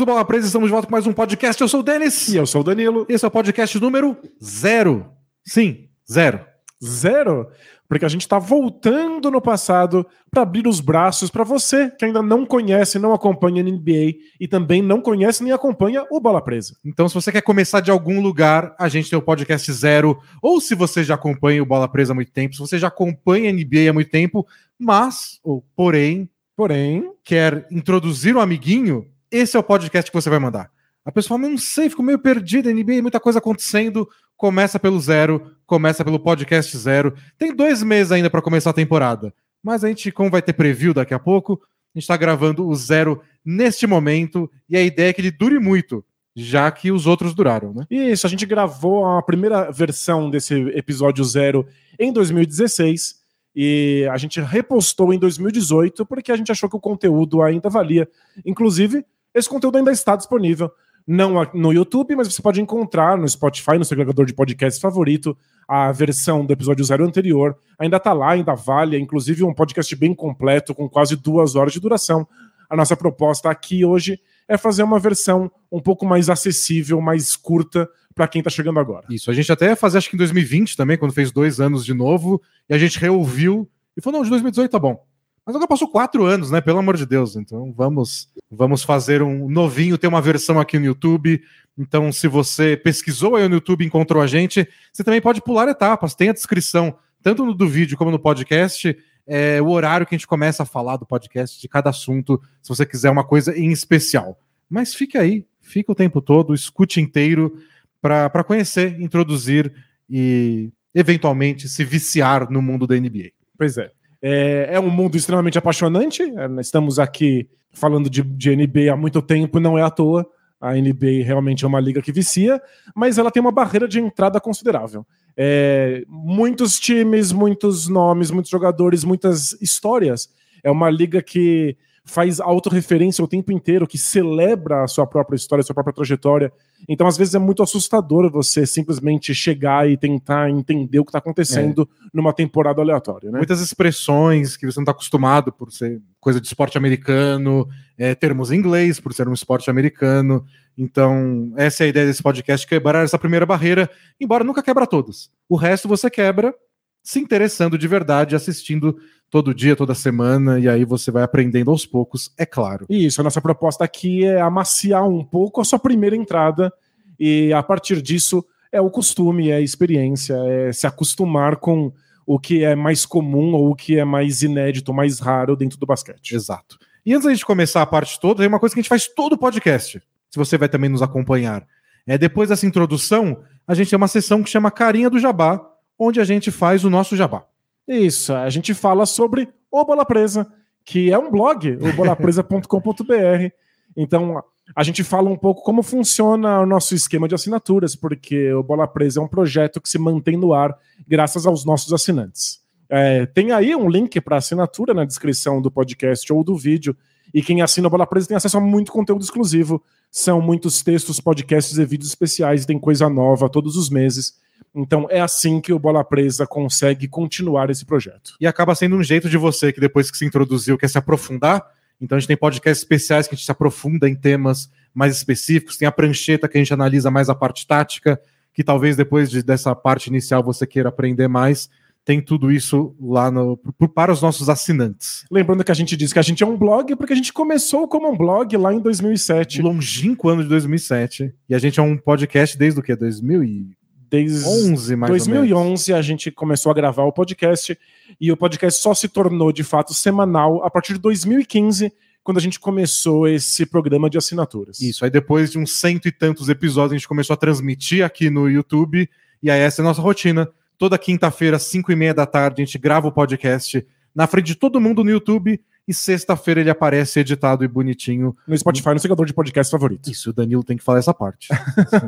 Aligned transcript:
amigos 0.00 0.06
do 0.06 0.06
Bola 0.06 0.24
Presa, 0.24 0.46
estamos 0.46 0.68
de 0.68 0.72
volta 0.72 0.86
com 0.86 0.92
mais 0.92 1.06
um 1.06 1.12
podcast. 1.12 1.60
Eu 1.60 1.68
sou 1.68 1.80
o 1.80 1.82
Denis. 1.82 2.28
E 2.28 2.36
eu 2.36 2.46
sou 2.46 2.62
o 2.62 2.64
Danilo. 2.64 3.04
Esse 3.08 3.24
é 3.24 3.28
o 3.28 3.30
podcast 3.30 3.78
número 3.78 4.16
zero. 4.42 5.06
Sim, 5.44 5.88
zero. 6.10 6.40
Zero? 6.82 7.48
Porque 7.86 8.04
a 8.04 8.08
gente 8.08 8.22
está 8.22 8.38
voltando 8.38 9.30
no 9.30 9.40
passado 9.40 10.06
para 10.30 10.42
abrir 10.42 10.66
os 10.66 10.80
braços 10.80 11.28
para 11.30 11.44
você 11.44 11.90
que 11.90 12.04
ainda 12.04 12.22
não 12.22 12.46
conhece, 12.46 12.98
não 12.98 13.12
acompanha 13.12 13.62
a 13.62 13.64
NBA 13.64 14.14
e 14.40 14.48
também 14.48 14.80
não 14.80 15.02
conhece 15.02 15.42
nem 15.42 15.52
acompanha 15.52 16.06
o 16.10 16.20
Bola 16.20 16.42
Presa. 16.42 16.74
Então, 16.84 17.08
se 17.08 17.14
você 17.14 17.30
quer 17.30 17.42
começar 17.42 17.80
de 17.80 17.90
algum 17.90 18.22
lugar, 18.22 18.74
a 18.78 18.88
gente 18.88 19.10
tem 19.10 19.18
o 19.18 19.22
podcast 19.22 19.70
zero. 19.72 20.18
Ou 20.40 20.60
se 20.60 20.74
você 20.74 21.04
já 21.04 21.14
acompanha 21.14 21.62
o 21.62 21.66
Bola 21.66 21.88
Presa 21.88 22.12
há 22.12 22.14
muito 22.14 22.32
tempo, 22.32 22.54
se 22.54 22.60
você 22.60 22.78
já 22.78 22.88
acompanha 22.88 23.50
a 23.50 23.52
NBA 23.52 23.90
há 23.90 23.92
muito 23.92 24.10
tempo, 24.10 24.46
mas, 24.78 25.38
ou 25.42 25.64
porém, 25.76 26.28
Porém, 26.60 27.10
quer 27.24 27.66
introduzir 27.70 28.36
um 28.36 28.40
amiguinho, 28.40 29.06
esse 29.30 29.56
é 29.56 29.60
o 29.60 29.62
podcast 29.62 30.10
que 30.10 30.16
você 30.16 30.28
vai 30.28 30.38
mandar. 30.38 30.70
A 31.04 31.10
pessoa 31.12 31.38
fala, 31.38 31.50
não 31.50 31.58
sei, 31.58 31.88
fico 31.88 32.02
meio 32.02 32.18
perdida, 32.18 32.72
NBA, 32.72 33.00
muita 33.00 33.18
coisa 33.18 33.38
acontecendo. 33.38 34.08
Começa 34.36 34.78
pelo 34.78 35.00
zero, 35.00 35.54
começa 35.66 36.04
pelo 36.04 36.18
podcast 36.18 36.76
zero. 36.76 37.14
Tem 37.38 37.54
dois 37.54 37.82
meses 37.82 38.12
ainda 38.12 38.28
para 38.28 38.42
começar 38.42 38.70
a 38.70 38.74
temporada. 38.74 39.32
Mas 39.62 39.84
a 39.84 39.88
gente, 39.88 40.10
como 40.10 40.30
vai 40.30 40.42
ter 40.42 40.52
preview 40.52 40.92
daqui 40.92 41.14
a 41.14 41.18
pouco, 41.18 41.54
a 41.94 41.98
gente 41.98 42.04
está 42.04 42.16
gravando 42.16 42.66
o 42.66 42.74
zero 42.74 43.20
neste 43.44 43.86
momento. 43.86 44.50
E 44.68 44.76
a 44.76 44.82
ideia 44.82 45.10
é 45.10 45.12
que 45.12 45.20
ele 45.20 45.30
dure 45.30 45.58
muito, 45.58 46.04
já 46.34 46.70
que 46.70 46.92
os 46.92 47.06
outros 47.06 47.34
duraram, 47.34 47.72
né? 47.74 47.86
isso, 47.90 48.26
a 48.26 48.30
gente 48.30 48.46
gravou 48.46 49.06
a 49.06 49.22
primeira 49.22 49.70
versão 49.70 50.30
desse 50.30 50.54
episódio 50.74 51.24
zero 51.24 51.66
em 51.98 52.12
2016 52.12 53.20
e 53.54 54.08
a 54.10 54.16
gente 54.16 54.40
repostou 54.40 55.12
em 55.12 55.18
2018 55.18 56.06
porque 56.06 56.30
a 56.30 56.36
gente 56.36 56.52
achou 56.52 56.68
que 56.68 56.76
o 56.76 56.80
conteúdo 56.80 57.42
ainda 57.42 57.68
valia. 57.68 58.08
Inclusive, 58.44 59.04
esse 59.34 59.48
conteúdo 59.48 59.78
ainda 59.78 59.92
está 59.92 60.16
disponível, 60.16 60.70
não 61.06 61.44
no 61.54 61.72
YouTube, 61.72 62.14
mas 62.14 62.32
você 62.32 62.42
pode 62.42 62.60
encontrar 62.60 63.16
no 63.16 63.28
Spotify, 63.28 63.78
no 63.78 63.84
seu 63.84 63.94
agregador 63.94 64.26
de 64.26 64.34
podcast 64.34 64.80
favorito, 64.80 65.36
a 65.66 65.90
versão 65.92 66.44
do 66.44 66.52
episódio 66.52 66.84
zero 66.84 67.04
anterior. 67.04 67.56
Ainda 67.78 67.96
está 67.96 68.12
lá, 68.12 68.32
ainda 68.32 68.54
vale, 68.54 68.96
é 68.96 68.98
inclusive 69.00 69.44
um 69.44 69.54
podcast 69.54 69.94
bem 69.96 70.14
completo, 70.14 70.74
com 70.74 70.88
quase 70.88 71.16
duas 71.16 71.56
horas 71.56 71.72
de 71.72 71.80
duração. 71.80 72.26
A 72.68 72.76
nossa 72.76 72.96
proposta 72.96 73.50
aqui 73.50 73.84
hoje 73.84 74.20
é 74.48 74.56
fazer 74.56 74.82
uma 74.82 74.98
versão 74.98 75.50
um 75.70 75.80
pouco 75.80 76.06
mais 76.06 76.28
acessível, 76.28 77.00
mais 77.00 77.34
curta, 77.34 77.88
para 78.14 78.28
quem 78.28 78.42
tá 78.42 78.50
chegando 78.50 78.78
agora. 78.78 79.06
Isso, 79.10 79.30
a 79.30 79.34
gente 79.34 79.50
até 79.50 79.66
ia 79.66 79.76
fazer, 79.76 79.98
acho 79.98 80.10
que 80.10 80.16
em 80.16 80.18
2020 80.18 80.76
também, 80.76 80.98
quando 80.98 81.12
fez 81.12 81.32
dois 81.32 81.60
anos 81.60 81.84
de 81.84 81.94
novo, 81.94 82.40
e 82.68 82.74
a 82.74 82.78
gente 82.78 82.98
reouviu 82.98 83.68
e 83.96 84.02
falou: 84.02 84.18
não, 84.18 84.24
de 84.24 84.30
2018 84.30 84.70
tá 84.70 84.78
bom. 84.78 85.04
Mas 85.50 85.56
agora 85.56 85.66
passou 85.66 85.88
quatro 85.88 86.24
anos, 86.26 86.52
né? 86.52 86.60
Pelo 86.60 86.78
amor 86.78 86.96
de 86.96 87.04
Deus. 87.04 87.34
Então 87.34 87.72
vamos, 87.76 88.28
vamos 88.48 88.84
fazer 88.84 89.20
um 89.20 89.48
novinho, 89.48 89.98
ter 89.98 90.06
uma 90.06 90.20
versão 90.20 90.60
aqui 90.60 90.78
no 90.78 90.84
YouTube. 90.84 91.42
Então, 91.76 92.12
se 92.12 92.28
você 92.28 92.76
pesquisou 92.76 93.34
aí 93.34 93.48
no 93.48 93.56
YouTube 93.56 93.84
encontrou 93.84 94.22
a 94.22 94.28
gente, 94.28 94.68
você 94.92 95.02
também 95.02 95.20
pode 95.20 95.42
pular 95.42 95.68
etapas. 95.68 96.14
Tem 96.14 96.28
a 96.28 96.32
descrição, 96.32 96.96
tanto 97.20 97.44
no 97.44 97.52
do 97.52 97.66
vídeo 97.66 97.98
como 97.98 98.12
no 98.12 98.18
podcast, 98.20 98.96
é, 99.26 99.60
o 99.60 99.70
horário 99.70 100.06
que 100.06 100.14
a 100.14 100.18
gente 100.18 100.26
começa 100.26 100.62
a 100.62 100.66
falar 100.66 100.96
do 100.98 101.06
podcast, 101.06 101.60
de 101.60 101.68
cada 101.68 101.90
assunto, 101.90 102.40
se 102.62 102.68
você 102.68 102.86
quiser 102.86 103.10
uma 103.10 103.24
coisa 103.24 103.58
em 103.58 103.72
especial. 103.72 104.38
Mas 104.68 104.94
fique 104.94 105.18
aí, 105.18 105.44
fica 105.60 105.90
o 105.90 105.96
tempo 105.96 106.20
todo, 106.20 106.54
escute 106.54 107.00
inteiro 107.00 107.56
para 108.00 108.44
conhecer, 108.44 109.00
introduzir 109.00 109.72
e 110.08 110.70
eventualmente 110.94 111.68
se 111.68 111.84
viciar 111.84 112.48
no 112.48 112.62
mundo 112.62 112.86
da 112.86 112.94
NBA. 112.94 113.32
Pois 113.58 113.76
é. 113.76 113.90
É, 114.22 114.68
é 114.72 114.80
um 114.80 114.90
mundo 114.90 115.16
extremamente 115.16 115.58
apaixonante. 115.58 116.22
É, 116.22 116.60
estamos 116.60 116.98
aqui 116.98 117.48
falando 117.72 118.10
de, 118.10 118.22
de 118.22 118.54
NBA 118.54 118.92
há 118.92 118.96
muito 118.96 119.22
tempo, 119.22 119.60
não 119.60 119.78
é 119.78 119.82
à 119.82 119.90
toa. 119.90 120.26
A 120.60 120.74
NBA 120.74 121.24
realmente 121.24 121.64
é 121.64 121.68
uma 121.68 121.80
liga 121.80 122.02
que 122.02 122.12
vicia, 122.12 122.60
mas 122.94 123.16
ela 123.16 123.30
tem 123.30 123.40
uma 123.40 123.50
barreira 123.50 123.88
de 123.88 123.98
entrada 123.98 124.38
considerável. 124.38 125.06
É, 125.34 126.04
muitos 126.06 126.78
times, 126.78 127.32
muitos 127.32 127.88
nomes, 127.88 128.30
muitos 128.30 128.50
jogadores, 128.50 129.02
muitas 129.02 129.52
histórias. 129.62 130.28
É 130.62 130.70
uma 130.70 130.90
liga 130.90 131.22
que 131.22 131.78
faz 132.10 132.40
autorreferência 132.40 133.24
o 133.24 133.28
tempo 133.28 133.52
inteiro, 133.52 133.86
que 133.86 133.96
celebra 133.96 134.82
a 134.82 134.88
sua 134.88 135.06
própria 135.06 135.36
história, 135.36 135.60
a 135.60 135.64
sua 135.64 135.74
própria 135.74 135.94
trajetória. 135.94 136.52
Então, 136.88 137.06
às 137.06 137.16
vezes, 137.16 137.34
é 137.34 137.38
muito 137.38 137.62
assustador 137.62 138.30
você 138.30 138.66
simplesmente 138.66 139.32
chegar 139.32 139.88
e 139.88 139.96
tentar 139.96 140.50
entender 140.50 140.98
o 140.98 141.04
que 141.04 141.10
está 141.10 141.18
acontecendo 141.18 141.88
é. 141.90 142.08
numa 142.12 142.32
temporada 142.32 142.82
aleatória. 142.82 143.30
Né? 143.30 143.38
Muitas 143.38 143.60
expressões 143.60 144.56
que 144.56 144.66
você 144.66 144.78
não 144.78 144.82
está 144.82 144.92
acostumado 144.92 145.52
por 145.52 145.72
ser 145.72 146.02
coisa 146.20 146.40
de 146.40 146.46
esporte 146.48 146.76
americano, 146.76 147.66
é, 147.96 148.14
termos 148.14 148.50
em 148.50 148.56
inglês 148.56 148.98
por 148.98 149.14
ser 149.14 149.28
um 149.28 149.32
esporte 149.32 149.70
americano. 149.70 150.44
Então, 150.76 151.52
essa 151.56 151.84
é 151.84 151.86
a 151.86 151.88
ideia 151.90 152.06
desse 152.06 152.22
podcast, 152.22 152.66
quebrar 152.66 153.04
essa 153.04 153.18
primeira 153.18 153.46
barreira, 153.46 153.88
embora 154.20 154.42
nunca 154.42 154.62
quebra 154.62 154.86
todas. 154.86 155.30
O 155.48 155.56
resto 155.56 155.86
você 155.86 156.10
quebra 156.10 156.54
se 157.02 157.18
interessando 157.18 157.78
de 157.78 157.88
verdade, 157.88 158.36
assistindo 158.36 158.96
todo 159.30 159.54
dia, 159.54 159.76
toda 159.76 159.94
semana, 159.94 160.58
e 160.58 160.68
aí 160.68 160.84
você 160.84 161.10
vai 161.10 161.22
aprendendo 161.22 161.70
aos 161.70 161.86
poucos, 161.86 162.32
é 162.36 162.44
claro. 162.44 162.86
Isso, 162.90 163.20
a 163.20 163.24
nossa 163.24 163.40
proposta 163.40 163.84
aqui 163.84 164.24
é 164.24 164.40
amaciar 164.40 165.08
um 165.08 165.24
pouco 165.24 165.60
a 165.60 165.64
sua 165.64 165.78
primeira 165.78 166.16
entrada, 166.16 166.72
e 167.18 167.52
a 167.52 167.62
partir 167.62 168.02
disso 168.02 168.44
é 168.72 168.80
o 168.80 168.90
costume, 168.90 169.50
é 169.50 169.56
a 169.56 169.60
experiência, 169.60 170.34
é 170.46 170.72
se 170.72 170.86
acostumar 170.86 171.56
com 171.56 171.92
o 172.26 172.38
que 172.38 172.64
é 172.64 172.74
mais 172.74 173.06
comum 173.06 173.54
ou 173.54 173.70
o 173.70 173.74
que 173.74 173.98
é 173.98 174.04
mais 174.04 174.42
inédito, 174.42 174.94
mais 174.94 175.18
raro 175.18 175.56
dentro 175.56 175.78
do 175.78 175.86
basquete. 175.86 176.34
Exato. 176.34 176.78
E 177.04 177.12
antes 177.12 177.24
da 177.24 177.32
gente 177.32 177.46
começar 177.46 177.82
a 177.82 177.86
parte 177.86 178.20
toda, 178.20 178.38
tem 178.38 178.48
uma 178.48 178.60
coisa 178.60 178.74
que 178.74 178.80
a 178.80 178.82
gente 178.82 178.88
faz 178.88 179.06
todo 179.06 179.34
o 179.34 179.38
podcast, 179.38 180.00
se 180.30 180.38
você 180.38 180.58
vai 180.58 180.68
também 180.68 180.90
nos 180.90 181.02
acompanhar. 181.02 181.66
É 182.06 182.18
depois 182.18 182.48
dessa 182.48 182.66
introdução, 182.66 183.42
a 183.66 183.74
gente 183.74 183.90
tem 183.90 183.96
uma 183.96 184.08
sessão 184.08 184.42
que 184.42 184.50
chama 184.50 184.70
Carinha 184.70 185.10
do 185.10 185.18
Jabá, 185.18 185.69
onde 186.00 186.18
a 186.18 186.24
gente 186.24 186.50
faz 186.50 186.82
o 186.82 186.88
nosso 186.88 187.14
jabá. 187.14 187.44
Isso, 187.86 188.32
a 188.32 188.48
gente 188.48 188.72
fala 188.72 189.04
sobre 189.04 189.50
o 189.70 189.84
Bola 189.84 190.06
Presa, 190.06 190.50
que 190.82 191.12
é 191.12 191.18
um 191.18 191.30
blog, 191.30 191.76
o 191.76 191.92
bolapresa.com.br. 191.92 193.52
Então, 193.94 194.42
a 194.74 194.82
gente 194.82 195.04
fala 195.04 195.28
um 195.28 195.36
pouco 195.36 195.62
como 195.62 195.82
funciona 195.82 196.60
o 196.60 196.66
nosso 196.66 196.94
esquema 196.94 197.28
de 197.28 197.34
assinaturas, 197.34 197.94
porque 197.94 198.50
o 198.54 198.62
Bola 198.62 198.88
Presa 198.88 199.20
é 199.20 199.22
um 199.22 199.28
projeto 199.28 199.80
que 199.80 199.90
se 199.90 199.98
mantém 199.98 200.38
no 200.38 200.54
ar 200.54 200.74
graças 201.06 201.46
aos 201.46 201.66
nossos 201.66 201.92
assinantes. 201.92 202.60
É, 202.88 203.26
tem 203.26 203.52
aí 203.52 203.76
um 203.76 203.88
link 203.88 204.20
para 204.22 204.38
assinatura 204.38 204.94
na 204.94 205.04
descrição 205.04 205.60
do 205.60 205.70
podcast 205.70 206.32
ou 206.32 206.42
do 206.42 206.56
vídeo. 206.56 206.96
E 207.32 207.42
quem 207.42 207.60
assina 207.60 207.86
o 207.86 207.90
Bola 207.90 208.06
Presa 208.06 208.28
tem 208.28 208.36
acesso 208.36 208.56
a 208.56 208.60
muito 208.60 208.90
conteúdo 208.90 209.22
exclusivo. 209.22 209.82
São 210.10 210.40
muitos 210.40 210.82
textos, 210.82 211.20
podcasts 211.20 211.76
e 211.76 211.84
vídeos 211.84 212.08
especiais. 212.08 212.64
Tem 212.64 212.78
coisa 212.78 213.08
nova 213.08 213.48
todos 213.48 213.76
os 213.76 213.90
meses. 213.90 214.40
Então 214.74 215.06
é 215.10 215.20
assim 215.20 215.60
que 215.60 215.72
o 215.72 215.78
Bola 215.78 216.04
Presa 216.04 216.46
consegue 216.46 217.08
continuar 217.08 217.70
esse 217.70 217.84
projeto. 217.84 218.34
E 218.40 218.46
acaba 218.46 218.74
sendo 218.74 218.96
um 218.96 219.02
jeito 219.02 219.28
de 219.28 219.36
você 219.36 219.72
que 219.72 219.80
depois 219.80 220.10
que 220.10 220.16
se 220.16 220.24
introduziu 220.24 220.78
quer 220.78 220.88
se 220.88 220.98
aprofundar. 220.98 221.64
Então 222.00 222.16
a 222.16 222.18
gente 222.20 222.28
tem 222.28 222.36
podcasts 222.36 222.82
especiais 222.82 223.26
que 223.26 223.34
a 223.34 223.36
gente 223.36 223.44
se 223.44 223.50
aprofunda 223.50 224.08
em 224.08 224.14
temas 224.14 224.70
mais 224.94 225.16
específicos, 225.16 225.76
tem 225.76 225.86
a 225.86 225.92
prancheta 225.92 226.48
que 226.48 226.56
a 226.56 226.60
gente 226.60 226.72
analisa 226.72 227.10
mais 227.10 227.28
a 227.28 227.34
parte 227.34 227.66
tática, 227.66 228.20
que 228.52 228.64
talvez 228.64 228.96
depois 228.96 229.30
de, 229.30 229.42
dessa 229.42 229.74
parte 229.74 230.08
inicial 230.08 230.42
você 230.42 230.66
queira 230.66 230.88
aprender 230.88 231.28
mais. 231.28 231.68
Tem 232.02 232.20
tudo 232.20 232.50
isso 232.50 232.96
lá 232.98 233.30
no, 233.30 233.58
para 233.94 234.10
os 234.10 234.22
nossos 234.22 234.48
assinantes. 234.48 235.24
Lembrando 235.30 235.62
que 235.62 235.70
a 235.70 235.74
gente 235.74 235.96
diz 235.96 236.12
que 236.12 236.18
a 236.18 236.22
gente 236.22 236.42
é 236.42 236.46
um 236.46 236.56
blog 236.56 236.96
porque 236.96 237.12
a 237.12 237.16
gente 237.16 237.32
começou 237.32 237.86
como 237.86 238.10
um 238.10 238.16
blog 238.16 238.56
lá 238.56 238.72
em 238.72 238.80
2007. 238.80 239.60
Longínquo 239.60 240.28
ano 240.30 240.42
de 240.42 240.48
2007. 240.48 241.32
E 241.48 241.54
a 241.54 241.58
gente 241.58 241.78
é 241.78 241.82
um 241.82 241.98
podcast 241.98 242.56
desde 242.56 242.80
o 242.80 242.82
que? 242.82 242.96
2000 242.96 243.44
e 243.44 243.79
desde 244.10 244.46
11, 244.46 244.96
mais 244.96 245.10
2011 245.10 245.94
a 245.94 246.02
gente 246.02 246.30
começou 246.30 246.72
a 246.72 246.74
gravar 246.74 247.04
o 247.04 247.12
podcast 247.12 247.78
e 248.20 248.32
o 248.32 248.36
podcast 248.36 248.82
só 248.82 248.92
se 248.92 249.08
tornou 249.08 249.52
de 249.52 249.62
fato 249.62 249.94
semanal 249.94 250.64
a 250.64 250.70
partir 250.70 250.94
de 250.94 250.98
2015, 250.98 251.92
quando 252.24 252.38
a 252.38 252.40
gente 252.40 252.58
começou 252.58 253.28
esse 253.28 253.64
programa 253.64 254.10
de 254.10 254.18
assinaturas. 254.18 254.80
Isso, 254.80 255.04
aí 255.04 255.10
depois 255.10 255.52
de 255.52 255.58
uns 255.58 255.78
cento 255.78 256.08
e 256.08 256.12
tantos 256.12 256.48
episódios 256.48 256.92
a 256.92 256.96
gente 256.96 257.08
começou 257.08 257.34
a 257.34 257.36
transmitir 257.36 258.04
aqui 258.04 258.28
no 258.28 258.50
YouTube 258.50 259.08
e 259.42 259.50
aí 259.50 259.60
essa 259.60 259.80
é 259.80 259.82
a 259.82 259.86
nossa 259.86 260.02
rotina. 260.02 260.50
Toda 260.76 260.98
quinta-feira, 260.98 261.56
às 261.56 261.62
5 261.64 261.92
e 261.92 261.96
meia 261.96 262.14
da 262.14 262.26
tarde, 262.26 262.62
a 262.62 262.64
gente 262.64 262.78
grava 262.78 263.06
o 263.06 263.12
podcast 263.12 263.86
na 264.14 264.26
frente 264.26 264.46
de 264.46 264.54
todo 264.54 264.80
mundo 264.80 265.04
no 265.04 265.10
YouTube 265.10 265.60
e 265.90 265.94
sexta-feira 265.94 266.60
ele 266.60 266.70
aparece 266.70 267.18
editado 267.18 267.64
e 267.64 267.68
bonitinho. 267.68 268.36
No 268.46 268.56
Spotify, 268.56 268.90
no 268.90 269.00
seguidor 269.00 269.26
de 269.26 269.34
podcast 269.34 269.68
favorito. 269.68 270.08
Isso, 270.08 270.30
o 270.30 270.32
Danilo 270.32 270.62
tem 270.62 270.76
que 270.76 270.84
falar 270.84 271.00
essa 271.00 271.12
parte. 271.12 271.48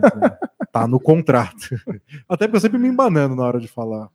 tá 0.71 0.87
no 0.87 1.01
contrato. 1.01 1.69
Até 2.29 2.47
porque 2.47 2.59
eu 2.59 2.61
sempre 2.61 2.79
me 2.79 2.87
embanando 2.87 3.35
na 3.35 3.43
hora 3.43 3.59
de 3.59 3.67
falar. 3.67 4.09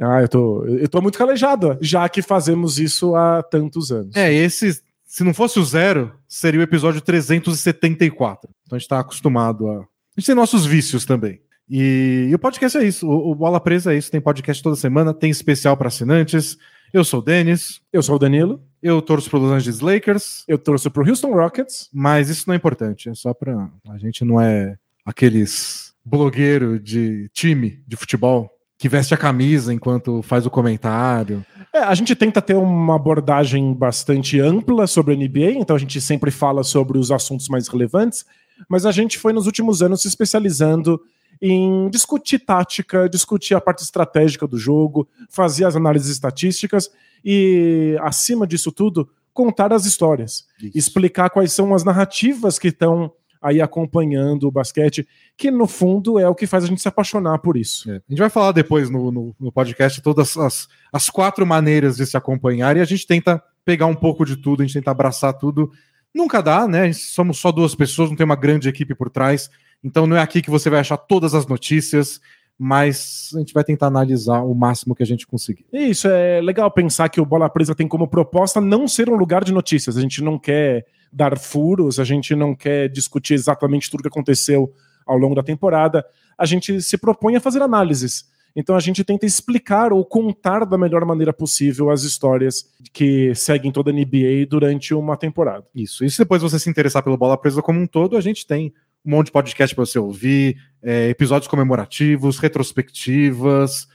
Ah, 0.00 0.22
eu 0.22 0.28
tô, 0.28 0.64
eu 0.64 0.88
tô 0.88 1.02
muito 1.02 1.18
calejado, 1.18 1.76
já 1.82 2.08
que 2.08 2.22
fazemos 2.22 2.78
isso 2.78 3.14
há 3.14 3.42
tantos 3.42 3.92
anos. 3.92 4.16
É, 4.16 4.32
esse, 4.32 4.82
se 5.04 5.22
não 5.22 5.34
fosse 5.34 5.58
o 5.58 5.64
zero, 5.66 6.14
seria 6.26 6.60
o 6.60 6.62
episódio 6.62 7.02
374. 7.02 8.48
Então 8.64 8.76
a 8.76 8.78
gente 8.78 8.88
tá 8.88 9.00
acostumado 9.00 9.68
a. 9.68 9.80
A 9.80 9.84
gente 10.16 10.26
tem 10.28 10.34
nossos 10.34 10.64
vícios 10.64 11.04
também. 11.04 11.42
E, 11.68 12.28
e 12.30 12.34
o 12.34 12.38
podcast 12.38 12.78
é 12.78 12.84
isso. 12.84 13.06
O, 13.06 13.32
o, 13.32 13.34
Bola 13.34 13.60
Presa 13.60 13.92
é 13.92 13.98
isso. 13.98 14.10
Tem 14.10 14.18
podcast 14.18 14.62
toda 14.62 14.76
semana, 14.76 15.12
tem 15.12 15.30
especial 15.30 15.76
para 15.76 15.88
assinantes. 15.88 16.56
Eu 16.92 17.04
sou 17.04 17.20
o 17.20 17.22
Denis. 17.22 17.80
Eu 17.92 18.02
sou 18.02 18.16
o 18.16 18.18
Danilo. 18.18 18.60
Eu 18.82 19.00
torço 19.00 19.30
pro 19.30 19.38
Los 19.38 19.52
Angeles 19.52 19.80
Lakers. 19.80 20.44
Eu 20.48 20.58
torço 20.58 20.90
pro 20.90 21.08
Houston 21.08 21.32
Rockets. 21.32 21.88
Mas 21.92 22.28
isso 22.28 22.44
não 22.46 22.54
é 22.54 22.56
importante, 22.56 23.08
é 23.08 23.14
só 23.14 23.32
pra. 23.32 23.70
A 23.88 23.98
gente 23.98 24.24
não 24.24 24.40
é 24.40 24.76
aqueles 25.04 25.94
blogueiro 26.04 26.80
de 26.80 27.30
time 27.32 27.82
de 27.86 27.96
futebol 27.96 28.50
que 28.76 28.88
veste 28.88 29.12
a 29.12 29.16
camisa 29.16 29.72
enquanto 29.72 30.22
faz 30.22 30.46
o 30.46 30.50
comentário. 30.50 31.44
É, 31.72 31.80
a 31.80 31.94
gente 31.94 32.16
tenta 32.16 32.40
ter 32.40 32.54
uma 32.54 32.96
abordagem 32.96 33.74
bastante 33.74 34.40
ampla 34.40 34.86
sobre 34.86 35.14
a 35.14 35.16
NBA, 35.16 35.58
então 35.58 35.76
a 35.76 35.78
gente 35.78 36.00
sempre 36.00 36.30
fala 36.30 36.64
sobre 36.64 36.98
os 36.98 37.12
assuntos 37.12 37.46
mais 37.48 37.68
relevantes, 37.68 38.24
mas 38.68 38.86
a 38.86 38.90
gente 38.90 39.18
foi 39.18 39.34
nos 39.34 39.46
últimos 39.46 39.82
anos 39.82 40.00
se 40.00 40.08
especializando 40.08 40.98
em 41.40 41.88
discutir 41.88 42.40
tática, 42.40 43.08
discutir 43.08 43.54
a 43.54 43.60
parte 43.60 43.82
estratégica 43.82 44.46
do 44.46 44.58
jogo, 44.58 45.08
fazer 45.28 45.64
as 45.64 45.74
análises 45.74 46.10
estatísticas 46.10 46.90
e, 47.24 47.96
acima 48.00 48.46
disso 48.46 48.70
tudo, 48.70 49.08
contar 49.32 49.72
as 49.72 49.86
histórias, 49.86 50.46
Isso. 50.60 50.76
explicar 50.76 51.30
quais 51.30 51.52
são 51.52 51.72
as 51.74 51.84
narrativas 51.84 52.58
que 52.58 52.68
estão 52.68 53.12
aí 53.40 53.60
acompanhando 53.60 54.46
o 54.46 54.50
basquete, 54.50 55.08
que 55.36 55.50
no 55.50 55.66
fundo 55.66 56.18
é 56.18 56.28
o 56.28 56.34
que 56.34 56.46
faz 56.46 56.64
a 56.64 56.66
gente 56.66 56.82
se 56.82 56.88
apaixonar 56.88 57.38
por 57.38 57.56
isso. 57.56 57.90
É. 57.90 57.96
A 57.96 58.02
gente 58.10 58.18
vai 58.18 58.28
falar 58.28 58.52
depois 58.52 58.90
no, 58.90 59.10
no, 59.10 59.34
no 59.40 59.50
podcast 59.50 60.02
todas 60.02 60.36
as, 60.36 60.68
as 60.92 61.08
quatro 61.08 61.46
maneiras 61.46 61.96
de 61.96 62.04
se 62.04 62.16
acompanhar 62.16 62.76
e 62.76 62.80
a 62.80 62.84
gente 62.84 63.06
tenta 63.06 63.42
pegar 63.64 63.86
um 63.86 63.94
pouco 63.94 64.26
de 64.26 64.36
tudo, 64.36 64.62
a 64.62 64.66
gente 64.66 64.74
tenta 64.74 64.90
abraçar 64.90 65.32
tudo. 65.32 65.72
Nunca 66.14 66.42
dá, 66.42 66.68
né? 66.68 66.92
Somos 66.92 67.38
só 67.38 67.50
duas 67.50 67.74
pessoas, 67.74 68.10
não 68.10 68.16
tem 68.16 68.26
uma 68.26 68.36
grande 68.36 68.68
equipe 68.68 68.94
por 68.94 69.08
trás. 69.08 69.48
Então 69.82 70.06
não 70.06 70.16
é 70.16 70.20
aqui 70.20 70.42
que 70.42 70.50
você 70.50 70.68
vai 70.68 70.80
achar 70.80 70.96
todas 70.96 71.34
as 71.34 71.46
notícias, 71.46 72.20
mas 72.58 73.30
a 73.34 73.38
gente 73.38 73.54
vai 73.54 73.64
tentar 73.64 73.86
analisar 73.86 74.42
o 74.42 74.54
máximo 74.54 74.94
que 74.94 75.02
a 75.02 75.06
gente 75.06 75.26
conseguir. 75.26 75.64
Isso, 75.72 76.06
é 76.08 76.40
legal 76.42 76.70
pensar 76.70 77.08
que 77.08 77.20
o 77.20 77.24
Bola 77.24 77.48
Presa 77.48 77.74
tem 77.74 77.88
como 77.88 78.06
proposta 78.06 78.60
não 78.60 78.86
ser 78.86 79.08
um 79.08 79.16
lugar 79.16 79.44
de 79.44 79.52
notícias. 79.52 79.96
A 79.96 80.00
gente 80.00 80.22
não 80.22 80.38
quer 80.38 80.84
dar 81.12 81.38
furos, 81.38 81.98
a 81.98 82.04
gente 82.04 82.34
não 82.34 82.54
quer 82.54 82.88
discutir 82.88 83.34
exatamente 83.34 83.90
tudo 83.90 84.02
que 84.02 84.08
aconteceu 84.08 84.72
ao 85.06 85.16
longo 85.16 85.34
da 85.34 85.42
temporada, 85.42 86.04
a 86.38 86.44
gente 86.44 86.80
se 86.80 86.96
propõe 86.96 87.34
a 87.36 87.40
fazer 87.40 87.62
análises. 87.62 88.28
Então 88.54 88.76
a 88.76 88.80
gente 88.80 89.04
tenta 89.04 89.26
explicar 89.26 89.92
ou 89.92 90.04
contar 90.04 90.64
da 90.64 90.76
melhor 90.76 91.04
maneira 91.04 91.32
possível 91.32 91.90
as 91.90 92.02
histórias 92.02 92.68
que 92.92 93.34
seguem 93.34 93.72
toda 93.72 93.90
a 93.90 93.94
NBA 93.94 94.46
durante 94.48 94.92
uma 94.92 95.16
temporada. 95.16 95.64
Isso. 95.74 96.04
E 96.04 96.10
se 96.10 96.18
depois 96.18 96.42
você 96.42 96.58
se 96.58 96.68
interessar 96.68 97.02
pelo 97.02 97.16
Bola 97.16 97.38
Presa 97.38 97.62
como 97.62 97.80
um 97.80 97.86
todo, 97.86 98.16
a 98.16 98.20
gente 98.20 98.46
tem 98.46 98.72
um 99.04 99.10
monte 99.10 99.26
de 99.26 99.32
podcast 99.32 99.74
para 99.74 99.84
você 99.84 99.98
ouvir, 99.98 100.56
é, 100.82 101.08
episódios 101.08 101.48
comemorativos, 101.48 102.38
retrospectivas, 102.38 103.86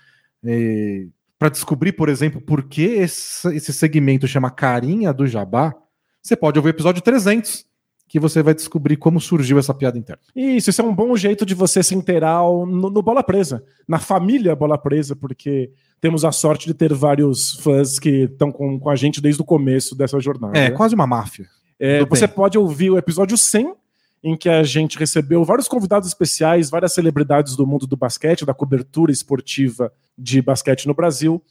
é, 0.43 1.05
para 1.37 1.49
descobrir, 1.49 1.93
por 1.93 2.09
exemplo, 2.09 2.41
por 2.41 2.63
que 2.63 2.83
esse, 2.83 3.47
esse 3.55 3.73
segmento 3.73 4.27
chama 4.27 4.49
Carinha 4.49 5.13
do 5.13 5.27
Jabá 5.27 5.73
você 6.25 6.35
pode 6.35 6.57
ouvir 6.57 6.69
o 6.69 6.71
episódio 6.71 7.03
300, 7.03 7.63
que 8.07 8.19
você 8.19 8.41
vai 8.41 8.55
descobrir 8.55 8.97
como 8.97 9.21
surgiu 9.21 9.59
essa 9.59 9.75
piada 9.75 9.95
interna. 9.95 10.23
Isso, 10.35 10.71
isso 10.71 10.81
é 10.81 10.83
um 10.83 10.93
bom 10.93 11.15
jeito 11.15 11.45
de 11.45 11.53
você 11.53 11.83
se 11.83 11.93
inteirar 11.93 12.41
no, 12.41 12.89
no, 12.89 13.01
Bola 13.03 13.21
Presa, 13.21 13.63
na 13.87 13.99
família 13.99 14.55
Bola 14.55 14.75
Presa, 14.75 15.15
porque 15.15 15.71
temos 16.01 16.25
a 16.25 16.31
sorte 16.31 16.65
de 16.65 16.73
ter 16.73 16.91
vários 16.95 17.51
fãs 17.61 17.99
que 17.99 18.23
estão 18.23 18.51
com, 18.51 18.79
com 18.79 18.89
a 18.89 18.95
gente 18.95 19.21
desde 19.21 19.39
o 19.39 19.45
começo 19.45 19.95
dessa 19.95 20.19
jornada. 20.19 20.57
É, 20.57 20.69
né? 20.69 20.71
quase 20.71 20.95
uma 20.95 21.05
máfia. 21.05 21.45
É, 21.79 22.03
você 22.05 22.25
bem. 22.25 22.35
pode 22.35 22.57
ouvir 22.57 22.89
o 22.89 22.97
episódio 22.97 23.37
100, 23.37 23.75
em 24.23 24.35
que 24.35 24.49
a 24.49 24.63
gente 24.63 24.97
recebeu 24.97 25.43
vários 25.43 25.67
convidados 25.67 26.07
especiais, 26.07 26.69
várias 26.69 26.93
celebridades 26.93 27.55
do 27.55 27.67
mundo 27.67 27.85
do 27.85 27.95
basquete, 27.95 28.45
da 28.45 28.53
cobertura 28.53 29.11
esportiva 29.11 29.91
de 30.17 30.41
basquete 30.41 30.87
no 30.87 30.93
Brasil. 30.93 31.41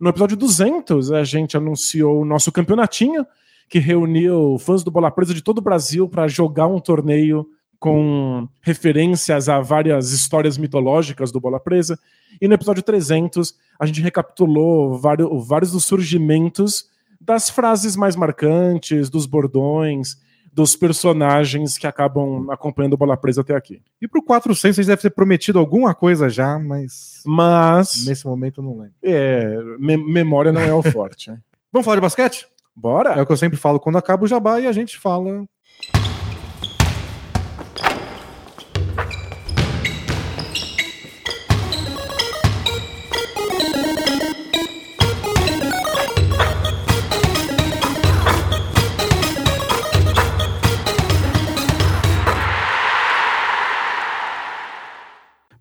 No 0.00 0.10
episódio 0.10 0.36
200, 0.36 1.12
a 1.12 1.22
gente 1.22 1.56
anunciou 1.56 2.22
o 2.22 2.24
nosso 2.24 2.50
campeonatinho, 2.50 3.24
que 3.68 3.78
reuniu 3.78 4.56
fãs 4.58 4.82
do 4.82 4.90
Bola 4.90 5.10
Presa 5.10 5.32
de 5.32 5.42
todo 5.42 5.58
o 5.58 5.62
Brasil 5.62 6.08
para 6.08 6.26
jogar 6.26 6.66
um 6.66 6.80
torneio 6.80 7.46
com 7.78 8.48
referências 8.62 9.48
a 9.48 9.60
várias 9.60 10.10
histórias 10.10 10.56
mitológicas 10.56 11.30
do 11.30 11.38
Bola 11.38 11.60
Presa. 11.60 11.98
E 12.40 12.48
no 12.48 12.54
episódio 12.54 12.82
300, 12.82 13.54
a 13.78 13.86
gente 13.86 14.00
recapitulou 14.00 14.98
vários, 14.98 15.46
vários 15.46 15.72
dos 15.72 15.84
surgimentos 15.84 16.88
das 17.20 17.48
frases 17.48 17.94
mais 17.96 18.16
marcantes, 18.16 19.08
dos 19.08 19.26
bordões, 19.26 20.16
dos 20.54 20.76
personagens 20.76 21.76
que 21.76 21.86
acabam 21.86 22.48
acompanhando 22.48 22.92
o 22.92 22.96
Bola 22.96 23.16
Presa 23.16 23.40
até 23.40 23.56
aqui. 23.56 23.82
E 24.00 24.06
pro 24.06 24.22
400 24.22 24.76
vocês 24.76 24.86
devem 24.86 25.02
ter 25.02 25.10
prometido 25.10 25.58
alguma 25.58 25.92
coisa 25.94 26.28
já, 26.28 26.58
mas. 26.58 27.22
Mas. 27.26 28.06
Nesse 28.06 28.24
momento 28.24 28.60
eu 28.60 28.64
não 28.64 28.78
lembro. 28.78 28.94
É, 29.02 29.58
me 29.78 29.96
memória 29.96 30.52
não 30.52 30.60
é 30.60 30.72
o 30.72 30.82
forte. 30.82 31.30
Né? 31.30 31.38
Vamos 31.72 31.84
falar 31.84 31.96
de 31.96 32.02
basquete? 32.02 32.46
Bora! 32.74 33.14
É 33.14 33.22
o 33.22 33.26
que 33.26 33.32
eu 33.32 33.36
sempre 33.36 33.58
falo 33.58 33.80
quando 33.80 33.98
acaba 33.98 34.24
o 34.24 34.28
jabá 34.28 34.60
e 34.60 34.66
a 34.68 34.72
gente 34.72 34.96
fala. 34.96 35.44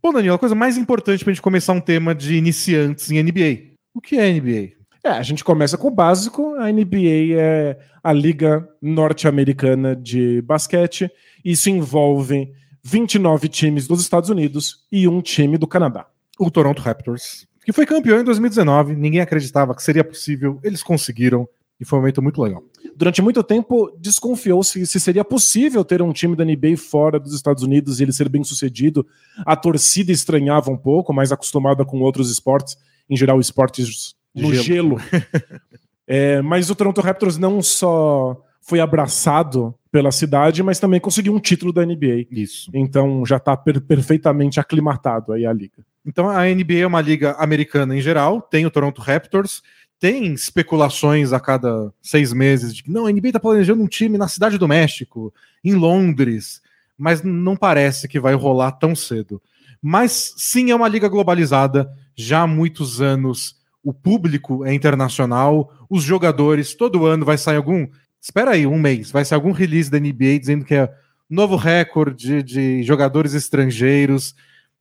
Bom, 0.06 0.12
Daniel, 0.12 0.36
a 0.36 0.40
coisa 0.40 0.54
mais 0.54 0.78
importante 0.78 1.24
para 1.24 1.32
a 1.32 1.34
gente 1.34 1.42
começar 1.42 1.72
um 1.72 1.80
tema 1.80 2.14
de 2.14 2.36
iniciantes 2.36 3.10
em 3.10 3.24
NBA. 3.24 3.72
O 3.94 4.02
que 4.02 4.18
é 4.18 4.34
NBA? 4.34 4.74
É, 5.02 5.12
a 5.12 5.22
gente 5.22 5.46
começa 5.46 5.78
com 5.78 5.88
o 5.88 5.92
básico. 5.92 6.56
A 6.56 6.70
NBA 6.70 7.38
é 7.38 7.80
a 8.04 8.12
liga 8.12 8.68
norte-americana 8.82 9.96
de 9.96 10.42
basquete. 10.42 11.10
Isso 11.46 11.70
envolve 11.70 12.52
29 12.84 13.48
times 13.48 13.88
dos 13.88 14.02
Estados 14.02 14.30
Unidos 14.30 14.86
e 14.92 15.08
um 15.08 15.22
time 15.22 15.58
do 15.58 15.66
Canadá. 15.66 16.06
O 16.38 16.52
Toronto 16.52 16.82
Raptors, 16.82 17.48
que 17.64 17.72
foi 17.72 17.86
campeão 17.86 18.20
em 18.20 18.26
2019. 18.26 18.98
Ninguém 18.98 19.22
acreditava 19.22 19.74
que 19.74 19.82
seria 19.82 20.04
possível. 20.04 20.60
Eles 20.66 20.84
conseguiram 20.84 21.48
e 21.80 21.86
foi 21.86 21.98
um 21.98 22.02
momento 22.02 22.22
muito 22.22 22.42
legal. 22.42 22.64
Durante 22.96 23.22
muito 23.22 23.44
tempo, 23.44 23.92
desconfiou-se 24.00 24.86
se 24.86 25.00
seria 25.00 25.24
possível 25.25 25.84
ter 25.84 26.01
um 26.01 26.13
time 26.13 26.36
da 26.36 26.46
NBA 26.46 26.77
fora 26.77 27.20
dos 27.20 27.34
Estados 27.34 27.63
Unidos 27.63 28.00
e 28.00 28.03
ele 28.03 28.13
ser 28.13 28.30
bem 28.30 28.44
sucedido. 28.44 29.06
A 29.46 29.56
torcida 29.56 30.12
estranhava 30.12 30.72
um 30.72 30.77
pouco, 30.77 31.13
mais 31.13 31.32
acostumada 31.32 31.84
com 31.84 32.00
outros 32.01 32.30
esportes, 32.30 32.77
em 33.10 33.18
geral, 33.18 33.39
esportes 33.39 34.15
no 34.34 34.53
gelo. 34.53 35.00
gelo. 35.00 35.22
é, 36.08 36.42
mas 36.42 36.70
o 36.70 36.75
Toronto 36.75 37.01
Raptors 37.01 37.38
não 37.38 37.62
só 37.62 38.42
foi 38.62 38.80
abraçado 38.80 39.75
pela 39.92 40.12
cidade, 40.12 40.63
mas 40.63 40.80
também 40.80 41.00
conseguiu 41.00 41.34
um 41.34 41.39
título 41.39 41.74
da 41.74 41.86
NBA. 41.86 42.27
Isso. 42.32 42.72
Então 42.74 43.25
já 43.25 43.38
está 43.38 43.56
per 43.56 43.82
perfeitamente 43.82 44.60
aclimatado 44.60 45.34
aí 45.34 45.46
a 45.46 45.53
liga. 45.53 45.86
Então 46.06 46.30
a 46.30 46.44
NBA 46.46 46.80
é 46.80 46.88
uma 46.88 47.01
liga 47.01 47.34
americana 47.34 47.96
em 47.96 48.01
geral, 48.01 48.42
tem 48.42 48.65
o 48.65 48.72
Toronto 48.72 49.01
Raptors, 49.01 49.62
tem 50.03 50.33
especulações 50.33 51.31
a 51.31 51.39
cada 51.39 51.89
seis 52.01 52.33
meses 52.33 52.75
de 52.75 52.83
que 52.83 52.91
não, 52.91 53.05
a 53.05 53.10
NBA 53.10 53.29
está 53.29 53.39
planejando 53.39 53.81
um 53.81 53.88
time 53.88 54.17
na 54.17 54.27
cidade 54.27 54.57
do 54.57 54.67
México, 54.67 55.33
em 55.63 55.75
Londres, 55.75 56.62
mas 56.98 57.24
não 57.24 57.55
parece 57.55 58.05
que 58.05 58.19
vai 58.19 58.33
rolar 58.33 58.74
tão 58.74 58.93
cedo. 58.93 59.41
Mas 59.81 60.33
sim, 60.36 60.72
é 60.72 60.75
uma 60.75 60.89
liga 60.89 61.07
globalizada, 61.07 61.89
já 62.17 62.41
há 62.41 62.48
muitos 62.48 63.01
anos 63.01 63.55
o 63.81 63.93
público 63.93 64.65
é 64.65 64.74
internacional, 64.74 65.74
os 65.89 66.03
jogadores, 66.03 66.75
todo 66.75 67.05
ano 67.05 67.24
vai 67.24 67.38
sair 67.38 67.55
algum. 67.55 67.88
Espera 68.19 68.51
aí, 68.51 68.67
um 68.67 68.77
mês, 68.77 69.10
vai 69.10 69.24
sair 69.24 69.38
algum 69.38 69.53
release 69.53 69.89
da 69.89 70.01
NBA 70.01 70.38
dizendo 70.38 70.65
que 70.65 70.75
é 70.75 70.93
novo 71.29 71.55
recorde 71.55 72.43
de 72.43 72.83
jogadores 72.83 73.33
estrangeiros. 73.33 74.36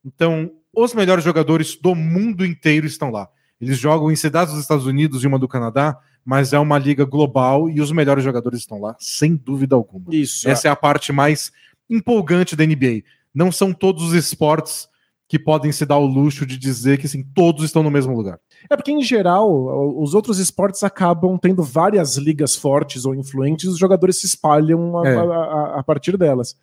Então, 0.05 0.51
os 0.75 0.93
melhores 0.93 1.23
jogadores 1.23 1.77
do 1.77 1.95
mundo 1.95 2.45
inteiro 2.45 2.85
estão 2.85 3.09
lá. 3.09 3.29
Eles 3.59 3.77
jogam 3.77 4.11
em 4.11 4.15
cidades 4.15 4.53
dos 4.53 4.61
Estados 4.61 4.85
Unidos 4.85 5.23
e 5.23 5.27
uma 5.27 5.39
do 5.39 5.47
Canadá, 5.47 5.97
mas 6.25 6.53
é 6.53 6.59
uma 6.59 6.77
liga 6.77 7.05
global 7.05 7.69
e 7.69 7.81
os 7.81 7.91
melhores 7.91 8.23
jogadores 8.23 8.59
estão 8.59 8.79
lá, 8.79 8.95
sem 8.99 9.35
dúvida 9.35 9.75
alguma. 9.75 10.05
Isso. 10.11 10.47
Essa 10.49 10.67
é 10.67 10.71
a 10.71 10.75
parte 10.75 11.11
mais 11.11 11.51
empolgante 11.89 12.55
da 12.55 12.65
NBA. 12.65 13.03
Não 13.33 13.51
são 13.51 13.73
todos 13.73 14.03
os 14.03 14.13
esportes 14.13 14.87
que 15.27 15.39
podem 15.39 15.71
se 15.71 15.85
dar 15.85 15.97
o 15.97 16.05
luxo 16.05 16.45
de 16.45 16.57
dizer 16.57 16.99
que 16.99 17.07
assim, 17.07 17.23
todos 17.33 17.63
estão 17.63 17.81
no 17.81 17.89
mesmo 17.89 18.15
lugar. 18.15 18.39
É 18.69 18.75
porque, 18.75 18.91
em 18.91 19.01
geral, 19.01 19.99
os 19.99 20.13
outros 20.13 20.37
esportes 20.37 20.83
acabam 20.83 21.37
tendo 21.37 21.63
várias 21.63 22.17
ligas 22.17 22.55
fortes 22.55 23.05
ou 23.05 23.15
influentes, 23.15 23.67
os 23.69 23.79
jogadores 23.79 24.19
se 24.19 24.27
espalham 24.27 24.97
a, 24.99 25.07
é. 25.07 25.15
a, 25.15 25.21
a, 25.21 25.79
a 25.79 25.83
partir 25.83 26.17
delas. 26.17 26.55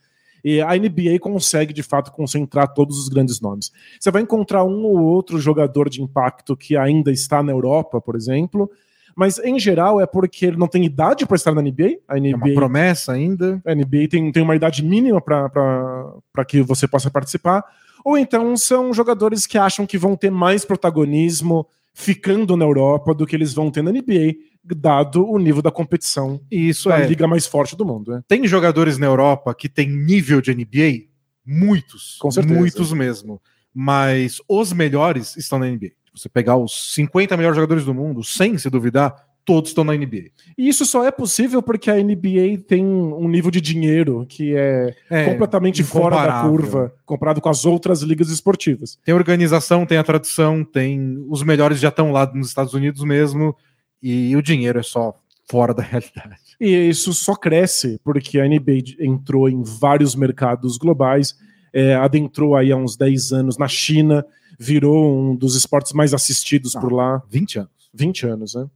E 0.45 0.61
a 0.61 0.77
NBA 0.77 1.19
consegue, 1.21 1.73
de 1.73 1.83
fato, 1.83 2.13
concentrar 2.13 2.73
todos 2.73 2.99
os 2.99 3.09
grandes 3.09 3.41
nomes. 3.41 3.71
Você 3.99 4.11
vai 4.11 4.23
encontrar 4.23 4.65
um 4.65 4.85
ou 4.85 4.99
outro 4.99 5.39
jogador 5.39 5.89
de 5.89 6.03
impacto 6.03 6.57
que 6.57 6.77
ainda 6.77 7.11
está 7.11 7.43
na 7.43 7.53
Europa, 7.53 8.01
por 8.01 8.17
exemplo, 8.17 8.71
mas 9.15 9.39
em 9.39 9.59
geral 9.59 10.01
é 10.01 10.07
porque 10.07 10.47
ele 10.47 10.57
não 10.57 10.67
tem 10.67 10.85
idade 10.85 11.27
para 11.27 11.37
estar 11.37 11.55
na 11.55 11.61
NBA. 11.61 11.99
A 12.09 12.17
NBA 12.17 12.31
é 12.31 12.35
uma 12.37 12.55
promessa 12.55 13.13
ainda. 13.13 13.61
A 13.67 13.75
NBA 13.75 14.09
tem, 14.09 14.33
tem 14.33 14.43
uma 14.43 14.57
idade 14.57 14.85
mínima 14.85 15.21
para 15.21 16.45
que 16.47 16.63
você 16.63 16.89
possa 16.89 17.11
participar. 17.11 17.65
Ou 18.05 18.17
então 18.17 18.57
são 18.57 18.93
jogadores 18.93 19.47
que 19.47 19.59
acham 19.59 19.87
que 19.87 19.99
vão 19.99 20.17
ter 20.17 20.31
mais 20.31 20.65
protagonismo 20.65 21.67
ficando 21.93 22.57
na 22.57 22.65
Europa 22.65 23.13
do 23.13 23.27
que 23.27 23.37
eles 23.37 23.53
vão 23.53 23.71
ter 23.71 23.83
na 23.83 23.91
NBA, 23.93 24.37
dado 24.65 25.27
o 25.29 25.39
nível 25.39 25.63
da 25.63 25.71
competição 25.71 26.41
Isso 26.51 26.89
da 26.89 27.01
é. 27.01 27.07
liga 27.07 27.27
mais 27.27 27.47
forte 27.47 27.77
do 27.77 27.85
mundo. 27.85 28.13
Né? 28.13 28.23
Tem 28.29 28.47
jogadores 28.47 28.99
na 28.99 29.07
Europa 29.07 29.55
que 29.55 29.69
tem 29.69 29.89
nível 29.89 30.41
de 30.41 30.55
NBA? 30.55 31.09
Muitos. 31.45 32.17
Com 32.21 32.31
certeza. 32.31 32.59
Muitos 32.59 32.93
mesmo. 32.93 33.41
Mas 33.75 34.41
os 34.49 34.73
melhores 34.73 35.37
estão 35.37 35.59
na 35.59 35.67
NBA. 35.67 35.93
Você 36.15 36.29
pegar 36.29 36.57
os 36.57 36.95
50 36.95 37.37
melhores 37.37 37.57
jogadores 37.57 37.85
do 37.85 37.95
mundo, 37.95 38.23
sem 38.25 38.59
se 38.59 38.69
duvidar, 38.69 39.15
todos 39.45 39.71
estão 39.71 39.85
na 39.85 39.95
NBA. 39.95 40.31
E 40.57 40.69
isso 40.69 40.85
só 40.85 41.05
é 41.05 41.11
possível 41.11 41.63
porque 41.63 41.91
a 41.91 41.97
NBA 41.97 42.63
tem 42.67 42.85
um 42.85 43.29
nível 43.29 43.51
de 43.51 43.61
dinheiro 43.61 44.27
que 44.29 44.55
é, 44.55 44.95
É, 45.09 45.25
completamente 45.25 45.83
fora 45.83 46.17
da 46.17 46.43
curva 46.43 46.95
comparado 47.05 47.41
com 47.41 47.49
as 47.49 47.65
outras 47.65 48.03
ligas 48.03 48.29
esportivas. 48.29 48.99
Tem 49.05 49.15
organização, 49.15 49.87
tem 49.87 49.99
a 49.99 50.05
tradição, 50.05 50.65
tem. 50.65 51.25
Os 51.29 51.43
melhores 51.43 51.81
já 51.81 51.89
estão 51.89 52.13
lá 52.13 52.31
nos 52.33 52.49
Estados 52.49 52.75
Unidos 52.75 53.03
mesmo. 53.03 53.57
E 54.03 54.35
o 54.37 54.43
dinheiro 54.43 54.79
é 54.79 54.83
só 54.83 55.15
fora 55.49 55.75
da 55.75 55.83
realidade. 55.85 56.37
E 56.61 56.69
isso 56.89 57.13
só 57.13 57.35
cresce 57.35 57.99
porque 58.05 58.39
a 58.39 58.47
NBA 58.47 58.97
entrou 59.01 59.49
em 59.49 59.63
vários 59.63 60.15
mercados 60.15 60.77
globais, 60.79 61.35
é, 61.73 61.95
adentrou 61.95 62.55
aí 62.57 62.71
há 62.73 62.77
uns 62.77 62.97
10 62.97 63.33
anos 63.33 63.57
na 63.59 63.69
China, 63.69 64.25
virou 64.59 65.31
um 65.31 65.35
dos 65.35 65.55
esportes 65.57 65.93
mais 65.93 66.13
assistidos 66.15 66.77
Ah. 66.77 66.81
por 66.81 66.93
lá. 66.93 67.23
20 67.31 67.59
anos. 67.61 67.71
20 67.95 68.27
anos, 68.27 68.55
né? 68.55 68.67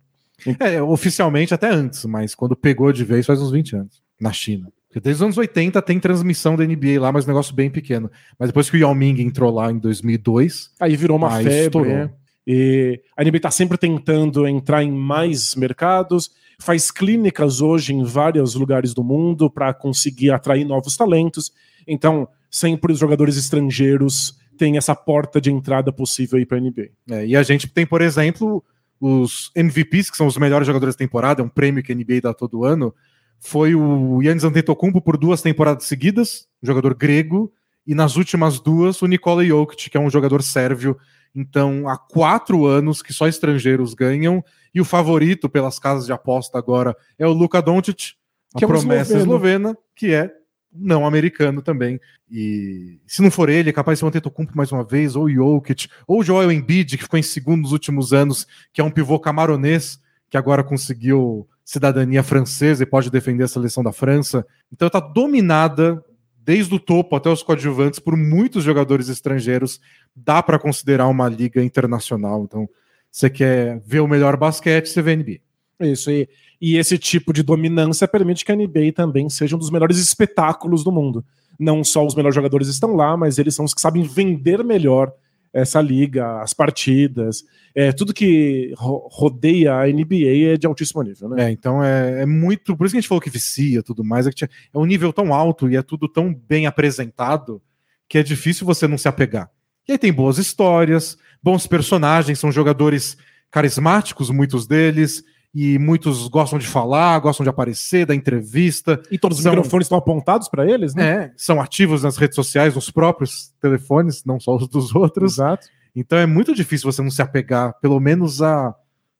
É, 0.60 0.82
oficialmente 0.82 1.54
até 1.54 1.70
antes, 1.70 2.04
mas 2.04 2.34
quando 2.34 2.56
pegou 2.56 2.92
de 2.92 3.04
vez 3.04 3.24
faz 3.24 3.40
uns 3.40 3.50
20 3.50 3.76
anos, 3.76 4.02
na 4.20 4.32
China. 4.32 4.68
Porque 4.88 5.00
desde 5.00 5.18
os 5.22 5.22
anos 5.22 5.38
80 5.38 5.80
tem 5.82 5.98
transmissão 5.98 6.54
da 6.56 6.64
NBA 6.64 7.00
lá, 7.00 7.10
mas 7.12 7.24
um 7.24 7.28
negócio 7.28 7.54
bem 7.54 7.68
pequeno. 7.70 8.10
Mas 8.38 8.48
depois 8.50 8.68
que 8.70 8.76
o 8.76 8.80
Yao 8.80 8.94
Ming 8.94 9.20
entrou 9.22 9.52
lá 9.52 9.70
em 9.70 9.78
2002, 9.78 10.70
Aí 10.78 10.96
virou 10.96 11.16
uma 11.16 11.34
Aí 11.34 11.44
febre. 11.44 11.64
estourou. 11.64 11.92
né? 11.92 12.10
E 12.46 13.00
a 13.16 13.24
NBA 13.24 13.36
está 13.36 13.50
sempre 13.50 13.78
tentando 13.78 14.46
entrar 14.46 14.82
em 14.82 14.92
mais 14.92 15.54
mercados, 15.54 16.30
faz 16.58 16.90
clínicas 16.90 17.60
hoje 17.60 17.94
em 17.94 18.04
vários 18.04 18.54
lugares 18.54 18.92
do 18.92 19.02
mundo 19.02 19.50
para 19.50 19.72
conseguir 19.72 20.30
atrair 20.30 20.64
novos 20.64 20.96
talentos. 20.96 21.52
Então, 21.86 22.28
sempre 22.50 22.92
os 22.92 22.98
jogadores 22.98 23.36
estrangeiros 23.36 24.38
têm 24.56 24.76
essa 24.76 24.94
porta 24.94 25.40
de 25.40 25.50
entrada 25.50 25.92
possível 25.92 26.38
aí 26.38 26.46
para 26.46 26.58
a 26.58 26.60
NBA. 26.60 26.88
é, 27.10 27.26
e 27.26 27.36
a 27.36 27.42
gente 27.42 27.66
tem, 27.68 27.86
por 27.86 28.00
exemplo, 28.00 28.62
os 29.00 29.50
MVPs, 29.54 30.10
que 30.10 30.16
são 30.16 30.26
os 30.26 30.38
melhores 30.38 30.66
jogadores 30.66 30.94
da 30.94 30.98
temporada, 30.98 31.42
é 31.42 31.44
um 31.44 31.48
prêmio 31.48 31.82
que 31.82 31.92
a 31.92 31.94
NBA 31.94 32.20
dá 32.22 32.32
todo 32.32 32.64
ano. 32.64 32.94
Foi 33.40 33.74
o 33.74 34.22
Yannis 34.22 34.44
Antetokounmpo 34.44 35.02
por 35.02 35.16
duas 35.16 35.42
temporadas 35.42 35.84
seguidas, 35.84 36.46
um 36.62 36.66
jogador 36.66 36.94
grego, 36.94 37.52
e 37.86 37.94
nas 37.94 38.16
últimas 38.16 38.58
duas 38.58 39.02
o 39.02 39.06
Nikola 39.06 39.44
Jokic, 39.44 39.90
que 39.90 39.96
é 39.96 40.00
um 40.00 40.08
jogador 40.08 40.42
sérvio. 40.42 40.96
Então, 41.34 41.88
há 41.88 41.98
quatro 41.98 42.64
anos 42.66 43.02
que 43.02 43.12
só 43.12 43.26
estrangeiros 43.26 43.94
ganham, 43.94 44.44
e 44.74 44.80
o 44.80 44.84
favorito 44.84 45.48
pelas 45.48 45.78
casas 45.78 46.06
de 46.06 46.12
aposta 46.12 46.58
agora 46.58 46.96
é 47.18 47.26
o 47.26 47.32
Luka 47.32 47.60
Doncic, 47.60 48.12
a 48.54 48.58
Que 48.58 48.64
é 48.64 48.68
promessa 48.68 49.16
esloveno. 49.16 49.22
eslovena, 49.22 49.78
que 49.96 50.12
é 50.12 50.32
não 50.76 51.06
americano 51.06 51.62
também. 51.62 52.00
E 52.30 52.98
se 53.06 53.22
não 53.22 53.30
for 53.30 53.48
ele, 53.48 53.70
é 53.70 53.72
capaz 53.72 53.96
de 53.96 54.00
ser 54.00 54.04
o 54.04 54.08
Antetokounmpo 54.08 54.56
mais 54.56 54.72
uma 54.72 54.82
vez, 54.82 55.14
ou 55.14 55.30
Jokic, 55.30 55.88
ou 56.06 56.20
o 56.20 56.24
Joel 56.24 56.50
Embiid, 56.50 56.96
que 56.96 57.04
ficou 57.04 57.18
em 57.18 57.22
segundo 57.22 57.62
nos 57.62 57.72
últimos 57.72 58.12
anos, 58.12 58.46
que 58.72 58.80
é 58.80 58.84
um 58.84 58.90
pivô 58.90 59.18
camaronês, 59.20 60.00
que 60.28 60.36
agora 60.36 60.64
conseguiu 60.64 61.48
cidadania 61.64 62.22
francesa 62.22 62.82
e 62.82 62.86
pode 62.86 63.10
defender 63.10 63.44
a 63.44 63.48
seleção 63.48 63.84
da 63.84 63.92
França. 63.92 64.44
Então 64.72 64.88
está 64.88 64.98
dominada 65.00 66.04
desde 66.44 66.74
o 66.74 66.78
topo 66.78 67.16
até 67.16 67.30
os 67.30 67.42
coadjuvantes 67.42 67.98
por 67.98 68.16
muitos 68.16 68.62
jogadores 68.62 69.08
estrangeiros. 69.08 69.80
Dá 70.14 70.42
para 70.42 70.58
considerar 70.58 71.08
uma 71.08 71.28
liga 71.28 71.62
internacional. 71.62 72.44
Então, 72.44 72.68
você 73.10 73.30
quer 73.30 73.80
ver 73.86 74.00
o 74.00 74.08
melhor 74.08 74.36
basquete, 74.36 74.88
você 74.88 75.00
vê 75.00 75.16
NBA. 75.16 75.38
Isso, 75.80 76.10
e, 76.10 76.28
e 76.60 76.76
esse 76.76 76.98
tipo 76.98 77.32
de 77.32 77.42
dominância 77.42 78.06
permite 78.06 78.44
que 78.44 78.52
a 78.52 78.56
NBA 78.56 78.92
também 78.94 79.28
seja 79.28 79.56
um 79.56 79.58
dos 79.58 79.70
melhores 79.70 79.98
espetáculos 79.98 80.84
do 80.84 80.92
mundo. 80.92 81.24
Não 81.58 81.82
só 81.82 82.04
os 82.04 82.14
melhores 82.14 82.34
jogadores 82.34 82.68
estão 82.68 82.94
lá, 82.94 83.16
mas 83.16 83.38
eles 83.38 83.54
são 83.54 83.64
os 83.64 83.72
que 83.72 83.80
sabem 83.80 84.02
vender 84.02 84.62
melhor 84.62 85.12
essa 85.54 85.80
liga, 85.80 86.42
as 86.42 86.52
partidas, 86.52 87.44
é, 87.74 87.92
tudo 87.92 88.12
que 88.12 88.74
ro- 88.76 89.08
rodeia 89.10 89.76
a 89.76 89.88
NBA 89.88 90.52
é 90.52 90.56
de 90.56 90.66
altíssimo 90.66 91.00
nível, 91.02 91.28
né? 91.28 91.44
É, 91.44 91.50
então 91.50 91.82
é, 91.82 92.22
é 92.22 92.26
muito. 92.26 92.76
Por 92.76 92.84
isso 92.84 92.92
que 92.92 92.98
a 92.98 93.00
gente 93.00 93.08
falou 93.08 93.22
que 93.22 93.30
vicia 93.30 93.82
tudo 93.82 94.02
mais. 94.04 94.26
É, 94.26 94.32
que 94.32 94.44
é 94.44 94.48
um 94.74 94.84
nível 94.84 95.12
tão 95.12 95.32
alto 95.32 95.70
e 95.70 95.76
é 95.76 95.82
tudo 95.82 96.08
tão 96.08 96.34
bem 96.34 96.66
apresentado 96.66 97.62
que 98.08 98.18
é 98.18 98.22
difícil 98.22 98.66
você 98.66 98.88
não 98.88 98.98
se 98.98 99.08
apegar. 99.08 99.48
E 99.88 99.92
aí 99.92 99.98
tem 99.98 100.12
boas 100.12 100.38
histórias, 100.38 101.16
bons 101.42 101.66
personagens, 101.66 102.38
são 102.38 102.50
jogadores 102.50 103.16
carismáticos, 103.50 104.30
muitos 104.30 104.66
deles, 104.66 105.22
e 105.54 105.78
muitos 105.78 106.26
gostam 106.26 106.58
de 106.58 106.66
falar, 106.66 107.18
gostam 107.20 107.44
de 107.44 107.50
aparecer, 107.50 108.04
da 108.04 108.14
entrevista. 108.14 109.00
E 109.10 109.16
todos 109.18 109.38
os 109.38 109.42
São- 109.44 109.52
microfones 109.52 109.84
estão 109.86 109.96
apontados 109.98 110.48
para 110.48 110.68
eles, 110.68 110.94
né? 110.94 111.08
É, 111.08 111.32
são 111.36 111.60
ativos 111.60 112.02
nas 112.02 112.16
redes 112.16 112.34
sociais, 112.34 112.74
nos 112.74 112.90
próprios 112.90 113.52
telefones, 113.60 114.24
não 114.24 114.40
só 114.40 114.56
os 114.56 114.66
dos 114.66 114.94
outros. 114.94 115.34
Exato. 115.34 115.66
Então 115.94 116.18
é 116.18 116.26
muito 116.26 116.52
difícil 116.54 116.90
você 116.90 117.00
não 117.00 117.10
se 117.10 117.22
apegar, 117.22 117.74
pelo 117.80 118.00
menos 118.00 118.42
a. 118.42 118.74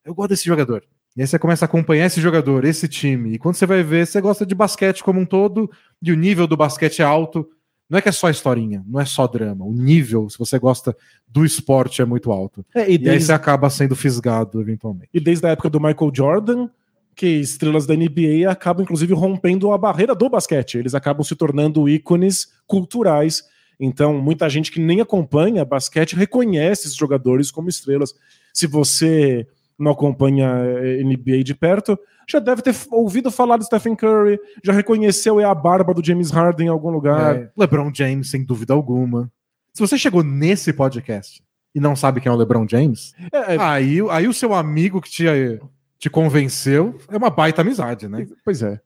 Eu 0.04 0.12
gosto 0.14 0.30
desse 0.30 0.44
jogador. 0.44 0.82
E 1.16 1.20
aí 1.20 1.26
você 1.28 1.38
começa 1.38 1.64
a 1.64 1.66
acompanhar 1.66 2.06
esse 2.06 2.20
jogador, 2.20 2.64
esse 2.64 2.88
time. 2.88 3.34
E 3.34 3.38
quando 3.38 3.54
você 3.54 3.64
vai 3.64 3.84
ver, 3.84 4.04
você 4.04 4.20
gosta 4.20 4.44
de 4.44 4.52
basquete 4.56 5.04
como 5.04 5.20
um 5.20 5.24
todo, 5.24 5.70
e 6.02 6.10
o 6.10 6.16
nível 6.16 6.48
do 6.48 6.56
basquete 6.56 7.00
é 7.00 7.04
alto. 7.04 7.48
Não 7.94 7.98
é 7.98 8.02
que 8.02 8.08
é 8.08 8.12
só 8.12 8.28
historinha, 8.28 8.82
não 8.88 8.98
é 8.98 9.04
só 9.04 9.24
drama. 9.24 9.64
O 9.64 9.72
nível, 9.72 10.28
se 10.28 10.36
você 10.36 10.58
gosta 10.58 10.96
do 11.28 11.44
esporte, 11.44 12.02
é 12.02 12.04
muito 12.04 12.32
alto. 12.32 12.66
É, 12.74 12.80
e, 12.80 12.88
E 12.88 12.90
aí 12.94 12.98
desde, 12.98 13.26
você 13.26 13.32
acaba 13.32 13.70
sendo 13.70 13.94
fisgado 13.94 14.60
eventualmente. 14.60 15.10
e 15.14 15.20
desde 15.20 15.46
a 15.46 15.50
época 15.50 15.70
do 15.70 15.78
Michael 15.78 16.10
Jordan, 16.12 16.68
que 17.14 17.24
estrelas 17.24 17.86
da 17.86 17.94
NBA 17.94 18.50
acabam, 18.50 18.82
inclusive, 18.82 19.14
rompendo 19.14 19.70
a 19.70 19.78
barreira 19.78 20.12
do 20.12 20.28
basquete. 20.28 20.76
Eles 20.76 20.92
acabam 20.92 21.22
se 21.22 21.36
tornando 21.36 21.88
ícones 21.88 22.48
culturais. 22.66 23.44
Então, 23.78 24.20
muita 24.20 24.50
gente 24.50 24.72
que 24.72 24.80
nem 24.80 25.00
acompanha 25.00 25.64
basquete 25.64 26.16
reconhece 26.16 26.88
esses 26.88 26.96
jogadores 26.96 27.52
como 27.52 27.68
estrelas. 27.68 28.12
Se 28.52 28.66
você 28.66 29.46
não 29.78 29.92
acompanha 29.92 30.46
eh, 30.46 31.02
NBA 31.02 31.42
de 31.42 31.54
perto, 31.54 31.98
já 32.28 32.38
deve 32.38 32.62
ter 32.62 32.74
ouvido 32.90 33.30
falar 33.30 33.56
do 33.56 33.64
Stephen 33.64 33.94
Curry, 33.94 34.38
já 34.62 34.72
reconheceu 34.72 35.40
é 35.40 35.44
a 35.44 35.54
barba 35.54 35.92
do 35.92 36.04
James 36.04 36.30
Harden 36.30 36.66
em 36.66 36.70
algum 36.70 36.90
lugar. 36.90 37.36
É, 37.36 37.50
LeBron 37.56 37.90
James, 37.94 38.30
sem 38.30 38.44
dúvida 38.44 38.72
alguma. 38.72 39.30
Se 39.72 39.80
você 39.80 39.98
chegou 39.98 40.22
nesse 40.22 40.72
podcast 40.72 41.42
e 41.74 41.80
não 41.80 41.96
sabe 41.96 42.20
quem 42.20 42.30
é 42.30 42.32
o 42.32 42.38
LeBron 42.38 42.66
James, 42.68 43.12
É, 43.32 43.54
é, 43.54 43.58
aí, 43.60 43.98
aí 44.10 44.28
o 44.28 44.32
seu 44.32 44.54
amigo 44.54 45.00
que 45.00 45.10
te, 45.10 45.24
te 45.98 46.08
convenceu 46.08 46.98
é 47.08 47.16
uma 47.16 47.30
baita 47.30 47.62
amizade, 47.62 48.08
né? 48.08 48.26
Pois 48.44 48.62
é. 48.62 48.80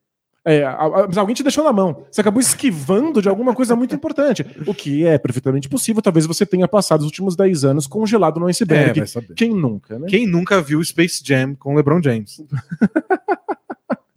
É, 0.45 0.63
a- 0.63 0.71
a- 0.73 1.05
mas 1.07 1.17
alguém 1.17 1.35
te 1.35 1.43
deixou 1.43 1.63
na 1.63 1.73
mão. 1.73 2.05
Você 2.09 2.21
acabou 2.21 2.39
esquivando 2.39 3.21
de 3.21 3.27
alguma 3.29 3.53
coisa 3.53 3.75
muito 3.75 3.93
importante. 3.93 4.45
O 4.65 4.73
que 4.73 5.05
é 5.05 5.17
perfeitamente 5.17 5.67
possível. 5.67 6.01
Talvez 6.01 6.25
você 6.25 6.45
tenha 6.45 6.67
passado 6.67 7.01
os 7.01 7.05
últimos 7.05 7.35
10 7.35 7.65
anos 7.65 7.85
congelado 7.85 8.39
no 8.39 8.47
É, 8.47 8.51
iceberg. 8.51 9.05
saber. 9.07 9.33
Quem 9.35 9.53
nunca, 9.53 9.99
né? 9.99 10.07
Quem 10.09 10.25
nunca 10.25 10.61
viu 10.61 10.83
Space 10.83 11.21
Jam 11.23 11.55
com 11.55 11.75
LeBron 11.75 12.01
James? 12.01 12.41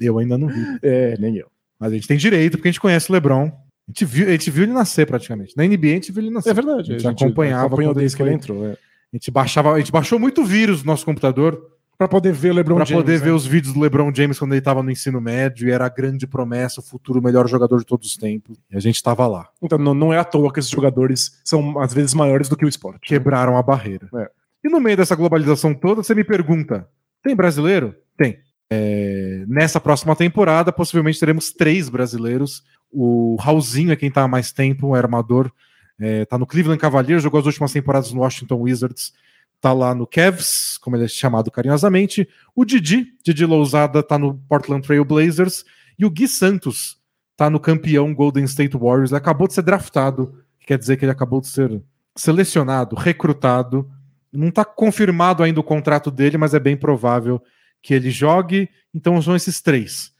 eu 0.00 0.18
ainda 0.18 0.36
não 0.38 0.48
vi. 0.48 0.78
É, 0.82 1.16
nem 1.18 1.36
eu. 1.36 1.46
Mas 1.78 1.92
a 1.92 1.94
gente 1.94 2.08
tem 2.08 2.16
direito, 2.16 2.56
porque 2.56 2.68
a 2.68 2.72
gente 2.72 2.80
conhece 2.80 3.10
o 3.10 3.12
LeBron. 3.12 3.46
A 3.46 3.90
gente 3.90 4.04
viu, 4.04 4.28
a 4.28 4.30
gente 4.32 4.50
viu 4.50 4.62
ele 4.64 4.72
nascer 4.72 5.06
praticamente. 5.06 5.56
Na 5.56 5.64
NBA 5.66 5.88
a 5.88 5.94
gente 5.94 6.12
viu 6.12 6.22
ele 6.22 6.30
nascer. 6.30 6.50
É 6.50 6.54
verdade. 6.54 6.94
A 6.94 6.98
gente 6.98 7.08
acompanhava 7.24 7.66
acompanhou 7.66 7.94
desde 7.94 8.16
que 8.16 8.22
ele 8.22 8.32
entrou. 8.32 8.64
É. 8.66 8.72
A 8.72 8.76
gente 9.16 9.30
baixava, 9.30 9.72
a 9.72 9.78
gente 9.78 9.92
baixou 9.92 10.18
muito 10.18 10.44
vírus 10.44 10.82
no 10.82 10.86
nosso 10.86 11.04
computador 11.04 11.60
Pra 12.02 12.08
poder 12.08 12.32
ver 12.32 12.50
o 12.50 12.54
LeBron 12.54 12.74
para 12.74 12.84
James. 12.84 13.04
poder 13.04 13.18
né? 13.20 13.24
ver 13.26 13.30
os 13.30 13.46
vídeos 13.46 13.72
do 13.72 13.80
LeBron 13.80 14.12
James 14.12 14.36
quando 14.36 14.52
ele 14.52 14.58
estava 14.58 14.82
no 14.82 14.90
ensino 14.90 15.20
médio 15.20 15.68
e 15.68 15.70
era 15.70 15.86
a 15.86 15.88
grande 15.88 16.26
promessa, 16.26 16.80
o 16.80 16.82
futuro 16.82 17.22
melhor 17.22 17.48
jogador 17.48 17.78
de 17.78 17.86
todos 17.86 18.08
os 18.08 18.16
tempos. 18.16 18.58
E 18.68 18.76
a 18.76 18.80
gente 18.80 18.96
estava 18.96 19.24
lá. 19.28 19.48
Então 19.62 19.78
não, 19.78 20.12
é 20.12 20.18
à 20.18 20.24
toa 20.24 20.52
que 20.52 20.58
esses 20.58 20.70
jogadores 20.70 21.40
são 21.44 21.78
às 21.78 21.94
vezes 21.94 22.12
maiores 22.12 22.48
do 22.48 22.56
que 22.56 22.64
o 22.64 22.68
esporte. 22.68 23.06
Quebraram 23.06 23.56
a 23.56 23.62
barreira. 23.62 24.08
É. 24.16 24.28
E 24.64 24.68
no 24.68 24.80
meio 24.80 24.96
dessa 24.96 25.14
globalização 25.14 25.72
toda, 25.72 26.02
você 26.02 26.12
me 26.12 26.24
pergunta: 26.24 26.88
tem 27.22 27.36
brasileiro? 27.36 27.94
Tem. 28.16 28.40
É, 28.68 29.44
nessa 29.46 29.80
próxima 29.80 30.16
temporada, 30.16 30.72
possivelmente 30.72 31.20
teremos 31.20 31.52
três 31.52 31.88
brasileiros. 31.88 32.64
O 32.90 33.36
Raulzinho 33.38 33.92
é 33.92 33.96
quem 33.96 34.08
está 34.08 34.22
há 34.22 34.28
mais 34.28 34.50
tempo, 34.50 34.88
o 34.88 34.94
armador. 34.96 35.52
É, 36.00 36.24
tá 36.24 36.36
no 36.36 36.48
Cleveland 36.48 36.80
Cavaliers, 36.80 37.22
jogou 37.22 37.38
as 37.38 37.46
últimas 37.46 37.72
temporadas 37.72 38.12
no 38.12 38.22
Washington 38.22 38.56
Wizards. 38.56 39.12
Tá 39.62 39.72
lá 39.72 39.94
no 39.94 40.06
Cavs, 40.08 40.76
como 40.78 40.96
ele 40.96 41.04
é 41.04 41.08
chamado 41.08 41.48
carinhosamente. 41.50 42.28
O 42.54 42.64
Didi, 42.64 43.14
Didi 43.24 43.46
Lousada, 43.46 44.02
tá 44.02 44.18
no 44.18 44.34
Portland 44.48 44.84
Trail 44.84 45.04
Blazers. 45.04 45.64
E 45.96 46.04
o 46.04 46.10
Gui 46.10 46.26
Santos 46.26 46.98
tá 47.36 47.48
no 47.48 47.60
campeão 47.60 48.12
Golden 48.12 48.42
State 48.44 48.76
Warriors. 48.76 49.12
Ele 49.12 49.18
acabou 49.18 49.46
de 49.46 49.54
ser 49.54 49.62
draftado, 49.62 50.34
que 50.58 50.66
quer 50.66 50.76
dizer 50.78 50.96
que 50.96 51.04
ele 51.04 51.12
acabou 51.12 51.40
de 51.40 51.46
ser 51.46 51.80
selecionado, 52.16 52.96
recrutado. 52.96 53.88
Não 54.32 54.48
está 54.48 54.64
confirmado 54.64 55.44
ainda 55.44 55.60
o 55.60 55.64
contrato 55.64 56.10
dele, 56.10 56.36
mas 56.36 56.54
é 56.54 56.58
bem 56.58 56.76
provável 56.76 57.40
que 57.80 57.94
ele 57.94 58.10
jogue. 58.10 58.68
Então 58.92 59.22
são 59.22 59.36
esses 59.36 59.60
três. 59.60 60.12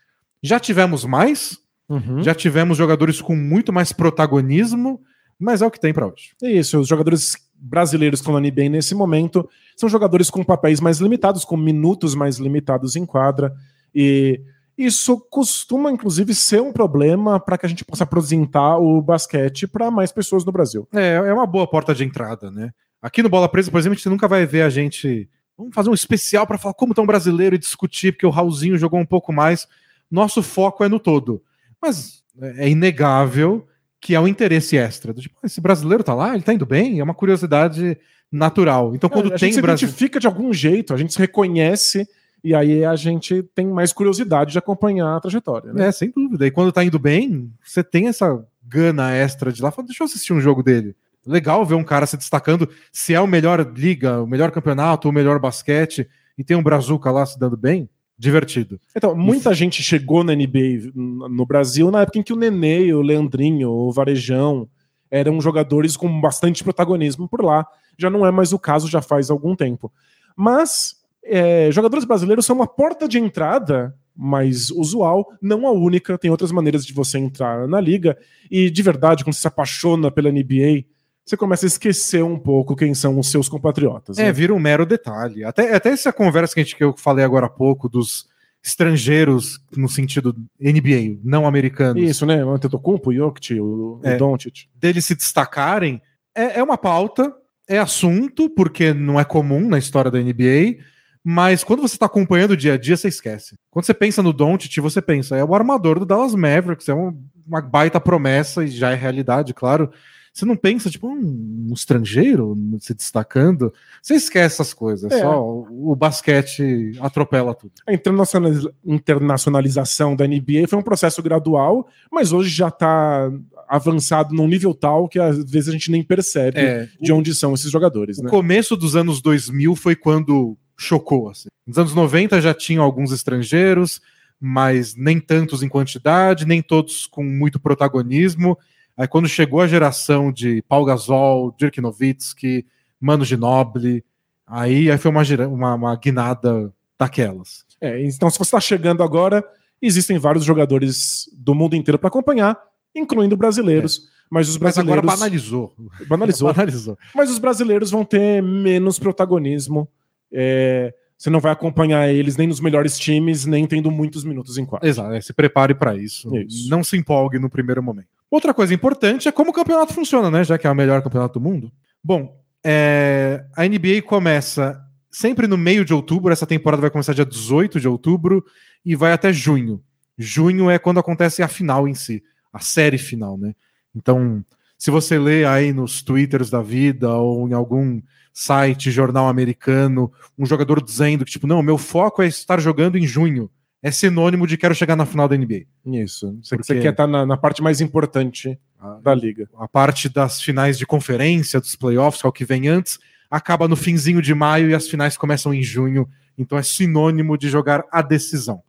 Já 0.42 0.60
tivemos 0.60 1.04
mais, 1.04 1.58
Uhum. 1.88 2.22
já 2.22 2.34
tivemos 2.34 2.78
jogadores 2.78 3.20
com 3.20 3.34
muito 3.36 3.72
mais 3.72 3.92
protagonismo, 3.92 5.00
mas 5.38 5.60
é 5.62 5.66
o 5.66 5.70
que 5.70 5.80
tem 5.80 5.92
para 5.92 6.06
hoje. 6.06 6.30
É 6.42 6.50
isso, 6.50 6.78
os 6.78 6.86
jogadores 6.88 7.36
brasileiros 7.62 8.20
que 8.20 8.28
estão 8.28 8.40
NBA 8.40 8.68
nesse 8.68 8.94
momento 8.94 9.48
são 9.76 9.88
jogadores 9.88 10.28
com 10.28 10.42
papéis 10.42 10.80
mais 10.80 10.98
limitados, 10.98 11.44
com 11.44 11.56
minutos 11.56 12.14
mais 12.14 12.38
limitados 12.38 12.96
em 12.96 13.06
quadra. 13.06 13.52
E 13.94 14.40
isso 14.76 15.18
costuma, 15.30 15.90
inclusive, 15.90 16.34
ser 16.34 16.60
um 16.60 16.72
problema 16.72 17.38
para 17.38 17.56
que 17.56 17.66
a 17.66 17.68
gente 17.68 17.84
possa 17.84 18.04
apresentar 18.04 18.78
o 18.78 19.00
basquete 19.00 19.66
para 19.66 19.90
mais 19.90 20.10
pessoas 20.10 20.44
no 20.44 20.52
Brasil. 20.52 20.88
É, 20.92 21.14
é 21.14 21.32
uma 21.32 21.46
boa 21.46 21.66
porta 21.66 21.94
de 21.94 22.04
entrada, 22.04 22.50
né? 22.50 22.70
Aqui 23.00 23.22
no 23.22 23.28
Bola 23.28 23.48
Presa, 23.48 23.70
por 23.70 23.78
exemplo, 23.78 23.94
a 23.94 23.96
gente 23.96 24.08
nunca 24.08 24.26
vai 24.26 24.44
ver 24.46 24.62
a 24.62 24.70
gente. 24.70 25.28
Vamos 25.56 25.74
fazer 25.74 25.90
um 25.90 25.94
especial 25.94 26.46
para 26.46 26.58
falar 26.58 26.74
como 26.74 26.94
tão 26.94 27.06
brasileiro 27.06 27.54
e 27.54 27.58
discutir, 27.58 28.12
porque 28.12 28.26
o 28.26 28.30
Raulzinho 28.30 28.78
jogou 28.78 28.98
um 28.98 29.06
pouco 29.06 29.32
mais. 29.32 29.68
Nosso 30.10 30.42
foco 30.42 30.84
é 30.84 30.88
no 30.88 30.98
todo. 30.98 31.42
Mas 31.80 32.22
é 32.40 32.68
inegável 32.68 33.66
que 34.02 34.16
é 34.16 34.20
um 34.20 34.26
interesse 34.26 34.76
extra. 34.76 35.14
Tipo, 35.14 35.36
esse 35.44 35.60
brasileiro 35.60 36.02
tá 36.02 36.12
lá, 36.12 36.34
ele 36.34 36.42
tá 36.42 36.52
indo 36.52 36.66
bem, 36.66 36.98
é 36.98 37.04
uma 37.04 37.14
curiosidade 37.14 37.96
natural. 38.30 38.94
Então, 38.96 39.08
quando 39.08 39.30
É, 39.30 39.36
a 39.36 39.38
tem 39.38 39.46
gente 39.48 39.54
se 39.54 39.62
Brasil. 39.62 39.86
identifica 39.88 40.18
de 40.18 40.26
algum 40.26 40.52
jeito, 40.52 40.92
a 40.92 40.96
gente 40.96 41.12
se 41.12 41.18
reconhece 41.20 42.06
e 42.42 42.52
aí 42.52 42.84
a 42.84 42.96
gente 42.96 43.44
tem 43.54 43.64
mais 43.68 43.92
curiosidade 43.92 44.50
de 44.50 44.58
acompanhar 44.58 45.16
a 45.16 45.20
trajetória. 45.20 45.72
Né? 45.72 45.86
É, 45.86 45.92
sem 45.92 46.10
dúvida. 46.10 46.44
E 46.44 46.50
quando 46.50 46.72
tá 46.72 46.82
indo 46.82 46.98
bem, 46.98 47.52
você 47.64 47.84
tem 47.84 48.08
essa 48.08 48.44
gana 48.66 49.14
extra 49.14 49.52
de 49.52 49.62
lá, 49.62 49.70
fala, 49.70 49.86
deixa 49.86 50.02
eu 50.02 50.06
assistir 50.06 50.32
um 50.32 50.40
jogo 50.40 50.64
dele. 50.64 50.96
Legal 51.24 51.64
ver 51.64 51.76
um 51.76 51.84
cara 51.84 52.04
se 52.04 52.16
destacando, 52.16 52.68
se 52.90 53.14
é 53.14 53.20
o 53.20 53.26
melhor 53.28 53.60
liga, 53.76 54.20
o 54.20 54.26
melhor 54.26 54.50
campeonato, 54.50 55.08
o 55.08 55.12
melhor 55.12 55.38
basquete, 55.38 56.08
e 56.36 56.42
tem 56.42 56.56
um 56.56 56.62
Brazuca 56.62 57.12
lá 57.12 57.24
se 57.24 57.38
dando 57.38 57.56
bem, 57.56 57.88
divertido. 58.22 58.80
Então, 58.96 59.16
muita 59.16 59.52
gente 59.52 59.82
chegou 59.82 60.22
na 60.22 60.32
NBA 60.32 60.92
no 60.94 61.44
Brasil 61.44 61.90
na 61.90 62.02
época 62.02 62.20
em 62.20 62.22
que 62.22 62.32
o 62.32 62.36
Nenê, 62.36 62.92
o 62.92 63.02
Leandrinho, 63.02 63.68
o 63.68 63.90
Varejão 63.90 64.68
eram 65.10 65.40
jogadores 65.40 65.96
com 65.96 66.20
bastante 66.20 66.62
protagonismo 66.62 67.28
por 67.28 67.44
lá. 67.44 67.66
Já 67.98 68.08
não 68.08 68.24
é 68.24 68.30
mais 68.30 68.52
o 68.52 68.60
caso, 68.60 68.86
já 68.86 69.02
faz 69.02 69.28
algum 69.28 69.56
tempo. 69.56 69.92
Mas 70.36 70.94
é, 71.24 71.68
jogadores 71.72 72.04
brasileiros 72.04 72.46
são 72.46 72.54
uma 72.54 72.66
porta 72.66 73.08
de 73.08 73.18
entrada 73.18 73.92
mais 74.16 74.70
usual, 74.70 75.26
não 75.42 75.66
a 75.66 75.72
única. 75.72 76.16
Tem 76.16 76.30
outras 76.30 76.52
maneiras 76.52 76.86
de 76.86 76.92
você 76.92 77.18
entrar 77.18 77.66
na 77.66 77.80
liga. 77.80 78.16
E 78.48 78.70
de 78.70 78.82
verdade, 78.82 79.24
quando 79.24 79.34
você 79.34 79.40
se 79.40 79.48
apaixona 79.48 80.12
pela 80.12 80.30
NBA, 80.30 80.84
você 81.24 81.36
começa 81.36 81.64
a 81.66 81.68
esquecer 81.68 82.22
um 82.24 82.38
pouco 82.38 82.74
quem 82.76 82.94
são 82.94 83.18
os 83.18 83.30
seus 83.30 83.48
compatriotas. 83.48 84.18
É, 84.18 84.24
né? 84.24 84.32
vira 84.32 84.52
um 84.52 84.58
mero 84.58 84.84
detalhe. 84.84 85.44
Até, 85.44 85.74
até 85.74 85.90
essa 85.90 86.12
conversa 86.12 86.52
que, 86.54 86.60
a 86.60 86.62
gente, 86.64 86.76
que 86.76 86.82
eu 86.84 86.94
falei 86.96 87.24
agora 87.24 87.46
há 87.46 87.50
pouco 87.50 87.88
dos 87.88 88.26
estrangeiros 88.64 89.60
no 89.76 89.88
sentido 89.88 90.34
NBA, 90.60 91.18
não 91.24 91.46
americanos, 91.46 92.02
Isso, 92.02 92.24
né? 92.24 92.44
O 92.44 92.50
Antetokounmpo, 92.50 93.10
o 93.10 93.14
Jokic, 93.14 93.60
o, 93.60 94.00
É. 94.02 94.14
o 94.14 94.18
Doncic. 94.18 94.66
deles 94.74 95.04
se 95.04 95.14
destacarem, 95.14 96.00
é, 96.34 96.58
é 96.58 96.62
uma 96.62 96.78
pauta, 96.78 97.32
é 97.68 97.78
assunto, 97.78 98.48
porque 98.50 98.92
não 98.94 99.18
é 99.20 99.24
comum 99.24 99.68
na 99.68 99.78
história 99.78 100.10
da 100.10 100.18
NBA, 100.20 100.78
mas 101.24 101.62
quando 101.62 101.82
você 101.82 101.94
está 101.96 102.06
acompanhando 102.06 102.52
o 102.52 102.56
dia 102.56 102.74
a 102.74 102.76
dia, 102.78 102.96
você 102.96 103.08
esquece. 103.08 103.56
Quando 103.70 103.84
você 103.84 103.94
pensa 103.94 104.22
no 104.22 104.32
Doncic, 104.32 104.76
você 104.80 105.00
pensa, 105.02 105.36
é 105.36 105.44
o 105.44 105.54
armador 105.54 105.98
do 105.98 106.06
Dallas 106.06 106.34
Mavericks, 106.34 106.88
é 106.88 106.94
um- 106.94 107.16
uma 107.46 107.60
baita 107.60 108.00
promessa 108.00 108.64
e 108.64 108.68
já 108.68 108.90
é 108.90 108.94
realidade, 108.94 109.52
claro. 109.54 109.90
Você 110.32 110.46
não 110.46 110.56
pensa, 110.56 110.88
tipo, 110.88 111.06
um, 111.08 111.66
um 111.68 111.74
estrangeiro 111.74 112.56
se 112.80 112.94
destacando. 112.94 113.72
Você 114.00 114.14
esquece 114.14 114.54
essas 114.54 114.72
coisas. 114.72 115.12
É. 115.12 115.20
Só 115.20 115.42
o, 115.44 115.92
o 115.92 115.94
basquete 115.96 116.92
atropela 117.00 117.54
tudo. 117.54 117.72
A 117.86 117.92
internacionaliz- 117.92 118.66
internacionalização 118.84 120.16
da 120.16 120.26
NBA 120.26 120.66
foi 120.68 120.78
um 120.78 120.82
processo 120.82 121.22
gradual, 121.22 121.86
mas 122.10 122.32
hoje 122.32 122.50
já 122.50 122.68
está 122.68 123.30
avançado 123.68 124.34
num 124.34 124.46
nível 124.48 124.74
tal 124.74 125.08
que 125.08 125.18
às 125.18 125.38
vezes 125.50 125.68
a 125.68 125.72
gente 125.72 125.90
nem 125.90 126.02
percebe 126.02 126.58
É, 126.60 126.88
de 127.00 127.12
onde 127.12 127.34
são 127.34 127.54
esses 127.54 127.70
jogadores, 127.70 128.18
O 128.18 128.24
né? 128.24 128.30
começo 128.30 128.76
dos 128.76 128.96
anos 128.96 129.20
2000 129.20 129.74
foi 129.76 129.94
quando 129.96 130.56
chocou. 130.78 131.28
Assim. 131.30 131.48
Nos 131.66 131.78
anos 131.78 131.94
90 131.94 132.40
já 132.40 132.52
tinham 132.54 132.82
alguns 132.84 133.12
estrangeiros, 133.12 134.00
mas 134.40 134.94
nem 134.96 135.20
tantos 135.20 135.62
em 135.62 135.68
quantidade, 135.68 136.46
nem 136.46 136.60
todos 136.60 137.06
com 137.06 137.22
muito 137.22 137.60
protagonismo. 137.60 138.58
Aí 138.96 139.08
quando 139.08 139.28
chegou 139.28 139.60
a 139.60 139.66
geração 139.66 140.30
de 140.30 140.62
Paul 140.68 140.84
Gasol, 140.84 141.54
Dirk 141.58 141.80
Nowitzki, 141.80 142.66
Mano 143.00 143.24
Ginobili, 143.24 144.04
aí, 144.46 144.90
aí 144.90 144.98
foi 144.98 145.10
uma, 145.10 145.22
uma, 145.46 145.74
uma 145.74 145.96
guinada 145.96 146.72
daquelas. 146.98 147.64
É, 147.80 148.04
então, 148.04 148.30
se 148.30 148.38
você 148.38 148.44
está 148.44 148.60
chegando 148.60 149.02
agora, 149.02 149.44
existem 149.80 150.18
vários 150.18 150.44
jogadores 150.44 151.28
do 151.32 151.54
mundo 151.54 151.74
inteiro 151.74 151.98
para 151.98 152.08
acompanhar, 152.08 152.56
incluindo 152.94 153.36
brasileiros. 153.36 154.08
Mas 154.30 154.48
os 154.48 154.56
É. 154.56 154.60
Mas 154.60 154.74
brasileiros. 154.76 155.02
agora 155.02 155.16
banalizou. 155.16 155.74
Banalizou. 156.08 156.52
Banalizou. 156.52 156.98
Mas 157.14 157.30
os 157.30 157.38
brasileiros 157.38 157.90
vão 157.90 158.04
ter 158.04 158.42
menos 158.42 158.98
protagonismo. 158.98 159.88
É, 160.32 160.94
você 161.18 161.28
não 161.28 161.40
vai 161.40 161.52
acompanhar 161.52 162.08
eles 162.08 162.36
nem 162.36 162.46
nos 162.46 162.58
melhores 162.60 162.98
times, 162.98 163.44
nem 163.44 163.66
tendo 163.66 163.90
muitos 163.90 164.24
minutos 164.24 164.56
em 164.56 164.64
quadra. 164.64 164.88
Exato, 164.88 165.12
é, 165.12 165.20
se 165.20 165.32
prepare 165.32 165.74
para 165.74 165.96
isso. 165.96 166.34
Isso. 166.36 166.70
Não 166.70 166.82
se 166.82 166.96
empolgue 166.96 167.38
no 167.38 167.50
primeiro 167.50 167.82
momento. 167.82 168.08
Outra 168.32 168.54
coisa 168.54 168.72
importante 168.72 169.28
é 169.28 169.32
como 169.32 169.50
o 169.50 169.52
campeonato 169.52 169.92
funciona, 169.92 170.30
né? 170.30 170.42
Já 170.42 170.56
que 170.56 170.66
é 170.66 170.70
o 170.70 170.74
melhor 170.74 171.02
campeonato 171.02 171.38
do 171.38 171.44
mundo. 171.44 171.70
Bom, 172.02 172.40
é, 172.64 173.44
a 173.54 173.68
NBA 173.68 174.00
começa 174.06 174.82
sempre 175.10 175.46
no 175.46 175.58
meio 175.58 175.84
de 175.84 175.92
outubro. 175.92 176.32
Essa 176.32 176.46
temporada 176.46 176.80
vai 176.80 176.88
começar 176.88 177.12
dia 177.12 177.26
18 177.26 177.78
de 177.78 177.86
outubro 177.86 178.42
e 178.86 178.96
vai 178.96 179.12
até 179.12 179.30
junho. 179.34 179.84
Junho 180.16 180.70
é 180.70 180.78
quando 180.78 180.98
acontece 180.98 181.42
a 181.42 181.48
final 181.48 181.86
em 181.86 181.92
si, 181.92 182.22
a 182.50 182.58
série 182.58 182.96
final, 182.96 183.36
né? 183.36 183.54
Então, 183.94 184.42
se 184.78 184.90
você 184.90 185.18
lê 185.18 185.44
aí 185.44 185.70
nos 185.70 186.00
twitters 186.00 186.48
da 186.48 186.62
vida 186.62 187.12
ou 187.12 187.46
em 187.46 187.52
algum 187.52 188.00
site, 188.32 188.90
jornal 188.90 189.28
americano, 189.28 190.10
um 190.38 190.46
jogador 190.46 190.82
dizendo 190.82 191.26
que, 191.26 191.32
tipo, 191.32 191.46
não, 191.46 191.62
meu 191.62 191.76
foco 191.76 192.22
é 192.22 192.26
estar 192.28 192.58
jogando 192.58 192.96
em 192.96 193.06
junho 193.06 193.50
é 193.82 193.90
sinônimo 193.90 194.46
de 194.46 194.56
quero 194.56 194.74
chegar 194.74 194.94
na 194.96 195.04
final 195.04 195.28
da 195.28 195.36
NBA. 195.36 195.62
Isso. 195.84 196.38
Você, 196.42 196.56
Porque- 196.56 196.74
você 196.74 196.80
quer 196.80 196.90
estar 196.92 197.06
na, 197.06 197.26
na 197.26 197.36
parte 197.36 197.62
mais 197.62 197.80
importante 197.80 198.58
da 199.02 199.14
liga. 199.14 199.48
A 199.58 199.66
parte 199.68 200.08
das 200.08 200.40
finais 200.40 200.78
de 200.78 200.86
conferência, 200.86 201.60
dos 201.60 201.74
playoffs, 201.76 202.20
que 202.20 202.26
é 202.26 202.28
o 202.28 202.32
que 202.32 202.44
vem 202.44 202.68
antes, 202.68 202.98
acaba 203.30 203.66
no 203.68 203.76
finzinho 203.76 204.20
de 204.22 204.34
maio 204.34 204.70
e 204.70 204.74
as 204.74 204.88
finais 204.88 205.16
começam 205.16 205.52
em 205.54 205.62
junho. 205.62 206.08
Então 206.38 206.56
é 206.58 206.62
sinônimo 206.62 207.36
de 207.36 207.48
jogar 207.48 207.84
a 207.92 208.00
decisão. 208.02 208.62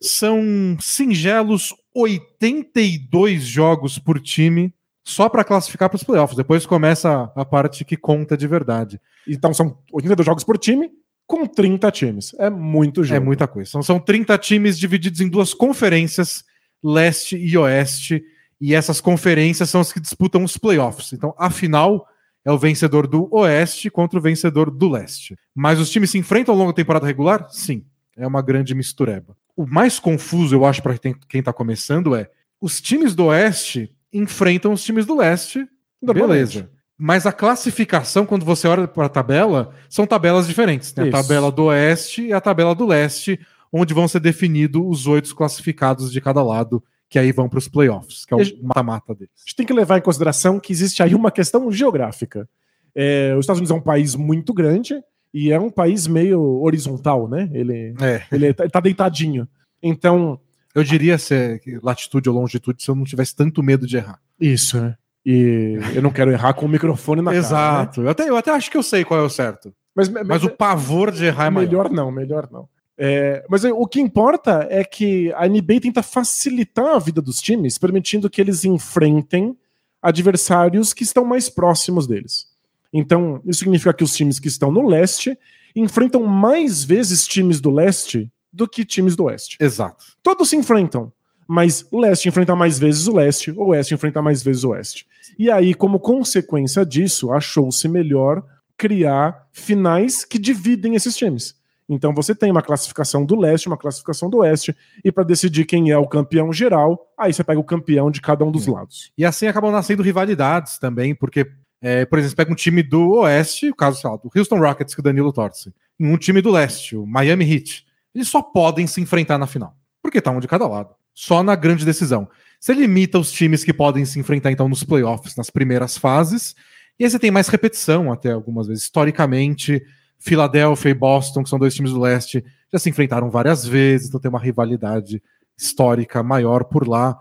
São 0.00 0.76
singelos 0.80 1.72
82 1.94 3.42
jogos 3.42 3.98
por 3.98 4.20
time 4.20 4.72
só 5.02 5.28
para 5.28 5.44
classificar 5.44 5.88
para 5.90 5.96
os 5.96 6.02
playoffs. 6.02 6.36
Depois 6.36 6.64
começa 6.64 7.30
a 7.36 7.44
parte 7.44 7.84
que 7.84 7.96
conta 7.96 8.36
de 8.36 8.46
verdade. 8.46 9.00
Então 9.28 9.52
são 9.52 9.78
82 9.92 10.24
jogos 10.24 10.44
por 10.44 10.56
time 10.58 10.90
com 11.26 11.46
30 11.46 11.90
times. 11.90 12.34
É 12.38 12.50
muito 12.50 13.02
jogo. 13.02 13.16
É 13.16 13.20
muita 13.20 13.46
coisa. 13.46 13.70
São, 13.70 13.82
são 13.82 14.00
30 14.00 14.36
times 14.38 14.78
divididos 14.78 15.20
em 15.20 15.28
duas 15.28 15.54
conferências, 15.54 16.44
leste 16.82 17.36
e 17.36 17.56
oeste, 17.56 18.22
e 18.60 18.74
essas 18.74 19.00
conferências 19.00 19.68
são 19.70 19.80
as 19.80 19.92
que 19.92 20.00
disputam 20.00 20.44
os 20.44 20.56
playoffs. 20.56 21.12
Então, 21.12 21.34
a 21.38 21.50
final 21.50 22.06
é 22.44 22.52
o 22.52 22.58
vencedor 22.58 23.06
do 23.06 23.28
oeste 23.34 23.90
contra 23.90 24.18
o 24.18 24.22
vencedor 24.22 24.70
do 24.70 24.88
leste. 24.88 25.36
Mas 25.54 25.78
os 25.80 25.90
times 25.90 26.10
se 26.10 26.18
enfrentam 26.18 26.54
ao 26.54 26.58
longo 26.58 26.72
da 26.72 26.76
temporada 26.76 27.06
regular? 27.06 27.48
Sim. 27.50 27.84
É 28.16 28.26
uma 28.26 28.42
grande 28.42 28.74
mistureba. 28.74 29.36
O 29.56 29.66
mais 29.66 29.98
confuso, 29.98 30.54
eu 30.54 30.64
acho, 30.64 30.82
para 30.82 30.98
quem 30.98 31.40
está 31.40 31.52
começando, 31.52 32.14
é 32.14 32.30
os 32.60 32.80
times 32.80 33.14
do 33.14 33.26
oeste 33.26 33.90
enfrentam 34.12 34.72
os 34.72 34.84
times 34.84 35.06
do 35.06 35.16
leste. 35.16 35.66
Beleza. 36.00 36.70
Mas 36.96 37.26
a 37.26 37.32
classificação, 37.32 38.24
quando 38.24 38.44
você 38.44 38.68
olha 38.68 38.86
para 38.86 39.06
a 39.06 39.08
tabela, 39.08 39.74
são 39.88 40.06
tabelas 40.06 40.46
diferentes. 40.46 40.92
Tem 40.92 41.04
a 41.04 41.08
Isso. 41.08 41.16
tabela 41.16 41.50
do 41.50 41.64
oeste 41.64 42.26
e 42.26 42.32
a 42.32 42.40
tabela 42.40 42.74
do 42.74 42.86
leste, 42.86 43.38
onde 43.72 43.92
vão 43.92 44.06
ser 44.06 44.20
definidos 44.20 44.82
os 44.84 45.06
oito 45.06 45.34
classificados 45.34 46.12
de 46.12 46.20
cada 46.20 46.42
lado, 46.42 46.82
que 47.08 47.18
aí 47.18 47.32
vão 47.32 47.48
para 47.48 47.58
os 47.58 47.68
playoffs, 47.68 48.24
que 48.24 48.32
é 48.32 48.36
o 48.36 48.40
mata-mata 48.62 49.14
deles. 49.14 49.32
A 49.36 49.40
gente 49.40 49.56
tem 49.56 49.66
que 49.66 49.72
levar 49.72 49.98
em 49.98 50.02
consideração 50.02 50.60
que 50.60 50.72
existe 50.72 51.02
aí 51.02 51.14
uma 51.14 51.30
questão 51.30 51.70
geográfica. 51.70 52.48
É, 52.94 53.34
os 53.34 53.40
Estados 53.40 53.58
Unidos 53.58 53.72
é 53.72 53.78
um 53.78 53.82
país 53.82 54.14
muito 54.14 54.54
grande 54.54 55.02
e 55.32 55.50
é 55.50 55.58
um 55.58 55.70
país 55.70 56.06
meio 56.06 56.40
horizontal, 56.62 57.28
né? 57.28 57.50
Ele, 57.52 57.92
É, 58.00 58.22
ele 58.30 58.54
tá, 58.54 58.68
tá 58.68 58.80
deitadinho. 58.80 59.48
Então, 59.82 60.40
eu 60.74 60.84
diria 60.84 61.18
se 61.18 61.34
é 61.34 61.60
latitude 61.82 62.28
ou 62.28 62.36
longitude 62.36 62.82
se 62.82 62.88
eu 62.88 62.94
não 62.94 63.04
tivesse 63.04 63.34
tanto 63.34 63.62
medo 63.62 63.86
de 63.86 63.96
errar. 63.96 64.20
isso, 64.40 64.80
né? 64.80 64.96
E 65.24 65.78
eu 65.94 66.02
não 66.02 66.10
quero 66.10 66.30
errar 66.30 66.52
com 66.54 66.66
o 66.66 66.68
microfone 66.68 67.22
na 67.22 67.30
cara. 67.30 67.40
né? 67.40 67.46
Exato. 67.46 68.02
Eu, 68.02 68.08
até, 68.10 68.28
eu 68.28 68.36
até 68.36 68.50
acho 68.50 68.70
que 68.70 68.76
eu 68.76 68.82
sei 68.82 69.04
qual 69.04 69.20
é 69.20 69.22
o 69.22 69.30
certo. 69.30 69.72
Mas, 69.94 70.08
Mas 70.08 70.44
o 70.44 70.50
pavor 70.50 71.10
de 71.10 71.24
errar 71.24 71.46
é 71.46 71.50
maior. 71.50 71.66
melhor 71.66 71.90
não, 71.90 72.10
melhor 72.10 72.48
não. 72.50 72.68
É, 72.96 73.44
mas 73.48 73.64
o 73.64 73.86
que 73.86 74.00
importa 74.00 74.66
é 74.70 74.84
que 74.84 75.32
a 75.34 75.48
NBA 75.48 75.80
tenta 75.80 76.02
facilitar 76.02 76.94
a 76.94 76.98
vida 76.98 77.20
dos 77.20 77.40
times, 77.40 77.78
permitindo 77.78 78.28
que 78.30 78.40
eles 78.40 78.64
enfrentem 78.64 79.56
adversários 80.00 80.92
que 80.92 81.02
estão 81.02 81.24
mais 81.24 81.48
próximos 81.48 82.06
deles. 82.06 82.46
Então, 82.92 83.40
isso 83.44 83.60
significa 83.60 83.92
que 83.92 84.04
os 84.04 84.14
times 84.14 84.38
que 84.38 84.46
estão 84.46 84.70
no 84.70 84.86
leste 84.86 85.36
enfrentam 85.74 86.22
mais 86.24 86.84
vezes 86.84 87.26
times 87.26 87.60
do 87.60 87.70
leste 87.70 88.30
do 88.52 88.68
que 88.68 88.84
times 88.84 89.16
do 89.16 89.24
oeste. 89.24 89.56
Exato. 89.58 90.04
Todos 90.22 90.50
se 90.50 90.56
enfrentam, 90.56 91.12
mas 91.46 91.86
o 91.90 91.98
leste 91.98 92.28
enfrenta 92.28 92.54
mais 92.56 92.78
vezes 92.78 93.06
o 93.06 93.14
leste, 93.14 93.50
o 93.50 93.66
oeste 93.66 93.94
enfrenta 93.94 94.22
mais 94.22 94.42
vezes 94.42 94.64
o 94.64 94.70
oeste. 94.70 95.06
E 95.38 95.50
aí, 95.50 95.74
como 95.74 95.98
consequência 95.98 96.84
disso, 96.84 97.32
achou-se 97.32 97.88
melhor 97.88 98.44
criar 98.76 99.46
finais 99.52 100.24
que 100.24 100.38
dividem 100.38 100.94
esses 100.94 101.16
times. 101.16 101.54
Então 101.88 102.14
você 102.14 102.34
tem 102.34 102.50
uma 102.50 102.62
classificação 102.62 103.24
do 103.24 103.36
leste, 103.36 103.66
uma 103.66 103.76
classificação 103.76 104.30
do 104.30 104.38
oeste, 104.38 104.74
e 105.04 105.12
para 105.12 105.22
decidir 105.22 105.64
quem 105.66 105.90
é 105.90 105.98
o 105.98 106.08
campeão 106.08 106.52
geral, 106.52 107.12
aí 107.18 107.32
você 107.32 107.44
pega 107.44 107.60
o 107.60 107.64
campeão 107.64 108.10
de 108.10 108.20
cada 108.20 108.44
um 108.44 108.50
dos 108.50 108.66
lados. 108.66 109.12
E 109.16 109.24
assim 109.24 109.46
acabam 109.46 109.70
nascendo 109.70 110.02
rivalidades 110.02 110.78
também, 110.78 111.14
porque, 111.14 111.46
é, 111.82 112.06
por 112.06 112.18
exemplo, 112.18 112.30
você 112.30 112.36
pega 112.36 112.52
um 112.52 112.56
time 112.56 112.82
do 112.82 113.16
oeste, 113.16 113.68
o 113.68 113.74
caso 113.74 114.00
lá, 114.08 114.16
do 114.16 114.30
Houston 114.34 114.58
Rockets, 114.58 114.94
que 114.94 115.00
o 115.00 115.04
Danilo 115.04 115.32
torce, 115.32 115.74
e 116.00 116.06
um 116.06 116.16
time 116.16 116.40
do 116.40 116.50
leste, 116.50 116.96
o 116.96 117.06
Miami 117.06 117.44
Heat. 117.52 117.84
Eles 118.14 118.28
só 118.28 118.40
podem 118.40 118.86
se 118.86 119.00
enfrentar 119.00 119.36
na 119.36 119.46
final, 119.46 119.76
porque 120.02 120.22
tá 120.22 120.30
um 120.30 120.40
de 120.40 120.48
cada 120.48 120.66
lado. 120.66 120.94
Só 121.14 121.42
na 121.42 121.54
grande 121.54 121.84
decisão. 121.84 122.28
Você 122.58 122.74
limita 122.74 123.18
os 123.18 123.30
times 123.30 123.62
que 123.62 123.72
podem 123.72 124.04
se 124.04 124.18
enfrentar, 124.18 124.50
então, 124.50 124.68
nos 124.68 124.82
playoffs, 124.82 125.36
nas 125.36 125.50
primeiras 125.50 125.96
fases, 125.96 126.54
e 126.98 127.04
aí 127.04 127.10
você 127.10 127.18
tem 127.18 127.30
mais 127.30 127.48
repetição, 127.48 128.12
até 128.12 128.32
algumas 128.32 128.66
vezes. 128.66 128.84
Historicamente, 128.84 129.82
Filadélfia 130.18 130.90
e 130.90 130.94
Boston, 130.94 131.42
que 131.42 131.50
são 131.50 131.58
dois 131.58 131.74
times 131.74 131.92
do 131.92 132.00
leste, 132.00 132.44
já 132.72 132.78
se 132.78 132.88
enfrentaram 132.88 133.30
várias 133.30 133.66
vezes, 133.66 134.08
então 134.08 134.20
tem 134.20 134.28
uma 134.28 134.40
rivalidade 134.40 135.22
histórica 135.58 136.22
maior 136.22 136.64
por 136.64 136.88
lá. 136.88 137.18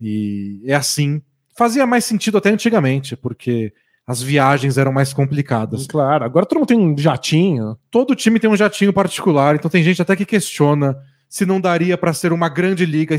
E 0.00 0.62
é 0.66 0.74
assim. 0.74 1.20
Fazia 1.56 1.86
mais 1.86 2.04
sentido 2.04 2.38
até 2.38 2.50
antigamente, 2.50 3.16
porque 3.16 3.72
as 4.06 4.22
viagens 4.22 4.76
eram 4.76 4.92
mais 4.92 5.12
complicadas. 5.12 5.86
Claro, 5.86 6.24
agora 6.24 6.44
todo 6.46 6.58
mundo 6.58 6.68
tem 6.68 6.78
um 6.78 6.96
jatinho. 6.96 7.78
Todo 7.90 8.14
time 8.14 8.38
tem 8.38 8.50
um 8.50 8.56
jatinho 8.56 8.92
particular, 8.92 9.54
então 9.54 9.70
tem 9.70 9.82
gente 9.82 10.02
até 10.02 10.14
que 10.14 10.26
questiona 10.26 10.96
se 11.34 11.44
não 11.44 11.60
daria 11.60 11.98
para 11.98 12.14
ser 12.14 12.32
uma 12.32 12.48
grande 12.48 12.86
liga. 12.86 13.16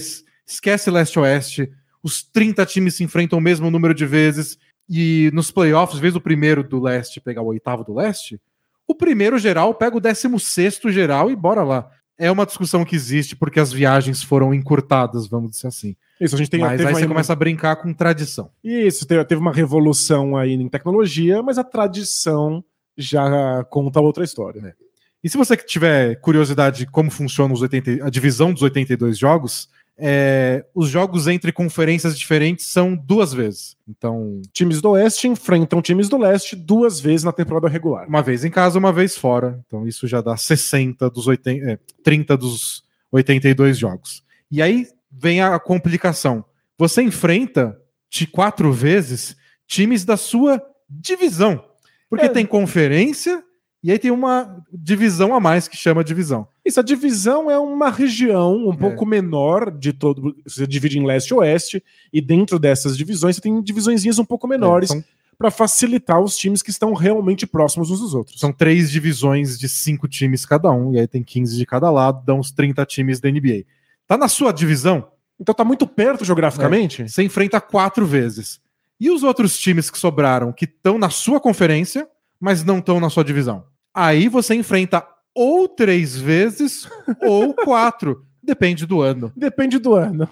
Esquece 0.47 0.89
leste-oeste, 0.89 1.69
os 2.01 2.23
30 2.23 2.65
times 2.65 2.95
se 2.95 3.03
enfrentam 3.03 3.37
o 3.37 3.41
mesmo 3.41 3.69
número 3.69 3.93
de 3.93 4.05
vezes, 4.05 4.57
e 4.89 5.29
nos 5.33 5.51
playoffs, 5.51 5.99
vez 5.99 6.15
o 6.15 6.21
primeiro 6.21 6.63
do 6.63 6.81
leste 6.81 7.19
pegar 7.19 7.41
o 7.41 7.47
oitavo 7.47 7.83
do 7.83 7.93
leste, 7.93 8.39
o 8.87 8.95
primeiro 8.95 9.37
geral 9.37 9.75
pega 9.75 9.97
o 9.97 9.99
16 9.99 10.79
geral 10.85 11.29
e 11.29 11.35
bora 11.35 11.61
lá. 11.61 11.91
É 12.17 12.31
uma 12.31 12.45
discussão 12.45 12.85
que 12.85 12.95
existe 12.95 13.35
porque 13.35 13.59
as 13.59 13.73
viagens 13.73 14.23
foram 14.23 14.53
encurtadas, 14.53 15.27
vamos 15.27 15.51
dizer 15.51 15.67
assim. 15.67 15.93
Isso, 16.21 16.35
a 16.35 16.37
gente 16.37 16.49
tem 16.49 16.61
Mas 16.61 16.79
aí 16.79 16.93
você 16.93 17.07
começa 17.07 17.33
a 17.33 17.35
brincar 17.35 17.75
com 17.75 17.93
tradição. 17.93 18.49
Isso, 18.63 19.05
teve 19.05 19.35
uma 19.35 19.51
revolução 19.51 20.37
aí 20.37 20.53
em 20.53 20.69
tecnologia, 20.69 21.43
mas 21.43 21.57
a 21.57 21.65
tradição 21.65 22.63
já 22.97 23.61
conta 23.65 23.99
outra 23.99 24.23
história. 24.23 24.61
É. 24.67 24.84
E 25.25 25.29
se 25.29 25.37
você 25.37 25.57
tiver 25.57 26.17
curiosidade 26.17 26.77
de 26.77 26.85
como 26.85 27.09
funciona 27.09 27.51
os 27.51 27.59
80, 27.59 28.05
a 28.05 28.11
divisão 28.11 28.53
dos 28.53 28.61
82 28.61 29.17
jogos, 29.17 29.67
é, 29.97 30.63
os 30.71 30.87
jogos 30.87 31.27
entre 31.27 31.51
conferências 31.51 32.15
diferentes 32.15 32.67
são 32.67 32.95
duas 32.95 33.33
vezes. 33.33 33.75
Então, 33.89 34.39
times 34.53 34.81
do 34.81 34.91
Oeste 34.91 35.27
enfrentam 35.27 35.81
times 35.81 36.09
do 36.09 36.19
Leste 36.19 36.55
duas 36.55 36.99
vezes 36.99 37.23
na 37.23 37.31
temporada 37.31 37.67
regular. 37.67 38.07
Uma 38.07 38.21
vez 38.21 38.45
em 38.45 38.51
casa, 38.51 38.77
uma 38.77 38.93
vez 38.93 39.17
fora. 39.17 39.59
Então, 39.65 39.87
isso 39.87 40.07
já 40.07 40.21
dá 40.21 40.37
60 40.37 41.09
dos 41.09 41.25
80, 41.25 41.71
é, 41.71 41.79
30 42.03 42.37
dos 42.37 42.83
82 43.11 43.79
jogos. 43.79 44.23
E 44.51 44.61
aí 44.61 44.85
vem 45.11 45.41
a 45.41 45.57
complicação. 45.57 46.45
Você 46.77 47.01
enfrenta 47.01 47.75
de 48.11 48.27
quatro 48.27 48.71
vezes 48.71 49.35
times 49.65 50.05
da 50.05 50.17
sua 50.17 50.61
divisão. 50.87 51.65
Porque 52.07 52.27
é. 52.27 52.29
tem 52.29 52.45
conferência 52.45 53.43
e 53.85 53.91
aí 53.91 53.99
tem 53.99 54.09
uma 54.09 54.65
divisão 54.73 55.35
a 55.35 55.39
mais 55.39 55.67
que 55.67 55.77
chama 55.77 56.03
divisão. 56.03 56.47
Isso, 56.65 56.79
a 56.79 56.83
divisão 56.83 57.51
é 57.51 57.59
uma 57.59 57.91
região 57.91 58.55
um 58.65 58.73
é. 58.73 58.75
pouco 58.75 59.05
menor 59.05 59.69
de 59.69 59.93
todo. 59.93 60.35
Você 60.43 60.65
divide 60.65 60.97
em 60.97 61.05
leste 61.05 61.29
e 61.29 61.33
oeste, 61.35 61.83
e 62.11 62.19
dentro 62.19 62.57
dessas 62.57 62.97
divisões 62.97 63.35
você 63.35 63.43
tem 63.43 63.61
divisões 63.61 64.17
um 64.17 64.25
pouco 64.25 64.47
menores. 64.47 64.89
É, 64.89 64.93
são... 64.93 65.03
Para 65.37 65.51
facilitar 65.51 66.19
os 66.19 66.35
times 66.35 66.63
que 66.63 66.71
estão 66.71 66.95
realmente 66.95 67.45
próximos 67.45 67.91
uns 67.91 67.99
dos 67.99 68.15
outros. 68.15 68.39
São 68.39 68.51
três 68.51 68.89
divisões 68.89 69.59
de 69.59 69.69
cinco 69.69 70.07
times 70.07 70.47
cada 70.47 70.71
um, 70.71 70.91
e 70.91 70.99
aí 70.99 71.07
tem 71.07 71.21
15 71.21 71.55
de 71.55 71.65
cada 71.67 71.91
lado, 71.91 72.25
dá 72.25 72.33
uns 72.33 72.49
30 72.49 72.83
times 72.87 73.19
da 73.19 73.29
NBA. 73.29 73.65
Tá 74.07 74.17
na 74.17 74.27
sua 74.27 74.51
divisão? 74.51 75.09
Então 75.39 75.53
tá 75.53 75.63
muito 75.63 75.85
perto 75.85 76.25
geograficamente? 76.25 77.03
É. 77.03 77.07
Você 77.07 77.21
enfrenta 77.21 77.61
quatro 77.61 78.03
vezes. 78.03 78.59
E 78.99 79.11
os 79.11 79.21
outros 79.21 79.59
times 79.59 79.91
que 79.91 79.99
sobraram, 79.99 80.51
que 80.51 80.65
estão 80.65 80.97
na 80.97 81.11
sua 81.11 81.39
conferência, 81.39 82.07
mas 82.39 82.63
não 82.63 82.79
estão 82.79 82.99
na 82.99 83.11
sua 83.11 83.23
divisão? 83.23 83.63
Aí 83.95 84.27
você 84.27 84.53
enfrenta 84.53 85.07
ou 85.33 85.69
três 85.69 86.17
vezes 86.17 86.87
ou 87.21 87.53
quatro. 87.63 88.25
Depende 88.43 88.85
do 88.85 89.01
ano. 89.01 89.31
Depende 89.35 89.79
do 89.79 89.95
ano. 89.95 90.27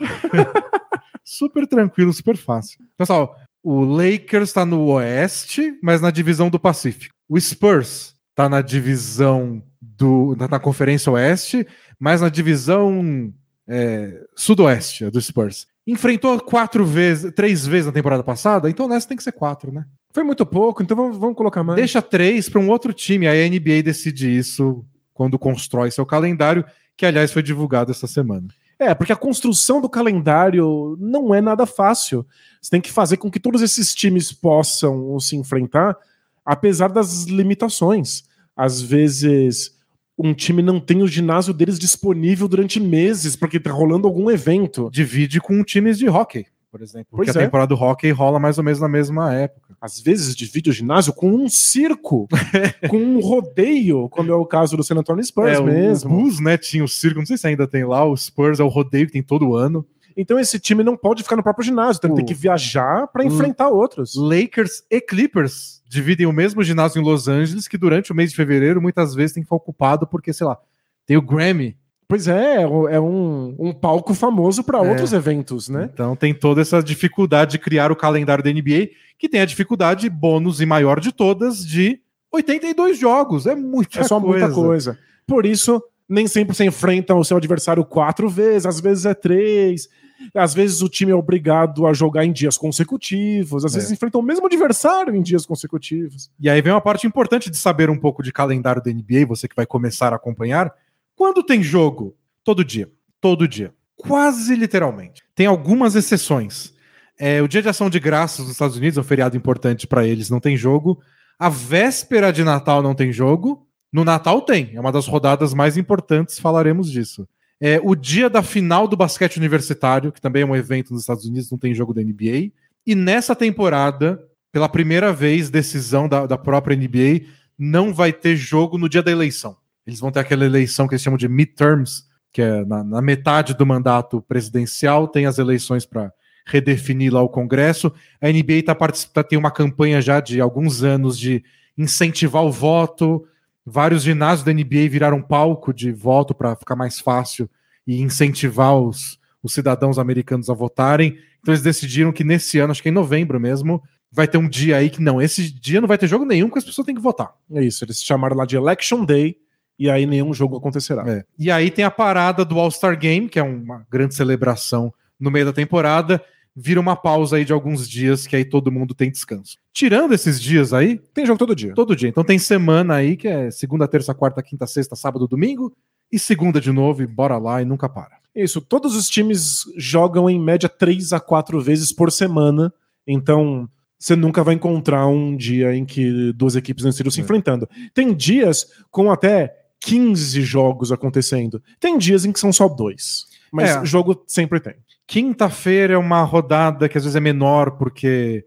super 1.23 1.65
tranquilo, 1.65 2.12
super 2.13 2.38
fácil. 2.38 2.80
Pessoal, 2.97 3.36
o 3.63 3.86
Lakers 3.86 4.49
está 4.49 4.65
no 4.65 4.86
Oeste, 4.88 5.78
mas 5.82 6.02
na 6.02 6.12
divisão 6.12 6.49
do 6.49 6.60
Pacífico. 6.60 7.15
O 7.28 7.39
Spurs 7.39 8.13
está 8.30 8.49
na 8.49 8.62
divisão 8.62 9.63
do. 9.82 10.36
na 10.38 10.60
Conferência 10.60 11.12
Oeste, 11.12 11.65
mas 11.97 12.21
na 12.21 12.30
divisão 12.30 13.34
é, 13.67 14.21
Sudoeste 14.36 15.10
do 15.10 15.21
Spurs. 15.21 15.67
Enfrentou 15.86 16.39
quatro 16.39 16.86
vezes, 16.86 17.34
três 17.34 17.65
vezes 17.65 17.88
na 17.88 17.91
temporada 17.91 18.24
passada, 18.24 18.69
então 18.69 18.88
nessa 18.88 19.08
tem 19.08 19.17
que 19.17 19.24
ser 19.24 19.34
quatro, 19.34 19.72
né? 19.72 19.86
Foi 20.13 20.24
muito 20.24 20.46
pouco, 20.46 20.82
então 20.82 20.96
vamos, 20.96 21.17
vamos 21.17 21.36
colocar 21.36 21.63
mais. 21.63 21.76
Deixa 21.76 22.02
três 22.02 22.48
para 22.48 22.62
um 22.62 22.69
outro 22.69 22.93
time. 22.93 23.28
Aí 23.28 23.43
a 23.43 23.50
NBA 23.50 23.84
decide 23.84 24.38
isso 24.38 24.86
quando 25.13 25.38
constrói 25.38 25.91
seu 25.91 26.06
calendário, 26.06 26.63
que 26.96 27.06
aliás 27.06 27.32
foi 27.32 27.43
divulgado 27.43 27.91
essa 27.91 28.08
semana. 28.08 28.48
É, 28.80 28.93
porque 28.93 29.13
a 29.13 29.17
construção 29.17 29.82
do 29.82 29.89
calendário 29.89 30.98
não 31.00 31.34
é 31.34 31.41
nada 31.41 31.65
fácil. 31.65 32.26
Você 32.62 32.72
tem 32.72 32.82
que 32.82 32.91
fazer 32.91 33.17
com 33.17 33.30
que 33.30 33.39
todos 33.39 33.62
esses 33.62 33.93
times 33.93 34.32
possam 34.32 35.19
se 35.19 35.36
enfrentar, 35.36 35.98
apesar 36.46 36.89
das 36.89 37.24
limitações. 37.24 38.24
Às 38.56 38.82
vezes, 38.82 39.72
um 40.17 40.34
time 40.34 40.62
não 40.62 40.80
tem 40.80 41.02
o 41.02 41.08
ginásio 41.08 41.54
deles 41.54 41.80
disponível 41.80 42.47
durante 42.47 42.80
meses, 42.80 43.36
porque 43.36 43.60
tá 43.60 43.71
rolando 43.71 44.08
algum 44.08 44.30
evento. 44.30 44.89
Divide 44.91 45.41
com 45.41 45.63
times 45.63 45.97
de 45.97 46.08
hockey 46.08 46.45
por 46.73 46.82
exemplo. 46.82 47.08
Pois 47.12 47.28
porque 47.28 47.38
é. 47.38 47.41
a 47.43 47.45
temporada 47.45 47.67
do 47.67 47.80
hockey 47.80 48.10
rola 48.10 48.39
mais 48.39 48.58
ou 48.58 48.63
menos 48.63 48.80
na 48.80 48.89
mesma 48.89 49.32
época. 49.32 49.78
Às 49.80 50.02
vezes 50.02 50.36
divide 50.36 50.71
o 50.71 50.73
ginásio 50.73 51.13
com 51.13 51.30
um 51.30 51.47
circo, 51.47 52.28
com 52.89 52.97
um 52.97 53.19
rodeio, 53.19 54.10
como 54.10 54.32
é 54.32 54.36
o 54.36 54.43
caso 54.43 54.76
do 54.76 54.84
San 54.84 54.95
Antonio 54.95 55.23
Spurs 55.23 55.60
é, 55.60 55.62
mesmo. 55.62 56.12
O 56.12 56.17
Bulls, 56.17 56.39
né, 56.39 56.58
tinha 56.58 56.84
o 56.84 56.88
circo, 56.88 57.19
não 57.19 57.28
sei 57.28 57.38
se 57.38 57.45
ainda 57.45 57.67
tem 57.67 57.86
lá, 57.86 58.04
o 58.04 58.17
Spurs 58.17 58.60
é 58.60 58.63
o 58.63 58.69
rodeio 58.69 59.06
que 59.06 59.13
tem 59.13 59.21
todo 59.21 59.56
ano. 59.56 59.86
Então 60.17 60.39
esse 60.39 60.60
time 60.60 60.84
não 60.84 60.97
pode 60.97 61.21
ficar 61.21 61.36
no 61.36 61.43
próprio 61.43 61.63
ginásio, 61.63 61.99
então 61.99 62.15
tem 62.15 62.26
que 62.26 62.34
viajar 62.34 63.08
para 63.08 63.23
enfrentar 63.23 63.69
outros. 63.69 64.15
Lakers 64.15 64.84
e 64.89 64.99
Clippers 64.99 65.83
dividem 65.93 66.25
o 66.25 66.34
mesmo 66.34 66.63
ginásio 66.63 66.99
em 66.99 67.06
Los 67.06 67.27
Angeles, 67.27 67.67
que 67.67 67.77
durante 67.77 68.12
o 68.12 68.15
mês 68.15 68.32
de 68.32 68.36
fevereiro 68.36 68.82
muitas 68.82 69.13
vezes 69.15 69.34
tem 69.34 69.43
que 69.43 69.47
ficar 69.47 69.56
ocupado 69.56 70.08
porque, 70.08 70.34
sei 70.34 70.47
lá, 70.47 70.58
tem 71.06 71.15
o 71.15 71.21
Grammy 71.21 71.77
Pois 72.13 72.27
é, 72.27 72.62
é 72.62 72.99
um, 72.99 73.56
um 73.58 73.73
palco 73.73 74.13
famoso 74.13 74.63
para 74.63 74.77
é. 74.77 74.82
outros 74.88 75.13
eventos, 75.13 75.67
né? 75.67 75.89
Então 75.91 76.15
tem 76.15 76.32
toda 76.32 76.62
essa 76.62 76.79
dificuldade 76.84 77.53
de 77.53 77.58
criar 77.58 77.91
o 77.91 77.95
calendário 77.95 78.43
da 78.43 78.51
NBA, 78.51 78.89
que 79.17 79.27
tem 79.27 79.41
a 79.41 79.45
dificuldade 79.45 80.08
bônus 80.12 80.62
e 80.62 80.65
maior 80.65 80.99
de 80.99 81.12
todas 81.12 81.65
de 81.65 81.99
82 82.32 82.99
jogos. 82.99 83.47
É 83.47 83.56
muita 83.56 84.01
É 84.01 84.03
só 84.03 84.21
coisa. 84.21 84.45
muita 84.45 84.53
coisa. 84.53 84.99
Por 85.25 85.43
isso, 85.43 85.82
nem 86.08 86.27
sempre 86.27 86.56
você 86.56 86.65
enfrenta 86.65 87.15
o 87.15 87.23
seu 87.23 87.38
adversário 87.38 87.84
quatro 87.84 88.29
vezes, 88.29 88.67
às 88.67 88.79
vezes 88.79 89.06
é 89.06 89.15
três. 89.15 89.88
Às 90.33 90.53
vezes 90.53 90.81
o 90.81 90.89
time 90.89 91.12
é 91.12 91.15
obrigado 91.15 91.86
a 91.86 91.93
jogar 91.93 92.25
em 92.25 92.31
dias 92.31 92.57
consecutivos, 92.57 93.65
às 93.65 93.73
é. 93.73 93.75
vezes 93.77 93.91
enfrenta 93.91 94.17
o 94.17 94.21
mesmo 94.21 94.45
adversário 94.45 95.15
em 95.15 95.21
dias 95.21 95.45
consecutivos. 95.45 96.29
E 96.39 96.49
aí 96.49 96.62
vem 96.62 96.73
uma 96.73 96.81
parte 96.81 97.07
importante 97.07 97.49
de 97.49 97.57
saber 97.57 97.89
um 97.89 97.97
pouco 97.97 98.23
de 98.23 98.31
calendário 98.31 98.81
da 98.81 98.91
NBA, 98.91 99.25
você 99.27 99.47
que 99.47 99.55
vai 99.55 99.65
começar 99.65 100.13
a 100.13 100.15
acompanhar, 100.15 100.73
quando 101.15 101.43
tem 101.43 101.62
jogo? 101.62 102.15
Todo 102.43 102.63
dia. 102.63 102.91
Todo 103.21 103.47
dia. 103.47 103.73
Quase 103.95 104.55
literalmente. 104.55 105.23
Tem 105.36 105.45
algumas 105.45 105.95
exceções. 105.95 106.73
É, 107.17 107.41
o 107.41 107.47
dia 107.47 107.62
de 107.62 107.69
ação 107.69 107.89
de 107.89 107.99
graças 107.99 108.39
nos 108.39 108.51
Estados 108.51 108.75
Unidos 108.75 108.97
é 108.97 109.01
um 109.01 109.03
feriado 109.03 109.38
importante 109.38 109.88
para 109.88 110.05
eles, 110.05 110.29
não 110.29 110.39
tem 110.39 110.57
jogo. 110.57 110.99
A 111.38 111.47
véspera 111.49 112.33
de 112.33 112.43
Natal 112.43 112.81
não 112.81 112.95
tem 112.95 113.12
jogo. 113.12 113.67
No 113.91 114.03
Natal 114.03 114.41
tem, 114.41 114.71
é 114.73 114.79
uma 114.79 114.91
das 114.91 115.07
rodadas 115.07 115.53
mais 115.53 115.77
importantes, 115.77 116.39
falaremos 116.39 116.91
disso. 116.91 117.27
É, 117.65 117.80
o 117.82 117.95
dia 117.95 118.30
da 118.30 118.43
final 118.43 118.89
do 118.89 118.97
basquete 118.97 119.38
universitário, 119.38 120.12
que 120.12 120.19
também 120.19 120.41
é 120.41 120.45
um 120.45 120.54
evento 120.54 120.91
nos 120.91 121.04
Estados 121.04 121.23
Unidos, 121.23 121.49
não 121.49 121.58
tem 121.58 121.73
jogo 121.73 121.93
da 121.93 122.02
NBA. 122.02 122.52
E 122.86 122.93
nessa 122.93 123.34
temporada, 123.34 124.21
pela 124.52 124.67
primeira 124.67 125.13
vez, 125.13 125.49
decisão 125.49 126.10
da, 126.10 126.26
da 126.26 126.38
própria 126.38 126.76
NBA, 126.76 127.26
não 127.58 127.93
vai 127.93 128.12
ter 128.12 128.36
jogo 128.36 128.78
no 128.78 128.89
dia 128.89 129.02
da 129.02 129.12
eleição. 129.12 129.56
Eles 129.88 130.02
vão 130.02 130.12
ter 130.12 130.19
aquela 130.19 130.43
eleição 130.43 130.89
que 130.89 130.95
eles 130.95 131.02
chamam 131.02 131.15
de 131.15 131.30
midterms, 131.30 132.04
que 132.34 132.41
é 132.41 132.65
na, 132.65 132.84
na 132.84 133.02
metade 133.02 133.54
do 133.54 133.65
mandato 133.65 134.21
presidencial, 134.23 135.08
tem 135.08 135.26
as 135.26 135.38
eleições 135.38 135.86
para 135.86 136.12
redefinir 136.45 137.13
lá 137.13 137.21
o 137.21 137.30
Congresso. 137.30 137.93
A 138.19 138.28
NBA 138.28 138.56
está 138.56 138.76
participando, 138.76 139.28
tem 139.28 139.39
uma 139.39 139.52
campanha 139.52 140.02
já 140.02 140.19
de 140.19 140.41
alguns 140.41 140.84
anos 140.84 141.17
de 141.17 141.41
incentivar 141.78 142.43
o 142.43 142.52
voto. 142.52 143.26
Vários 143.65 144.04
ginásios 144.04 144.43
da 144.43 144.54
NBA 144.54 144.89
viraram 144.89 145.21
palco 145.21 145.73
de 145.73 145.91
voto 145.91 146.34
para 146.34 146.56
ficar 146.56 146.76
mais 146.76 146.99
fácil 146.99 147.49
e 147.88 148.02
incentivar 148.02 148.76
os, 148.76 149.19
os 149.41 149.54
cidadãos 149.54 149.97
americanos 149.97 150.49
a 150.49 150.54
votarem. 150.54 151.17
Então 151.41 151.54
eles 151.54 151.63
decidiram 151.63 152.12
que 152.12 152.23
nesse 152.23 152.60
ano, 152.60 152.71
acho 152.71 152.82
que 152.82 152.89
é 152.89 152.91
em 152.91 152.95
novembro 152.95 153.39
mesmo, 153.39 153.82
vai 154.12 154.28
ter 154.28 154.38
um 154.38 154.47
dia 154.47 154.78
aí 154.78 154.89
que 154.89 155.02
não, 155.02 155.21
esse 155.21 155.52
dia 155.52 155.82
não 155.82 155.88
vai 155.88 155.97
ter 155.97 156.08
jogo 156.08 156.26
nenhum, 156.26 156.47
porque 156.47 156.60
as 156.60 156.65
pessoas 156.65 156.86
têm 156.86 156.95
que 156.95 157.02
votar. 157.02 157.34
É 157.52 157.63
isso, 157.63 157.84
eles 157.84 158.02
chamaram 158.04 158.38
lá 158.38 158.45
de 158.45 158.56
Election 158.56 159.04
Day 159.04 159.38
e 159.78 159.89
aí 159.89 160.06
nenhum 160.06 160.34
jogo 160.34 160.56
acontecerá. 160.56 161.04
É. 161.08 161.26
E 161.38 161.49
aí 161.49 161.71
tem 161.71 161.84
a 161.84 161.91
parada 161.91 162.45
do 162.45 162.60
All-Star 162.60 162.97
Game, 162.97 163.28
que 163.28 163.39
é 163.39 163.43
uma 163.43 163.86
grande 163.89 164.13
celebração 164.13 164.93
no 165.19 165.32
meio 165.32 165.45
da 165.45 165.54
temporada. 165.54 166.23
Vira 166.56 166.80
uma 166.80 166.96
pausa 166.96 167.38
aí 167.38 167.46
de 167.46 167.52
alguns 167.52 167.89
dias, 167.89 168.28
que 168.28 168.36
aí 168.36 168.46
todo 168.46 168.72
mundo 168.72 168.94
tem 168.94 169.10
descanso. 169.10 169.58
Tirando 169.74 170.13
esses 170.13 170.39
dias 170.39 170.72
aí. 170.72 171.00
Tem 171.13 171.26
jogo 171.26 171.39
todo 171.39 171.56
dia. 171.56 171.74
Todo 171.74 171.96
dia. 171.96 172.10
Então 172.10 172.24
tem 172.24 172.38
semana 172.38 172.96
aí, 172.96 173.18
que 173.18 173.28
é 173.28 173.50
segunda, 173.50 173.88
terça, 173.88 174.13
quarta, 174.13 174.44
quinta, 174.44 174.68
sexta, 174.68 174.96
sábado, 174.96 175.28
domingo. 175.28 175.76
E 176.12 176.20
segunda 176.20 176.62
de 176.62 176.72
novo, 176.72 177.02
e 177.02 177.08
bora 177.08 177.38
lá 177.39 177.62
e 177.62 177.66
nunca 177.66 177.89
para. 177.89 178.18
Isso, 178.36 178.62
todos 178.62 178.96
os 178.96 179.10
times 179.10 179.63
jogam 179.78 180.30
em 180.30 180.39
média 180.39 180.70
três 180.70 181.12
a 181.12 181.20
quatro 181.20 181.60
vezes 181.60 181.92
por 181.92 182.12
semana. 182.12 182.72
Então, 183.06 183.68
você 183.98 184.16
nunca 184.16 184.44
vai 184.44 184.56
encontrar 184.56 185.08
um 185.08 185.36
dia 185.36 185.76
em 185.76 185.86
que 185.86 186.34
duas 186.34 186.56
equipes 186.56 186.84
não 186.84 186.89
estejam 186.89 187.12
se 187.12 187.22
é. 187.22 187.24
enfrentando. 187.24 187.68
Tem 187.94 188.13
dias 188.13 188.68
com 188.92 189.12
até 189.12 189.56
15 189.80 190.42
jogos 190.42 190.92
acontecendo. 190.92 191.62
Tem 191.80 191.98
dias 191.98 192.26
em 192.26 192.32
que 192.32 192.39
são 192.39 192.52
só 192.52 192.68
dois. 192.68 193.26
Mas 193.52 193.70
é. 193.70 193.86
jogo 193.86 194.24
sempre 194.28 194.60
tem. 194.60 194.76
Quinta-feira 195.13 195.93
é 195.93 195.97
uma 195.97 196.23
rodada 196.23 196.89
que 196.89 196.97
às 196.97 197.04
vezes 197.04 197.15
é 197.15 197.19
menor, 197.19 197.78
porque 197.78 198.43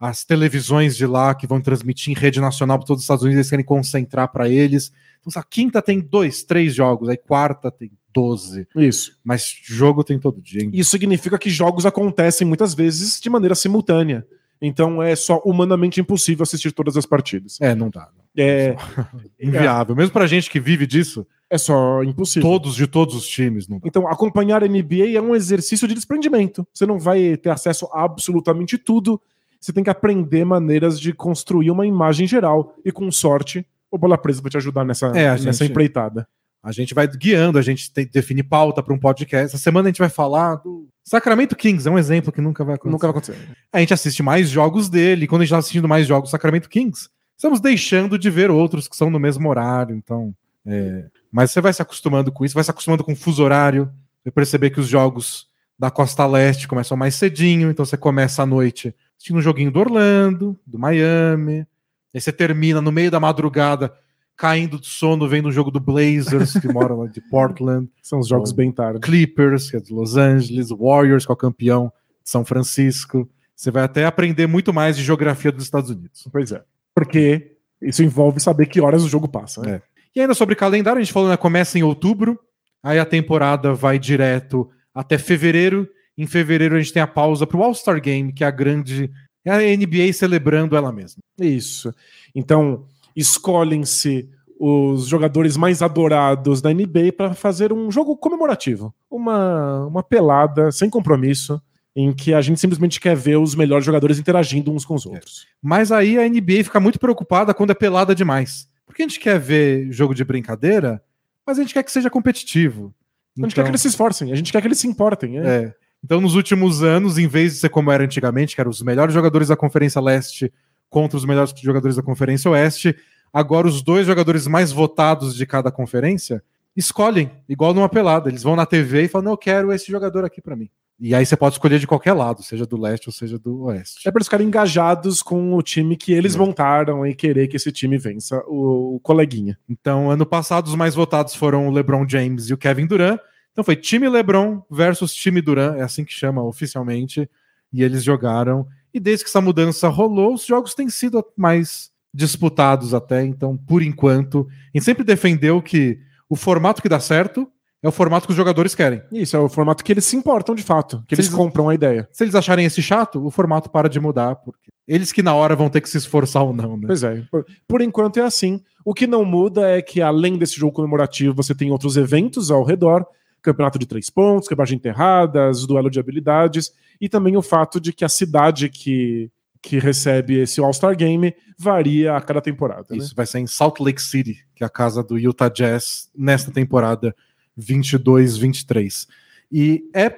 as 0.00 0.24
televisões 0.24 0.96
de 0.96 1.06
lá 1.06 1.32
que 1.32 1.46
vão 1.46 1.60
transmitir 1.60 2.10
em 2.10 2.20
rede 2.20 2.40
nacional 2.40 2.76
para 2.76 2.88
todos 2.88 3.02
os 3.02 3.04
Estados 3.04 3.22
Unidos, 3.22 3.36
eles 3.36 3.50
querem 3.50 3.64
concentrar 3.64 4.26
para 4.32 4.48
eles. 4.48 4.90
Então, 5.20 5.40
a 5.40 5.44
quinta 5.44 5.80
tem 5.80 6.00
dois, 6.00 6.42
três 6.42 6.74
jogos, 6.74 7.08
aí 7.08 7.16
quarta 7.16 7.70
tem 7.70 7.92
12. 8.12 8.66
Isso. 8.74 9.16
Mas 9.22 9.60
jogo 9.62 10.02
tem 10.02 10.18
todo 10.18 10.42
dia. 10.42 10.64
Hein? 10.64 10.70
Isso 10.72 10.90
significa 10.90 11.38
que 11.38 11.48
jogos 11.48 11.86
acontecem 11.86 12.44
muitas 12.44 12.74
vezes 12.74 13.20
de 13.20 13.30
maneira 13.30 13.54
simultânea. 13.54 14.26
Então 14.60 15.00
é 15.00 15.14
só 15.14 15.40
humanamente 15.44 16.00
impossível 16.00 16.42
assistir 16.42 16.72
todas 16.72 16.96
as 16.96 17.06
partidas. 17.06 17.60
É, 17.60 17.76
não 17.76 17.90
dá. 17.90 18.08
É 18.38 18.76
inviável. 19.40 19.96
Mesmo 19.96 20.12
pra 20.12 20.26
gente 20.26 20.50
que 20.50 20.60
vive 20.60 20.86
disso. 20.86 21.26
É 21.50 21.56
só 21.56 22.02
impossível. 22.02 22.48
Todos 22.48 22.74
de 22.74 22.86
todos 22.86 23.14
os 23.14 23.26
times. 23.26 23.66
Não 23.66 23.78
dá. 23.78 23.88
Então, 23.88 24.06
acompanhar 24.06 24.62
a 24.62 24.68
NBA 24.68 25.16
é 25.16 25.20
um 25.20 25.34
exercício 25.34 25.88
de 25.88 25.94
desprendimento. 25.94 26.66
Você 26.72 26.86
não 26.86 26.98
vai 26.98 27.36
ter 27.36 27.50
acesso 27.50 27.88
a 27.92 28.04
absolutamente 28.04 28.76
tudo. 28.76 29.20
Você 29.60 29.72
tem 29.72 29.82
que 29.82 29.90
aprender 29.90 30.44
maneiras 30.44 31.00
de 31.00 31.12
construir 31.12 31.70
uma 31.70 31.86
imagem 31.86 32.26
geral. 32.26 32.74
E 32.84 32.92
com 32.92 33.10
sorte, 33.10 33.66
o 33.90 33.98
Bola 33.98 34.18
Presa 34.18 34.42
vai 34.42 34.50
te 34.50 34.56
ajudar 34.56 34.84
nessa, 34.84 35.06
é, 35.08 35.30
nessa 35.30 35.52
gente... 35.52 35.70
empreitada. 35.70 36.28
A 36.62 36.72
gente 36.72 36.92
vai 36.92 37.06
guiando, 37.06 37.58
a 37.58 37.62
gente 37.62 37.90
tem, 37.92 38.06
define 38.06 38.42
pauta 38.42 38.82
para 38.82 38.92
um 38.92 38.98
podcast. 38.98 39.46
Essa 39.46 39.58
semana 39.58 39.88
a 39.88 39.90
gente 39.90 40.00
vai 40.00 40.08
falar 40.08 40.56
do 40.56 40.86
Sacramento 41.04 41.56
Kings, 41.56 41.88
é 41.88 41.90
um 41.90 41.98
exemplo 41.98 42.32
que 42.32 42.40
nunca 42.40 42.64
vai 42.64 42.74
acontecer. 42.74 42.92
Nunca 42.92 43.06
vai 43.06 43.10
acontecer. 43.10 43.38
A 43.72 43.80
gente 43.80 43.94
assiste 43.94 44.22
mais 44.22 44.50
jogos 44.50 44.88
dele, 44.88 45.26
quando 45.26 45.42
a 45.42 45.44
gente 45.44 45.52
está 45.52 45.58
assistindo 45.58 45.88
mais 45.88 46.06
jogos 46.06 46.28
do 46.28 46.32
Sacramento 46.32 46.68
Kings, 46.68 47.08
estamos 47.38 47.60
deixando 47.60 48.18
de 48.18 48.28
ver 48.28 48.50
outros 48.50 48.88
que 48.88 48.96
são 48.96 49.08
no 49.08 49.18
mesmo 49.18 49.48
horário. 49.48 49.94
Então, 49.94 50.34
é... 50.66 51.06
mas 51.30 51.52
você 51.52 51.60
vai 51.60 51.72
se 51.72 51.80
acostumando 51.80 52.32
com 52.32 52.44
isso, 52.44 52.54
vai 52.54 52.64
se 52.64 52.70
acostumando 52.70 53.04
com 53.04 53.12
o 53.12 53.16
fuso 53.16 53.42
horário, 53.42 53.90
vai 54.24 54.32
perceber 54.32 54.70
que 54.70 54.80
os 54.80 54.88
jogos 54.88 55.48
da 55.78 55.90
Costa 55.90 56.26
Leste 56.26 56.66
começam 56.66 56.96
mais 56.96 57.14
cedinho, 57.14 57.70
então 57.70 57.84
você 57.84 57.96
começa 57.96 58.42
à 58.42 58.46
noite 58.46 58.92
assistindo 59.16 59.38
um 59.38 59.42
joguinho 59.42 59.70
do 59.70 59.78
Orlando, 59.78 60.58
do 60.66 60.78
Miami, 60.78 61.66
aí 62.12 62.20
você 62.20 62.32
termina 62.32 62.80
no 62.80 62.90
meio 62.90 63.10
da 63.10 63.20
madrugada 63.20 63.92
caindo 64.36 64.78
de 64.78 64.86
sono 64.86 65.28
vendo 65.28 65.48
um 65.48 65.52
jogo 65.52 65.70
do 65.70 65.80
Blazers, 65.80 66.52
que 66.52 66.72
mora 66.72 66.94
lá 66.94 67.06
de 67.08 67.20
Portland. 67.20 67.88
São 68.00 68.20
os 68.20 68.28
jogos 68.28 68.52
bem 68.52 68.70
tarde. 68.70 69.00
Clippers, 69.00 69.68
que 69.68 69.76
é 69.76 69.80
de 69.80 69.92
Los 69.92 70.16
Angeles, 70.16 70.68
Warriors, 70.70 71.26
que 71.26 71.32
é 71.32 71.34
o 71.34 71.36
campeão 71.36 71.92
de 72.22 72.30
São 72.30 72.44
Francisco. 72.44 73.28
Você 73.54 73.72
vai 73.72 73.82
até 73.82 74.04
aprender 74.04 74.46
muito 74.46 74.72
mais 74.72 74.96
de 74.96 75.02
geografia 75.02 75.50
dos 75.50 75.64
Estados 75.64 75.90
Unidos. 75.90 76.28
Pois 76.30 76.52
é. 76.52 76.62
Porque 76.98 77.52
isso 77.80 78.02
envolve 78.02 78.40
saber 78.40 78.66
que 78.66 78.80
horas 78.80 79.04
o 79.04 79.08
jogo 79.08 79.28
passa. 79.28 79.62
Né? 79.62 79.74
É. 79.74 79.82
E 80.16 80.20
ainda 80.20 80.34
sobre 80.34 80.56
calendário, 80.56 80.98
a 80.98 81.02
gente 81.02 81.12
falou, 81.12 81.28
né, 81.28 81.36
começa 81.36 81.78
em 81.78 81.84
outubro, 81.84 82.36
aí 82.82 82.98
a 82.98 83.04
temporada 83.04 83.72
vai 83.72 84.00
direto 84.00 84.68
até 84.92 85.16
fevereiro. 85.16 85.88
Em 86.16 86.26
fevereiro 86.26 86.74
a 86.74 86.78
gente 86.80 86.92
tem 86.92 87.00
a 87.00 87.06
pausa 87.06 87.46
para 87.46 87.56
o 87.56 87.62
All-Star 87.62 88.00
Game, 88.00 88.32
que 88.32 88.42
é 88.42 88.48
a 88.48 88.50
grande. 88.50 89.12
É 89.44 89.52
a 89.52 89.76
NBA 89.76 90.12
celebrando 90.12 90.76
ela 90.76 90.90
mesma. 90.90 91.22
Isso. 91.40 91.94
Então, 92.34 92.84
escolhem-se 93.14 94.28
os 94.58 95.06
jogadores 95.06 95.56
mais 95.56 95.80
adorados 95.80 96.60
da 96.60 96.74
NBA 96.74 97.12
para 97.16 97.32
fazer 97.32 97.72
um 97.72 97.92
jogo 97.92 98.16
comemorativo, 98.16 98.92
uma, 99.08 99.86
uma 99.86 100.02
pelada 100.02 100.72
sem 100.72 100.90
compromisso, 100.90 101.62
em 101.94 102.12
que 102.12 102.32
a 102.32 102.40
gente 102.40 102.60
simplesmente 102.60 103.00
quer 103.00 103.16
ver 103.16 103.36
os 103.36 103.54
melhores 103.54 103.84
jogadores 103.84 104.18
interagindo 104.18 104.72
uns 104.72 104.84
com 104.84 104.94
os 104.94 105.04
outros. 105.06 105.46
Mas 105.60 105.90
aí 105.90 106.18
a 106.18 106.28
NBA 106.28 106.64
fica 106.64 106.78
muito 106.78 106.98
preocupada 106.98 107.52
quando 107.52 107.70
é 107.70 107.74
pelada 107.74 108.14
demais. 108.14 108.68
Porque 108.86 109.02
a 109.02 109.06
gente 109.06 109.20
quer 109.20 109.38
ver 109.38 109.90
jogo 109.90 110.14
de 110.14 110.24
brincadeira, 110.24 111.02
mas 111.46 111.58
a 111.58 111.62
gente 111.62 111.74
quer 111.74 111.82
que 111.82 111.90
seja 111.90 112.08
competitivo. 112.08 112.94
A 113.38 113.42
gente 113.42 113.54
quer 113.54 113.64
que 113.64 113.70
eles 113.70 113.82
se 113.82 113.88
esforcem, 113.88 114.32
a 114.32 114.36
gente 114.36 114.52
quer 114.52 114.60
que 114.60 114.66
eles 114.66 114.78
se 114.78 114.86
importem. 114.86 115.38
É. 115.38 115.46
é. 115.46 115.74
Então, 116.04 116.20
nos 116.20 116.34
últimos 116.34 116.82
anos, 116.82 117.18
em 117.18 117.26
vez 117.26 117.54
de 117.54 117.58
ser 117.60 117.68
como 117.68 117.90
era 117.90 118.04
antigamente, 118.04 118.54
que 118.54 118.60
eram 118.60 118.70
os 118.70 118.82
melhores 118.82 119.12
jogadores 119.12 119.48
da 119.48 119.56
Conferência 119.56 120.00
Leste 120.00 120.52
contra 120.88 121.16
os 121.16 121.24
melhores 121.24 121.52
jogadores 121.60 121.96
da 121.96 122.02
Conferência 122.02 122.50
Oeste. 122.50 122.96
Agora, 123.32 123.66
os 123.66 123.82
dois 123.82 124.06
jogadores 124.06 124.46
mais 124.46 124.72
votados 124.72 125.34
de 125.34 125.44
cada 125.44 125.70
conferência 125.70 126.42
escolhem, 126.76 127.30
igual 127.48 127.74
numa 127.74 127.88
pelada. 127.88 128.28
Eles 128.28 128.42
vão 128.42 128.56
na 128.56 128.64
TV 128.64 129.04
e 129.04 129.08
falam: 129.08 129.26
Não, 129.26 129.32
eu 129.32 129.38
quero 129.38 129.72
esse 129.72 129.90
jogador 129.90 130.24
aqui 130.24 130.40
para 130.40 130.56
mim. 130.56 130.70
E 131.00 131.14
aí 131.14 131.24
você 131.24 131.36
pode 131.36 131.54
escolher 131.54 131.78
de 131.78 131.86
qualquer 131.86 132.12
lado, 132.12 132.42
seja 132.42 132.66
do 132.66 132.80
leste 132.80 133.08
ou 133.08 133.12
seja 133.12 133.38
do 133.38 133.62
oeste. 133.64 134.06
É 134.06 134.10
para 134.10 134.18
eles 134.18 134.26
ficarem 134.26 134.46
engajados 134.46 135.22
com 135.22 135.54
o 135.54 135.62
time 135.62 135.96
que 135.96 136.12
eles 136.12 136.34
montaram 136.34 137.06
e 137.06 137.14
querer 137.14 137.46
que 137.46 137.56
esse 137.56 137.70
time 137.70 137.96
vença 137.96 138.42
o, 138.48 138.96
o, 138.96 139.00
coleguinha. 139.00 139.56
Então, 139.68 140.10
ano 140.10 140.26
passado, 140.26 140.66
os 140.66 140.74
mais 140.74 140.94
votados 140.94 141.34
foram 141.34 141.68
o 141.68 141.70
LeBron 141.70 142.08
James 142.08 142.50
e 142.50 142.54
o 142.54 142.58
Kevin 142.58 142.86
Durant. 142.86 143.20
Então 143.52 143.64
foi 143.64 143.76
time 143.76 144.08
LeBron 144.08 144.62
versus 144.70 145.14
time 145.14 145.40
Durant, 145.40 145.78
é 145.78 145.82
assim 145.82 146.04
que 146.04 146.12
chama 146.12 146.42
oficialmente. 146.42 147.28
E 147.72 147.82
eles 147.82 148.02
jogaram 148.02 148.66
e 148.92 149.00
desde 149.00 149.24
que 149.24 149.30
essa 149.30 149.40
mudança 149.40 149.88
rolou, 149.88 150.34
os 150.34 150.44
jogos 150.44 150.74
têm 150.74 150.88
sido 150.88 151.24
mais 151.36 151.90
disputados 152.12 152.94
até. 152.94 153.24
Então, 153.24 153.56
por 153.56 153.82
enquanto, 153.82 154.48
a 154.74 154.78
gente 154.78 154.84
sempre 154.84 155.04
defendeu 155.04 155.60
que 155.62 156.00
o 156.28 156.36
formato 156.36 156.82
que 156.82 156.88
dá 156.88 157.00
certo 157.00 157.50
é 157.82 157.88
o 157.88 157.92
formato 157.92 158.26
que 158.26 158.32
os 158.32 158.36
jogadores 158.36 158.74
querem. 158.74 159.02
Isso, 159.12 159.36
é 159.36 159.38
o 159.38 159.48
formato 159.48 159.84
que 159.84 159.92
eles 159.92 160.04
se 160.04 160.16
importam 160.16 160.54
de 160.54 160.62
fato, 160.62 161.02
que 161.06 161.14
se 161.14 161.22
eles, 161.22 161.32
compram 161.32 161.68
a 161.68 161.74
ideia. 161.74 162.08
Se 162.10 162.24
eles 162.24 162.34
acharem 162.34 162.66
esse 162.66 162.82
chato, 162.82 163.24
o 163.24 163.30
formato 163.30 163.70
para 163.70 163.88
de 163.88 164.00
mudar, 164.00 164.36
porque 164.36 164.70
eles 164.86 165.12
que 165.12 165.22
na 165.22 165.34
hora 165.34 165.54
vão 165.54 165.68
ter 165.68 165.80
que 165.80 165.88
se 165.88 165.96
esforçar 165.96 166.42
ou 166.42 166.52
não, 166.52 166.76
né? 166.76 166.86
Pois 166.86 167.02
é. 167.02 167.22
Por, 167.30 167.46
por 167.66 167.80
enquanto 167.80 168.18
é 168.18 168.22
assim. 168.22 168.60
O 168.84 168.94
que 168.94 169.06
não 169.06 169.24
muda 169.24 169.68
é 169.68 169.82
que, 169.82 170.00
além 170.00 170.38
desse 170.38 170.56
jogo 170.56 170.72
comemorativo, 170.72 171.34
você 171.34 171.54
tem 171.54 171.70
outros 171.70 171.96
eventos 171.96 172.50
ao 172.50 172.64
redor 172.64 173.06
campeonato 173.42 173.78
de 173.78 173.86
três 173.86 174.10
pontos, 174.10 174.48
quebragem 174.48 174.76
enterradas, 174.76 175.66
duelo 175.66 175.90
de 175.90 175.98
habilidades, 175.98 176.72
e 177.00 177.08
também 177.08 177.36
o 177.36 177.42
fato 177.42 177.80
de 177.80 177.92
que 177.92 178.04
a 178.04 178.08
cidade 178.08 178.68
que, 178.68 179.30
que 179.62 179.78
recebe 179.78 180.40
esse 180.40 180.60
All-Star 180.60 180.96
Game 180.96 181.34
varia 181.56 182.16
a 182.16 182.20
cada 182.20 182.40
temporada. 182.40 182.86
Né? 182.90 182.98
Isso, 182.98 183.08
né? 183.10 183.14
vai 183.16 183.26
ser 183.26 183.38
em 183.38 183.46
Salt 183.46 183.80
Lake 183.80 184.02
City, 184.02 184.44
que 184.54 184.62
é 184.62 184.66
a 184.66 184.70
casa 184.70 185.02
do 185.02 185.16
Utah 185.16 185.48
Jazz, 185.48 186.10
nesta 186.16 186.50
temporada 186.50 187.14
22-23. 187.58 189.06
E 189.50 189.90
é, 189.94 190.10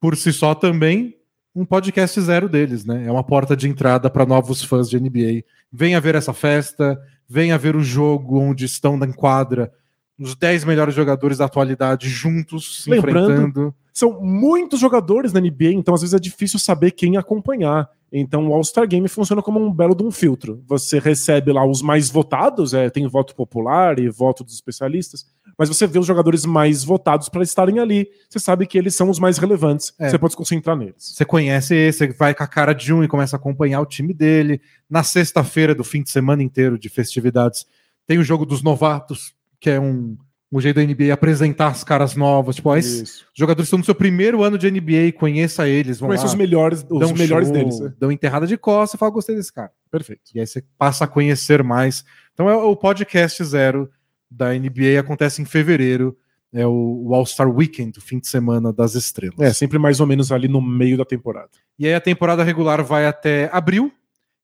por 0.00 0.16
si 0.16 0.32
só, 0.32 0.54
também 0.54 1.16
um 1.54 1.64
podcast 1.64 2.20
zero 2.20 2.48
deles, 2.48 2.84
né? 2.84 3.06
É 3.06 3.10
uma 3.10 3.24
porta 3.24 3.56
de 3.56 3.68
entrada 3.68 4.10
para 4.10 4.26
novos 4.26 4.62
fãs 4.62 4.88
de 4.88 5.00
NBA. 5.00 5.44
Venha 5.72 6.00
ver 6.00 6.14
essa 6.14 6.32
festa, 6.32 7.00
venha 7.28 7.56
ver 7.56 7.74
o 7.74 7.82
jogo 7.82 8.38
onde 8.38 8.64
estão 8.64 8.96
na 8.96 9.12
quadra 9.12 9.72
os 10.18 10.34
10 10.34 10.64
melhores 10.64 10.94
jogadores 10.94 11.38
da 11.38 11.44
atualidade 11.44 12.08
juntos, 12.08 12.82
se 12.82 12.90
Lembrando, 12.90 13.32
enfrentando. 13.32 13.74
São 13.92 14.20
muitos 14.20 14.80
jogadores 14.80 15.32
na 15.32 15.40
NBA, 15.40 15.72
então 15.72 15.94
às 15.94 16.00
vezes 16.00 16.14
é 16.14 16.18
difícil 16.18 16.58
saber 16.58 16.90
quem 16.92 17.16
acompanhar. 17.16 17.88
Então 18.10 18.48
o 18.48 18.54
All-Star 18.54 18.86
Game 18.86 19.08
funciona 19.08 19.42
como 19.42 19.60
um 19.60 19.72
belo 19.72 19.94
de 19.94 20.02
um 20.02 20.10
filtro. 20.10 20.62
Você 20.66 20.98
recebe 20.98 21.52
lá 21.52 21.66
os 21.66 21.82
mais 21.82 22.10
votados, 22.10 22.72
é, 22.72 22.88
tem 22.88 23.06
voto 23.06 23.34
popular 23.34 23.98
e 23.98 24.08
voto 24.08 24.44
dos 24.44 24.54
especialistas, 24.54 25.26
mas 25.58 25.68
você 25.68 25.86
vê 25.86 25.98
os 25.98 26.06
jogadores 26.06 26.44
mais 26.44 26.84
votados 26.84 27.28
para 27.28 27.42
estarem 27.42 27.78
ali. 27.78 28.08
Você 28.28 28.38
sabe 28.38 28.66
que 28.66 28.76
eles 28.76 28.94
são 28.94 29.08
os 29.08 29.18
mais 29.18 29.38
relevantes. 29.38 29.92
É. 29.98 30.10
Você 30.10 30.18
pode 30.18 30.32
se 30.32 30.36
concentrar 30.36 30.76
neles. 30.76 30.94
Você 31.14 31.24
conhece 31.24 31.74
esse, 31.74 31.98
você 31.98 32.12
vai 32.12 32.34
com 32.34 32.42
a 32.42 32.46
cara 32.46 32.74
de 32.74 32.92
um 32.92 33.02
e 33.02 33.08
começa 33.08 33.36
a 33.36 33.38
acompanhar 33.38 33.80
o 33.80 33.86
time 33.86 34.12
dele. 34.12 34.60
Na 34.88 35.02
sexta-feira 35.02 35.74
do 35.74 35.82
fim 35.82 36.02
de 36.02 36.10
semana 36.10 36.42
inteiro 36.42 36.78
de 36.78 36.88
festividades, 36.88 37.66
tem 38.06 38.18
o 38.18 38.24
jogo 38.24 38.44
dos 38.44 38.62
novatos, 38.62 39.34
que 39.58 39.70
é 39.70 39.80
um, 39.80 40.16
um 40.52 40.60
jeito 40.60 40.76
da 40.76 40.84
NBA 40.84 41.12
apresentar 41.12 41.68
as 41.68 41.82
caras 41.82 42.14
novas. 42.14 42.56
Tipo, 42.56 42.76
esses 42.76 43.24
jogadores 43.34 43.66
estão 43.66 43.78
no 43.78 43.84
seu 43.84 43.94
primeiro 43.94 44.42
ano 44.42 44.58
de 44.58 44.70
NBA, 44.70 45.12
conheça 45.18 45.66
eles. 45.66 45.98
Vão 45.98 46.08
conheça 46.08 46.24
lá, 46.24 46.30
os 46.30 46.36
melhores, 46.36 46.86
os 46.88 47.12
melhores 47.12 47.48
show, 47.48 47.56
deles. 47.56 47.80
Né? 47.80 47.94
Dão 47.98 48.12
enterrada 48.12 48.46
de 48.46 48.58
costas 48.58 48.94
e 48.94 48.98
fala, 48.98 49.10
gostei 49.10 49.34
desse 49.34 49.52
cara. 49.52 49.72
Perfeito. 49.90 50.22
E 50.34 50.40
aí 50.40 50.46
você 50.46 50.62
passa 50.76 51.04
a 51.04 51.08
conhecer 51.08 51.62
mais. 51.62 52.04
Então 52.34 52.50
é 52.50 52.54
o 52.54 52.76
podcast 52.76 53.42
zero 53.42 53.90
da 54.36 54.52
NBA, 54.52 55.00
acontece 55.00 55.40
em 55.40 55.44
fevereiro. 55.44 56.16
é 56.52 56.66
o, 56.66 57.10
All-Star 57.12 57.48
Weekend, 57.48 57.98
o 57.98 58.02
fim 58.02 58.18
de 58.18 58.28
semana 58.28 58.72
das 58.72 58.94
estrelas. 58.94 59.38
É, 59.40 59.52
sempre 59.52 59.78
mais 59.78 60.00
ou 60.00 60.06
menos 60.06 60.30
ali 60.30 60.46
no 60.46 60.60
meio 60.60 60.96
da 60.96 61.04
temporada. 61.04 61.50
E 61.78 61.86
aí 61.86 61.94
a 61.94 62.00
temporada 62.00 62.44
regular 62.44 62.84
vai 62.84 63.06
até 63.06 63.50
abril. 63.52 63.92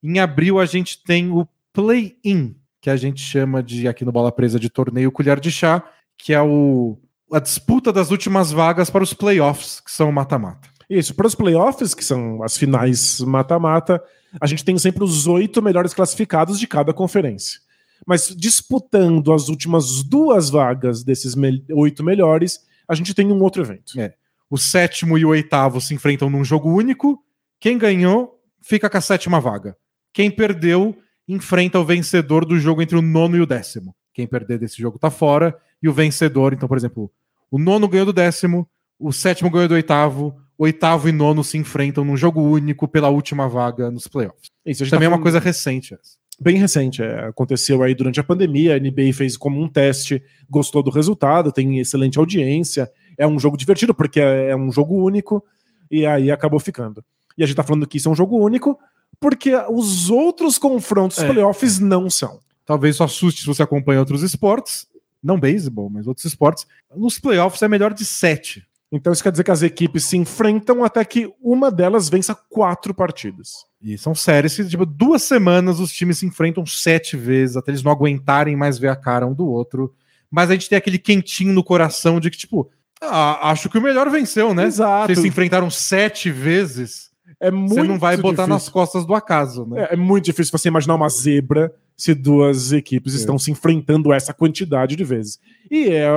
Em 0.03 0.19
abril 0.19 0.59
a 0.59 0.67
gente 0.67 1.03
tem 1.05 1.31
o 1.31 1.47
Play-In, 1.73 2.57
que 2.81 2.91
a 2.91 2.97
gente 2.97 3.21
chama 3.21 3.63
de 3.63 3.87
aqui 3.87 4.05
no 4.05 4.13
Bola 4.13 4.33
Presa 4.33 4.59
de 4.59 4.69
torneio 4.69 5.13
colher 5.13 5.39
de 5.39 5.51
chá, 5.51 5.83
que 6.19 6.33
é 6.33 6.43
o, 6.43 6.99
a 7.33 7.39
disputa 7.39 7.93
das 7.93 8.11
últimas 8.11 8.51
vagas 8.51 8.91
para 8.91 9.05
os 9.05 9.15
playoffs, 9.15 9.81
que 9.81 9.91
são 9.91 10.11
mata-mata. 10.11 10.69
Isso, 10.89 11.15
para 11.15 11.27
os 11.27 11.35
playoffs, 11.35 11.95
que 11.95 12.05
são 12.05 12.43
as 12.43 12.57
finais 12.57 13.21
mata-mata, 13.21 14.03
a 14.41 14.47
gente 14.47 14.65
tem 14.65 14.77
sempre 14.79 15.03
os 15.03 15.27
oito 15.27 15.63
melhores 15.63 15.95
classificados 15.95 16.59
de 16.59 16.67
cada 16.67 16.93
conferência. 16.93 17.61
Mas 18.07 18.35
disputando 18.37 19.33
as 19.33 19.49
últimas 19.49 20.03
duas 20.03 20.51
vagas 20.51 21.03
desses 21.03 21.35
me 21.35 21.65
oito 21.73 22.03
melhores, 22.03 22.61
a 22.89 22.95
gente 22.95 23.15
tem 23.15 23.31
um 23.31 23.41
outro 23.43 23.63
evento. 23.63 23.99
É. 23.99 24.15
O 24.51 24.59
sétimo 24.59 25.17
e 25.17 25.25
o 25.25 25.31
oitavo 25.31 25.81
se 25.81 25.95
enfrentam 25.95 26.29
num 26.29 26.45
jogo 26.45 26.71
único. 26.71 27.23
Quem 27.59 27.79
ganhou 27.79 28.39
fica 28.61 28.91
com 28.91 28.99
a 28.99 29.01
sétima 29.01 29.41
vaga. 29.41 29.77
Quem 30.13 30.31
perdeu 30.31 30.97
enfrenta 31.27 31.79
o 31.79 31.85
vencedor 31.85 32.45
do 32.45 32.59
jogo 32.59 32.83
entre 32.83 32.97
o 32.97 33.03
nono 33.03 33.37
e 33.37 33.41
o 33.41 33.47
décimo. 33.47 33.95
Quem 34.13 34.27
perder 34.27 34.59
desse 34.59 34.81
jogo 34.81 34.99
tá 34.99 35.11
fora. 35.11 35.57
E 35.83 35.89
o 35.89 35.93
vencedor, 35.93 36.53
então, 36.53 36.69
por 36.69 36.77
exemplo, 36.77 37.11
o 37.51 37.59
nono 37.59 37.89
ganhou 37.89 38.07
do 38.07 38.13
décimo, 38.13 38.69
o 38.99 39.13
sétimo 39.13 39.51
ganhou 39.51 39.69
do 39.69 39.75
oitavo, 39.75 40.37
oitavo 40.57 41.09
e 41.09 41.13
nono 41.13 41.43
se 41.43 41.59
enfrentam 41.59 42.05
num 42.05 42.17
jogo 42.17 42.41
único 42.41 42.87
pela 42.87 43.09
última 43.09 43.49
vaga 43.49 43.91
nos 43.91 44.07
playoffs. 44.07 44.51
Isso 44.65 44.85
também 44.89 45.09
tá 45.09 45.15
é 45.15 45.17
uma 45.17 45.23
coisa 45.23 45.41
recente. 45.41 45.95
Essa. 45.95 46.22
Bem 46.43 46.57
recente, 46.57 47.01
é, 47.01 47.27
aconteceu 47.29 47.85
aí 47.85 47.95
durante 47.95 48.19
a 48.19 48.25
pandemia, 48.25 48.75
a 48.75 48.79
NBA 48.81 49.13
fez 49.15 49.37
como 49.37 49.63
um 49.63 49.69
teste, 49.69 50.21
gostou 50.51 50.83
do 50.83 50.91
resultado, 50.91 51.53
tem 51.53 51.79
excelente 51.79 52.19
audiência, 52.19 52.91
é 53.17 53.25
um 53.25 53.39
jogo 53.39 53.57
divertido 53.57 53.95
porque 53.95 54.21
é, 54.21 54.51
é 54.51 54.57
um 54.57 54.73
jogo 54.73 54.97
único 54.97 55.45
e 55.89 56.05
aí 56.05 56.33
acabou 56.33 56.59
ficando. 56.59 57.05
E 57.39 57.45
a 57.45 57.47
gente 57.47 57.55
tá 57.55 57.63
falando 57.63 57.87
que 57.87 57.97
isso 57.97 58.09
é 58.09 58.11
um 58.13 58.17
jogo 58.17 58.37
único 58.37 58.77
porque 59.21 59.55
os 59.71 60.11
outros 60.11 60.59
confrontos 60.59 61.19
é. 61.19 61.33
playoffs 61.33 61.79
não 61.79 62.11
são. 62.11 62.41
Talvez 62.67 62.97
isso 62.97 63.05
assuste 63.05 63.43
se 63.43 63.47
você 63.47 63.63
acompanha 63.63 64.01
outros 64.01 64.25
esportes, 64.25 64.89
não 65.23 65.39
beisebol, 65.39 65.89
mas 65.89 66.09
outros 66.09 66.25
esportes. 66.25 66.67
Nos 66.93 67.21
playoffs 67.21 67.63
é 67.63 67.69
melhor 67.69 67.95
de 67.95 68.05
sete. 68.05 68.67
Então 68.93 69.11
isso 69.11 69.23
quer 69.23 69.33
dizer 69.33 69.43
que 69.43 69.51
as 69.51 69.63
equipes 69.63 70.05
se 70.05 70.19
enfrentam 70.19 70.85
até 70.85 71.03
que 71.03 71.33
uma 71.41 71.71
delas 71.71 72.11
vença 72.11 72.35
quatro 72.35 72.93
partidas. 72.93 73.65
E 73.83 73.97
são 73.97 74.15
séries 74.15 74.55
que, 74.55 74.69
tipo, 74.69 74.85
duas 74.85 75.23
semanas 75.23 75.81
os 75.81 75.91
times 75.91 76.19
se 76.19 76.27
enfrentam 76.27 76.65
sete 76.67 77.17
vezes, 77.17 77.57
até 77.57 77.71
eles 77.71 77.83
não 77.83 77.91
aguentarem 77.91 78.55
mais 78.55 78.79
ver 78.79 78.89
a 78.89 78.97
cara 78.97 79.27
um 79.27 79.33
do 79.33 79.49
outro. 79.49 79.95
Mas 80.31 80.51
a 80.51 80.53
gente 80.53 80.69
tem 80.69 80.77
aquele 80.77 80.99
quentinho 80.99 81.55
no 81.55 81.65
coração 81.65 82.21
de 82.21 82.31
que, 82.31 82.37
tipo, 82.37 82.71
ah, 83.01 83.51
acho 83.51 83.69
que 83.71 83.79
o 83.79 83.83
melhor 83.83 84.09
venceu, 84.11 84.55
né? 84.55 84.65
Exato. 84.65 85.11
Eles 85.11 85.23
se 85.23 85.29
enfrentaram 85.29 85.71
sete 85.71 86.31
vezes. 86.31 87.11
É 87.41 87.51
muito 87.51 87.75
você 87.75 87.83
não 87.83 87.99
vai 87.99 88.17
botar 88.17 88.43
difícil. 88.43 88.49
nas 88.49 88.69
costas 88.69 89.05
do 89.05 89.15
acaso, 89.15 89.67
né? 89.67 89.89
É, 89.91 89.95
é, 89.95 89.97
muito 89.97 90.25
difícil 90.25 90.57
você 90.57 90.69
imaginar 90.69 90.95
uma 90.95 91.09
zebra 91.09 91.75
se 91.97 92.15
duas 92.15 92.73
equipes 92.73 93.15
é. 93.15 93.17
estão 93.17 93.39
se 93.39 93.51
enfrentando 93.51 94.13
essa 94.13 94.33
quantidade 94.33 94.95
de 94.95 95.03
vezes. 95.03 95.41
E 95.71 95.89
é 95.89 96.09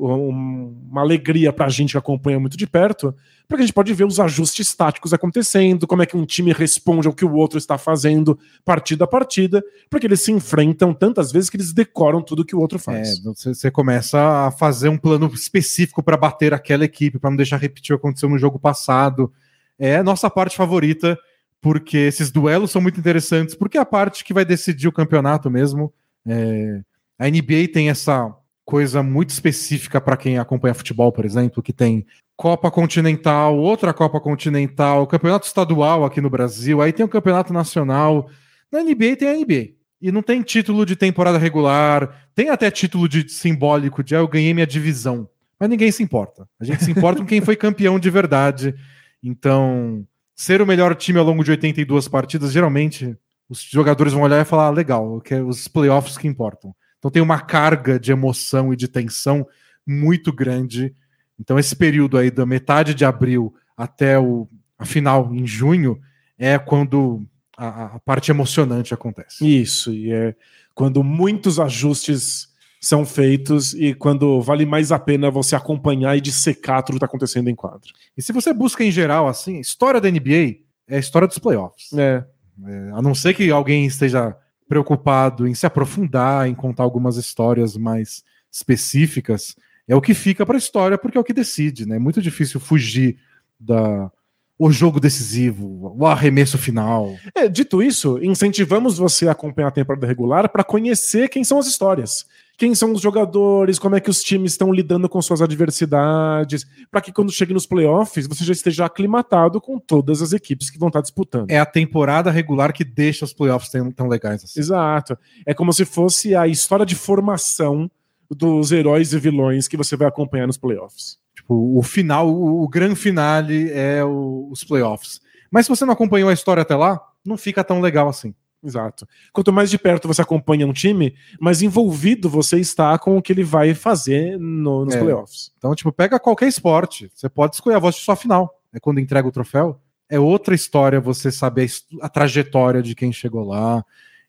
uma 0.00 1.02
alegria 1.02 1.52
para 1.52 1.66
a 1.66 1.68
gente 1.68 1.92
que 1.92 1.98
acompanha 1.98 2.40
muito 2.40 2.56
de 2.56 2.66
perto, 2.66 3.14
porque 3.46 3.62
a 3.62 3.66
gente 3.66 3.74
pode 3.74 3.92
ver 3.92 4.04
os 4.04 4.18
ajustes 4.18 4.74
táticos 4.74 5.12
acontecendo, 5.12 5.86
como 5.86 6.02
é 6.02 6.06
que 6.06 6.16
um 6.16 6.24
time 6.24 6.52
responde 6.52 7.06
ao 7.06 7.12
que 7.12 7.24
o 7.24 7.34
outro 7.34 7.58
está 7.58 7.76
fazendo 7.76 8.38
partida 8.64 9.04
a 9.04 9.06
partida, 9.06 9.62
porque 9.90 10.06
eles 10.06 10.22
se 10.22 10.32
enfrentam 10.32 10.94
tantas 10.94 11.30
vezes 11.30 11.50
que 11.50 11.56
eles 11.56 11.72
decoram 11.72 12.22
tudo 12.22 12.44
que 12.44 12.56
o 12.56 12.60
outro 12.60 12.78
faz. 12.78 13.18
É, 13.18 13.48
você 13.52 13.70
começa 13.70 14.46
a 14.46 14.50
fazer 14.50 14.88
um 14.88 14.96
plano 14.96 15.26
específico 15.34 16.02
para 16.02 16.16
bater 16.16 16.54
aquela 16.54 16.84
equipe, 16.84 17.18
para 17.18 17.30
não 17.30 17.36
deixar 17.36 17.58
repetir 17.58 17.94
o 17.94 17.98
que 17.98 18.06
aconteceu 18.06 18.28
no 18.28 18.38
jogo 18.38 18.58
passado. 18.58 19.30
É 19.78 19.96
a 19.96 20.02
nossa 20.02 20.30
parte 20.30 20.56
favorita, 20.56 21.18
porque 21.60 21.98
esses 21.98 22.30
duelos 22.30 22.70
são 22.70 22.80
muito 22.80 22.98
interessantes, 22.98 23.54
porque 23.54 23.76
é 23.76 23.80
a 23.80 23.86
parte 23.86 24.24
que 24.24 24.32
vai 24.32 24.46
decidir 24.46 24.88
o 24.88 24.92
campeonato 24.92 25.50
mesmo. 25.50 25.92
É, 26.26 26.80
a 27.18 27.28
NBA 27.28 27.68
tem 27.72 27.90
essa 27.90 28.34
coisa 28.70 29.02
muito 29.02 29.30
específica 29.30 30.00
para 30.00 30.16
quem 30.16 30.38
acompanha 30.38 30.72
futebol, 30.72 31.10
por 31.10 31.24
exemplo, 31.24 31.60
que 31.60 31.72
tem 31.72 32.06
Copa 32.36 32.70
Continental, 32.70 33.58
outra 33.58 33.92
Copa 33.92 34.20
Continental, 34.20 35.08
Campeonato 35.08 35.44
Estadual 35.44 36.04
aqui 36.04 36.20
no 36.20 36.30
Brasil, 36.30 36.80
aí 36.80 36.92
tem 36.92 37.04
o 37.04 37.08
Campeonato 37.08 37.52
Nacional. 37.52 38.30
Na 38.70 38.80
NBA 38.80 39.16
tem 39.18 39.28
a 39.28 39.34
NBA. 39.34 39.70
E 40.00 40.12
não 40.12 40.22
tem 40.22 40.40
título 40.40 40.86
de 40.86 40.94
temporada 40.94 41.36
regular, 41.36 42.28
tem 42.32 42.48
até 42.48 42.70
título 42.70 43.08
de 43.08 43.28
simbólico 43.28 44.04
de 44.04 44.14
ah, 44.14 44.20
eu 44.20 44.28
ganhei 44.28 44.54
minha 44.54 44.68
divisão. 44.68 45.28
Mas 45.58 45.68
ninguém 45.68 45.90
se 45.90 46.04
importa. 46.04 46.48
A 46.60 46.64
gente 46.64 46.84
se 46.84 46.92
importa 46.92 47.20
com 47.20 47.26
quem 47.26 47.40
foi 47.40 47.56
campeão 47.56 47.98
de 47.98 48.08
verdade. 48.08 48.72
Então, 49.20 50.06
ser 50.36 50.62
o 50.62 50.66
melhor 50.66 50.94
time 50.94 51.18
ao 51.18 51.24
longo 51.24 51.42
de 51.42 51.50
82 51.50 52.06
partidas, 52.06 52.52
geralmente 52.52 53.16
os 53.48 53.60
jogadores 53.62 54.12
vão 54.12 54.22
olhar 54.22 54.40
e 54.40 54.44
falar: 54.44 54.68
ah, 54.68 54.70
legal, 54.70 55.20
que 55.20 55.34
é 55.34 55.42
os 55.42 55.66
playoffs 55.66 56.16
que 56.16 56.28
importam. 56.28 56.72
Então 57.00 57.10
tem 57.10 57.20
uma 57.20 57.40
carga 57.40 57.98
de 57.98 58.12
emoção 58.12 58.72
e 58.72 58.76
de 58.76 58.86
tensão 58.86 59.44
muito 59.84 60.32
grande. 60.32 60.94
Então 61.38 61.58
esse 61.58 61.74
período 61.74 62.16
aí 62.16 62.30
da 62.30 62.46
metade 62.46 62.94
de 62.94 63.04
abril 63.04 63.52
até 63.76 64.18
o 64.18 64.46
a 64.78 64.84
final 64.86 65.34
em 65.34 65.46
junho 65.46 66.00
é 66.38 66.58
quando 66.58 67.22
a, 67.56 67.96
a 67.96 67.98
parte 68.00 68.30
emocionante 68.30 68.94
acontece. 68.94 69.46
Isso, 69.46 69.92
e 69.92 70.10
é 70.10 70.34
quando 70.74 71.04
muitos 71.04 71.60
ajustes 71.60 72.48
são 72.80 73.04
feitos 73.04 73.74
e 73.74 73.92
quando 73.92 74.40
vale 74.40 74.64
mais 74.64 74.90
a 74.90 74.98
pena 74.98 75.30
você 75.30 75.54
acompanhar 75.54 76.16
e 76.16 76.20
dissecar 76.20 76.82
tudo 76.82 76.94
que 76.94 76.96
está 76.96 77.06
acontecendo 77.06 77.50
em 77.50 77.54
quadro. 77.54 77.92
E 78.16 78.22
se 78.22 78.32
você 78.32 78.54
busca 78.54 78.82
em 78.82 78.90
geral, 78.90 79.28
assim, 79.28 79.60
história 79.60 80.00
da 80.00 80.10
NBA 80.10 80.60
é 80.88 80.96
a 80.96 80.98
história 80.98 81.28
dos 81.28 81.38
playoffs. 81.38 81.92
É. 81.92 82.24
é 82.66 82.90
a 82.94 83.02
não 83.02 83.14
ser 83.14 83.34
que 83.34 83.50
alguém 83.50 83.84
esteja 83.84 84.34
preocupado 84.70 85.48
em 85.48 85.54
se 85.54 85.66
aprofundar, 85.66 86.48
em 86.48 86.54
contar 86.54 86.84
algumas 86.84 87.16
histórias 87.16 87.76
mais 87.76 88.22
específicas, 88.48 89.56
é 89.88 89.96
o 89.96 90.00
que 90.00 90.14
fica 90.14 90.46
para 90.46 90.54
a 90.54 90.58
história, 90.58 90.96
porque 90.96 91.18
é 91.18 91.20
o 91.20 91.24
que 91.24 91.32
decide, 91.32 91.86
né? 91.86 91.96
É 91.96 91.98
muito 91.98 92.22
difícil 92.22 92.60
fugir 92.60 93.18
da 93.58 94.12
o 94.56 94.70
jogo 94.70 95.00
decisivo, 95.00 95.96
o 95.98 96.06
arremesso 96.06 96.58
final. 96.58 97.16
É, 97.34 97.48
dito 97.48 97.82
isso, 97.82 98.22
incentivamos 98.22 98.98
você 98.98 99.26
a 99.26 99.32
acompanhar 99.32 99.68
a 99.68 99.72
temporada 99.72 100.06
regular 100.06 100.50
para 100.50 100.62
conhecer 100.62 101.30
quem 101.30 101.42
são 101.42 101.58
as 101.58 101.66
histórias 101.66 102.26
quem 102.60 102.74
são 102.74 102.92
os 102.92 103.00
jogadores, 103.00 103.78
como 103.78 103.96
é 103.96 104.00
que 104.00 104.10
os 104.10 104.22
times 104.22 104.52
estão 104.52 104.70
lidando 104.70 105.08
com 105.08 105.22
suas 105.22 105.40
adversidades, 105.40 106.66
para 106.90 107.00
que 107.00 107.10
quando 107.10 107.32
chegue 107.32 107.54
nos 107.54 107.64
playoffs 107.64 108.26
você 108.26 108.44
já 108.44 108.52
esteja 108.52 108.84
aclimatado 108.84 109.58
com 109.62 109.78
todas 109.78 110.20
as 110.20 110.34
equipes 110.34 110.68
que 110.68 110.78
vão 110.78 110.88
estar 110.88 111.00
disputando. 111.00 111.50
É 111.50 111.58
a 111.58 111.64
temporada 111.64 112.30
regular 112.30 112.74
que 112.74 112.84
deixa 112.84 113.24
os 113.24 113.32
playoffs 113.32 113.70
tão, 113.70 113.90
tão 113.90 114.08
legais 114.08 114.44
assim. 114.44 114.60
Exato. 114.60 115.16
É 115.46 115.54
como 115.54 115.72
se 115.72 115.86
fosse 115.86 116.36
a 116.36 116.46
história 116.46 116.84
de 116.84 116.94
formação 116.94 117.90
dos 118.30 118.70
heróis 118.72 119.14
e 119.14 119.18
vilões 119.18 119.66
que 119.66 119.78
você 119.78 119.96
vai 119.96 120.06
acompanhar 120.06 120.46
nos 120.46 120.58
playoffs. 120.58 121.18
Tipo, 121.34 121.78
o 121.78 121.82
final, 121.82 122.28
o, 122.28 122.62
o 122.62 122.68
grande 122.68 122.96
finale 122.96 123.70
é 123.70 124.04
o, 124.04 124.50
os 124.50 124.62
playoffs. 124.64 125.22
Mas 125.50 125.64
se 125.64 125.70
você 125.70 125.86
não 125.86 125.94
acompanhou 125.94 126.28
a 126.28 126.34
história 126.34 126.60
até 126.60 126.76
lá, 126.76 127.00
não 127.24 127.38
fica 127.38 127.64
tão 127.64 127.80
legal 127.80 128.06
assim. 128.06 128.34
Exato. 128.62 129.08
Quanto 129.32 129.52
mais 129.52 129.70
de 129.70 129.78
perto 129.78 130.06
você 130.06 130.20
acompanha 130.20 130.66
um 130.66 130.72
time, 130.72 131.14
mais 131.40 131.62
envolvido 131.62 132.28
você 132.28 132.58
está 132.58 132.98
com 132.98 133.16
o 133.16 133.22
que 133.22 133.32
ele 133.32 133.42
vai 133.42 133.74
fazer 133.74 134.38
no, 134.38 134.84
nos 134.84 134.94
é. 134.94 135.00
playoffs. 135.00 135.52
Então, 135.56 135.74
tipo, 135.74 135.90
pega 135.90 136.20
qualquer 136.20 136.46
esporte. 136.46 137.10
Você 137.14 137.28
pode 137.28 137.56
escolher 137.56 137.76
a 137.76 137.80
voz 137.80 137.94
de 137.94 138.02
sua 138.02 138.16
final. 138.16 138.60
É 138.72 138.78
quando 138.78 139.00
entrega 139.00 139.26
o 139.26 139.32
troféu. 139.32 139.80
É 140.08 140.18
outra 140.18 140.54
história 140.54 141.00
você 141.00 141.30
saber 141.30 141.70
a, 142.00 142.06
a 142.06 142.08
trajetória 142.08 142.82
de 142.82 142.94
quem 142.94 143.12
chegou 143.12 143.44
lá 143.44 143.84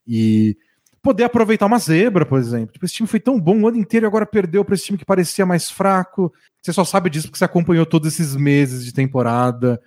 e 0.08 0.56
poder 1.02 1.24
aproveitar 1.24 1.65
uma 1.65 1.80
zebra, 1.80 2.26
por 2.26 2.39
exemplo. 2.39 2.72
Tipo, 2.72 2.86
esse 2.86 2.93
time 2.93 3.08
foi 3.08 3.20
tão 3.20 3.39
bom 3.39 3.60
o 3.60 3.68
ano 3.68 3.78
inteiro 3.78 4.06
e 4.06 4.08
agora 4.08 4.26
perdeu 4.26 4.64
para 4.64 4.76
esse 4.76 4.86
time 4.86 4.97
que 4.97 5.06
parecia 5.06 5.45
mais 5.45 5.70
fraco. 5.70 6.32
Você 6.62 6.72
só 6.72 6.86
sabe 6.86 7.10
disso 7.10 7.28
porque 7.28 7.39
você 7.39 7.45
acompanhou 7.45 7.86
todos 7.86 8.14
esses 8.14 8.36
meses 8.36 8.86
de 8.86 8.93
temporada. 8.93 9.82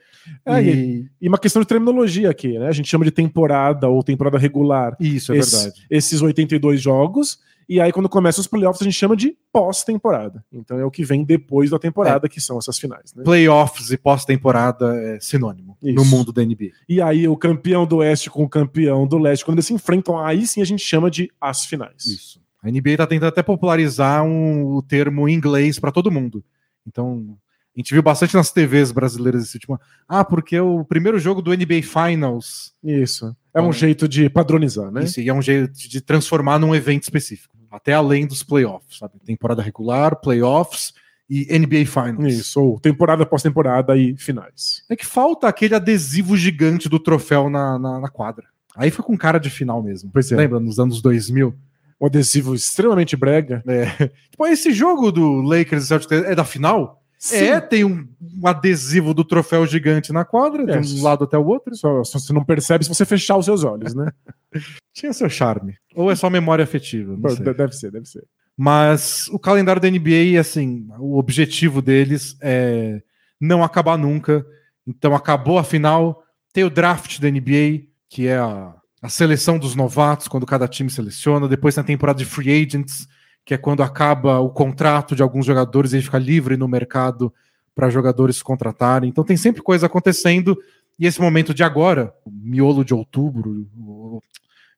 É, 0.44 0.62
e... 0.62 1.08
e... 1.20 1.28
uma 1.28 1.38
questão 1.38 1.60
de 1.62 1.68
terminologia 1.68 2.30
aqui, 2.30 2.58
né? 2.58 2.68
A 2.68 2.72
gente 2.72 2.88
chama 2.88 3.04
de 3.04 3.10
temporada 3.10 3.88
ou 3.88 4.02
temporada 4.02 4.38
regular. 4.38 4.96
Isso, 5.00 5.32
é 5.32 5.38
Esse, 5.38 5.56
verdade. 5.56 5.86
Esses 5.90 6.22
82 6.22 6.80
jogos. 6.80 7.38
E 7.68 7.80
aí, 7.80 7.90
quando 7.92 8.08
começam 8.08 8.42
os 8.42 8.46
playoffs, 8.46 8.82
a 8.82 8.84
gente 8.84 8.94
chama 8.94 9.16
de 9.16 9.36
pós-temporada. 9.50 10.44
Então 10.52 10.78
é 10.78 10.84
o 10.84 10.90
que 10.90 11.04
vem 11.04 11.24
depois 11.24 11.70
da 11.70 11.78
temporada, 11.78 12.26
é. 12.26 12.28
que 12.28 12.40
são 12.40 12.58
essas 12.58 12.78
finais. 12.78 13.14
Né? 13.14 13.24
Playoffs 13.24 13.90
e 13.90 13.96
pós-temporada 13.96 14.94
é 14.94 15.18
sinônimo 15.20 15.76
Isso. 15.82 15.94
no 15.94 16.04
mundo 16.04 16.32
da 16.32 16.44
NBA. 16.44 16.72
E 16.88 17.00
aí, 17.00 17.26
o 17.26 17.36
campeão 17.36 17.86
do 17.86 17.96
Oeste 17.96 18.28
com 18.28 18.44
o 18.44 18.48
campeão 18.48 19.06
do 19.06 19.18
Leste, 19.18 19.44
quando 19.44 19.56
eles 19.56 19.66
se 19.66 19.74
enfrentam, 19.74 20.18
aí 20.18 20.46
sim 20.46 20.60
a 20.60 20.64
gente 20.66 20.84
chama 20.84 21.10
de 21.10 21.30
as 21.40 21.64
finais. 21.64 22.04
Isso. 22.04 22.44
A 22.62 22.70
NBA 22.70 22.96
tá 22.96 23.06
tentando 23.06 23.28
até 23.28 23.42
popularizar 23.42 24.24
um, 24.24 24.66
o 24.74 24.82
termo 24.82 25.28
em 25.28 25.34
inglês 25.34 25.78
para 25.78 25.92
todo 25.92 26.10
mundo. 26.10 26.44
Então, 26.86 27.36
a 27.76 27.80
gente 27.80 27.92
viu 27.92 28.02
bastante 28.02 28.36
nas 28.36 28.52
TVs 28.52 28.92
brasileiras 28.92 29.42
esse 29.42 29.58
tipo. 29.58 29.78
Ah, 30.08 30.24
porque 30.24 30.58
o 30.60 30.84
primeiro 30.84 31.18
jogo 31.18 31.42
do 31.42 31.50
NBA 31.50 31.82
Finals. 31.82 32.72
Isso. 32.82 33.34
É 33.52 33.60
um 33.60 33.72
jeito 33.72 34.06
de 34.06 34.28
padronizar, 34.30 34.92
né? 34.92 35.04
Isso, 35.04 35.20
e 35.20 35.28
é 35.28 35.34
um 35.34 35.42
jeito 35.42 35.72
de 35.72 36.00
transformar 36.00 36.58
num 36.58 36.74
evento 36.74 37.02
específico. 37.02 37.54
Até 37.70 37.92
além 37.92 38.26
dos 38.26 38.44
playoffs, 38.44 38.98
sabe? 38.98 39.14
Temporada 39.24 39.60
regular, 39.60 40.20
playoffs 40.20 40.92
e 41.28 41.46
NBA 41.58 41.86
Finals. 41.86 42.32
Isso, 42.32 42.62
ou 42.62 42.78
temporada 42.78 43.24
após 43.24 43.42
temporada 43.42 43.96
e 43.96 44.16
finais. 44.16 44.84
É 44.88 44.94
que 44.94 45.04
falta 45.04 45.48
aquele 45.48 45.74
adesivo 45.74 46.36
gigante 46.36 46.88
do 46.88 47.00
troféu 47.00 47.50
na, 47.50 47.76
na, 47.76 48.00
na 48.00 48.08
quadra. 48.08 48.46
Aí 48.76 48.90
foi 48.90 49.04
com 49.04 49.16
cara 49.16 49.38
de 49.38 49.50
final 49.50 49.82
mesmo. 49.82 50.10
Pois 50.12 50.30
é. 50.30 50.36
Lembra, 50.36 50.60
nos 50.60 50.78
anos 50.78 51.02
2000? 51.02 51.54
Um 52.00 52.06
adesivo 52.06 52.54
extremamente 52.54 53.16
brega. 53.16 53.62
É. 53.66 53.86
Tipo, 54.30 54.46
esse 54.46 54.72
jogo 54.72 55.12
do 55.12 55.40
Lakers 55.42 55.84
e 55.84 55.86
Celtics 55.86 56.12
é 56.12 56.34
da 56.34 56.44
final? 56.44 57.03
É, 57.32 57.60
tem 57.60 57.84
um, 57.84 58.06
um 58.20 58.46
adesivo 58.46 59.14
do 59.14 59.24
troféu 59.24 59.66
gigante 59.66 60.12
na 60.12 60.24
quadra, 60.24 60.62
É, 60.70 60.80
de 60.80 61.00
um 61.00 61.02
lado 61.02 61.24
até 61.24 61.38
o 61.38 61.46
outro. 61.46 61.74
Só, 61.74 62.04
só 62.04 62.18
você 62.18 62.32
não 62.32 62.44
percebe 62.44 62.84
se 62.84 62.88
você 62.88 63.04
fechar 63.04 63.36
os 63.36 63.44
seus 63.44 63.64
olhos, 63.64 63.94
né? 63.94 64.12
Tinha 64.92 65.12
seu 65.12 65.30
charme. 65.30 65.76
Ou 65.94 66.10
é 66.10 66.14
só 66.14 66.28
memória 66.28 66.62
afetiva, 66.62 67.16
deve 67.54 67.74
ser, 67.74 67.90
deve 67.90 68.06
ser. 68.06 68.24
Mas 68.56 69.28
o 69.28 69.38
calendário 69.38 69.80
da 69.80 69.90
NBA, 69.90 70.38
assim, 70.38 70.86
o 70.98 71.18
objetivo 71.18 71.82
deles 71.82 72.36
é 72.40 73.02
não 73.40 73.64
acabar 73.64 73.96
nunca. 73.96 74.44
Então 74.86 75.14
acabou 75.14 75.58
a 75.58 75.64
final, 75.64 76.22
tem 76.52 76.64
o 76.64 76.70
draft 76.70 77.18
da 77.18 77.30
NBA, 77.30 77.86
que 78.08 78.28
é 78.28 78.36
a, 78.36 78.74
a 79.02 79.08
seleção 79.08 79.58
dos 79.58 79.74
novatos, 79.74 80.28
quando 80.28 80.46
cada 80.46 80.68
time 80.68 80.90
seleciona. 80.90 81.48
Depois 81.48 81.74
tem 81.74 81.82
a 81.82 81.86
temporada 81.86 82.18
de 82.18 82.24
free 82.24 82.62
agents, 82.62 83.08
que 83.44 83.54
é 83.54 83.58
quando 83.58 83.82
acaba 83.82 84.38
o 84.38 84.48
contrato 84.48 85.14
de 85.14 85.22
alguns 85.22 85.44
jogadores 85.44 85.92
e 85.92 85.96
ele 85.96 86.04
fica 86.04 86.18
livre 86.18 86.56
no 86.56 86.66
mercado 86.66 87.32
para 87.74 87.90
jogadores 87.90 88.36
se 88.36 88.44
contratarem. 88.44 89.08
Então 89.08 89.24
tem 89.24 89.36
sempre 89.36 89.62
coisa 89.62 89.86
acontecendo. 89.86 90.56
E 90.98 91.06
esse 91.06 91.20
momento 91.20 91.52
de 91.52 91.62
agora, 91.62 92.14
miolo 92.26 92.84
de 92.84 92.94
outubro, 92.94 93.66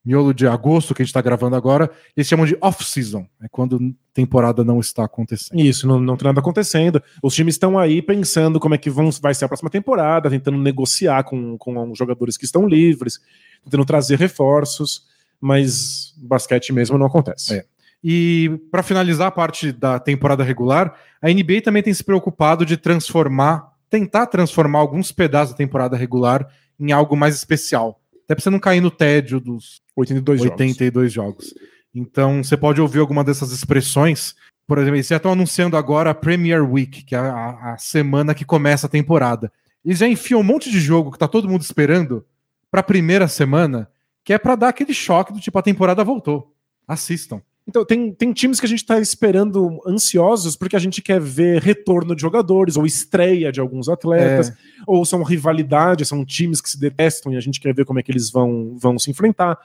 miolo 0.05 0.33
de 0.33 0.47
agosto 0.47 0.95
que 0.95 1.03
a 1.03 1.05
gente 1.05 1.11
está 1.11 1.21
gravando 1.21 1.57
agora, 1.57 1.91
eles 2.17 2.27
chamam 2.27 2.47
de 2.47 2.57
off-season. 2.61 3.27
É 3.43 3.49
quando 3.49 3.95
temporada 4.15 4.65
não 4.65 4.81
está 4.81 5.05
acontecendo. 5.05 5.61
Isso, 5.61 5.87
não, 5.87 6.01
não 6.01 6.17
tem 6.17 6.27
nada 6.27 6.41
acontecendo. 6.41 7.03
Os 7.23 7.35
times 7.35 7.55
estão 7.55 7.79
aí 7.79 8.01
pensando 8.01 8.59
como 8.59 8.75
é 8.75 8.79
que 8.79 8.89
vão, 8.89 9.11
vai 9.21 9.35
ser 9.35 9.45
a 9.45 9.49
próxima 9.49 9.69
temporada, 9.69 10.31
tentando 10.31 10.59
negociar 10.59 11.23
com, 11.25 11.59
com 11.59 11.91
os 11.91 11.99
jogadores 11.99 12.37
que 12.37 12.47
estão 12.47 12.67
livres, 12.67 13.21
tentando 13.63 13.85
trazer 13.85 14.19
reforços, 14.19 15.05
mas 15.41 16.15
basquete 16.17 16.73
mesmo 16.73 16.97
não 16.97 17.07
acontece. 17.07 17.57
É. 17.59 17.76
E 18.03 18.61
para 18.71 18.83
finalizar 18.83 19.29
a 19.29 19.33
parte 19.33 19.73
da 19.73 19.99
temporada 19.99 20.45
regular, 20.45 20.95
a 21.21 21.29
NBA 21.29 21.63
também 21.63 21.83
tem 21.83 21.93
se 21.93 22.05
preocupado 22.05 22.65
de 22.65 22.77
transformar, 22.77 23.73
tentar 23.91 24.27
transformar 24.27 24.79
alguns 24.79 25.11
pedaços 25.11 25.53
da 25.53 25.59
temporada 25.59 25.97
regular 25.97 26.49
em 26.79 26.93
algo 26.93 27.17
mais 27.17 27.35
especial. 27.35 28.01
Até 28.25 28.35
para 28.35 28.43
você 28.43 28.51
não 28.51 28.59
cair 28.59 28.81
no 28.81 28.91
tédio 28.91 29.41
dos 29.41 29.81
82 29.97 30.41
jogos. 30.41 30.53
82 30.53 31.13
jogos. 31.13 31.55
Então 31.95 32.45
você 32.45 32.57
pode 32.57 32.81
ouvir 32.81 32.99
alguma 32.99 33.25
dessas 33.25 33.53
expressões. 33.53 34.35
Por 34.67 34.79
exemplo, 34.79 34.97
eles 34.97 35.07
já 35.07 35.17
estão 35.17 35.33
anunciando 35.33 35.77
agora 35.77 36.11
a 36.11 36.15
Premier 36.15 36.63
Week, 36.63 37.05
que 37.05 37.15
é 37.15 37.19
a, 37.19 37.73
a 37.73 37.79
semana 37.79 38.35
que 38.35 38.45
começa 38.45 38.87
a 38.87 38.91
temporada. 38.91 39.51
Eles 39.85 39.99
já 39.99 40.09
enfiam 40.09 40.41
um 40.41 40.45
monte 40.45 40.71
de 40.71 40.81
jogo 40.81 41.13
que 41.13 41.19
tá 41.19 41.29
todo 41.29 41.49
mundo 41.49 41.63
esperando 41.63 42.27
para 42.71 42.81
a 42.81 42.85
primeira 42.85 43.29
semana, 43.29 43.89
que 44.25 44.33
é 44.33 44.39
para 44.39 44.57
dar 44.57 44.69
aquele 44.69 44.93
choque 44.93 45.33
do 45.33 45.41
tipo 45.41 45.59
a 45.59 45.63
temporada 45.63 46.05
voltou. 46.05 46.53
Assistam. 46.87 47.41
Então, 47.69 47.85
tem, 47.85 48.13
tem 48.13 48.33
times 48.33 48.61
que 48.61 48.67
a 48.67 48.69
gente 48.69 48.83
está 48.83 49.01
esperando 49.01 49.81
ansiosos 49.87 50.55
porque 50.55 50.77
a 50.77 50.79
gente 50.79 51.03
quer 51.03 51.21
ver 51.21 51.61
retorno 51.61 52.15
de 52.15 52.23
jogadores, 52.23 52.77
ou 52.77 52.87
estreia 52.87 53.51
de 53.51 53.59
alguns 53.61 53.89
atletas, 53.89 54.51
É. 54.51 54.55
ou 54.87 55.05
são 55.05 55.23
rivalidades, 55.25 56.07
são 56.09 56.25
times 56.25 56.61
que 56.61 56.71
se 56.71 56.79
detestam 56.79 57.33
e 57.33 57.37
a 57.37 57.41
gente 57.41 57.61
quer 57.61 57.75
ver 57.75 57.85
como 57.85 57.99
é 57.99 58.03
que 58.05 58.13
eles 58.13 58.31
vão, 58.31 58.77
vão 58.79 58.99
se 58.99 59.11
enfrentar. 59.11 59.59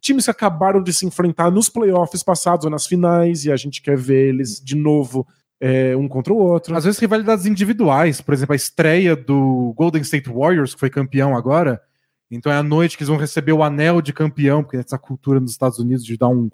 Times 0.00 0.26
que 0.26 0.30
acabaram 0.30 0.80
de 0.80 0.92
se 0.92 1.04
enfrentar 1.04 1.50
nos 1.50 1.68
playoffs 1.68 2.22
passados 2.22 2.64
ou 2.64 2.70
nas 2.70 2.86
finais, 2.86 3.44
e 3.44 3.50
a 3.50 3.56
gente 3.56 3.82
quer 3.82 3.96
ver 3.96 4.28
eles 4.28 4.60
de 4.62 4.76
novo 4.76 5.26
é, 5.60 5.96
um 5.96 6.06
contra 6.06 6.32
o 6.32 6.36
outro. 6.38 6.76
Às 6.76 6.84
vezes 6.84 7.00
rivalidades 7.00 7.44
individuais, 7.44 8.20
por 8.20 8.32
exemplo, 8.32 8.52
a 8.52 8.56
estreia 8.56 9.16
do 9.16 9.74
Golden 9.76 10.02
State 10.02 10.30
Warriors, 10.30 10.74
que 10.74 10.78
foi 10.80 10.90
campeão 10.90 11.36
agora. 11.36 11.82
Então 12.30 12.52
é 12.52 12.56
a 12.56 12.62
noite 12.62 12.96
que 12.96 13.02
eles 13.02 13.08
vão 13.08 13.18
receber 13.18 13.50
o 13.52 13.64
anel 13.64 14.00
de 14.00 14.12
campeão, 14.12 14.62
porque 14.62 14.76
essa 14.76 14.96
cultura 14.96 15.40
nos 15.40 15.50
Estados 15.50 15.80
Unidos 15.80 16.04
de 16.04 16.16
dar 16.16 16.28
um 16.28 16.48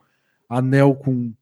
anel 0.49 0.95
com 0.95 1.33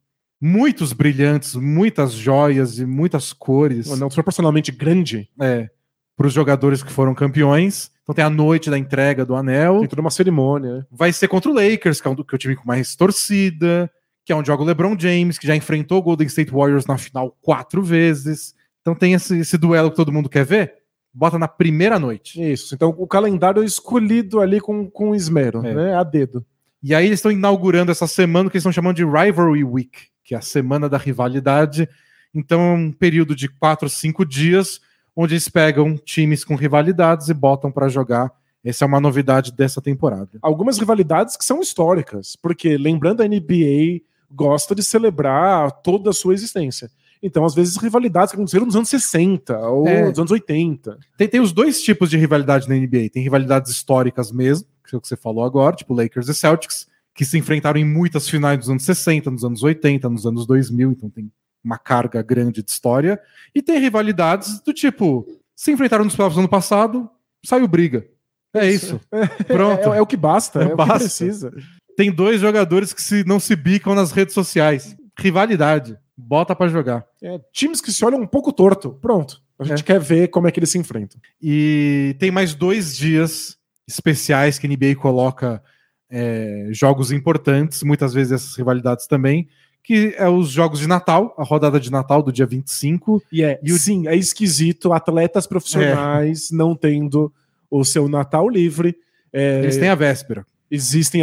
muitos 0.41 0.93
brilhantes, 0.93 1.55
muitas 1.55 2.13
joias 2.13 2.79
e 2.79 2.85
muitas 2.87 3.33
cores 3.33 3.89
Um 3.89 3.95
anel 3.95 4.09
proporcionalmente 4.09 4.73
grande, 4.73 5.29
é, 5.41 5.71
para 6.17 6.27
os 6.27 6.33
jogadores 6.33 6.83
que 6.83 6.93
foram 6.93 7.15
campeões. 7.15 7.91
Então 8.03 8.15
tem 8.15 8.25
a 8.25 8.31
noite 8.31 8.69
da 8.69 8.77
entrega 8.77 9.25
do 9.25 9.35
anel. 9.37 9.79
tem 9.81 9.89
toda 9.89 10.03
uma 10.03 10.11
cerimônia. 10.11 10.87
Vai 10.91 11.13
ser 11.13 11.29
contra 11.29 11.51
o 11.51 11.55
Lakers, 11.55 12.01
que 12.01 12.09
é, 12.09 12.11
um, 12.11 12.17
que 12.17 12.35
é 12.35 12.37
o 12.37 12.39
time 12.39 12.57
com 12.57 12.67
mais 12.67 12.97
torcida, 12.97 13.91
que 14.25 14.33
é 14.33 14.37
onde 14.37 14.49
joga 14.49 14.63
o 14.63 14.67
LeBron 14.67 14.97
James, 14.99 15.39
que 15.39 15.47
já 15.47 15.55
enfrentou 15.55 15.99
o 15.99 16.03
Golden 16.03 16.27
State 16.27 16.51
Warriors 16.53 16.87
na 16.87 16.99
final 16.99 17.37
quatro 17.41 17.83
vezes. 17.83 18.55
Então 18.81 18.95
tem 18.95 19.13
esse, 19.15 19.39
esse 19.39 19.57
duelo 19.57 19.91
que 19.91 19.97
todo 19.97 20.13
mundo 20.13 20.29
quer 20.29 20.45
ver. 20.45 20.75
Bota 21.15 21.39
na 21.39 21.47
primeira 21.47 21.99
noite. 21.99 22.43
Isso. 22.43 22.75
Então 22.75 22.93
o 22.99 23.07
calendário 23.07 23.63
é 23.63 23.67
escolhido 23.67 24.41
ali 24.41 24.61
com, 24.61 24.91
com 24.91 25.15
esmero, 25.15 25.65
É. 25.65 25.75
né? 25.75 25.95
A 25.95 26.03
dedo. 26.03 26.45
E 26.83 26.95
aí 26.95 27.07
eles 27.07 27.19
estão 27.19 27.31
inaugurando 27.31 27.93
essa 27.93 28.07
semana 28.07 28.51
que 28.51 28.57
eles 28.57 28.63
estão 28.63 28.73
chamando 28.73 28.97
de 28.97 29.05
Rivalry 29.05 29.63
Week, 29.65 30.07
que 30.25 30.35
é 30.35 30.39
a 30.39 30.43
semana 30.43 30.89
da 30.89 30.99
rivalidade. 30.99 31.89
Então 32.35 32.61
é 32.61 32.73
um 32.75 32.93
período 32.93 33.35
de 33.37 33.49
quatro, 33.49 33.89
cinco 33.89 34.25
dias, 34.25 34.81
onde 35.15 35.35
eles 35.35 35.49
pegam 35.49 35.97
times 35.97 36.45
com 36.45 36.55
rivalidades 36.57 37.29
e 37.29 37.35
botam 37.35 37.71
para 37.71 37.89
jogar. 37.89 38.31
Essa 38.65 38.85
é 38.85 38.87
uma 38.89 39.01
novidade 39.01 39.53
dessa 39.53 39.81
temporada. 39.81 40.31
algumas 40.41 40.79
rivalidades 40.79 41.37
que 41.37 41.45
são 41.45 41.61
históricas, 41.61 42.37
porque 42.41 42.77
lembrando 42.77 43.21
a 43.23 43.27
NBA 43.29 44.03
gosta 44.31 44.75
de 44.75 44.83
celebrar 44.83 45.71
toda 45.83 46.11
a 46.11 46.13
sua 46.13 46.33
existência. 46.33 46.91
Então, 47.23 47.45
às 47.45 47.55
vezes, 47.55 47.77
rivalidades 47.77 48.31
que 48.33 48.37
aconteceram 48.37 48.67
nos 48.67 48.75
anos 48.75 48.89
60 48.89 49.57
ou 49.69 49.87
É. 49.87 50.09
nos 50.09 50.19
anos 50.19 50.31
80. 50.31 50.99
Tem, 51.17 51.29
tem 51.29 51.41
os 51.41 51.53
dois 51.53 51.81
tipos 51.83 52.09
de 52.11 52.17
rivalidade 52.17 52.69
na 52.69 52.75
NBA. 52.75 53.11
Tem 53.13 53.23
rivalidades 53.23 53.71
históricas 53.71 54.33
mesmo, 54.33 54.67
que 54.93 54.97
é 54.97 54.99
o 54.99 55.01
que 55.01 55.09
você 55.09 55.17
falou 55.17 55.43
agora, 55.45 55.75
tipo 55.75 55.95
Lakers 55.95 56.29
e 56.29 56.35
Celtics, 56.35 56.87
que 57.15 57.25
se 57.25 57.39
enfrentaram 57.39 57.79
em 57.81 57.85
muitas 57.85 58.29
finais 58.29 58.59
dos 58.59 58.69
anos 58.71 58.85
60, 58.85 59.31
nos 59.31 59.45
anos 59.45 59.63
80, 59.63 60.09
nos 60.09 60.27
anos 60.27 60.47
2000, 60.47 60.93
então 60.93 61.09
tem 61.11 61.31
uma 61.65 61.79
carga 61.79 62.21
grande 62.23 62.63
de 62.63 62.71
história. 62.71 63.21
E 63.55 63.63
tem 63.63 63.79
rivalidades 63.79 64.61
do 64.61 64.73
tipo, 64.73 65.27
se 65.57 65.71
enfrentaram 65.73 66.05
nos 66.05 66.15
playoffs 66.17 66.37
no 66.37 66.43
ano 66.43 66.49
passado, 66.49 67.09
saiu 67.45 67.67
briga. 67.69 68.07
É 68.55 68.69
isso. 68.71 69.01
Pronto. 69.47 69.93
É, 69.95 69.99
é 69.99 70.01
o 70.03 70.07
que 70.07 70.17
basta, 70.17 70.63
é, 70.63 70.67
o 70.67 70.71
que 70.71 70.77
Basta. 70.77 70.99
precisa. 70.99 71.53
Tem 71.97 72.11
dois 72.13 72.41
jogadores 72.41 72.93
que 72.93 73.01
se, 73.03 73.25
não 73.25 73.39
se 73.41 73.55
bicam 73.57 73.95
nas 73.95 74.13
redes 74.13 74.35
sociais. 74.35 74.97
Rivalidade. 75.19 75.97
Bota 76.17 76.55
pra 76.55 76.69
jogar. 76.69 77.05
É, 77.23 77.39
times 77.53 77.81
que 77.81 77.91
se 77.93 78.05
olham 78.05 78.21
um 78.21 78.27
pouco 78.27 78.53
torto. 78.53 78.93
Pronto. 79.01 79.41
A 79.59 79.65
gente 79.65 79.81
É. 79.81 79.85
quer 79.85 80.01
ver 80.01 80.29
como 80.29 80.47
é 80.49 80.51
que 80.51 80.59
eles 80.59 80.71
se 80.71 80.79
enfrentam. 80.79 81.21
E 81.41 82.17
tem 82.19 82.31
mais 82.31 82.55
dois 82.55 82.97
dias 82.97 83.57
especiais 83.87 84.59
que 84.59 84.67
a 84.67 84.71
NBA 84.71 84.95
coloca 84.97 85.63
é, 86.11 86.69
jogos 86.73 87.11
importantes, 87.11 87.83
muitas 87.83 88.13
vezes 88.13 88.33
essas 88.33 88.55
rivalidades 88.57 89.07
também, 89.07 89.49
que 89.83 90.15
é 90.17 90.29
os 90.29 90.51
jogos 90.51 90.79
de 90.79 90.87
Natal, 90.87 91.35
a 91.39 91.43
rodada 91.43 91.81
de 91.81 91.91
Natal 91.91 92.23
do 92.23 92.31
dia 92.33 92.47
25. 92.47 93.23
E 93.33 93.43
é, 93.43 93.59
E 93.63 93.73
o- 93.73 93.79
sim, 93.79 94.07
é 94.07 94.15
esquisito 94.15 94.93
atletas 94.93 95.47
profissionais 95.47 96.51
não 96.51 96.75
tendo 96.77 97.33
o 97.71 97.85
seu 97.85 98.09
Natal 98.09 98.49
livre. 98.49 98.95
É, 99.33 99.61
Eles 99.61 99.79
têm 99.79 99.89
a 99.89 99.95
véspera. 99.95 100.45
existem, 100.71 101.23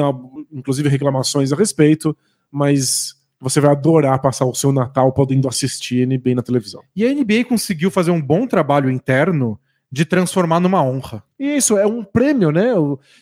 inclusive, 0.52 0.90
reclamações 0.90 1.52
a 1.52 1.56
respeito, 1.56 2.16
mas 2.52 3.16
você 3.40 3.62
vai 3.62 3.72
adorar 3.72 4.20
passar 4.22 4.46
o 4.46 4.54
seu 4.54 4.72
Natal 4.72 5.12
podendo 5.14 5.48
assistir 5.48 6.06
NBA 6.06 6.36
na 6.36 6.42
televisão. 6.44 6.82
E 6.96 7.06
a 7.06 7.14
NBA 7.14 7.46
conseguiu 7.46 7.90
fazer 7.90 8.12
um 8.12 8.22
bom 8.22 8.46
trabalho 8.46 8.90
interno 8.92 9.58
de 9.92 10.06
transformar 10.06 10.60
numa 10.60 10.84
honra. 10.84 11.24
E 11.40 11.56
isso 11.58 11.78
é 11.78 11.86
um 11.86 12.04
prêmio, 12.04 12.52
né? 12.52 12.74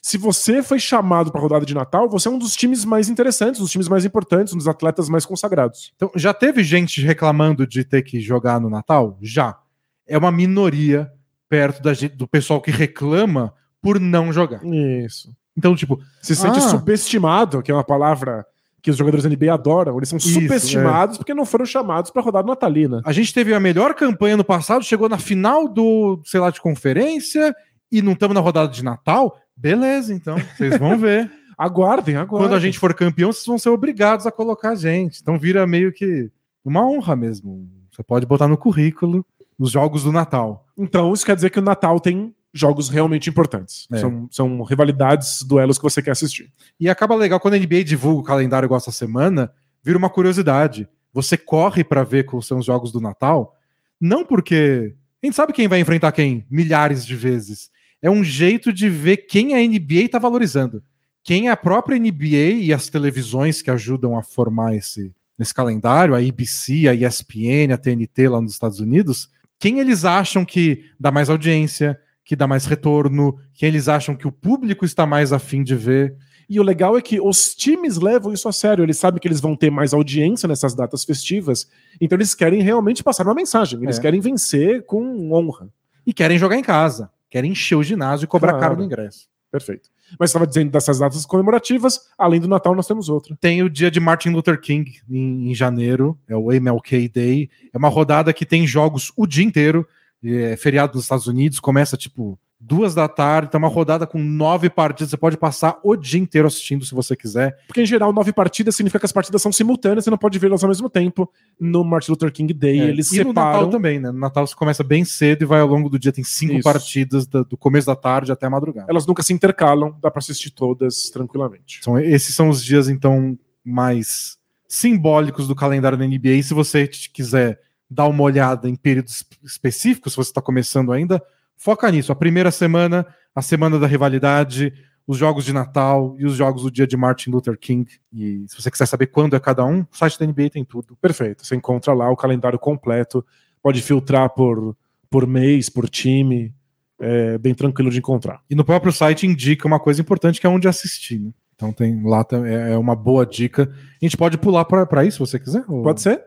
Se 0.01 0.17
você 0.17 0.61
foi 0.61 0.79
chamado 0.79 1.31
para 1.31 1.39
a 1.39 1.41
rodada 1.41 1.65
de 1.65 1.73
Natal, 1.73 2.09
você 2.09 2.27
é 2.27 2.31
um 2.31 2.37
dos 2.37 2.55
times 2.55 2.83
mais 2.83 3.07
interessantes, 3.07 3.61
um 3.61 3.63
dos 3.63 3.71
times 3.71 3.87
mais 3.87 4.03
importantes, 4.03 4.53
um 4.53 4.57
dos 4.57 4.67
atletas 4.67 5.07
mais 5.07 5.25
consagrados. 5.25 5.93
Então, 5.95 6.11
já 6.15 6.33
teve 6.33 6.63
gente 6.63 7.01
reclamando 7.01 7.65
de 7.65 7.85
ter 7.85 8.01
que 8.01 8.19
jogar 8.19 8.59
no 8.59 8.69
Natal? 8.69 9.17
Já. 9.21 9.57
É 10.05 10.17
uma 10.17 10.31
minoria 10.31 11.09
perto 11.49 11.81
da 11.81 11.93
gente- 11.93 12.15
do 12.15 12.27
pessoal 12.27 12.59
que 12.59 12.71
reclama 12.71 13.53
por 13.81 13.99
não 13.99 14.33
jogar. 14.33 14.61
Isso. 14.65 15.33
Então, 15.57 15.73
tipo, 15.75 15.99
Se 16.21 16.35
sente 16.35 16.57
Ah. 16.57 16.61
subestimado, 16.61 17.61
que 17.63 17.71
é 17.71 17.73
uma 17.73 17.83
palavra 17.83 18.45
que 18.87 18.91
os 18.91 18.95
jogadores 18.95 19.25
da 19.25 19.29
NBA 19.29 19.53
adoram. 19.53 19.97
Eles 19.97 20.07
são 20.07 20.17
Isso, 20.17 20.29
é. 20.29 20.41
subestimados 20.43 21.17
porque 21.17 21.33
não 21.33 21.45
foram 21.45 21.65
chamados 21.65 22.09
para 22.09 22.21
a 22.21 22.25
rodada 22.25 22.47
natalina. 22.47 23.01
A 23.03 23.11
gente 23.11 23.33
teve 23.33 23.53
a 23.53 23.59
melhor 23.59 23.93
campanha 23.93 24.37
no 24.37 24.45
passado, 24.45 24.81
chegou 24.85 25.09
na 25.09 25.17
final 25.17 25.67
do, 25.67 26.21
sei 26.23 26.39
lá, 26.39 26.49
de 26.49 26.61
conferência 26.61 27.53
e 27.91 28.01
não 28.01 28.13
estamos 28.13 28.33
na 28.33 28.39
rodada 28.39 28.71
de 28.71 28.81
Natal. 28.81 29.37
Beleza, 29.57 30.13
então, 30.13 30.37
vocês 30.55 30.77
vão 30.77 30.95
ver. 30.97 31.29
Aguardem, 31.57 32.15
aguardem. 32.15 32.47
Quando 32.47 32.55
a 32.55 32.59
gente 32.61 32.79
for 32.79 32.93
campeão, 32.93 33.33
vocês 33.33 33.45
vão 33.45 33.57
ser 33.57 33.69
obrigados 33.69 34.25
a 34.25 34.31
colocar 34.31 34.69
a 34.69 34.75
gente. 34.75 35.19
Então 35.21 35.37
vira 35.37 35.67
meio 35.67 35.91
que 35.91 36.31
uma 36.63 36.87
honra 36.87 37.13
mesmo. 37.13 37.67
Você 37.91 38.01
pode 38.01 38.25
botar 38.25 38.47
no 38.47 38.57
currículo 38.57 39.25
os 39.59 39.71
jogos 39.71 40.03
do 40.03 40.13
Natal. 40.13 40.65
Então, 40.77 41.11
isso 41.11 41.25
quer 41.25 41.35
dizer 41.35 41.49
que 41.49 41.59
o 41.59 41.63
Natal 41.63 41.99
tem 41.99 42.33
jogos 42.59 42.89
realmente 42.89 43.29
importantes. 43.29 43.87
É. 43.91 43.97
São, 43.97 44.27
são 44.31 44.63
rivalidades, 44.63 45.43
duelos 45.43 45.77
que 45.77 45.83
você 45.83 46.01
quer 46.01 46.11
assistir. 46.11 46.51
E 46.79 46.89
acaba 46.89 47.15
legal 47.15 47.39
quando 47.39 47.55
a 47.55 47.59
NBA 47.59 47.83
divulga 47.83 48.21
o 48.21 48.23
calendário 48.23 48.65
igual 48.65 48.77
essa 48.77 48.91
semana, 48.91 49.51
vira 49.83 49.97
uma 49.97 50.09
curiosidade. 50.09 50.87
Você 51.13 51.37
corre 51.37 51.83
para 51.83 52.03
ver 52.03 52.25
quais 52.25 52.45
são 52.45 52.59
os 52.59 52.65
jogos 52.65 52.91
do 52.91 53.01
Natal. 53.01 53.55
Não 53.99 54.25
porque. 54.25 54.95
A 55.21 55.25
gente 55.25 55.35
sabe 55.35 55.51
quem 55.51 55.67
vai 55.67 55.79
enfrentar 55.79 56.11
quem 56.11 56.45
milhares 56.49 57.05
de 57.05 57.15
vezes. 57.15 57.71
É 58.01 58.09
um 58.09 58.23
jeito 58.23 58.71
de 58.71 58.89
ver 58.89 59.17
quem 59.17 59.55
a 59.55 59.67
NBA 59.67 60.05
está 60.05 60.19
valorizando. 60.19 60.83
Quem 61.23 61.47
é 61.47 61.51
a 61.51 61.57
própria 61.57 61.97
NBA 61.97 62.61
e 62.61 62.71
as 62.71 62.87
televisões 62.87 63.61
que 63.61 63.71
ajudam 63.71 64.17
a 64.17 64.21
formar 64.21 64.75
esse, 64.75 65.11
esse 65.39 65.53
calendário, 65.53 66.13
a 66.13 66.19
ABC, 66.19 66.87
a 66.87 66.93
ESPN, 66.93 67.73
a 67.73 67.77
TNT 67.77 68.29
lá 68.29 68.39
nos 68.39 68.53
Estados 68.53 68.79
Unidos, 68.79 69.29
quem 69.59 69.79
eles 69.79 70.05
acham 70.05 70.45
que 70.45 70.85
dá 70.99 71.11
mais 71.11 71.29
audiência, 71.29 71.99
que 72.27 72.35
dá 72.35 72.45
mais 72.45 72.65
retorno, 72.65 73.39
quem 73.53 73.69
eles 73.69 73.87
acham 73.87 74.13
que 74.13 74.27
o 74.27 74.31
público 74.31 74.83
está 74.83 75.05
mais 75.05 75.31
afim 75.31 75.63
de 75.63 75.77
ver. 75.77 76.13
E 76.49 76.59
o 76.59 76.63
legal 76.63 76.97
é 76.97 77.01
que 77.01 77.21
os 77.21 77.55
times 77.55 77.95
levam 77.95 78.33
isso 78.33 78.49
a 78.49 78.51
sério. 78.51 78.83
Eles 78.83 78.97
sabem 78.97 79.17
que 79.17 79.27
eles 79.29 79.39
vão 79.39 79.55
ter 79.55 79.71
mais 79.71 79.93
audiência 79.93 80.45
nessas 80.45 80.75
datas 80.75 81.05
festivas. 81.05 81.69
Então 82.01 82.17
eles 82.17 82.35
querem 82.35 82.61
realmente 82.61 83.01
passar 83.01 83.23
uma 83.23 83.33
mensagem. 83.33 83.81
Eles 83.81 83.97
é. 83.97 84.01
querem 84.01 84.19
vencer 84.19 84.85
com 84.85 85.31
honra. 85.31 85.69
E 86.05 86.13
querem 86.13 86.37
jogar 86.37 86.57
em 86.57 86.61
casa. 86.61 87.09
Querem 87.29 87.51
encher 87.51 87.75
o 87.75 87.83
ginásio 87.83 88.25
e 88.25 88.27
cobrar 88.27 88.51
claro. 88.51 88.63
caro 88.65 88.77
no 88.77 88.83
ingresso. 88.83 89.29
Perfeito. 89.49 89.89
Mas 90.19 90.29
estava 90.29 90.45
dizendo 90.45 90.69
dessas 90.69 90.99
datas 90.99 91.25
comemorativas, 91.25 92.01
além 92.17 92.41
do 92.41 92.47
Natal, 92.47 92.75
nós 92.75 92.87
temos 92.87 93.07
outra. 93.07 93.37
Tem 93.39 93.63
o 93.63 93.69
dia 93.69 93.89
de 93.89 94.01
Martin 94.01 94.29
Luther 94.29 94.59
King 94.59 94.99
em, 95.09 95.49
em 95.49 95.55
janeiro, 95.55 96.17
é 96.27 96.35
o 96.35 96.51
MLK 96.51 97.07
Day. 97.07 97.49
É 97.73 97.77
uma 97.77 97.89
rodada 97.89 98.33
que 98.33 98.45
tem 98.45 98.67
jogos 98.67 99.13
o 99.15 99.25
dia 99.25 99.45
inteiro. 99.45 99.87
É 100.23 100.57
feriado 100.57 100.93
dos 100.93 101.03
Estados 101.03 101.27
Unidos, 101.27 101.59
começa 101.59 101.95
tipo 101.95 102.39
duas 102.59 102.95
da 102.95 103.07
tarde, 103.07 103.51
tem 103.51 103.57
uma 103.59 103.67
rodada 103.67 104.07
com 104.07 104.17
nove 104.17 104.69
partidas, 104.69 105.11
você 105.11 105.17
pode 105.17 105.37
passar 105.37 105.79
o 105.83 105.95
dia 105.95 106.19
inteiro 106.19 106.47
assistindo 106.47 106.85
se 106.85 106.93
você 106.93 107.15
quiser. 107.15 107.57
Porque 107.67 107.81
em 107.81 107.85
geral, 107.85 108.11
nove 108.11 108.33
partidas 108.33 108.75
significa 108.75 108.99
que 108.99 109.05
as 109.05 109.11
partidas 109.11 109.41
são 109.41 109.51
simultâneas, 109.51 110.03
você 110.03 110.09
não 110.09 110.17
pode 110.17 110.39
vê-las 110.39 110.63
ao 110.63 110.67
mesmo 110.67 110.89
tempo. 110.89 111.31
No 111.59 111.83
Martin 111.83 112.11
Luther 112.11 112.31
King 112.31 112.53
Day, 112.53 112.79
é, 112.79 112.85
eles 112.85 113.11
e 113.11 113.17
separam. 113.17 113.29
no 113.29 113.33
Natal 113.33 113.69
também, 113.69 113.99
né? 113.99 114.11
No 114.11 114.19
Natal 114.19 114.45
você 114.45 114.55
começa 114.55 114.83
bem 114.83 115.05
cedo 115.05 115.43
e 115.43 115.45
vai 115.45 115.59
ao 115.59 115.67
longo 115.67 115.89
do 115.89 115.99
dia, 115.99 116.11
tem 116.11 116.23
cinco 116.23 116.53
Isso. 116.53 116.63
partidas 116.63 117.27
do, 117.27 117.45
do 117.45 117.57
começo 117.57 117.87
da 117.87 117.95
tarde 117.95 118.31
até 118.31 118.47
a 118.47 118.49
madrugada. 118.49 118.87
Elas 118.89 119.05
nunca 119.05 119.21
se 119.21 119.33
intercalam, 119.33 119.95
dá 120.01 120.09
para 120.09 120.19
assistir 120.19 120.49
todas 120.49 121.09
tranquilamente. 121.09 121.77
Então, 121.81 121.99
esses 121.99 122.35
são 122.35 122.49
os 122.49 122.63
dias, 122.63 122.89
então, 122.89 123.37
mais 123.63 124.37
simbólicos 124.67 125.47
do 125.47 125.55
calendário 125.55 125.97
da 125.97 126.05
NBA. 126.05 126.41
Se 126.43 126.53
você 126.53 126.87
quiser 126.87 127.59
dar 127.89 128.07
uma 128.07 128.23
olhada 128.23 128.69
em 128.69 128.75
períodos 128.75 129.25
específicos, 129.43 130.13
se 130.13 130.17
você 130.17 130.29
está 130.29 130.41
começando 130.41 130.91
ainda, 130.91 131.21
foca 131.55 131.89
nisso. 131.89 132.11
A 132.11 132.15
primeira 132.15 132.51
semana, 132.51 133.05
a 133.33 133.41
semana 133.41 133.79
da 133.79 133.87
rivalidade, 133.87 134.73
os 135.07 135.17
jogos 135.17 135.45
de 135.45 135.53
Natal 135.53 136.15
e 136.19 136.25
os 136.25 136.35
jogos 136.35 136.63
do 136.63 136.71
dia 136.71 136.85
de 136.85 136.97
Martin 136.97 137.29
Luther 137.29 137.57
King. 137.57 137.89
E 138.11 138.43
se 138.47 138.61
você 138.61 138.69
quiser 138.69 138.85
saber 138.85 139.07
quando 139.07 139.35
é 139.35 139.39
cada 139.39 139.65
um, 139.65 139.81
o 139.81 139.87
site 139.91 140.19
da 140.19 140.25
NBA 140.25 140.49
tem 140.49 140.65
tudo. 140.65 140.97
Perfeito. 140.97 141.45
Você 141.45 141.55
encontra 141.55 141.93
lá 141.93 142.09
o 142.11 142.15
calendário 142.17 142.59
completo, 142.59 143.25
pode 143.63 143.81
filtrar 143.81 144.29
por, 144.31 144.75
por 145.09 145.25
mês, 145.25 145.69
por 145.69 145.89
time. 145.89 146.53
É 146.99 147.37
bem 147.37 147.53
tranquilo 147.53 147.89
de 147.89 147.99
encontrar. 147.99 148.41
E 148.49 148.55
no 148.55 148.65
próprio 148.65 148.91
site 148.91 149.25
indica 149.25 149.67
uma 149.67 149.79
coisa 149.79 150.01
importante 150.01 150.41
que 150.41 150.47
é 150.47 150.49
onde 150.49 150.67
assistir. 150.67 151.19
Né? 151.19 151.31
Então 151.55 151.71
tem 151.71 152.03
lá 152.03 152.25
é, 152.45 152.73
é 152.73 152.77
uma 152.77 152.95
boa 152.95 153.25
dica. 153.25 153.71
A 154.01 154.05
gente 154.05 154.17
pode 154.17 154.37
pular 154.37 154.65
para 154.65 155.05
isso, 155.05 155.25
se 155.25 155.31
você 155.31 155.39
quiser. 155.39 155.63
Ou... 155.69 155.83
Pode 155.83 156.01
ser. 156.01 156.21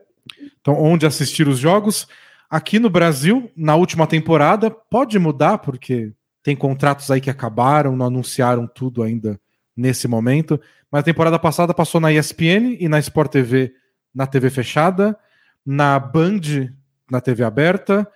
Então, 0.60 0.74
onde 0.74 1.06
assistir 1.06 1.48
os 1.48 1.58
jogos. 1.58 2.06
Aqui 2.48 2.78
no 2.78 2.90
Brasil, 2.90 3.50
na 3.56 3.76
última 3.76 4.06
temporada, 4.06 4.70
pode 4.70 5.18
mudar, 5.18 5.58
porque 5.58 6.12
tem 6.42 6.56
contratos 6.56 7.10
aí 7.10 7.20
que 7.20 7.30
acabaram, 7.30 7.96
não 7.96 8.06
anunciaram 8.06 8.66
tudo 8.66 9.02
ainda 9.02 9.40
nesse 9.76 10.08
momento. 10.08 10.60
Mas 10.90 11.00
a 11.00 11.04
temporada 11.04 11.38
passada 11.38 11.72
passou 11.72 12.00
na 12.00 12.12
ESPN 12.12 12.76
e 12.80 12.88
na 12.88 12.98
Sport 12.98 13.30
TV 13.30 13.72
na 14.12 14.26
TV 14.26 14.50
fechada, 14.50 15.16
na 15.64 15.98
Band 15.98 16.40
na 17.08 17.20
TV 17.20 17.44
aberta, 17.44 18.06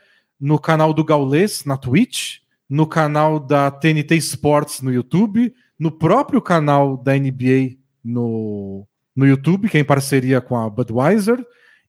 no 0.40 0.58
canal 0.58 0.92
do 0.92 1.04
Gaulês 1.04 1.64
na 1.64 1.76
Twitch, 1.76 2.38
no 2.68 2.86
canal 2.86 3.38
da 3.38 3.70
TNT 3.70 4.16
Sports 4.16 4.80
no 4.80 4.92
YouTube, 4.92 5.54
no 5.78 5.90
próprio 5.90 6.40
canal 6.42 6.96
da 6.96 7.16
NBA 7.16 7.76
no, 8.04 8.86
no 9.14 9.26
YouTube, 9.26 9.68
que 9.68 9.76
é 9.76 9.80
em 9.80 9.84
parceria 9.84 10.40
com 10.40 10.56
a 10.56 10.68
Budweiser, 10.68 11.44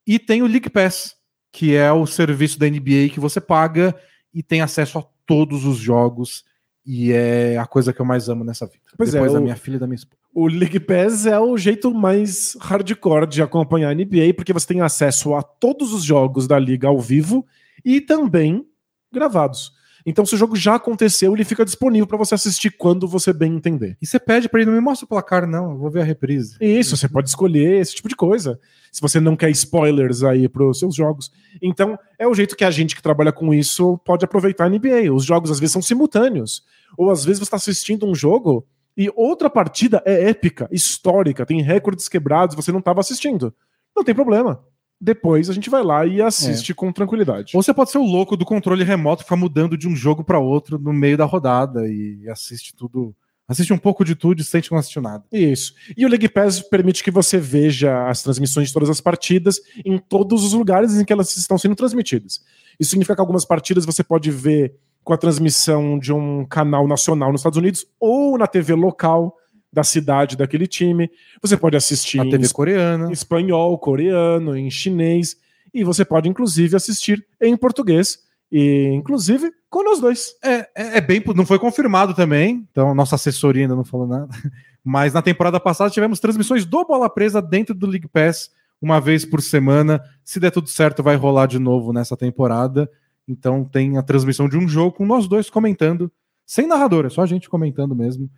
e 0.05 0.19
tem 0.19 0.41
o 0.41 0.47
League 0.47 0.69
Pass, 0.69 1.15
que 1.51 1.75
é 1.75 1.91
o 1.91 2.05
serviço 2.05 2.59
da 2.59 2.69
NBA 2.69 3.09
que 3.11 3.19
você 3.19 3.39
paga 3.39 3.95
e 4.33 4.43
tem 4.43 4.61
acesso 4.61 4.99
a 4.99 5.05
todos 5.25 5.65
os 5.65 5.77
jogos. 5.77 6.43
E 6.85 7.11
é 7.11 7.57
a 7.57 7.65
coisa 7.65 7.91
que 7.91 7.99
eu 7.99 8.05
mais 8.05 8.29
amo 8.29 8.43
nessa 8.43 8.67
vida. 8.67 8.83
Pois 8.95 9.09
é, 9.09 9.13
Depois 9.13 9.31
é, 9.31 9.33
da 9.33 9.39
o, 9.39 9.43
minha 9.43 9.55
filha 9.55 9.77
e 9.77 9.79
da 9.79 9.87
minha 9.87 9.95
esposa. 9.95 10.21
O 10.33 10.47
League 10.47 10.79
Pass 10.81 11.25
é 11.25 11.39
o 11.39 11.57
jeito 11.57 11.93
mais 11.93 12.55
hardcore 12.59 13.25
de 13.25 13.41
acompanhar 13.41 13.89
a 13.89 13.95
NBA, 13.95 14.33
porque 14.35 14.53
você 14.53 14.67
tem 14.67 14.81
acesso 14.81 15.33
a 15.33 15.41
todos 15.41 15.93
os 15.93 16.03
jogos 16.03 16.45
da 16.45 16.59
liga 16.59 16.87
ao 16.87 16.99
vivo 16.99 17.47
e 17.83 18.01
também 18.01 18.67
gravados. 19.11 19.71
Então, 20.05 20.23
se 20.23 20.35
o 20.35 20.37
jogo 20.37 20.55
já 20.55 20.75
aconteceu, 20.75 21.33
ele 21.33 21.43
fica 21.43 21.65
disponível 21.65 22.05
para 22.05 22.17
você 22.17 22.35
assistir 22.35 22.69
quando 22.69 23.07
você 23.07 23.33
bem 23.33 23.55
entender. 23.55 23.97
E 23.99 24.05
você 24.05 24.19
pede 24.19 24.47
para 24.47 24.61
ele, 24.61 24.69
não 24.69 24.77
me 24.77 24.83
mostra 24.83 25.05
o 25.05 25.09
placar, 25.09 25.47
não, 25.47 25.71
eu 25.71 25.77
vou 25.77 25.89
ver 25.89 26.01
a 26.01 26.03
reprise. 26.03 26.57
Isso, 26.61 26.95
você 26.95 27.09
pode 27.09 27.27
escolher 27.27 27.81
esse 27.81 27.95
tipo 27.95 28.07
de 28.07 28.15
coisa. 28.15 28.59
Se 28.91 29.01
você 29.01 29.19
não 29.19 29.35
quer 29.35 29.49
spoilers 29.49 30.23
aí 30.23 30.47
para 30.47 30.63
os 30.63 30.77
seus 30.77 30.93
jogos. 30.93 31.31
Então, 31.59 31.97
é 32.19 32.27
o 32.27 32.35
jeito 32.35 32.55
que 32.55 32.63
a 32.63 32.69
gente 32.69 32.95
que 32.95 33.01
trabalha 33.01 33.31
com 33.31 33.51
isso 33.51 33.97
pode 34.05 34.23
aproveitar 34.23 34.65
a 34.65 34.69
NBA. 34.69 35.11
Os 35.11 35.25
jogos 35.25 35.49
às 35.49 35.59
vezes 35.59 35.73
são 35.73 35.81
simultâneos. 35.81 36.63
Ou 36.95 37.09
às 37.09 37.25
vezes 37.25 37.39
você 37.39 37.45
está 37.45 37.57
assistindo 37.57 38.05
um 38.05 38.13
jogo 38.13 38.65
e 38.95 39.11
outra 39.15 39.49
partida 39.49 40.03
é 40.05 40.29
épica, 40.29 40.69
histórica, 40.71 41.45
tem 41.45 41.61
recordes 41.61 42.07
quebrados, 42.07 42.55
você 42.55 42.71
não 42.71 42.79
estava 42.79 42.99
assistindo. 42.99 43.53
Não 43.95 44.03
tem 44.03 44.13
problema 44.13 44.63
depois 44.99 45.49
a 45.49 45.53
gente 45.53 45.69
vai 45.69 45.83
lá 45.83 46.05
e 46.05 46.21
assiste 46.21 46.71
é. 46.71 46.75
com 46.75 46.91
tranquilidade. 46.91 47.55
Ou 47.55 47.61
você 47.61 47.73
pode 47.73 47.91
ser 47.91 47.97
o 47.97 48.03
louco 48.03 48.37
do 48.37 48.45
controle 48.45 48.83
remoto, 48.83 49.23
ficar 49.23 49.35
mudando 49.35 49.77
de 49.77 49.87
um 49.87 49.95
jogo 49.95 50.23
para 50.23 50.39
outro 50.39 50.79
no 50.79 50.93
meio 50.93 51.17
da 51.17 51.25
rodada 51.25 51.87
e 51.87 52.27
assiste 52.29 52.73
tudo. 52.75 53.15
Assiste 53.47 53.71
um 53.71 53.77
pouco 53.77 54.03
de 54.03 54.15
tudo 54.15 54.41
e 54.41 54.43
sente 54.43 54.69
que 54.69 54.71
não 54.73 54.79
assistiu 54.79 55.03
nada. 55.03 55.23
Isso. 55.31 55.75
E 55.95 56.03
o 56.03 56.09
League 56.09 56.27
Pass 56.29 56.61
permite 56.61 57.03
que 57.03 57.11
você 57.11 57.37
veja 57.37 58.07
as 58.07 58.23
transmissões 58.23 58.69
de 58.69 58.73
todas 58.73 58.89
as 58.89 58.99
partidas 58.99 59.61
em 59.85 59.99
todos 59.99 60.43
os 60.43 60.53
lugares 60.53 60.97
em 60.97 61.05
que 61.05 61.13
elas 61.13 61.37
estão 61.37 61.55
sendo 61.55 61.75
transmitidas. 61.75 62.41
Isso 62.79 62.89
significa 62.89 63.13
que 63.13 63.21
algumas 63.21 63.45
partidas 63.45 63.85
você 63.85 64.03
pode 64.03 64.31
ver 64.31 64.73
com 65.03 65.13
a 65.13 65.17
transmissão 65.17 65.99
de 65.99 66.11
um 66.11 66.43
canal 66.45 66.87
nacional 66.87 67.31
nos 67.31 67.41
Estados 67.41 67.59
Unidos 67.59 67.85
ou 67.99 68.35
na 68.35 68.47
TV 68.47 68.73
local 68.73 69.37
da 69.75 69.83
cidade 69.83 70.37
daquele 70.37 70.65
time. 70.65 71.11
Você 71.41 71.57
pode 71.57 71.75
assistir 71.75 72.21
a 72.21 72.23
TV 72.23 72.47
coreana, 72.53 73.09
em 73.09 73.11
espanhol, 73.11 73.77
coreano, 73.77 74.57
em 74.57 74.71
chinês 74.71 75.35
e 75.73 75.83
você 75.83 76.05
pode 76.05 76.29
inclusive 76.29 76.77
assistir 76.77 77.23
em 77.41 77.57
português 77.57 78.19
e 78.49 78.87
inclusive 78.93 79.51
com 79.69 79.83
nós 79.83 79.99
dois. 79.99 80.33
É, 80.41 80.53
é, 80.73 80.97
é, 80.97 81.01
bem, 81.01 81.21
não 81.35 81.45
foi 81.45 81.59
confirmado 81.59 82.13
também, 82.13 82.65
então 82.71 82.95
nossa 82.95 83.15
assessoria 83.15 83.63
ainda 83.63 83.75
não 83.75 83.83
falou 83.83 84.07
nada. 84.07 84.29
Mas 84.81 85.13
na 85.13 85.21
temporada 85.21 85.59
passada 85.59 85.89
tivemos 85.89 86.21
transmissões 86.21 86.65
do 86.65 86.85
Bola 86.85 87.09
Presa 87.09 87.41
dentro 87.41 87.75
do 87.75 87.85
League 87.85 88.07
Pass 88.07 88.49
uma 88.81 89.01
vez 89.01 89.25
por 89.25 89.41
semana. 89.41 90.01
Se 90.23 90.39
der 90.39 90.51
tudo 90.51 90.69
certo, 90.69 91.03
vai 91.03 91.17
rolar 91.17 91.47
de 91.47 91.59
novo 91.59 91.91
nessa 91.91 92.15
temporada. 92.15 92.89
Então 93.27 93.65
tem 93.65 93.97
a 93.97 94.03
transmissão 94.03 94.47
de 94.47 94.57
um 94.57 94.69
jogo 94.69 94.95
com 94.95 95.05
nós 95.05 95.27
dois 95.27 95.49
comentando, 95.49 96.09
sem 96.45 96.65
narrador, 96.65 97.05
é 97.05 97.09
só 97.09 97.23
a 97.23 97.25
gente 97.25 97.49
comentando 97.49 97.93
mesmo. 97.93 98.29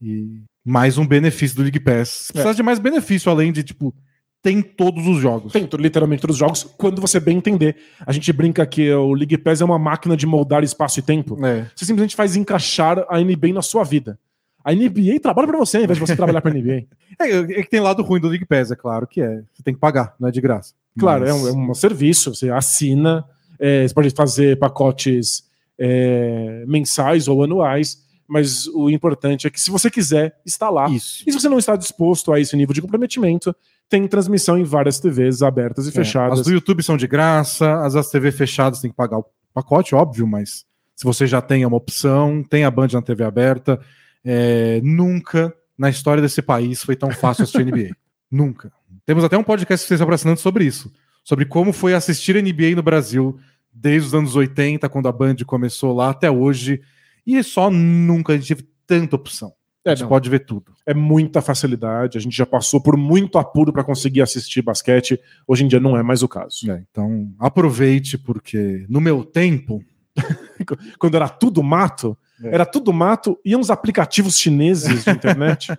E 0.00 0.42
mais 0.64 0.98
um 0.98 1.06
benefício 1.06 1.56
do 1.56 1.62
League 1.62 1.80
Pass. 1.80 2.08
Você 2.08 2.32
precisa 2.32 2.52
é. 2.52 2.56
de 2.56 2.62
mais 2.62 2.78
benefício, 2.78 3.30
além 3.30 3.52
de, 3.52 3.62
tipo, 3.62 3.94
tem 4.42 4.62
todos 4.62 5.06
os 5.06 5.18
jogos. 5.18 5.52
Tem 5.52 5.68
literalmente 5.78 6.20
todos 6.20 6.36
os 6.36 6.40
jogos, 6.40 6.62
quando 6.76 7.00
você 7.00 7.18
bem 7.18 7.38
entender. 7.38 7.76
A 8.06 8.12
gente 8.12 8.32
brinca 8.32 8.64
que 8.66 8.92
o 8.92 9.12
League 9.12 9.38
Pass 9.38 9.60
é 9.60 9.64
uma 9.64 9.78
máquina 9.78 10.16
de 10.16 10.26
moldar 10.26 10.62
espaço 10.62 11.00
e 11.00 11.02
tempo. 11.02 11.36
É. 11.44 11.70
Você 11.74 11.84
simplesmente 11.84 12.14
faz 12.14 12.36
encaixar 12.36 13.04
a 13.08 13.18
NBA 13.20 13.52
na 13.52 13.62
sua 13.62 13.84
vida. 13.84 14.18
A 14.64 14.72
NBA 14.72 15.20
trabalha 15.22 15.48
para 15.48 15.58
você, 15.58 15.78
ao 15.78 15.84
invés 15.84 15.98
de 15.98 16.06
você 16.06 16.14
trabalhar 16.16 16.40
para 16.40 16.50
a 16.50 16.54
NBA. 16.54 16.86
É, 17.20 17.30
é, 17.30 17.62
que 17.62 17.70
tem 17.70 17.80
lado 17.80 18.02
ruim 18.02 18.20
do 18.20 18.28
League 18.28 18.44
Pass, 18.44 18.70
é 18.70 18.76
claro 18.76 19.06
que 19.06 19.20
é. 19.20 19.42
Você 19.52 19.62
tem 19.62 19.74
que 19.74 19.80
pagar, 19.80 20.14
não 20.18 20.28
é 20.28 20.32
de 20.32 20.40
graça. 20.40 20.74
Claro, 20.98 21.24
Mas... 21.24 21.30
é, 21.30 21.34
um, 21.34 21.68
é 21.68 21.70
um 21.70 21.74
serviço, 21.74 22.34
você 22.34 22.50
assina, 22.50 23.24
é, 23.58 23.86
você 23.86 23.94
pode 23.94 24.10
fazer 24.10 24.58
pacotes 24.58 25.44
é, 25.78 26.64
mensais 26.66 27.28
ou 27.28 27.42
anuais 27.42 28.05
mas 28.28 28.66
o 28.68 28.90
importante 28.90 29.46
é 29.46 29.50
que 29.50 29.60
se 29.60 29.70
você 29.70 29.90
quiser, 29.90 30.38
está 30.44 30.68
lá. 30.68 30.88
Isso. 30.90 31.22
E 31.26 31.32
se 31.32 31.40
você 31.40 31.48
não 31.48 31.58
está 31.58 31.76
disposto 31.76 32.32
a 32.32 32.40
esse 32.40 32.56
nível 32.56 32.74
de 32.74 32.82
comprometimento, 32.82 33.54
tem 33.88 34.06
transmissão 34.08 34.58
em 34.58 34.64
várias 34.64 34.98
TVs 34.98 35.42
abertas 35.42 35.86
e 35.86 35.90
é, 35.90 35.92
fechadas. 35.92 36.40
As 36.40 36.46
do 36.46 36.52
YouTube 36.52 36.82
são 36.82 36.96
de 36.96 37.06
graça, 37.06 37.80
as 37.82 37.94
das 37.94 38.10
TV 38.10 38.32
fechadas 38.32 38.80
tem 38.80 38.90
que 38.90 38.96
pagar 38.96 39.18
o 39.18 39.26
pacote, 39.54 39.94
óbvio, 39.94 40.26
mas 40.26 40.64
se 40.94 41.04
você 41.04 41.26
já 41.26 41.40
tem 41.40 41.64
uma 41.64 41.76
opção, 41.76 42.42
tem 42.42 42.64
a 42.64 42.70
Band 42.70 42.88
na 42.92 43.02
TV 43.02 43.24
aberta, 43.24 43.80
é, 44.24 44.80
nunca 44.82 45.54
na 45.78 45.90
história 45.90 46.22
desse 46.22 46.42
país 46.42 46.82
foi 46.82 46.96
tão 46.96 47.10
fácil 47.10 47.44
assistir 47.44 47.64
NBA. 47.64 47.94
nunca. 48.30 48.72
Temos 49.04 49.22
até 49.22 49.38
um 49.38 49.44
podcast 49.44 49.84
que 49.86 49.96
vocês 49.96 50.00
estão 50.00 50.36
sobre 50.36 50.64
isso, 50.64 50.92
sobre 51.22 51.44
como 51.44 51.72
foi 51.72 51.94
assistir 51.94 52.42
NBA 52.42 52.74
no 52.74 52.82
Brasil 52.82 53.38
desde 53.72 54.08
os 54.08 54.14
anos 54.14 54.34
80, 54.34 54.88
quando 54.88 55.06
a 55.06 55.12
Band 55.12 55.36
começou 55.46 55.94
lá, 55.94 56.10
até 56.10 56.30
hoje 56.30 56.80
e 57.26 57.42
só 57.42 57.70
nunca 57.70 58.32
a 58.32 58.36
gente 58.36 58.48
teve 58.48 58.68
tanta 58.86 59.16
opção. 59.16 59.52
É, 59.84 59.92
a 59.92 59.94
gente 59.94 60.08
pode 60.08 60.28
ver 60.28 60.40
tudo. 60.40 60.72
É 60.84 60.92
muita 60.92 61.40
facilidade, 61.40 62.18
a 62.18 62.20
gente 62.20 62.36
já 62.36 62.44
passou 62.44 62.80
por 62.80 62.96
muito 62.96 63.38
apuro 63.38 63.72
para 63.72 63.84
conseguir 63.84 64.20
assistir 64.20 64.60
basquete, 64.60 65.20
hoje 65.46 65.64
em 65.64 65.68
dia 65.68 65.78
não 65.78 65.96
é 65.96 66.02
mais 66.02 66.24
o 66.24 66.28
caso. 66.28 66.70
É, 66.70 66.84
então 66.90 67.32
aproveite, 67.38 68.18
porque 68.18 68.84
no 68.88 69.00
meu 69.00 69.24
tempo. 69.24 69.82
Quando 70.98 71.14
era 71.14 71.28
tudo 71.28 71.62
mato, 71.62 72.16
é. 72.42 72.54
era 72.54 72.66
tudo 72.66 72.92
mato 72.92 73.38
e 73.44 73.54
uns 73.54 73.70
aplicativos 73.70 74.38
chineses 74.38 75.04
de 75.04 75.10
internet. 75.10 75.72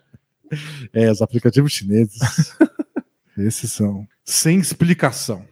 é, 0.94 1.12
os 1.12 1.22
aplicativos 1.22 1.74
chineses. 1.74 2.20
Esses 3.38 3.72
são. 3.72 4.08
Sem 4.24 4.60
explicação. 4.60 5.44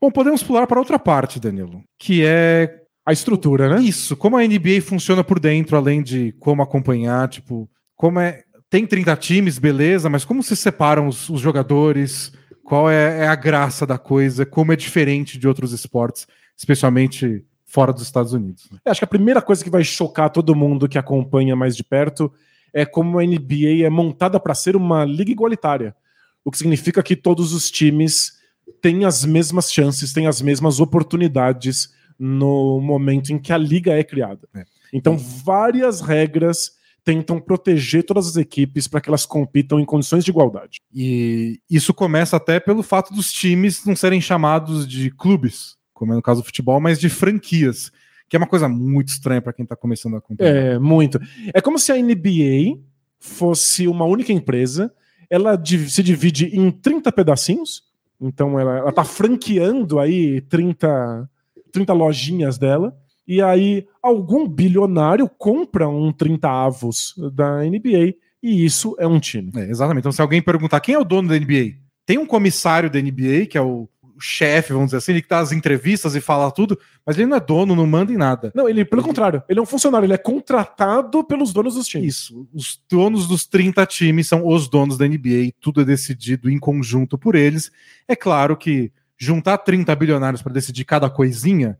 Bom, 0.00 0.10
podemos 0.10 0.42
pular 0.42 0.66
para 0.66 0.78
outra 0.78 0.98
parte, 0.98 1.40
Danilo, 1.40 1.82
que 1.98 2.24
é 2.24 2.81
a 3.04 3.12
estrutura, 3.12 3.68
né? 3.68 3.82
Isso, 3.82 4.16
como 4.16 4.36
a 4.36 4.42
NBA 4.42 4.80
funciona 4.82 5.24
por 5.24 5.40
dentro, 5.40 5.76
além 5.76 6.02
de 6.02 6.32
como 6.38 6.62
acompanhar, 6.62 7.28
tipo, 7.28 7.68
como 7.96 8.20
é. 8.20 8.42
Tem 8.70 8.86
30 8.86 9.14
times, 9.16 9.58
beleza, 9.58 10.08
mas 10.08 10.24
como 10.24 10.42
se 10.42 10.56
separam 10.56 11.06
os, 11.06 11.28
os 11.28 11.40
jogadores? 11.40 12.32
Qual 12.64 12.88
é, 12.88 13.24
é, 13.24 13.28
a 13.28 13.34
graça 13.34 13.86
da 13.86 13.98
coisa? 13.98 14.46
Como 14.46 14.72
é 14.72 14.76
diferente 14.76 15.38
de 15.38 15.46
outros 15.46 15.72
esportes, 15.72 16.26
especialmente 16.56 17.44
fora 17.66 17.92
dos 17.92 18.02
Estados 18.02 18.32
Unidos? 18.32 18.70
Eu 18.72 18.90
acho 18.90 19.00
que 19.00 19.04
a 19.04 19.08
primeira 19.08 19.42
coisa 19.42 19.62
que 19.62 19.68
vai 19.68 19.84
chocar 19.84 20.30
todo 20.30 20.54
mundo 20.54 20.88
que 20.88 20.96
acompanha 20.96 21.54
mais 21.54 21.76
de 21.76 21.84
perto 21.84 22.32
é 22.72 22.86
como 22.86 23.18
a 23.18 23.22
NBA 23.22 23.84
é 23.84 23.90
montada 23.90 24.40
para 24.40 24.54
ser 24.54 24.74
uma 24.74 25.04
liga 25.04 25.30
igualitária. 25.30 25.94
O 26.42 26.50
que 26.50 26.56
significa 26.56 27.02
que 27.02 27.14
todos 27.14 27.52
os 27.52 27.70
times 27.70 28.38
têm 28.80 29.04
as 29.04 29.22
mesmas 29.24 29.70
chances, 29.70 30.14
têm 30.14 30.26
as 30.26 30.40
mesmas 30.40 30.80
oportunidades 30.80 31.90
no 32.24 32.80
momento 32.80 33.32
em 33.32 33.38
que 33.38 33.52
a 33.52 33.58
liga 33.58 33.92
é 33.92 34.04
criada. 34.04 34.48
É. 34.54 34.64
Então, 34.92 35.18
várias 35.18 36.00
regras 36.00 36.70
tentam 37.02 37.40
proteger 37.40 38.04
todas 38.04 38.28
as 38.28 38.36
equipes 38.36 38.86
para 38.86 39.00
que 39.00 39.10
elas 39.10 39.26
compitam 39.26 39.80
em 39.80 39.84
condições 39.84 40.24
de 40.24 40.30
igualdade. 40.30 40.80
E 40.94 41.60
isso 41.68 41.92
começa 41.92 42.36
até 42.36 42.60
pelo 42.60 42.80
fato 42.84 43.12
dos 43.12 43.32
times 43.32 43.84
não 43.84 43.96
serem 43.96 44.20
chamados 44.20 44.86
de 44.86 45.10
clubes, 45.10 45.76
como 45.92 46.12
é 46.12 46.14
no 46.14 46.22
caso 46.22 46.42
do 46.42 46.44
futebol, 46.44 46.80
mas 46.80 47.00
de 47.00 47.08
franquias, 47.08 47.90
que 48.28 48.36
é 48.36 48.38
uma 48.38 48.46
coisa 48.46 48.68
muito 48.68 49.08
estranha 49.08 49.42
para 49.42 49.52
quem 49.52 49.64
está 49.64 49.74
começando 49.74 50.14
a 50.14 50.18
acompanhar. 50.18 50.54
É, 50.54 50.78
muito. 50.78 51.20
É 51.52 51.60
como 51.60 51.76
se 51.76 51.90
a 51.90 51.96
NBA 51.96 52.78
fosse 53.18 53.88
uma 53.88 54.04
única 54.04 54.32
empresa, 54.32 54.94
ela 55.28 55.60
se 55.88 56.04
divide 56.04 56.56
em 56.56 56.70
30 56.70 57.10
pedacinhos, 57.10 57.82
então 58.20 58.60
ela, 58.60 58.88
está 58.88 59.02
franqueando 59.02 59.98
aí 59.98 60.40
30 60.42 61.28
30 61.72 61.92
lojinhas 61.92 62.58
dela. 62.58 62.96
E 63.26 63.40
aí, 63.40 63.86
algum 64.02 64.46
bilionário 64.46 65.28
compra 65.28 65.88
um 65.88 66.12
30 66.12 66.48
avos 66.48 67.14
da 67.34 67.62
NBA 67.62 68.14
e 68.42 68.64
isso 68.64 68.96
é 68.98 69.06
um 69.06 69.20
time. 69.20 69.52
É, 69.54 69.70
exatamente. 69.70 70.02
Então, 70.02 70.12
se 70.12 70.20
alguém 70.20 70.42
perguntar 70.42 70.80
quem 70.80 70.94
é 70.94 70.98
o 70.98 71.04
dono 71.04 71.28
da 71.28 71.38
NBA, 71.38 71.76
tem 72.04 72.18
um 72.18 72.26
comissário 72.26 72.90
da 72.90 73.00
NBA, 73.00 73.46
que 73.48 73.56
é 73.56 73.62
o 73.62 73.88
chefe, 74.18 74.72
vamos 74.72 74.88
dizer 74.88 74.98
assim, 74.98 75.12
ele 75.12 75.22
que 75.22 75.28
dá 75.28 75.40
as 75.40 75.52
entrevistas 75.52 76.14
e 76.14 76.20
fala 76.20 76.50
tudo, 76.50 76.78
mas 77.04 77.16
ele 77.16 77.26
não 77.26 77.36
é 77.36 77.40
dono, 77.40 77.74
não 77.74 77.86
manda 77.86 78.12
em 78.12 78.16
nada. 78.16 78.52
Não, 78.54 78.68
ele, 78.68 78.84
pelo 78.84 79.00
ele... 79.00 79.08
contrário, 79.08 79.42
ele 79.48 79.58
é 79.58 79.62
um 79.62 79.66
funcionário, 79.66 80.06
ele 80.06 80.12
é 80.12 80.18
contratado 80.18 81.24
pelos 81.24 81.52
donos 81.52 81.74
dos 81.74 81.88
times. 81.88 82.14
Isso, 82.14 82.48
os 82.52 82.80
donos 82.88 83.26
dos 83.26 83.46
30 83.46 83.84
times 83.86 84.28
são 84.28 84.46
os 84.46 84.68
donos 84.68 84.96
da 84.96 85.06
NBA, 85.06 85.52
tudo 85.60 85.80
é 85.80 85.84
decidido 85.84 86.48
em 86.48 86.58
conjunto 86.58 87.18
por 87.18 87.34
eles. 87.34 87.70
É 88.06 88.14
claro 88.14 88.56
que 88.56 88.92
juntar 89.24 89.58
30 89.58 89.94
bilionários 89.94 90.42
para 90.42 90.52
decidir 90.52 90.84
cada 90.84 91.08
coisinha 91.08 91.78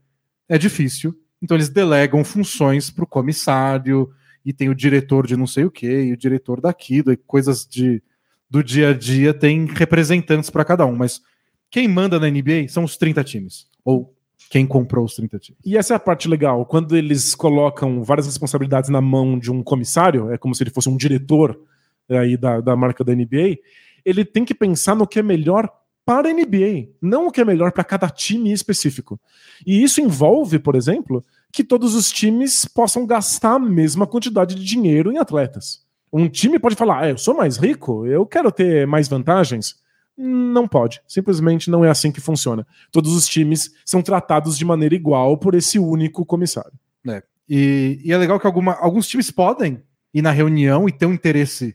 é 0.49 0.57
difícil. 0.57 1.13
Então 1.43 1.57
eles 1.57 1.69
delegam 1.69 2.23
funções 2.23 2.89
para 2.89 3.03
o 3.03 3.07
comissário 3.07 4.09
e 4.45 4.53
tem 4.53 4.69
o 4.69 4.75
diretor 4.77 5.27
de 5.27 5.37
não 5.37 5.47
sei 5.47 5.65
o 5.65 5.71
que, 5.71 5.89
e 5.89 6.13
o 6.13 6.17
diretor 6.17 6.61
daquilo, 6.61 7.13
e 7.13 7.17
coisas 7.17 7.67
de, 7.67 8.01
do 8.49 8.63
dia 8.63 8.91
a 8.91 8.95
dia 8.95 9.35
tem 9.35 9.67
representantes 9.67 10.51
para 10.51 10.65
cada 10.65 10.87
um. 10.87 10.95
Mas 10.95 11.21
quem 11.69 11.89
manda 11.89 12.21
na 12.21 12.31
NBA 12.31 12.69
são 12.69 12.85
os 12.85 12.97
30 12.97 13.25
times. 13.25 13.67
Ou 13.85 14.15
quem 14.49 14.65
comprou 14.65 15.05
os 15.05 15.17
30 15.17 15.39
times. 15.41 15.61
E 15.67 15.77
essa 15.77 15.95
é 15.95 15.97
a 15.97 16.01
parte 16.01 16.29
legal. 16.29 16.65
Quando 16.65 16.97
eles 16.97 17.35
colocam 17.35 18.05
várias 18.05 18.27
responsabilidades 18.27 18.89
na 18.89 19.01
mão 19.01 19.37
de 19.37 19.51
um 19.51 19.65
comissário, 19.65 20.31
é 20.31 20.39
como 20.39 20.55
se 20.55 20.63
ele 20.63 20.71
fosse 20.71 20.89
um 20.89 20.97
diretor 20.97 21.61
aí 22.09 22.37
da, 22.37 22.61
da 22.61 22.77
marca 22.77 23.03
da 23.03 23.13
NBA, 23.13 23.59
ele 24.05 24.25
tem 24.25 24.45
que 24.45 24.55
pensar 24.55 24.95
no 24.95 25.09
que 25.09 25.19
é 25.19 25.23
melhor 25.25 25.69
para 26.05 26.29
a 26.29 26.33
NBA, 26.33 26.89
não 27.01 27.27
o 27.27 27.31
que 27.31 27.41
é 27.41 27.45
melhor 27.45 27.73
para 27.73 27.85
cada 27.85 28.09
time 28.09 28.53
específico. 28.53 29.21
E 29.67 29.83
isso 29.83 30.01
envolve, 30.01 30.59
por 30.59 30.75
exemplo, 30.75 31.25
que 31.53 31.63
todos 31.63 31.95
os 31.95 32.11
times 32.11 32.65
possam 32.65 33.07
gastar 33.07 33.55
a 33.55 33.59
mesma 33.59 34.07
quantidade 34.07 34.55
de 34.55 34.65
dinheiro 34.65 35.13
em 35.13 35.19
atletas. 35.19 35.85
Um 36.13 36.29
time 36.29 36.59
pode 36.59 36.75
falar, 36.75 37.05
ah, 37.05 37.11
eu 37.11 37.19
sou 37.19 37.35
mais 37.35 37.57
rico, 37.57 38.07
eu 38.07 38.27
quero 38.27 38.51
ter 38.51 38.87
mais 38.87 39.09
vantagens. 39.09 39.77
Não 40.17 40.69
pode. 40.69 41.01
Simplesmente 41.07 41.71
não 41.71 41.85
é 41.85 41.89
assim 41.89 42.13
que 42.13 42.21
funciona. 42.21 42.67
Todos 42.91 43.15
os 43.15 43.27
times 43.27 43.73
são 43.85 44.03
tratados 44.03 44.59
de 44.59 44.65
maneira 44.65 44.95
igual 44.95 45.39
por 45.39 45.55
esse 45.55 45.79
único 45.79 46.27
comissário. 46.27 46.73
É. 47.09 47.23
E, 47.49 48.01
e 48.05 48.13
é 48.13 48.19
legal 48.19 48.39
que 48.39 48.47
alguma, 48.47 48.75
alguns 48.75 49.07
times 49.09 49.31
podem 49.31 49.83
ir 50.13 50.23
na 50.23 50.31
reunião 50.31 50.89
e 50.89 50.93
ter 50.93 51.07
um 51.07 51.13
interesse 51.13 51.75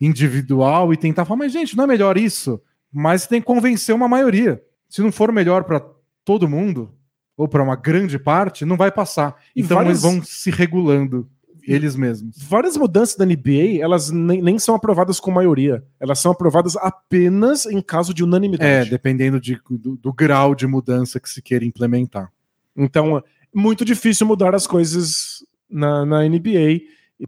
individual 0.00 0.92
e 0.92 0.96
tentar 0.96 1.24
falar, 1.24 1.38
mas 1.38 1.52
gente, 1.52 1.76
não 1.76 1.84
é 1.84 1.86
melhor 1.86 2.16
isso? 2.16 2.60
Mas 2.94 3.26
tem 3.26 3.40
que 3.40 3.46
convencer 3.46 3.94
uma 3.94 4.08
maioria. 4.08 4.62
Se 4.88 5.02
não 5.02 5.10
for 5.10 5.32
melhor 5.32 5.64
para 5.64 5.84
todo 6.24 6.48
mundo, 6.48 6.94
ou 7.36 7.48
para 7.48 7.62
uma 7.62 7.74
grande 7.74 8.18
parte, 8.18 8.64
não 8.64 8.76
vai 8.76 8.92
passar. 8.92 9.34
E 9.54 9.62
então 9.62 9.76
várias... 9.76 10.02
eles 10.02 10.02
vão 10.02 10.24
se 10.24 10.50
regulando 10.50 11.28
eles 11.66 11.96
mesmos. 11.96 12.36
Várias 12.42 12.76
mudanças 12.76 13.16
da 13.16 13.24
NBA, 13.24 13.80
elas 13.80 14.10
nem, 14.10 14.40
nem, 14.42 14.58
são 14.58 14.74
aprovadas 14.74 15.18
com 15.18 15.30
maioria. 15.30 15.82
Elas 15.98 16.18
são 16.18 16.30
aprovadas 16.30 16.76
apenas 16.76 17.66
em 17.66 17.80
caso 17.80 18.12
de 18.12 18.22
unanimidade. 18.22 18.88
É, 18.88 18.90
dependendo 18.90 19.40
de, 19.40 19.58
do, 19.68 19.96
do 19.96 20.12
grau 20.12 20.54
de 20.54 20.66
mudança 20.66 21.18
que 21.18 21.28
se 21.28 21.40
queira 21.40 21.64
implementar. 21.64 22.30
Então, 22.76 23.18
é 23.18 23.22
muito 23.54 23.84
difícil 23.84 24.26
mudar 24.26 24.54
as 24.54 24.66
coisas 24.66 25.44
na, 25.68 26.04
na 26.04 26.22
NBA, 26.28 26.82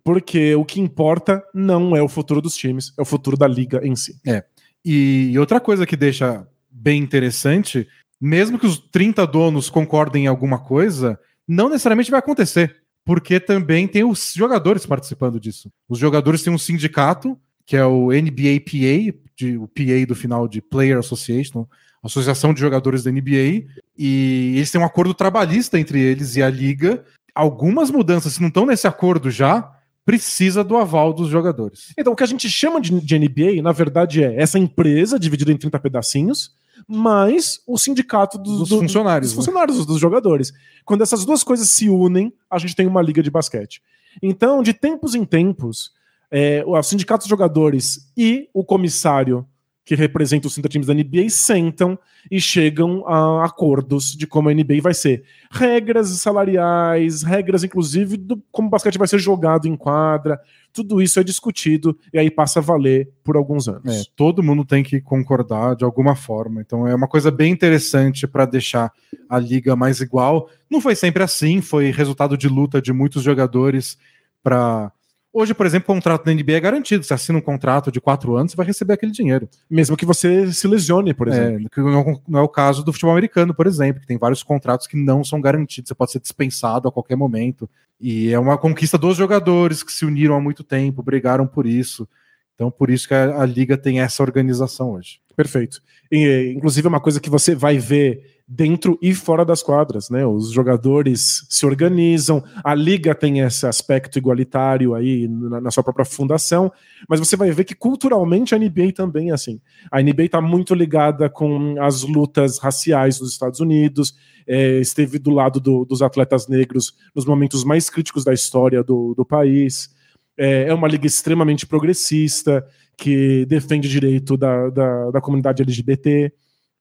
porque 0.04 0.54
o 0.54 0.64
que 0.64 0.80
importa 0.80 1.42
não 1.54 1.96
é 1.96 2.02
o 2.02 2.08
futuro 2.08 2.42
dos 2.42 2.56
times, 2.56 2.92
é 2.98 3.02
o 3.02 3.06
futuro 3.06 3.36
da 3.36 3.48
liga 3.48 3.80
em 3.82 3.96
si. 3.96 4.20
É. 4.26 4.44
E 4.88 5.36
outra 5.36 5.58
coisa 5.58 5.84
que 5.84 5.96
deixa 5.96 6.46
bem 6.70 7.02
interessante, 7.02 7.88
mesmo 8.20 8.56
que 8.56 8.66
os 8.66 8.78
30 8.78 9.26
donos 9.26 9.68
concordem 9.68 10.24
em 10.24 10.26
alguma 10.28 10.60
coisa, 10.60 11.18
não 11.46 11.68
necessariamente 11.68 12.08
vai 12.08 12.20
acontecer, 12.20 12.76
porque 13.04 13.40
também 13.40 13.88
tem 13.88 14.04
os 14.04 14.32
jogadores 14.32 14.86
participando 14.86 15.40
disso. 15.40 15.72
Os 15.88 15.98
jogadores 15.98 16.40
têm 16.44 16.52
um 16.52 16.58
sindicato, 16.58 17.36
que 17.66 17.76
é 17.76 17.84
o 17.84 18.12
NBAPA, 18.12 19.18
de, 19.36 19.58
o 19.58 19.66
PA 19.66 20.06
do 20.06 20.14
final 20.14 20.46
de 20.46 20.62
Player 20.62 20.98
Association, 20.98 21.66
Associação 22.00 22.54
de 22.54 22.60
Jogadores 22.60 23.02
da 23.02 23.10
NBA, 23.10 23.66
e 23.98 24.52
eles 24.54 24.70
têm 24.70 24.80
um 24.80 24.84
acordo 24.84 25.12
trabalhista 25.14 25.80
entre 25.80 26.00
eles 26.00 26.36
e 26.36 26.42
a 26.44 26.48
liga. 26.48 27.04
Algumas 27.34 27.90
mudanças, 27.90 28.34
se 28.34 28.40
não 28.40 28.48
estão 28.48 28.64
nesse 28.64 28.86
acordo 28.86 29.32
já, 29.32 29.75
precisa 30.06 30.62
do 30.62 30.76
aval 30.76 31.12
dos 31.12 31.28
jogadores. 31.28 31.92
Então, 31.98 32.12
o 32.12 32.16
que 32.16 32.22
a 32.22 32.26
gente 32.26 32.48
chama 32.48 32.80
de, 32.80 32.98
de 33.00 33.18
NBA, 33.18 33.60
na 33.60 33.72
verdade, 33.72 34.22
é 34.22 34.40
essa 34.40 34.56
empresa 34.56 35.18
dividida 35.18 35.50
em 35.50 35.56
30 35.56 35.80
pedacinhos, 35.80 36.54
mais 36.86 37.60
o 37.66 37.76
sindicato 37.76 38.38
dos, 38.38 38.58
dos 38.60 38.68
do, 38.68 38.78
funcionários. 38.78 39.32
Dos 39.32 39.38
né? 39.38 39.44
funcionários, 39.44 39.84
dos 39.84 39.98
jogadores. 39.98 40.52
Quando 40.84 41.02
essas 41.02 41.24
duas 41.24 41.42
coisas 41.42 41.68
se 41.68 41.88
unem, 41.88 42.32
a 42.48 42.56
gente 42.56 42.76
tem 42.76 42.86
uma 42.86 43.02
liga 43.02 43.20
de 43.20 43.30
basquete. 43.30 43.82
Então, 44.22 44.62
de 44.62 44.72
tempos 44.72 45.16
em 45.16 45.24
tempos, 45.24 45.90
é, 46.30 46.62
o 46.64 46.80
sindicato 46.84 47.24
dos 47.24 47.28
jogadores 47.28 48.08
e 48.16 48.48
o 48.54 48.64
comissário 48.64 49.44
que 49.86 49.94
representam 49.94 50.48
os 50.48 50.54
30 50.54 50.68
times 50.68 50.86
da 50.88 50.94
NBA 50.94 51.30
sentam 51.30 51.96
e 52.28 52.40
chegam 52.40 53.06
a 53.06 53.44
acordos 53.44 54.16
de 54.16 54.26
como 54.26 54.48
a 54.48 54.52
NBA 54.52 54.80
vai 54.82 54.92
ser. 54.92 55.22
Regras 55.48 56.08
salariais, 56.08 57.22
regras 57.22 57.62
inclusive 57.62 58.16
do 58.16 58.42
como 58.50 58.66
o 58.66 58.70
basquete 58.70 58.98
vai 58.98 59.06
ser 59.06 59.20
jogado 59.20 59.68
em 59.68 59.76
quadra, 59.76 60.40
tudo 60.72 61.00
isso 61.00 61.20
é 61.20 61.22
discutido 61.22 61.96
e 62.12 62.18
aí 62.18 62.28
passa 62.28 62.58
a 62.58 62.62
valer 62.62 63.08
por 63.22 63.36
alguns 63.36 63.68
anos. 63.68 63.94
É, 63.94 64.02
todo 64.16 64.42
mundo 64.42 64.64
tem 64.64 64.82
que 64.82 65.00
concordar 65.00 65.76
de 65.76 65.84
alguma 65.84 66.16
forma. 66.16 66.60
Então 66.60 66.88
é 66.88 66.94
uma 66.94 67.06
coisa 67.06 67.30
bem 67.30 67.52
interessante 67.52 68.26
para 68.26 68.44
deixar 68.44 68.92
a 69.28 69.38
liga 69.38 69.76
mais 69.76 70.00
igual. 70.00 70.50
Não 70.68 70.80
foi 70.80 70.96
sempre 70.96 71.22
assim, 71.22 71.60
foi 71.60 71.92
resultado 71.92 72.36
de 72.36 72.48
luta 72.48 72.82
de 72.82 72.92
muitos 72.92 73.22
jogadores 73.22 73.96
para 74.42 74.92
Hoje, 75.38 75.52
por 75.52 75.66
exemplo, 75.66 75.92
o 75.92 75.94
contrato 75.94 76.24
da 76.24 76.32
NBA 76.32 76.54
é 76.54 76.60
garantido. 76.60 77.04
Você 77.04 77.12
assina 77.12 77.38
um 77.38 77.42
contrato 77.42 77.92
de 77.92 78.00
quatro 78.00 78.36
anos, 78.36 78.52
você 78.52 78.56
vai 78.56 78.64
receber 78.64 78.94
aquele 78.94 79.12
dinheiro. 79.12 79.46
Mesmo 79.68 79.94
que 79.94 80.06
você 80.06 80.50
se 80.50 80.66
lesione, 80.66 81.12
por 81.12 81.28
exemplo. 81.28 81.66
É, 81.66 81.68
que 81.68 81.78
não 82.26 82.38
é 82.38 82.42
o 82.42 82.48
caso 82.48 82.82
do 82.82 82.90
futebol 82.90 83.12
americano, 83.12 83.52
por 83.52 83.66
exemplo, 83.66 84.00
que 84.00 84.06
tem 84.06 84.16
vários 84.16 84.42
contratos 84.42 84.86
que 84.86 84.96
não 84.96 85.22
são 85.22 85.38
garantidos. 85.38 85.90
Você 85.90 85.94
pode 85.94 86.12
ser 86.12 86.20
dispensado 86.20 86.88
a 86.88 86.90
qualquer 86.90 87.16
momento. 87.16 87.68
E 88.00 88.32
é 88.32 88.38
uma 88.38 88.56
conquista 88.56 88.96
dos 88.96 89.18
jogadores 89.18 89.82
que 89.82 89.92
se 89.92 90.06
uniram 90.06 90.34
há 90.34 90.40
muito 90.40 90.64
tempo, 90.64 91.02
brigaram 91.02 91.46
por 91.46 91.66
isso. 91.66 92.08
Então, 92.54 92.70
por 92.70 92.88
isso 92.88 93.06
que 93.06 93.12
a, 93.12 93.42
a 93.42 93.44
liga 93.44 93.76
tem 93.76 94.00
essa 94.00 94.22
organização 94.22 94.92
hoje. 94.92 95.20
Perfeito. 95.36 95.82
E, 96.10 96.54
inclusive, 96.56 96.86
é 96.86 96.88
uma 96.88 96.98
coisa 96.98 97.20
que 97.20 97.28
você 97.28 97.54
vai 97.54 97.76
ver 97.76 98.35
dentro 98.48 98.96
e 99.02 99.12
fora 99.12 99.44
das 99.44 99.60
quadras, 99.60 100.08
né? 100.08 100.24
Os 100.24 100.52
jogadores 100.52 101.44
se 101.50 101.66
organizam, 101.66 102.44
a 102.62 102.74
liga 102.74 103.12
tem 103.12 103.40
esse 103.40 103.66
aspecto 103.66 104.18
igualitário 104.18 104.94
aí 104.94 105.26
na, 105.26 105.60
na 105.60 105.70
sua 105.70 105.82
própria 105.82 106.04
fundação, 106.04 106.70
mas 107.08 107.18
você 107.18 107.36
vai 107.36 107.50
ver 107.50 107.64
que 107.64 107.74
culturalmente 107.74 108.54
a 108.54 108.58
NBA 108.58 108.92
também 108.94 109.30
é 109.30 109.32
assim. 109.32 109.60
A 109.90 110.00
NBA 110.00 110.24
está 110.24 110.40
muito 110.40 110.74
ligada 110.74 111.28
com 111.28 111.74
as 111.80 112.02
lutas 112.02 112.58
raciais 112.58 113.20
nos 113.20 113.32
Estados 113.32 113.58
Unidos, 113.58 114.14
é, 114.46 114.78
esteve 114.78 115.18
do 115.18 115.30
lado 115.30 115.58
do, 115.58 115.84
dos 115.84 116.00
atletas 116.00 116.46
negros 116.46 116.94
nos 117.14 117.26
momentos 117.26 117.64
mais 117.64 117.90
críticos 117.90 118.24
da 118.24 118.32
história 118.32 118.80
do, 118.84 119.12
do 119.14 119.24
país. 119.24 119.90
É, 120.38 120.68
é 120.68 120.74
uma 120.74 120.86
liga 120.86 121.06
extremamente 121.06 121.66
progressista, 121.66 122.64
que 122.96 123.44
defende 123.46 123.88
o 123.88 123.90
direito 123.90 124.36
da, 124.36 124.70
da, 124.70 125.10
da 125.10 125.20
comunidade 125.20 125.62
LGBT. 125.62 126.32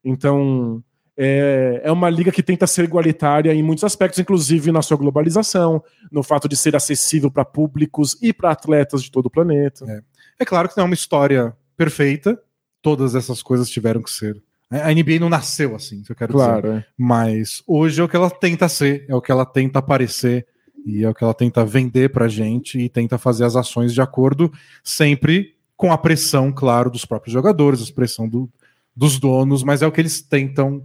Então, 0.03 0.84
é, 1.18 1.82
é 1.84 1.91
uma 1.91 2.09
liga 2.09 2.32
que 2.32 2.43
tenta 2.43 2.68
ser 2.68 2.84
igualitária 2.84 3.53
em 3.53 3.63
muitos 3.63 3.84
aspectos, 3.84 4.20
inclusive 4.20 4.72
na 4.72 4.82
sua 4.82 4.97
globalização, 4.97 5.82
no 6.11 6.22
fato 6.22 6.47
de 6.49 6.57
ser 6.57 6.76
acessível 6.76 7.32
para 7.32 7.45
públicos 7.45 8.18
e 8.22 8.34
para 8.34 8.51
atletas 8.51 9.01
de 9.01 9.11
todo 9.11 9.28
o 9.28 9.30
planeta. 9.30 9.86
É. 9.88 10.01
é. 10.43 10.45
claro 10.45 10.68
que 10.68 10.78
não 10.78 10.84
é 10.84 10.88
uma 10.88 10.93
história 10.93 11.55
perfeita, 11.78 12.39
todas 12.82 13.16
essas 13.16 13.41
coisas 13.41 13.70
tiveram 13.70 14.01
que 14.01 14.11
ser. 14.11 14.41
A 14.70 14.91
NBA 14.91 15.20
não 15.20 15.30
nasceu 15.30 15.76
assim, 15.76 16.01
que 16.01 16.11
eu 16.11 16.16
quero 16.16 16.34
claro, 16.34 16.61
dizer. 16.61 16.80
É. 16.80 16.86
Mas 16.97 17.63
hoje 17.68 18.01
é 18.01 18.03
o 18.03 18.09
que 18.09 18.16
ela 18.16 18.30
tenta 18.30 18.68
ser, 18.68 19.05
é 19.07 19.16
o 19.16 19.22
que 19.22 19.32
ela 19.32 19.45
tenta 19.45 19.80
aparecer 19.80 20.45
e 20.86 21.03
é 21.03 21.09
o 21.09 21.13
que 21.13 21.24
ela 21.24 21.34
tenta 21.34 21.66
vender 21.66 22.11
pra 22.11 22.28
gente 22.28 22.78
e 22.80 22.89
tenta 22.89 23.18
fazer 23.18 23.45
as 23.45 23.55
ações 23.55 23.93
de 23.93 24.01
acordo 24.01 24.51
sempre 24.84 25.55
com 25.78 25.91
a 25.91 25.97
pressão, 25.97 26.51
claro, 26.51 26.89
dos 26.89 27.05
próprios 27.05 27.34
jogadores, 27.34 27.89
a 27.89 27.93
pressão 27.93 28.28
do, 28.28 28.49
dos 28.95 29.20
donos, 29.20 29.63
mas 29.63 29.82
é 29.82 29.88
o 29.88 29.91
que 29.91 30.01
eles 30.01 30.22
tentam 30.22 30.84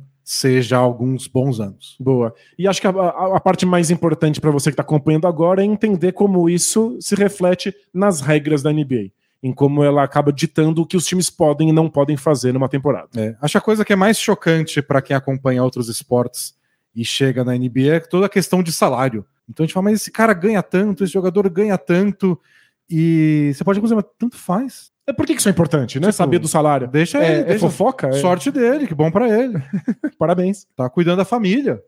há 0.73 0.79
alguns 0.79 1.27
bons 1.27 1.61
anos. 1.61 1.97
Boa. 1.99 2.35
E 2.59 2.69
acho 2.69 2.81
que 2.81 2.87
a, 2.87 2.91
a, 2.91 3.37
a 3.37 3.41
parte 3.41 3.67
mais 3.67 3.91
importante 3.91 4.41
para 4.41 4.51
você 4.51 4.71
que 4.71 4.75
está 4.75 4.83
acompanhando 4.83 5.27
agora 5.27 5.63
é 5.63 5.65
entender 5.65 6.13
como 6.13 6.49
isso 6.49 6.97
se 7.01 7.15
reflete 7.15 7.75
nas 7.93 8.21
regras 8.21 8.63
da 8.63 8.73
NBA. 8.73 9.11
Em 9.43 9.53
como 9.53 9.83
ela 9.83 10.03
acaba 10.03 10.33
ditando 10.33 10.83
o 10.83 10.87
que 10.87 10.97
os 10.97 11.07
times 11.07 11.31
podem 11.31 11.71
e 11.71 11.73
não 11.73 11.89
podem 11.89 12.17
fazer 12.17 12.53
numa 12.53 12.69
temporada. 12.69 13.09
É, 13.17 13.35
acho 13.41 13.57
a 13.59 13.61
coisa 13.61 13.85
que 13.85 13.93
é 13.93 13.97
mais 13.97 14.19
chocante 14.19 14.83
para 14.83 15.01
quem 15.01 15.17
acompanha 15.17 15.65
outros 15.65 15.89
esportes 15.89 16.55
e 16.95 17.05
chega 17.05 17.43
na 17.43 17.57
NBA 17.57 17.95
é 17.95 18.01
toda 18.01 18.27
a 18.27 18.29
questão 18.29 18.63
de 18.63 18.73
salário. 18.73 19.25
Então 19.49 19.65
a 19.65 19.67
gente 19.67 19.75
fala, 19.75 19.85
mas 19.85 20.01
esse 20.01 20.11
cara 20.11 20.33
ganha 20.33 20.63
tanto, 20.63 21.03
esse 21.03 21.13
jogador 21.13 21.49
ganha 21.49 21.77
tanto, 21.79 22.39
e 22.89 23.53
você 23.55 23.63
pode 23.63 23.81
dizer, 23.81 23.95
mas 23.95 24.05
tanto 24.19 24.37
faz. 24.37 24.91
É, 25.11 25.13
por 25.13 25.27
que 25.27 25.33
isso 25.33 25.49
é 25.49 25.51
importante, 25.51 25.99
né? 25.99 26.07
Tipo, 26.07 26.17
Saber 26.17 26.39
do 26.39 26.47
salário. 26.47 26.87
Deixa 26.87 27.19
é, 27.19 27.33
ele. 27.33 27.41
É 27.41 27.45
deixa... 27.45 27.59
fofoca? 27.59 28.09
É. 28.09 28.13
Sorte 28.13 28.51
dele, 28.53 28.87
que 28.87 28.95
bom 28.95 29.11
para 29.11 29.29
ele. 29.29 29.61
Parabéns. 30.17 30.69
Tá 30.77 30.89
cuidando 30.89 31.17
da 31.19 31.25
família. 31.25 31.83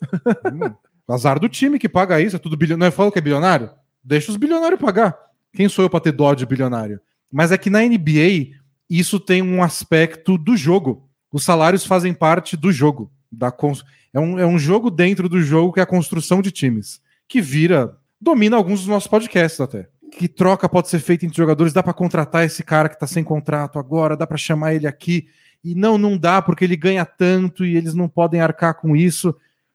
hum, 0.52 0.74
azar 1.08 1.38
do 1.38 1.48
time 1.48 1.78
que 1.78 1.88
paga 1.88 2.20
isso, 2.20 2.34
é 2.34 2.38
tudo 2.38 2.56
bilionário. 2.56 2.80
Não 2.80 2.86
é 2.88 2.90
falando 2.90 3.12
que 3.12 3.20
é 3.20 3.22
bilionário? 3.22 3.70
Deixa 4.02 4.32
os 4.32 4.36
bilionários 4.36 4.80
pagar. 4.80 5.16
Quem 5.52 5.68
sou 5.68 5.84
eu 5.84 5.90
para 5.90 6.00
ter 6.00 6.10
dó 6.10 6.34
de 6.34 6.44
bilionário? 6.44 7.00
Mas 7.30 7.52
é 7.52 7.58
que 7.58 7.70
na 7.70 7.80
NBA 7.80 8.56
isso 8.90 9.20
tem 9.20 9.40
um 9.40 9.62
aspecto 9.62 10.36
do 10.36 10.56
jogo. 10.56 11.08
Os 11.32 11.44
salários 11.44 11.86
fazem 11.86 12.12
parte 12.12 12.56
do 12.56 12.72
jogo. 12.72 13.10
Da 13.30 13.52
cons... 13.52 13.84
é, 14.12 14.18
um, 14.18 14.38
é 14.38 14.46
um 14.46 14.58
jogo 14.58 14.90
dentro 14.90 15.28
do 15.28 15.40
jogo 15.40 15.72
que 15.72 15.80
é 15.80 15.82
a 15.84 15.86
construção 15.86 16.42
de 16.42 16.50
times. 16.50 17.00
Que 17.28 17.40
vira. 17.40 17.96
Domina 18.20 18.56
alguns 18.56 18.80
dos 18.80 18.88
nossos 18.88 19.08
podcasts 19.08 19.60
até 19.60 19.91
que 20.12 20.28
troca 20.28 20.68
pode 20.68 20.88
ser 20.88 20.98
feita 20.98 21.24
entre 21.24 21.36
jogadores, 21.36 21.72
dá 21.72 21.82
para 21.82 21.92
contratar 21.92 22.44
esse 22.44 22.62
cara 22.62 22.88
que 22.88 22.94
está 22.94 23.06
sem 23.06 23.24
contrato 23.24 23.78
agora, 23.78 24.16
dá 24.16 24.26
para 24.26 24.36
chamar 24.36 24.74
ele 24.74 24.86
aqui. 24.86 25.26
E 25.64 25.74
não, 25.74 25.96
não 25.96 26.18
dá 26.18 26.42
porque 26.42 26.64
ele 26.64 26.76
ganha 26.76 27.04
tanto 27.04 27.64
e 27.64 27.76
eles 27.76 27.94
não 27.94 28.08
podem 28.08 28.40
arcar 28.40 28.74
com 28.74 28.96
isso. 28.96 29.34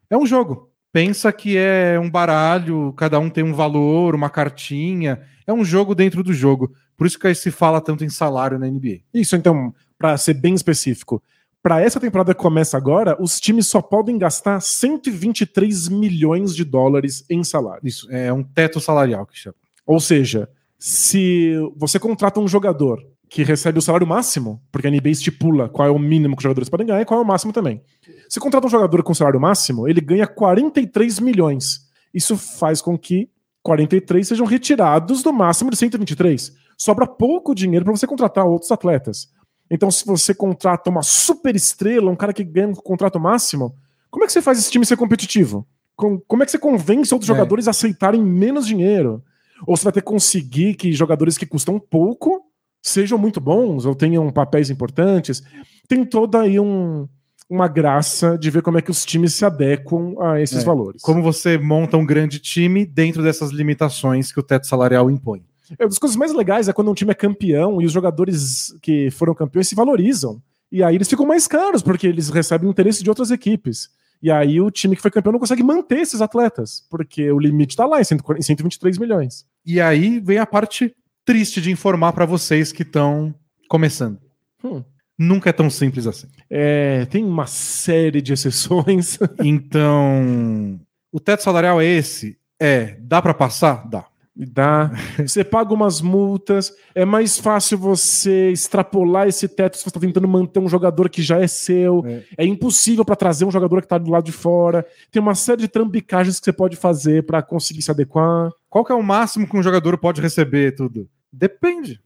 É 0.10 0.18
um 0.18 0.26
jogo. 0.26 0.70
Pensa 0.92 1.32
que 1.32 1.58
é 1.58 2.00
um 2.00 2.10
baralho, 2.10 2.94
cada 2.94 3.20
um 3.20 3.30
tem 3.30 3.44
um 3.44 3.54
valor, 3.54 4.16
uma 4.16 4.30
cartinha. 4.30 5.22
É 5.46 5.54
um 5.54 5.64
jogo 5.64 5.96
dentro 5.96 6.24
do 6.24 6.34
jogo. 6.34 6.74
Por 6.96 7.08
isso 7.08 7.20
que 7.20 7.28
aí 7.28 7.36
se 7.36 7.52
fala 7.52 7.80
tanto 7.80 8.04
em 8.04 8.10
salário 8.10 8.60
na 8.60 8.68
NBA. 8.68 9.00
Isso, 9.14 9.36
então, 9.36 9.74
para 9.98 10.18
ser 10.18 10.34
bem 10.34 10.54
específico, 10.54 11.22
para 11.62 11.82
essa 11.82 12.00
temporada 12.00 12.34
que 12.34 12.42
começa 12.42 12.78
agora, 12.78 13.22
os 13.22 13.40
times 13.40 13.68
só 13.68 13.82
podem 13.82 14.18
gastar 14.18 14.60
123 14.60 15.90
milhões 15.90 16.56
de 16.56 16.64
dólares 16.64 17.26
em 17.30 17.44
salário. 17.44 17.82
Isso, 17.86 18.08
é 18.12 18.32
um 18.32 18.44
teto 18.44 18.80
salarial 18.80 19.26
que 19.26 19.38
chama. 19.38 19.56
Ou 19.88 20.00
seja, 20.00 20.50
se 20.78 21.56
você 21.76 21.98
contrata 21.98 22.40
um 22.40 22.48
jogador 22.48 23.00
que 23.30 23.44
recebe 23.44 23.80
o 23.80 23.82
salário 23.82 24.08
máximo, 24.08 24.62
porque 24.72 24.88
a 24.88 24.92
NBA 24.92 25.10
estipula 25.10 25.70
qual 25.70 25.88
é 25.88 25.92
o 25.92 26.00
mínimo 26.00 26.36
que 26.36 26.40
os 26.40 26.44
jogadores 26.44 26.70
podem 26.70 26.88
ganhar 26.88 27.02
e 27.02 27.06
qual 27.06 27.20
é 27.20 27.24
o 27.24 27.26
máximo 27.26 27.52
também. 27.52 27.82
Se 28.30 28.40
contrata 28.40 28.68
um 28.68 28.70
jogador 28.70 29.02
com 29.04 29.14
salário 29.14 29.40
máximo, 29.40 29.88
ele 29.88 30.02
ganha 30.02 30.28
43 30.28 31.20
milhões. 31.20 31.88
Isso 32.14 32.38
faz 32.38 32.82
com 32.82 32.98
que 32.98 33.30
43 33.64 34.28
sejam 34.28 34.46
retirados 34.46 35.24
do 35.24 35.34
máximo 35.34 35.70
de 35.70 35.78
123. 35.78 36.54
Sobra 36.78 37.08
pouco 37.08 37.56
dinheiro 37.56 37.84
para 37.84 37.96
você 37.96 38.08
contratar 38.08 38.46
outros 38.46 38.72
atletas. 38.72 39.30
Então, 39.70 39.92
se 39.92 40.06
você 40.06 40.34
contrata 40.34 40.90
uma 40.90 41.02
super 41.02 41.56
estrela, 41.56 42.10
um 42.10 42.16
cara 42.16 42.32
que 42.32 42.44
ganha 42.44 42.70
um 42.70 42.74
contrato 42.74 43.20
máximo, 43.20 43.76
como 44.10 44.24
é 44.24 44.28
que 44.28 44.32
você 44.32 44.42
faz 44.42 44.58
esse 44.58 44.72
time 44.72 44.86
ser 44.86 44.96
competitivo? 44.96 45.68
Como 45.96 46.44
é 46.44 46.46
que 46.46 46.52
você 46.52 46.60
convence 46.60 47.14
outros 47.14 47.30
é. 47.30 47.34
jogadores 47.34 47.68
a 47.68 47.72
aceitarem 47.72 48.24
menos 48.24 48.66
dinheiro? 48.66 49.22
Ou 49.66 49.76
você 49.76 49.84
vai 49.84 49.94
ter 49.94 50.02
que 50.02 50.08
conseguir 50.08 50.76
que 50.76 50.92
jogadores 50.94 51.38
que 51.38 51.46
custam 51.46 51.80
pouco 51.80 52.44
sejam 52.82 53.18
muito 53.18 53.42
bons 53.42 53.86
ou 53.86 53.96
tenham 53.96 54.32
papéis 54.32 54.70
importantes. 54.70 55.44
Tem 55.88 56.06
toda 56.06 56.42
aí 56.42 56.60
um, 56.60 57.08
uma 57.50 57.68
graça 57.68 58.38
de 58.38 58.50
ver 58.50 58.62
como 58.62 58.78
é 58.78 58.82
que 58.82 58.92
os 58.92 59.06
times 59.06 59.34
se 59.34 59.46
adequam 59.46 60.16
a 60.20 60.40
esses 60.42 60.62
é, 60.62 60.66
valores. 60.66 61.02
Como 61.02 61.22
você 61.22 61.58
monta 61.58 61.98
um 61.98 62.06
grande 62.06 62.40
time 62.40 62.86
dentro 62.86 63.24
dessas 63.24 63.52
limitações 63.52 64.32
que 64.32 64.40
o 64.40 64.44
teto 64.44 64.68
salarial 64.68 65.10
impõe. 65.10 65.44
É, 65.78 65.84
uma 65.84 65.90
das 65.90 66.00
coisas 66.00 66.16
mais 66.16 66.34
legais 66.34 66.68
é 66.68 66.74
quando 66.74 66.92
um 66.92 66.94
time 66.94 67.12
é 67.12 67.16
campeão 67.16 67.82
e 67.82 67.86
os 67.86 67.92
jogadores 67.92 68.74
que 68.82 69.10
foram 69.12 69.34
campeões 69.34 69.68
se 69.68 69.76
valorizam. 69.76 70.42
E 70.72 70.84
aí 70.84 70.96
eles 70.96 71.08
ficam 71.08 71.26
mais 71.26 71.48
caros, 71.48 71.82
porque 71.82 72.08
eles 72.08 72.30
recebem 72.30 72.70
interesse 72.70 73.04
de 73.04 73.10
outras 73.10 73.32
equipes. 73.32 73.90
E 74.22 74.30
aí 74.32 74.60
o 74.60 74.72
time 74.72 74.96
que 74.96 75.02
foi 75.02 75.12
campeão 75.12 75.32
não 75.32 75.40
consegue 75.40 75.64
manter 75.64 76.00
esses 76.00 76.22
atletas, 76.22 76.86
porque 76.90 77.32
o 77.32 77.40
limite 77.40 77.72
está 77.72 77.86
lá 77.86 78.02
em 78.02 78.04
123 78.04 78.98
milhões. 78.98 79.46
E 79.68 79.82
aí 79.82 80.22
vem 80.22 80.38
a 80.38 80.46
parte 80.46 80.96
triste 81.26 81.60
de 81.60 81.70
informar 81.70 82.14
para 82.14 82.26
vocês 82.26 82.72
que 82.72 82.84
estão 82.84 83.36
começando. 83.68 84.18
Hum. 84.64 84.82
Nunca 85.20 85.50
é 85.50 85.54
tão 85.54 85.70
simples 85.70 86.08
assim. 86.08 86.28
É, 86.50 87.06
tem 87.08 87.26
uma 87.26 87.46
série 87.48 88.22
de 88.22 88.32
exceções. 88.32 89.20
então, 89.44 90.80
o 91.12 91.20
teto 91.20 91.44
salarial 91.44 91.82
é 91.82 91.86
esse? 91.86 92.38
É, 92.58 92.96
dá 93.02 93.22
para 93.22 93.34
passar? 93.34 93.86
Dá 93.90 94.06
dá. 94.46 94.92
Você 95.18 95.44
paga 95.44 95.74
umas 95.74 96.02
multas, 96.02 96.74
é 96.94 97.06
mais 97.06 97.40
fácil 97.40 97.78
você 97.78 98.52
extrapolar 98.52 99.28
esse 99.28 99.48
teto 99.48 99.78
se 99.78 99.84
você 99.84 99.90
está 99.90 100.00
tentando 100.00 100.28
manter 100.28 100.60
um 100.60 100.70
jogador 100.70 101.10
que 101.10 101.22
já 101.22 101.40
é 101.40 101.48
seu. 101.48 102.04
É, 102.06 102.24
é 102.38 102.46
impossível 102.46 103.04
para 103.04 103.16
trazer 103.16 103.46
um 103.46 103.52
jogador 103.52 103.82
que 103.82 103.86
está 103.86 103.98
do 103.98 104.12
lado 104.12 104.26
de 104.26 104.32
fora. 104.32 104.86
Tem 105.12 105.22
uma 105.22 105.36
série 105.36 105.62
de 105.62 105.68
trambicagens 105.68 106.40
que 106.40 106.46
você 106.46 106.54
pode 106.54 106.76
fazer 106.76 107.26
para 107.26 107.42
conseguir 107.42 107.82
se 107.82 107.92
adequar. 107.92 108.52
Qual 108.70 108.86
que 108.86 108.92
é 108.92 108.96
o 108.96 109.04
máximo 109.04 109.48
que 109.48 109.58
um 109.58 109.64
jogador 109.64 109.98
pode 109.98 110.22
receber 110.22 110.76
tudo? 110.76 111.08
Depende. 111.32 112.00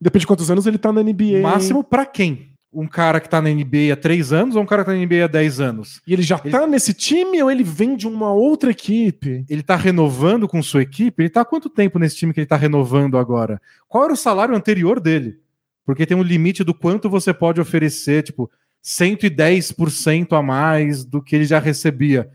Depende 0.00 0.20
de 0.20 0.26
quantos 0.26 0.50
anos 0.50 0.66
ele 0.66 0.76
está 0.76 0.92
na 0.92 1.02
NBA. 1.02 1.40
Máximo 1.42 1.82
para 1.82 2.04
quem? 2.04 2.55
Um 2.72 2.86
cara 2.86 3.20
que 3.20 3.28
tá 3.28 3.40
na 3.40 3.48
NBA 3.48 3.92
há 3.92 3.96
três 3.96 4.32
anos 4.32 4.56
ou 4.56 4.62
um 4.62 4.66
cara 4.66 4.84
que 4.84 4.90
tá 4.90 4.96
na 4.96 5.04
NBA 5.04 5.24
há 5.24 5.28
10 5.28 5.60
anos? 5.60 6.02
E 6.06 6.12
ele 6.12 6.22
já 6.22 6.40
ele... 6.44 6.50
tá 6.50 6.66
nesse 6.66 6.92
time 6.92 7.42
ou 7.42 7.50
ele 7.50 7.64
vem 7.64 7.96
de 7.96 8.06
uma 8.06 8.32
outra 8.32 8.70
equipe? 8.70 9.44
Ele 9.48 9.62
tá 9.62 9.76
renovando 9.76 10.46
com 10.46 10.62
sua 10.62 10.82
equipe? 10.82 11.22
Ele 11.22 11.30
tá 11.30 11.40
há 11.40 11.44
quanto 11.44 11.70
tempo 11.70 11.98
nesse 11.98 12.16
time 12.16 12.32
que 12.32 12.40
ele 12.40 12.46
tá 12.46 12.56
renovando 12.56 13.16
agora? 13.16 13.60
Qual 13.88 14.04
era 14.04 14.12
o 14.12 14.16
salário 14.16 14.54
anterior 14.54 15.00
dele? 15.00 15.40
Porque 15.84 16.04
tem 16.04 16.16
um 16.16 16.22
limite 16.22 16.64
do 16.64 16.74
quanto 16.74 17.08
você 17.08 17.32
pode 17.32 17.60
oferecer, 17.60 18.24
tipo, 18.24 18.50
110% 18.84 20.36
a 20.36 20.42
mais 20.42 21.04
do 21.04 21.22
que 21.22 21.34
ele 21.34 21.44
já 21.44 21.58
recebia. 21.58 22.28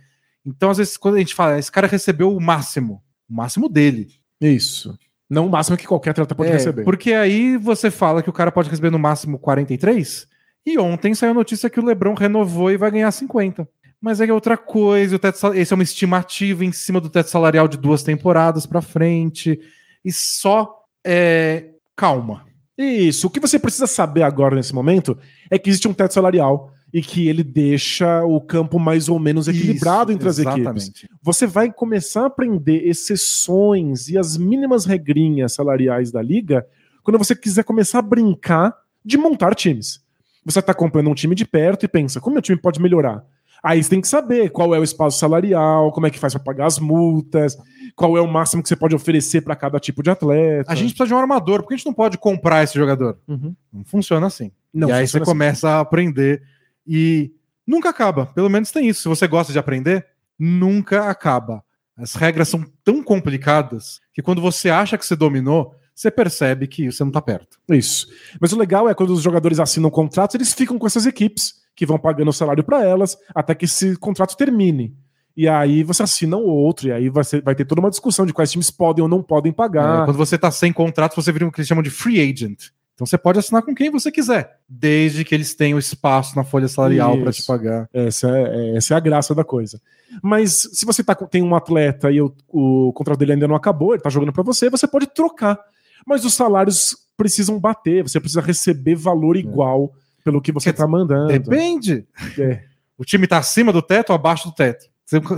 Então, 0.46 0.70
às 0.72 0.78
vezes, 0.78 0.98
quando 0.98 1.16
a 1.16 1.20
gente 1.20 1.36
fala, 1.36 1.60
esse 1.60 1.72
cara 1.72 1.88
recebeu 1.88 2.36
o 2.36 2.42
máximo, 2.42 3.04
o 3.30 3.34
máximo 3.34 3.70
dele. 3.70 4.08
Isso. 4.40 4.98
Não 5.32 5.48
o 5.48 5.50
máximo 5.50 5.78
que 5.78 5.88
qualquer 5.88 6.10
atleta 6.10 6.36
pode 6.36 6.50
é, 6.50 6.54
receber. 6.54 6.84
Porque 6.84 7.14
aí 7.14 7.56
você 7.56 7.90
fala 7.90 8.22
que 8.22 8.30
o 8.30 8.34
cara 8.34 8.52
pode 8.52 8.70
receber 8.70 8.90
no 8.90 9.00
máximo 9.00 9.40
43, 9.40 10.28
e 10.66 10.78
ontem 10.78 11.16
saiu 11.16 11.32
a 11.32 11.36
notícia 11.36 11.70
que 11.70 11.80
o 11.80 11.86
Lebron 11.86 12.14
renovou 12.14 12.70
e 12.70 12.76
vai 12.76 12.92
ganhar 12.92 13.10
50. 13.10 13.66
Mas 14.02 14.20
é 14.20 14.32
outra 14.34 14.58
coisa, 14.58 15.16
o 15.16 15.20
teto, 15.20 15.54
esse 15.54 15.72
é 15.72 15.76
uma 15.76 15.84
estimativa 15.84 16.66
em 16.66 16.74
cima 16.74 17.00
do 17.00 17.10
teto 17.10 17.30
salarial 17.30 17.70
de 17.70 17.78
duas 17.78 18.04
temporadas 18.04 18.66
para 18.66 18.82
frente. 18.82 19.58
E 20.04 20.12
só 20.12 20.84
é, 21.02 21.70
calma. 21.96 22.46
Isso. 22.78 23.28
O 23.28 23.30
que 23.30 23.40
você 23.40 23.58
precisa 23.58 23.88
saber 23.88 24.24
agora 24.24 24.58
nesse 24.58 24.76
momento 24.76 25.18
é 25.50 25.58
que 25.58 25.70
existe 25.70 25.88
um 25.88 25.94
teto 25.94 26.14
salarial 26.14 26.74
e 26.94 27.02
que 27.02 27.28
ele 27.28 27.44
deixa 27.44 28.24
o 28.24 28.42
campo 28.42 28.78
mais 28.78 29.08
ou 29.08 29.18
menos 29.18 29.48
equilibrado 29.48 30.12
Isso, 30.12 30.18
entre 30.18 30.30
as 30.30 30.40
exatamente. 30.40 30.90
equipes. 30.90 31.08
Você 31.22 31.48
vai 31.48 31.72
começar 31.72 32.24
a 32.24 32.28
aprender 32.28 32.88
exceções 32.88 34.10
e 34.10 34.18
as 34.18 34.38
mínimas 34.38 34.86
regrinhas 34.86 35.54
salariais 35.54 36.12
da 36.12 36.22
liga 36.22 36.66
quando 37.04 37.18
você 37.18 37.36
quiser 37.36 37.64
começar 37.64 38.00
a 38.00 38.04
brincar 38.04 38.76
de 39.04 39.18
montar 39.18 39.56
times. 39.56 40.02
Você 40.44 40.60
está 40.60 40.72
acompanhando 40.72 41.12
um 41.12 41.16
time 41.16 41.36
de 41.36 41.46
perto 41.46 41.86
e 41.86 41.88
pensa, 41.88 42.20
como 42.20 42.34
meu 42.34 42.42
time 42.42 42.58
pode 42.58 42.82
melhorar? 42.82 43.24
Aí 43.64 43.82
você 43.82 43.92
tem 43.92 44.02
que 44.02 44.08
saber 44.08 44.50
qual 44.50 44.74
é 44.74 44.80
o 44.80 44.84
espaço 44.84 45.20
salarial, 45.20 45.92
como 45.92 46.08
é 46.08 46.10
que 46.10 46.18
faz 46.18 46.34
para 46.34 46.44
pagar 46.44 46.66
as 46.66 46.80
multas, 46.80 47.56
qual 47.96 48.18
é 48.18 48.22
o 48.22 48.28
máximo 48.28 48.64
que 48.64 48.68
você 48.68 48.76
pode 48.76 48.96
oferecer 48.96 49.42
para 49.42 49.56
cada 49.56 49.80
tipo 49.80 50.02
de 50.02 50.10
atleta. 50.10 50.72
A 50.72 50.76
gente 50.76 50.90
precisa 50.90 51.06
de 51.06 51.14
um 51.14 51.18
armador, 51.18 51.62
porque 51.62 51.76
a 51.76 51.78
gente 51.78 51.86
não 51.86 51.94
pode 51.94 52.18
comprar 52.18 52.64
esse 52.64 52.74
jogador. 52.74 53.20
Uhum. 53.28 53.56
Não 53.72 53.86
funciona 53.86 54.26
assim. 54.26 54.52
Não 54.74 54.90
e 54.90 54.92
aí 54.92 55.08
você 55.08 55.18
assim. 55.18 55.26
começa 55.26 55.70
a 55.70 55.80
aprender 55.80 56.42
e 56.88 57.32
nunca 57.66 57.90
acaba. 57.90 58.26
Pelo 58.28 58.50
menos 58.50 58.72
tem 58.72 58.88
isso. 58.88 59.02
Se 59.04 59.08
você 59.08 59.28
gosta 59.28 59.52
de 59.54 59.60
aprender, 59.60 60.06
nunca 60.38 61.10
acaba. 61.10 61.64
As 61.98 62.16
regras 62.16 62.50
são 62.50 62.66
tão 62.84 63.04
complicadas 63.04 64.00
que 64.14 64.22
quando 64.22 64.42
você 64.42 64.70
acha 64.70 64.98
que 64.98 65.06
você 65.06 65.16
dominou, 65.16 65.76
você 65.94 66.10
percebe 66.10 66.68
que 66.68 66.92
você 66.92 67.04
não 67.04 67.12
tá 67.12 67.22
perto. 67.22 67.60
Isso. 67.70 68.08
Mas 68.40 68.52
o 68.54 68.58
legal 68.58 68.90
é 68.90 68.94
quando 68.94 69.12
os 69.12 69.22
jogadores 69.22 69.60
assinam 69.60 69.90
contratos, 69.90 70.34
eles 70.36 70.54
ficam 70.54 70.80
com 70.80 70.88
essas 70.88 71.06
equipes 71.06 71.62
que 71.76 71.86
vão 71.86 72.00
pagando 72.00 72.30
o 72.30 72.34
salário 72.34 72.64
para 72.64 72.84
elas 72.84 73.18
até 73.36 73.54
que 73.54 73.66
esse 73.66 73.96
contrato 73.98 74.36
termine. 74.36 74.96
E 75.38 75.48
aí 75.48 75.84
você 75.84 76.04
assina 76.04 76.36
o 76.36 76.46
outro, 76.46 76.88
e 76.88 76.92
aí 76.92 77.08
vai, 77.10 77.24
ser- 77.24 77.42
vai 77.42 77.56
ter 77.56 77.64
toda 77.66 77.80
uma 77.80 77.90
discussão 77.90 78.26
de 78.26 78.34
quais 78.34 78.52
times 78.52 78.70
podem 78.70 79.02
ou 79.02 79.08
não 79.08 79.22
podem 79.24 79.52
É, 79.52 79.54
pagar. 79.54 80.04
quando 80.06 80.18
você 80.18 80.38
tá 80.38 80.52
sem 80.52 80.74
contrato, 80.74 81.16
você 81.16 81.32
vira 81.32 81.48
o 81.48 81.52
que 81.52 81.60
eles 81.60 81.68
chamam 81.68 81.82
de 81.84 81.90
free 81.90 82.20
agent. 82.20 82.70
Então 82.94 83.06
você 83.06 83.18
pode 83.18 83.40
assinar 83.40 83.64
com 83.64 83.74
quem 83.74 83.90
você 83.90 84.12
quiser, 84.12 84.60
desde 84.70 85.24
que 85.26 85.34
eles 85.34 85.56
tenham 85.56 85.80
espaço 85.80 86.36
na 86.36 86.44
folha 86.44 86.68
salarial 86.68 87.18
para 87.18 87.32
te 87.32 87.44
pagar. 87.46 87.90
Essa 87.94 88.30
é, 88.30 88.76
essa 88.76 88.94
é 88.94 88.98
a 88.98 89.00
graça 89.00 89.34
da 89.34 89.44
coisa. 89.44 89.82
Mas 90.22 90.70
se 90.74 90.86
você 90.86 91.04
tá, 91.04 91.16
tem 91.16 91.42
um 91.42 91.56
atleta 91.56 92.12
e 92.12 92.22
o, 92.22 92.34
o 92.48 92.92
contrato 92.94 93.18
dele 93.20 93.34
ainda 93.34 93.48
não 93.48 93.56
acabou, 93.56 93.94
ele 93.94 94.04
tá 94.04 94.10
jogando 94.10 94.34
para 94.34 94.44
você, 94.44 94.70
você 94.70 94.88
pode 94.88 95.08
trocar. 95.08 95.60
Mas 96.06 96.26
os 96.26 96.34
salários 96.34 96.96
precisam 97.18 97.60
bater, 97.60 98.04
você 98.04 98.20
precisa 98.20 98.42
receber 98.42 98.96
valor 98.96 99.36
igual 99.38 99.94
pelo 100.24 100.42
que 100.42 100.52
você 100.52 100.70
É. 100.70 100.74
Quer 100.74 100.78
tá 100.78 100.88
mandando. 100.88 101.28
Depende. 101.28 102.06
É. 102.38 102.64
O 102.98 103.04
time 103.06 103.26
tá 103.26 103.38
acima 103.38 103.74
do 103.74 103.82
teto 103.82 104.10
ou 104.12 104.16
abaixo 104.16 104.48
do 104.50 104.54
teto? 104.54 104.86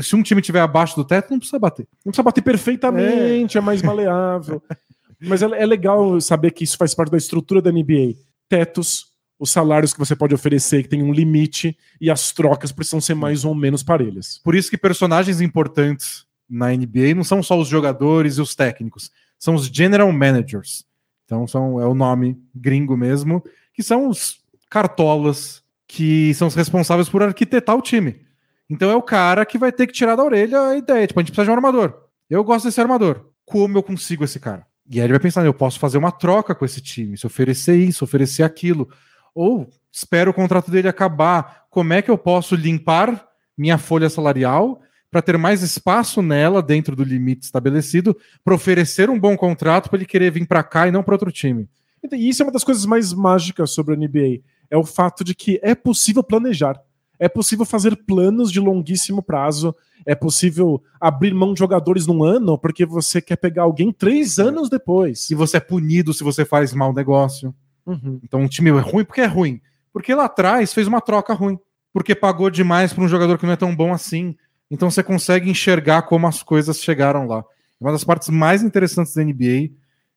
Se- 0.01 0.15
um 0.15 0.21
time 0.21 0.41
tiver 0.41 0.59
abaixo 0.59 0.95
do 0.95 1.03
teto, 1.03 1.31
não 1.31 1.39
precisa 1.39 1.57
bater. 1.57 1.87
Não 2.05 2.11
precisa 2.11 2.23
bater 2.23 2.41
perfeitamente, 2.41 3.57
é, 3.57 3.61
mais 3.61 3.81
maleável. 3.81 4.61
Mas 5.23 5.41
é, 5.41 5.45
é 5.45 5.65
legal 5.65 6.19
saber 6.19 6.51
que 6.51 6.63
isso 6.63 6.77
faz 6.77 6.93
parte 6.93 7.11
da 7.11 7.17
estrutura 7.17 7.61
da 7.61 7.71
NBA. 7.71 8.15
Tetos, 8.49 9.07
os 9.39 9.51
salários 9.51 9.93
que 9.93 9.99
você 9.99 10.15
pode 10.15 10.33
oferecer, 10.33 10.83
que 10.83 10.89
tem 10.89 11.01
um 11.01 11.13
limite, 11.13 11.77
e 11.99 12.09
as 12.09 12.31
trocas 12.31 12.71
precisam 12.71 13.01
ser 13.01 13.13
mais 13.13 13.45
ou 13.45 13.55
menos 13.55 13.83
parelhas. 13.83 14.39
Por 14.43 14.55
isso 14.55 14.69
que 14.69 14.77
personagens 14.77 15.41
importantes 15.41 16.25
na 16.49 16.69
NBA 16.69 17.15
não 17.15 17.23
são 17.23 17.41
só 17.41 17.57
os 17.59 17.67
jogadores 17.67 18.37
e 18.37 18.41
os 18.41 18.53
técnicos, 18.53 19.11
são 19.39 19.55
os 19.55 19.67
general 19.67 20.11
managers. 20.11 20.85
Então 21.25 21.47
são, 21.47 21.79
é 21.79 21.85
o 21.85 21.95
nome 21.95 22.37
gringo 22.53 22.95
mesmo, 22.95 23.43
que 23.73 23.81
são 23.81 24.07
os 24.07 24.39
cartolas 24.69 25.63
que 25.87 26.33
são 26.33 26.47
os 26.47 26.55
responsáveis 26.55 27.09
por 27.09 27.21
arquitetar 27.21 27.75
o 27.75 27.81
time. 27.81 28.21
Então 28.69 28.89
é 28.89 28.95
o 28.95 29.01
cara 29.01 29.45
que 29.45 29.57
vai 29.57 29.71
ter 29.71 29.87
que 29.87 29.93
tirar 29.93 30.15
da 30.15 30.23
orelha 30.23 30.61
a 30.61 30.77
ideia. 30.77 31.05
Tipo, 31.05 31.19
a 31.19 31.23
gente 31.23 31.31
precisa 31.31 31.45
de 31.45 31.51
um 31.51 31.55
armador. 31.55 32.07
Eu 32.29 32.43
gosto 32.43 32.65
desse 32.65 32.81
armador. 32.81 33.29
Como 33.45 33.77
eu 33.77 33.83
consigo 33.83 34.23
esse 34.23 34.39
cara? 34.39 34.65
E 34.93 34.99
aí 34.99 35.05
ele 35.05 35.13
vai 35.13 35.19
pensar, 35.19 35.43
eu 35.43 35.53
posso 35.53 35.79
fazer 35.79 35.97
uma 35.97 36.11
troca 36.11 36.53
com 36.53 36.63
esse 36.63 36.79
time, 36.79 37.17
se 37.17 37.25
oferecer 37.25 37.75
isso, 37.75 38.03
oferecer 38.03 38.43
aquilo. 38.43 38.87
Ou 39.33 39.67
espero 39.91 40.29
o 40.29 40.33
contrato 40.33 40.69
dele 40.69 40.87
acabar. 40.87 41.65
Como 41.71 41.93
é 41.93 42.01
que 42.01 42.11
eu 42.11 42.17
posso 42.17 42.55
limpar 42.55 43.27
minha 43.57 43.79
folha 43.79 44.07
salarial 44.07 44.79
para 45.09 45.21
ter 45.21 45.37
mais 45.37 45.63
espaço 45.63 46.21
nela 46.21 46.61
dentro 46.61 46.95
do 46.95 47.03
limite 47.03 47.45
estabelecido, 47.45 48.15
para 48.43 48.53
oferecer 48.53 49.09
um 49.09 49.19
bom 49.19 49.35
contrato 49.35 49.89
para 49.89 49.97
ele 49.97 50.05
querer 50.05 50.31
vir 50.31 50.47
para 50.47 50.63
cá 50.63 50.87
e 50.87 50.91
não 50.91 51.03
para 51.03 51.15
outro 51.15 51.31
time. 51.31 51.67
E 52.11 52.29
isso 52.29 52.41
é 52.41 52.45
uma 52.45 52.51
das 52.51 52.63
coisas 52.63 52.85
mais 52.85 53.13
mágicas 53.13 53.71
sobre 53.71 53.93
a 53.93 53.97
NBA. 53.97 54.41
É 54.69 54.77
o 54.77 54.83
fato 54.83 55.23
de 55.23 55.33
que 55.33 55.59
é 55.63 55.73
possível 55.73 56.23
planejar. 56.23 56.79
É 57.23 57.29
possível 57.29 57.63
fazer 57.63 57.95
planos 57.95 58.51
de 58.51 58.59
longuíssimo 58.59 59.23
prazo. 59.23 59.73
É 60.05 60.13
possível 60.13 60.83
abrir 60.99 61.33
mão 61.33 61.53
de 61.53 61.59
jogadores 61.59 62.05
num 62.05 62.21
ano 62.21 62.57
porque 62.57 62.85
você 62.85 63.21
quer 63.21 63.37
pegar 63.37 63.63
alguém 63.63 63.93
três 63.93 64.39
anos 64.39 64.69
depois. 64.69 65.21
Se 65.21 65.33
você 65.33 65.55
é 65.55 65.59
punido 65.61 66.13
se 66.13 66.21
você 66.21 66.43
faz 66.43 66.73
mau 66.73 66.91
negócio. 66.91 67.55
Uhum. 67.85 68.19
Então 68.21 68.41
um 68.41 68.47
time 68.49 68.71
é 68.71 68.73
ruim 68.73 69.05
porque 69.05 69.21
é 69.21 69.25
ruim. 69.25 69.61
Porque 69.93 70.13
lá 70.13 70.25
atrás 70.25 70.73
fez 70.73 70.85
uma 70.85 70.99
troca 70.99 71.33
ruim. 71.33 71.57
Porque 71.93 72.13
pagou 72.13 72.49
demais 72.49 72.91
para 72.91 73.05
um 73.05 73.07
jogador 73.07 73.37
que 73.37 73.45
não 73.45 73.53
é 73.53 73.55
tão 73.55 73.73
bom 73.73 73.93
assim. 73.93 74.35
Então 74.69 74.91
você 74.91 75.01
consegue 75.01 75.49
enxergar 75.49 76.01
como 76.01 76.27
as 76.27 76.43
coisas 76.43 76.81
chegaram 76.81 77.25
lá. 77.25 77.41
Uma 77.79 77.93
das 77.93 78.03
partes 78.03 78.27
mais 78.27 78.61
interessantes 78.61 79.13
da 79.13 79.23
NBA 79.23 79.69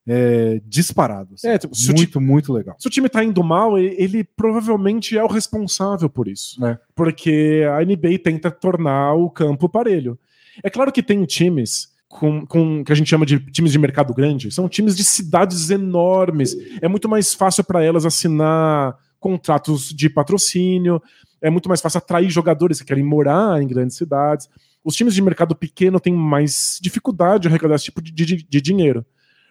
é 0.06 0.60
disparado. 0.64 1.34
assim. 1.34 1.48
É, 1.48 1.58
tipo, 1.58 1.74
muito, 1.96 2.20
muito 2.20 2.52
legal. 2.52 2.76
Se 2.78 2.86
o 2.86 2.90
time 2.90 3.08
tá 3.08 3.24
indo 3.24 3.42
mal, 3.42 3.76
ele 3.78 4.22
provavelmente 4.24 5.16
é 5.18 5.22
o 5.24 5.26
responsável 5.26 6.08
por 6.08 6.28
isso. 6.28 6.64
É. 6.64 6.78
Porque 6.94 7.62
a 7.76 7.84
NBA 7.84 8.18
tenta 8.22 8.50
tornar 8.50 9.14
o 9.14 9.28
campo 9.30 9.68
parelho. 9.68 10.18
É 10.62 10.70
claro 10.70 10.92
que 10.92 11.02
tem 11.02 11.24
times 11.24 11.88
com, 12.08 12.46
com 12.46 12.84
que 12.84 12.92
a 12.92 12.94
gente 12.94 13.08
chama 13.10 13.26
de 13.26 13.38
times 13.50 13.72
de 13.72 13.78
mercado 13.78 14.14
grande, 14.14 14.50
são 14.50 14.68
times 14.68 14.96
de 14.96 15.04
cidades 15.04 15.70
enormes. 15.70 16.56
É 16.80 16.88
muito 16.88 17.08
mais 17.08 17.34
fácil 17.34 17.64
para 17.64 17.82
elas 17.84 18.06
assinar 18.06 18.96
contratos 19.18 19.88
de 19.92 20.08
patrocínio, 20.08 21.02
é 21.42 21.50
muito 21.50 21.68
mais 21.68 21.80
fácil 21.80 21.98
atrair 21.98 22.30
jogadores 22.30 22.80
que 22.80 22.86
querem 22.86 23.04
morar 23.04 23.60
em 23.60 23.66
grandes 23.66 23.96
cidades. 23.96 24.48
Os 24.84 24.94
times 24.94 25.14
de 25.14 25.20
mercado 25.20 25.54
pequeno 25.56 25.98
têm 25.98 26.14
mais 26.14 26.78
dificuldade 26.80 27.42
de 27.42 27.48
arrecadar 27.48 27.74
esse 27.74 27.86
tipo 27.86 28.00
de, 28.00 28.12
de- 28.12 28.46
de 28.48 28.60
dinheiro. 28.60 29.04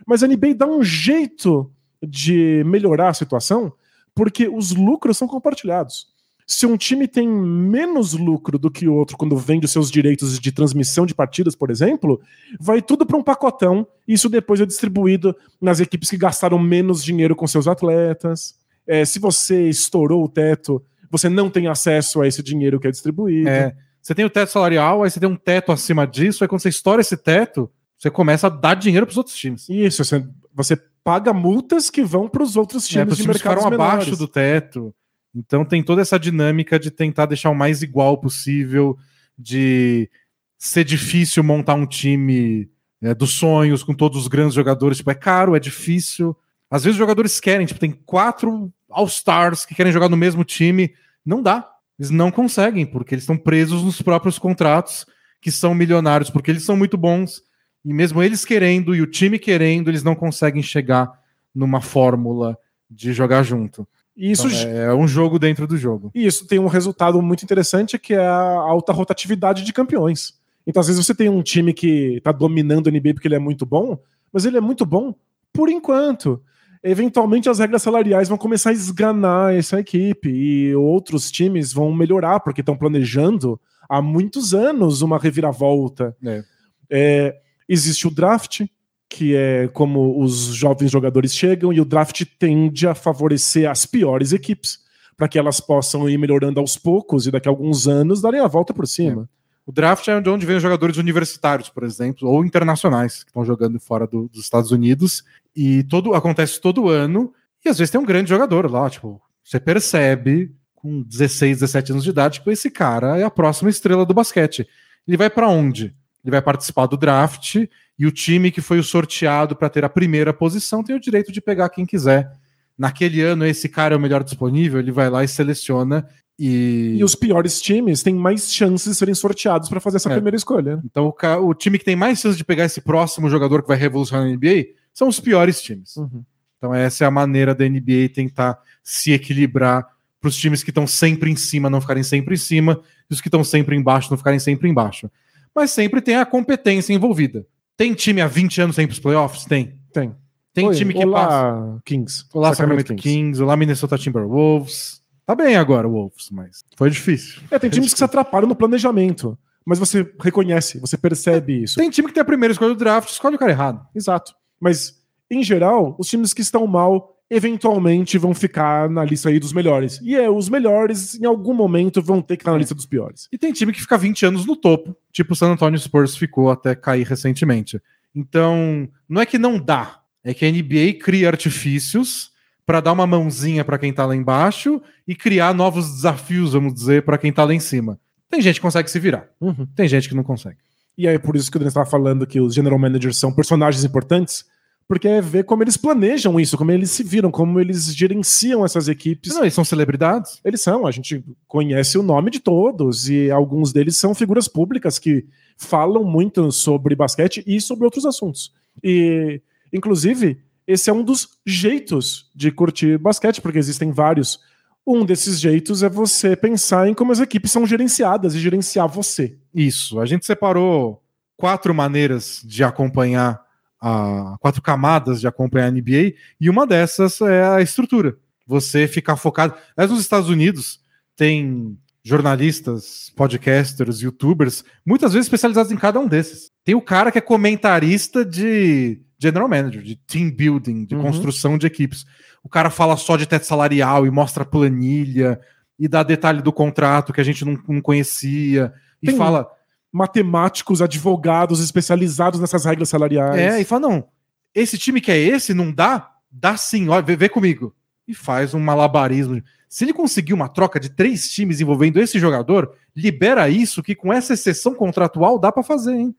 Mas 0.05 0.23
a 0.23 0.27
NBA 0.27 0.55
dá 0.55 0.65
um 0.67 0.83
jeito 0.83 1.71
de 2.01 2.63
melhorar 2.65 3.09
a 3.09 3.13
situação 3.13 3.73
porque 4.13 4.47
os 4.47 4.71
lucros 4.71 5.17
são 5.17 5.27
compartilhados. 5.27 6.07
Se 6.47 6.65
um 6.65 6.77
time 6.77 7.07
tem 7.07 7.27
menos 7.27 8.13
lucro 8.13 8.59
do 8.59 8.69
que 8.69 8.87
o 8.87 8.93
outro 8.93 9.17
quando 9.17 9.35
vende 9.35 9.65
os 9.65 9.71
seus 9.71 9.89
direitos 9.89 10.39
de 10.39 10.51
transmissão 10.51 11.05
de 11.05 11.15
partidas, 11.15 11.55
por 11.55 11.71
exemplo, 11.71 12.21
vai 12.59 12.83
tudo 12.83 13.05
para 13.05 13.17
um 13.17 13.23
pacotão 13.23 13.85
e 14.07 14.13
isso 14.13 14.29
depois 14.29 14.61
é 14.61 14.65
distribuído 14.65 15.35
nas 15.59 15.79
equipes 15.79 16.09
que 16.09 16.17
gastaram 16.17 16.59
menos 16.59 17.03
dinheiro 17.03 17.35
com 17.35 17.47
seus 17.47 17.67
atletas. 17.67 18.55
É, 18.87 19.03
se 19.03 19.17
você 19.17 19.67
estourou 19.67 20.23
o 20.23 20.29
teto, 20.29 20.83
você 21.09 21.27
não 21.27 21.49
tem 21.49 21.67
acesso 21.67 22.21
a 22.21 22.27
esse 22.27 22.43
dinheiro 22.43 22.79
que 22.79 22.87
é 22.87 22.91
distribuído. 22.91 23.49
É, 23.49 23.75
você 23.99 24.13
tem 24.13 24.23
o 24.23 24.29
teto 24.29 24.51
salarial, 24.51 25.01
aí 25.01 25.09
você 25.09 25.19
tem 25.19 25.27
um 25.27 25.35
teto 25.35 25.71
acima 25.71 26.05
disso, 26.05 26.43
aí 26.43 26.47
quando 26.47 26.61
você 26.61 26.69
estoura 26.69 27.01
esse 27.01 27.17
teto, 27.17 27.71
você 27.97 28.09
começa 28.09 28.47
a 28.47 28.49
dar 28.49 28.75
dinheiro 28.75 29.05
para 29.05 29.11
os 29.11 29.17
outros 29.17 29.35
times. 29.35 29.67
Isso, 29.69 30.03
você, 30.03 30.27
você 30.53 30.75
paga 31.03 31.31
multas 31.33 31.89
que 31.89 32.03
vão 32.03 32.27
para 32.27 32.43
os 32.43 32.55
outros 32.55 32.85
É, 32.85 32.89
times 32.89 33.05
pros 33.07 33.17
de 33.17 33.23
times 33.23 33.37
que 33.41 33.47
mercados 33.47 33.63
ficaram 33.63 33.83
abaixo 33.83 33.97
menores. 34.11 34.19
do 34.19 34.27
teto. 34.27 34.95
Então 35.35 35.65
tem 35.65 35.83
toda 35.83 36.01
essa 36.01 36.17
dinâmica 36.19 36.79
de 36.79 36.89
tentar 36.89 37.25
deixar 37.25 37.49
o 37.49 37.55
mais 37.55 37.81
igual 37.81 38.17
possível, 38.19 38.97
de 39.37 40.09
ser 40.57 40.83
difícil 40.83 41.43
montar 41.43 41.75
um 41.75 41.85
time 41.85 42.69
né, 43.01 43.13
dos 43.13 43.33
sonhos 43.33 43.83
com 43.83 43.93
todos 43.93 44.17
os 44.17 44.27
grandes 44.27 44.53
jogadores. 44.53 44.97
Tipo, 44.97 45.11
é 45.11 45.15
caro, 45.15 45.55
é 45.55 45.59
difícil. 45.59 46.35
Às 46.71 46.83
vezes 46.83 46.95
os 46.95 46.99
jogadores 46.99 47.39
querem, 47.39 47.65
tipo, 47.67 47.79
tem 47.79 47.91
quatro 47.91 48.71
All-Stars 48.89 49.65
que 49.65 49.75
querem 49.75 49.91
jogar 49.91 50.09
no 50.09 50.17
mesmo 50.17 50.43
time. 50.43 50.93
Não 51.25 51.41
dá. 51.41 51.69
Eles 51.99 52.09
não 52.09 52.31
conseguem, 52.31 52.85
porque 52.85 53.13
eles 53.13 53.23
estão 53.23 53.37
presos 53.37 53.83
nos 53.83 54.01
próprios 54.01 54.39
contratos, 54.39 55.05
que 55.41 55.51
são 55.51 55.75
milionários, 55.75 56.29
porque 56.29 56.49
eles 56.51 56.63
são 56.63 56.75
muito 56.75 56.97
bons. 56.97 57.41
E 57.86 57.93
mesmo 57.93 58.23
eles 58.23 58.43
querendo 58.43 58.95
e 58.95 59.01
o 59.01 59.07
time 59.07 59.38
querendo, 59.38 59.89
eles 59.89 60.03
não 60.03 60.15
conseguem 60.15 60.63
chegar 60.63 61.11
numa 61.53 61.79
fórmula 61.79 62.57
de 62.89 63.13
jogar 63.13 63.43
junto. 63.43 63.88
Isso, 64.17 64.47
Então, 64.47 64.69
é, 64.69 64.86
é 64.86 64.93
um 64.93 65.07
jogo 65.07 65.38
dentro 65.38 65.67
do 65.67 65.77
jogo. 65.77 66.09
e 66.15 66.25
isso 66.25 66.47
tem 66.47 66.57
um 66.57 66.67
resultado 66.67 67.21
muito 67.21 67.43
interessante 67.43 67.99
que 67.99 68.13
é 68.13 68.25
a 68.25 68.38
alta 68.38 68.91
rotatividade 68.93 69.63
de 69.63 69.73
campeões. 69.73 70.33
Então, 70.65 70.79
às 70.79 70.88
vezes, 70.88 71.05
você 71.05 71.13
tem 71.13 71.29
um 71.29 71.43
time 71.43 71.73
que 71.73 72.19
tá 72.23 72.31
dominando 72.31 72.88
o 72.88 72.91
NBA 72.91 73.13
porque 73.13 73.27
ele 73.27 73.36
é 73.36 73.39
muito 73.39 73.65
bom, 73.65 73.99
mas 74.33 74.45
ele 74.45 74.57
é 74.57 74.61
muito 74.61 74.86
bom 74.86 75.13
por 75.53 75.69
enquanto. 75.69 76.41
Eventualmente, 76.83 77.49
as 77.49 77.59
regras 77.59 77.81
salariais 77.81 78.29
vão 78.29 78.38
começar 78.38 78.69
a 78.69 78.73
esganar 78.73 79.53
essa 79.53 79.79
equipe 79.79 80.29
e 80.29 80.75
outros 80.75 81.29
times 81.31 81.73
vão 81.73 81.93
melhorar 81.93 82.39
porque 82.39 82.61
estão 82.61 82.75
planejando 82.77 83.59
há 83.89 84.01
muitos 84.01 84.53
anos 84.53 85.01
uma 85.01 85.17
reviravolta. 85.19 86.15
É. 86.23 86.43
É, 86.89 87.36
existe 87.68 88.07
o 88.07 88.11
draft, 88.11 88.61
que 89.09 89.36
é 89.36 89.68
como 89.70 90.22
os 90.22 90.47
jovens 90.55 90.91
jogadores 90.91 91.34
chegam, 91.34 91.72
e 91.72 91.80
o 91.80 91.86
draft 91.86 92.24
tende 92.39 92.88
a 92.88 92.95
favorecer 92.95 93.70
as 93.70 93.86
piores 93.86 94.32
equipes, 94.34 94.80
para 95.16 95.28
que 95.28 95.39
elas 95.39 95.59
possam 95.59 96.09
ir 96.09 96.18
melhorando 96.18 96.59
aos 96.59 96.78
poucos 96.78 97.26
e 97.26 97.32
daqui 97.32 97.47
a 97.47 97.51
alguns 97.51 97.88
anos 97.88 98.22
darem 98.22 98.41
a 98.41 98.47
volta 98.47 98.74
por 98.74 98.86
cima. 98.88 99.30
O 99.66 99.72
draft 99.72 100.07
é 100.07 100.20
de 100.22 100.30
onde 100.30 100.45
vem 100.45 100.57
os 100.57 100.61
jogadores 100.61 100.97
universitários, 100.97 101.70
por 101.70 101.84
exemplo, 101.84 102.28
ou 102.30 102.45
internacionais, 102.45 103.24
que 103.24 103.30
estão 103.32 103.43
jogando 103.45 103.80
fora 103.80 104.05
do- 104.05 104.28
dos 104.28 104.41
Estados 104.43 104.72
Unidos. 104.72 105.24
E 105.55 105.84
todo 105.86 106.13
acontece 106.13 106.61
todo 106.61 106.89
ano. 106.89 107.34
E 107.63 107.70
às 107.70 107.78
vezes 107.80 107.89
tem 107.89 107.99
um 107.99 108.05
grande 108.05 108.30
jogador 108.30 108.70
lá, 108.70 108.88
tipo, 108.89 109.20
você 109.43 109.59
percebe 109.59 110.53
com 110.76 111.01
16, 111.01 111.59
17 111.61 111.93
anos 111.93 112.03
de 112.03 112.11
idade 112.11 112.41
que 112.41 112.49
esse 112.51 112.70
cara 112.70 113.18
é 113.18 113.24
a 113.24 113.32
próxima 113.32 113.70
estrela 113.72 114.05
do 114.05 114.13
basquete. 114.13 114.68
Ele 115.07 115.18
vai 115.18 115.32
para 115.32 115.49
onde? 115.49 115.95
Ele 116.26 116.32
vai 116.32 116.41
participar 116.41 116.88
do 116.88 116.97
draft 116.97 117.55
e 117.97 118.05
o 118.05 118.11
time 118.11 118.49
que 118.51 118.59
foi 118.61 118.80
o 118.80 118.84
sorteado 118.84 119.55
para 119.55 119.69
ter 119.69 119.86
a 119.86 119.89
primeira 119.89 120.34
posição 120.34 120.84
tem 120.84 120.95
o 120.95 120.99
direito 120.99 121.32
de 121.32 121.39
pegar 121.39 121.69
quem 121.69 121.86
quiser. 121.86 122.32
Naquele 122.78 123.21
ano, 123.21 123.45
esse 123.45 123.69
cara 123.69 123.93
é 123.93 123.97
o 123.97 124.01
melhor 124.01 124.23
disponível, 124.23 124.80
ele 124.80 124.91
vai 124.91 125.09
lá 125.09 125.23
e 125.23 125.28
seleciona 125.28 126.05
E, 126.38 126.95
E 126.97 127.03
os 127.03 127.15
piores 127.15 127.61
times 127.61 128.03
têm 128.03 128.13
mais 128.13 128.51
chances 128.53 128.91
de 128.91 128.95
serem 128.95 129.15
sorteados 129.15 129.69
para 129.69 129.80
fazer 129.80 129.95
essa 129.97 130.09
É. 130.09 130.13
primeira 130.15 130.36
escolha. 130.36 130.82
então 130.84 131.07
o, 131.07 131.47
o 131.47 131.53
time 131.53 131.80
que 131.80 131.86
tem 131.86 131.95
mais 131.95 132.19
chance 132.19 132.38
de 132.38 132.43
pegar 132.43 132.65
esse 132.65 132.82
próximo 132.82 133.30
jogador 133.30 133.61
que 133.61 133.67
vai 133.69 133.78
revolucionar 133.78 134.26
a 134.26 134.30
NBA 134.30 134.65
são 134.93 135.07
os 135.07 135.17
piores 135.19 135.61
times. 135.61 135.95
Uhum. 135.95 136.26
Então 136.57 136.73
essa 136.76 137.05
é 137.05 137.07
a 137.07 137.11
maneira 137.11 137.55
da 137.55 137.63
NBA 137.69 138.09
tentar 138.13 138.59
se 138.84 139.13
equilibrar 139.13 139.88
para 140.19 140.28
os 140.28 140.36
times 140.36 140.61
que 140.63 140.71
estão 140.71 140.86
sempre 140.88 141.32
em 141.32 141.36
cima 141.38 141.69
não 141.69 141.80
ficarem 141.80 142.03
sempre 142.03 142.34
em 142.34 142.38
cima 142.38 142.82
e 143.09 143.13
os 143.13 143.21
que 143.21 143.28
estão 143.30 143.43
sempre 143.43 143.76
embaixo 143.78 144.09
não 144.11 144.17
ficarem 144.17 144.39
sempre 144.39 144.67
embaixo. 144.67 145.09
Mas 145.55 145.71
sempre 145.71 146.01
tem 146.01 146.15
a 146.15 146.25
competência 146.25 146.93
envolvida. 146.93 147.47
Tem 147.77 147.93
time 147.93 148.21
há 148.21 148.27
20 148.27 148.61
anos 148.61 148.75
sem 148.75 148.85
para 148.85 148.93
os 148.93 148.99
playoffs? 148.99 149.45
Tem. 149.45 149.79
Tem. 149.93 150.13
Tem 150.53 150.67
Oi, 150.67 150.75
time 150.75 150.93
que 150.93 151.05
olá, 151.05 151.27
passa. 151.27 151.81
Kings. 151.85 152.25
Olá, 152.33 152.53
Sacramento 152.53 152.95
Kings. 152.95 153.41
olá, 153.41 153.57
Minnesota 153.57 153.97
Timberwolves. 153.97 155.01
Tá 155.25 155.33
bem 155.33 155.55
agora, 155.55 155.87
Wolves, 155.87 156.29
mas 156.31 156.63
foi 156.77 156.89
difícil. 156.89 157.41
É, 157.49 157.57
tem 157.57 157.69
times 157.69 157.91
que 157.91 157.97
se 157.97 158.03
atrapalham 158.03 158.47
no 158.47 158.55
planejamento. 158.55 159.37
Mas 159.65 159.79
você 159.79 160.07
reconhece, 160.21 160.79
você 160.79 160.95
percebe 160.95 161.63
isso. 161.63 161.77
Tem 161.77 161.89
time 161.89 162.07
que 162.07 162.13
tem 162.13 162.21
a 162.21 162.25
primeira 162.25 162.51
escolha 162.51 162.73
do 162.73 162.77
draft, 162.77 163.09
escolhe 163.09 163.35
o 163.35 163.39
cara 163.39 163.51
errado. 163.51 163.85
Exato. 163.95 164.35
Mas, 164.59 165.01
em 165.29 165.43
geral, 165.43 165.95
os 165.97 166.07
times 166.07 166.31
que 166.31 166.41
estão 166.41 166.67
mal 166.67 167.14
eventualmente 167.30 168.17
vão 168.17 168.34
ficar 168.34 168.89
na 168.89 169.03
lista 169.03 169.30
aí 169.30 169.39
dos 169.39 169.51
melhores. 169.53 169.99
E 170.01 170.15
é, 170.15 170.30
os 170.30 170.49
melhores, 170.49 171.15
em 171.19 171.26
algum 171.26 171.53
momento, 171.53 172.01
vão 172.01 172.21
ter 172.21 172.38
que 172.38 172.41
estar 172.41 172.51
na 172.51 172.57
lista 172.57 172.76
dos 172.76 172.86
piores. 172.86 173.28
E 173.32 173.38
tem 173.38 173.51
time 173.51 173.71
que 173.73 173.82
fica 173.82 173.97
20 173.97 174.26
anos 174.26 174.45
no 174.45 174.55
topo, 174.55 174.95
tipo 175.11 175.34
o 175.34 175.36
San 175.36 175.51
Antonio 175.51 175.80
Spurs 175.80 176.15
ficou 176.15 176.49
até 176.51 176.76
cair 176.76 177.05
recentemente. 177.05 177.82
Então, 178.15 178.88
não 179.09 179.21
é 179.21 179.26
que 179.26 179.38
não 179.38 179.59
dá, 179.59 179.99
é 180.23 180.34
que 180.34 180.45
a 180.45 180.51
NBA 180.51 180.99
cria 181.03 181.28
artifícios 181.28 182.32
para 182.65 182.80
dar 182.80 182.93
uma 182.93 183.05
mãozinha 183.05 183.63
para 183.63 183.78
quem 183.78 183.93
tá 183.93 184.05
lá 184.05 184.15
embaixo 184.15 184.82
e 185.07 185.13
criar 185.15 185.53
novos 185.53 185.91
desafios, 185.95 186.53
vamos 186.53 186.73
dizer, 186.73 187.03
para 187.03 187.17
quem 187.17 187.32
tá 187.32 187.43
lá 187.43 187.53
em 187.53 187.59
cima. 187.59 187.99
Tem 188.30 188.41
gente 188.41 188.55
que 188.55 188.61
consegue 188.61 188.89
se 188.89 188.99
virar, 188.99 189.28
Uhum. 189.39 189.67
tem 189.76 189.88
gente 189.88 190.09
que 190.09 190.15
não 190.15 190.23
consegue. 190.23 190.57
E 190.97 191.07
aí, 191.07 191.19
por 191.19 191.36
isso 191.36 191.51
que 191.51 191.57
o 191.57 191.59
Denis 191.59 191.71
estava 191.71 191.86
falando 191.89 192.26
que 192.26 192.39
os 192.39 192.55
general 192.55 192.80
managers 192.80 193.17
são 193.17 193.32
personagens 193.32 193.84
importantes, 193.84 194.45
porque 194.88 195.07
é 195.07 195.19
ver 195.19 195.45
como 195.45 195.63
eles 195.63 195.77
planejam 195.77 196.39
isso, 196.39 196.57
como 196.57 196.71
eles 196.71 196.91
se 196.91 197.03
viram, 197.03 197.31
como 197.31 197.59
eles 197.59 197.93
gerenciam 197.95 198.63
essas 198.63 198.88
equipes. 198.88 199.33
Não, 199.33 199.41
eles 199.41 199.53
são 199.53 199.65
celebridades. 199.65 200.39
Eles 200.45 200.61
são, 200.61 200.86
a 200.86 200.91
gente 200.91 201.23
conhece 201.47 201.97
o 201.97 202.03
nome 202.03 202.29
de 202.29 202.39
todos, 202.39 203.09
e 203.09 203.31
alguns 203.31 203.73
deles 203.73 203.97
são 203.97 204.13
figuras 204.13 204.47
públicas 204.47 204.99
que 204.99 205.25
falam 205.57 206.03
muito 206.03 206.51
sobre 206.51 206.95
basquete 206.95 207.43
e 207.47 207.59
sobre 207.59 207.86
outros 207.86 208.05
assuntos. 208.05 208.53
E, 208.83 209.41
inclusive, 209.73 210.39
esse 210.67 210.89
é 210.89 210.93
um 210.93 211.03
dos 211.03 211.29
jeitos 211.45 212.29
de 212.36 212.51
curtir 212.51 212.97
basquete, 212.99 213.41
porque 213.41 213.59
existem 213.59 213.91
vários. 213.91 214.39
Um 214.86 215.03
desses 215.03 215.39
jeitos 215.39 215.81
é 215.81 215.89
você 215.89 216.36
pensar 216.36 216.88
em 216.88 216.93
como 216.93 217.11
as 217.11 217.19
equipes 217.19 217.51
são 217.51 217.65
gerenciadas 217.65 218.36
e 218.36 218.39
gerenciar 218.39 218.88
você. 218.88 219.36
Isso. 219.51 219.99
A 219.99 220.05
gente 220.05 220.27
separou 220.27 221.01
quatro 221.36 221.73
maneiras 221.73 222.41
de 222.45 222.63
acompanhar 222.63 223.44
a 223.82 224.36
quatro 224.39 224.61
camadas 224.61 225.19
de 225.21 225.28
acompanhar 225.28 225.67
a 225.67 225.71
NBA 225.71 226.13
e 226.39 226.49
uma 226.49 226.65
dessas 226.65 227.21
é 227.21 227.43
a 227.43 227.61
estrutura. 227.61 228.15
Você 228.47 228.88
ficar 228.88 229.15
focado. 229.15 229.55
Mas 229.76 229.89
nos 229.89 229.99
Estados 229.99 230.30
Unidos 230.30 230.80
tem 231.15 231.78
jornalistas, 232.03 233.11
podcasters, 233.15 233.99
youtubers, 234.01 234.63
muitas 234.86 235.13
vezes 235.13 235.26
especializados 235.26 235.71
em 235.71 235.76
cada 235.78 235.99
um 235.99 236.07
desses. 236.07 236.49
Tem 236.63 236.76
o 236.76 236.82
cara 236.82 237.11
que 237.11 237.17
é 237.17 237.21
comentarista 237.21 238.23
de 238.23 239.01
general 239.19 239.47
manager, 239.49 239.82
de 239.82 239.95
team 239.95 240.30
building, 240.30 240.86
de 240.86 240.95
Uhum. 240.95 241.01
construção 241.01 241.57
de 241.57 241.65
equipes. 241.65 242.05
O 242.43 242.49
cara 242.49 242.69
fala 242.69 242.95
só 242.97 243.17
de 243.17 243.26
teto 243.26 243.45
salarial 243.45 244.05
e 244.05 244.11
mostra 244.11 244.45
planilha 244.45 245.39
e 245.80 245.88
dá 245.88 246.03
detalhe 246.03 246.41
do 246.41 246.53
contrato 246.53 247.11
que 247.11 247.21
a 247.21 247.23
gente 247.23 247.43
não, 247.43 247.57
não 247.67 247.82
conhecia 247.82 248.71
e 249.01 249.07
Tem 249.07 249.17
fala 249.17 249.47
Matemáticos, 249.95 250.81
advogados 250.81 251.61
especializados 251.61 252.39
nessas 252.39 252.65
regras 252.65 252.89
salariais. 252.89 253.37
É, 253.37 253.61
e 253.61 253.63
fala, 253.63 253.87
não, 253.87 254.07
esse 254.53 254.77
time 254.77 254.99
que 254.99 255.09
é 255.09 255.17
esse, 255.17 255.53
não 255.53 255.71
dá? 255.71 256.11
Dá 256.29 256.57
sim, 256.57 256.89
ó, 256.89 257.01
vê, 257.01 257.15
vê 257.15 257.29
comigo. 257.29 257.73
E 258.05 258.13
faz 258.13 258.53
um 258.53 258.59
malabarismo. 258.59 259.41
Se 259.69 259.85
ele 259.85 259.93
conseguir 259.93 260.33
uma 260.33 260.49
troca 260.49 260.79
de 260.79 260.89
três 260.89 261.29
times 261.31 261.61
envolvendo 261.61 261.99
esse 261.99 262.19
jogador, 262.19 262.73
libera 262.95 263.49
isso 263.49 263.81
que 263.81 263.95
com 263.95 264.11
essa 264.11 264.33
exceção 264.33 264.75
contratual 264.75 265.39
dá 265.39 265.51
pra 265.51 265.63
fazer, 265.63 265.95
hein? 265.95 266.15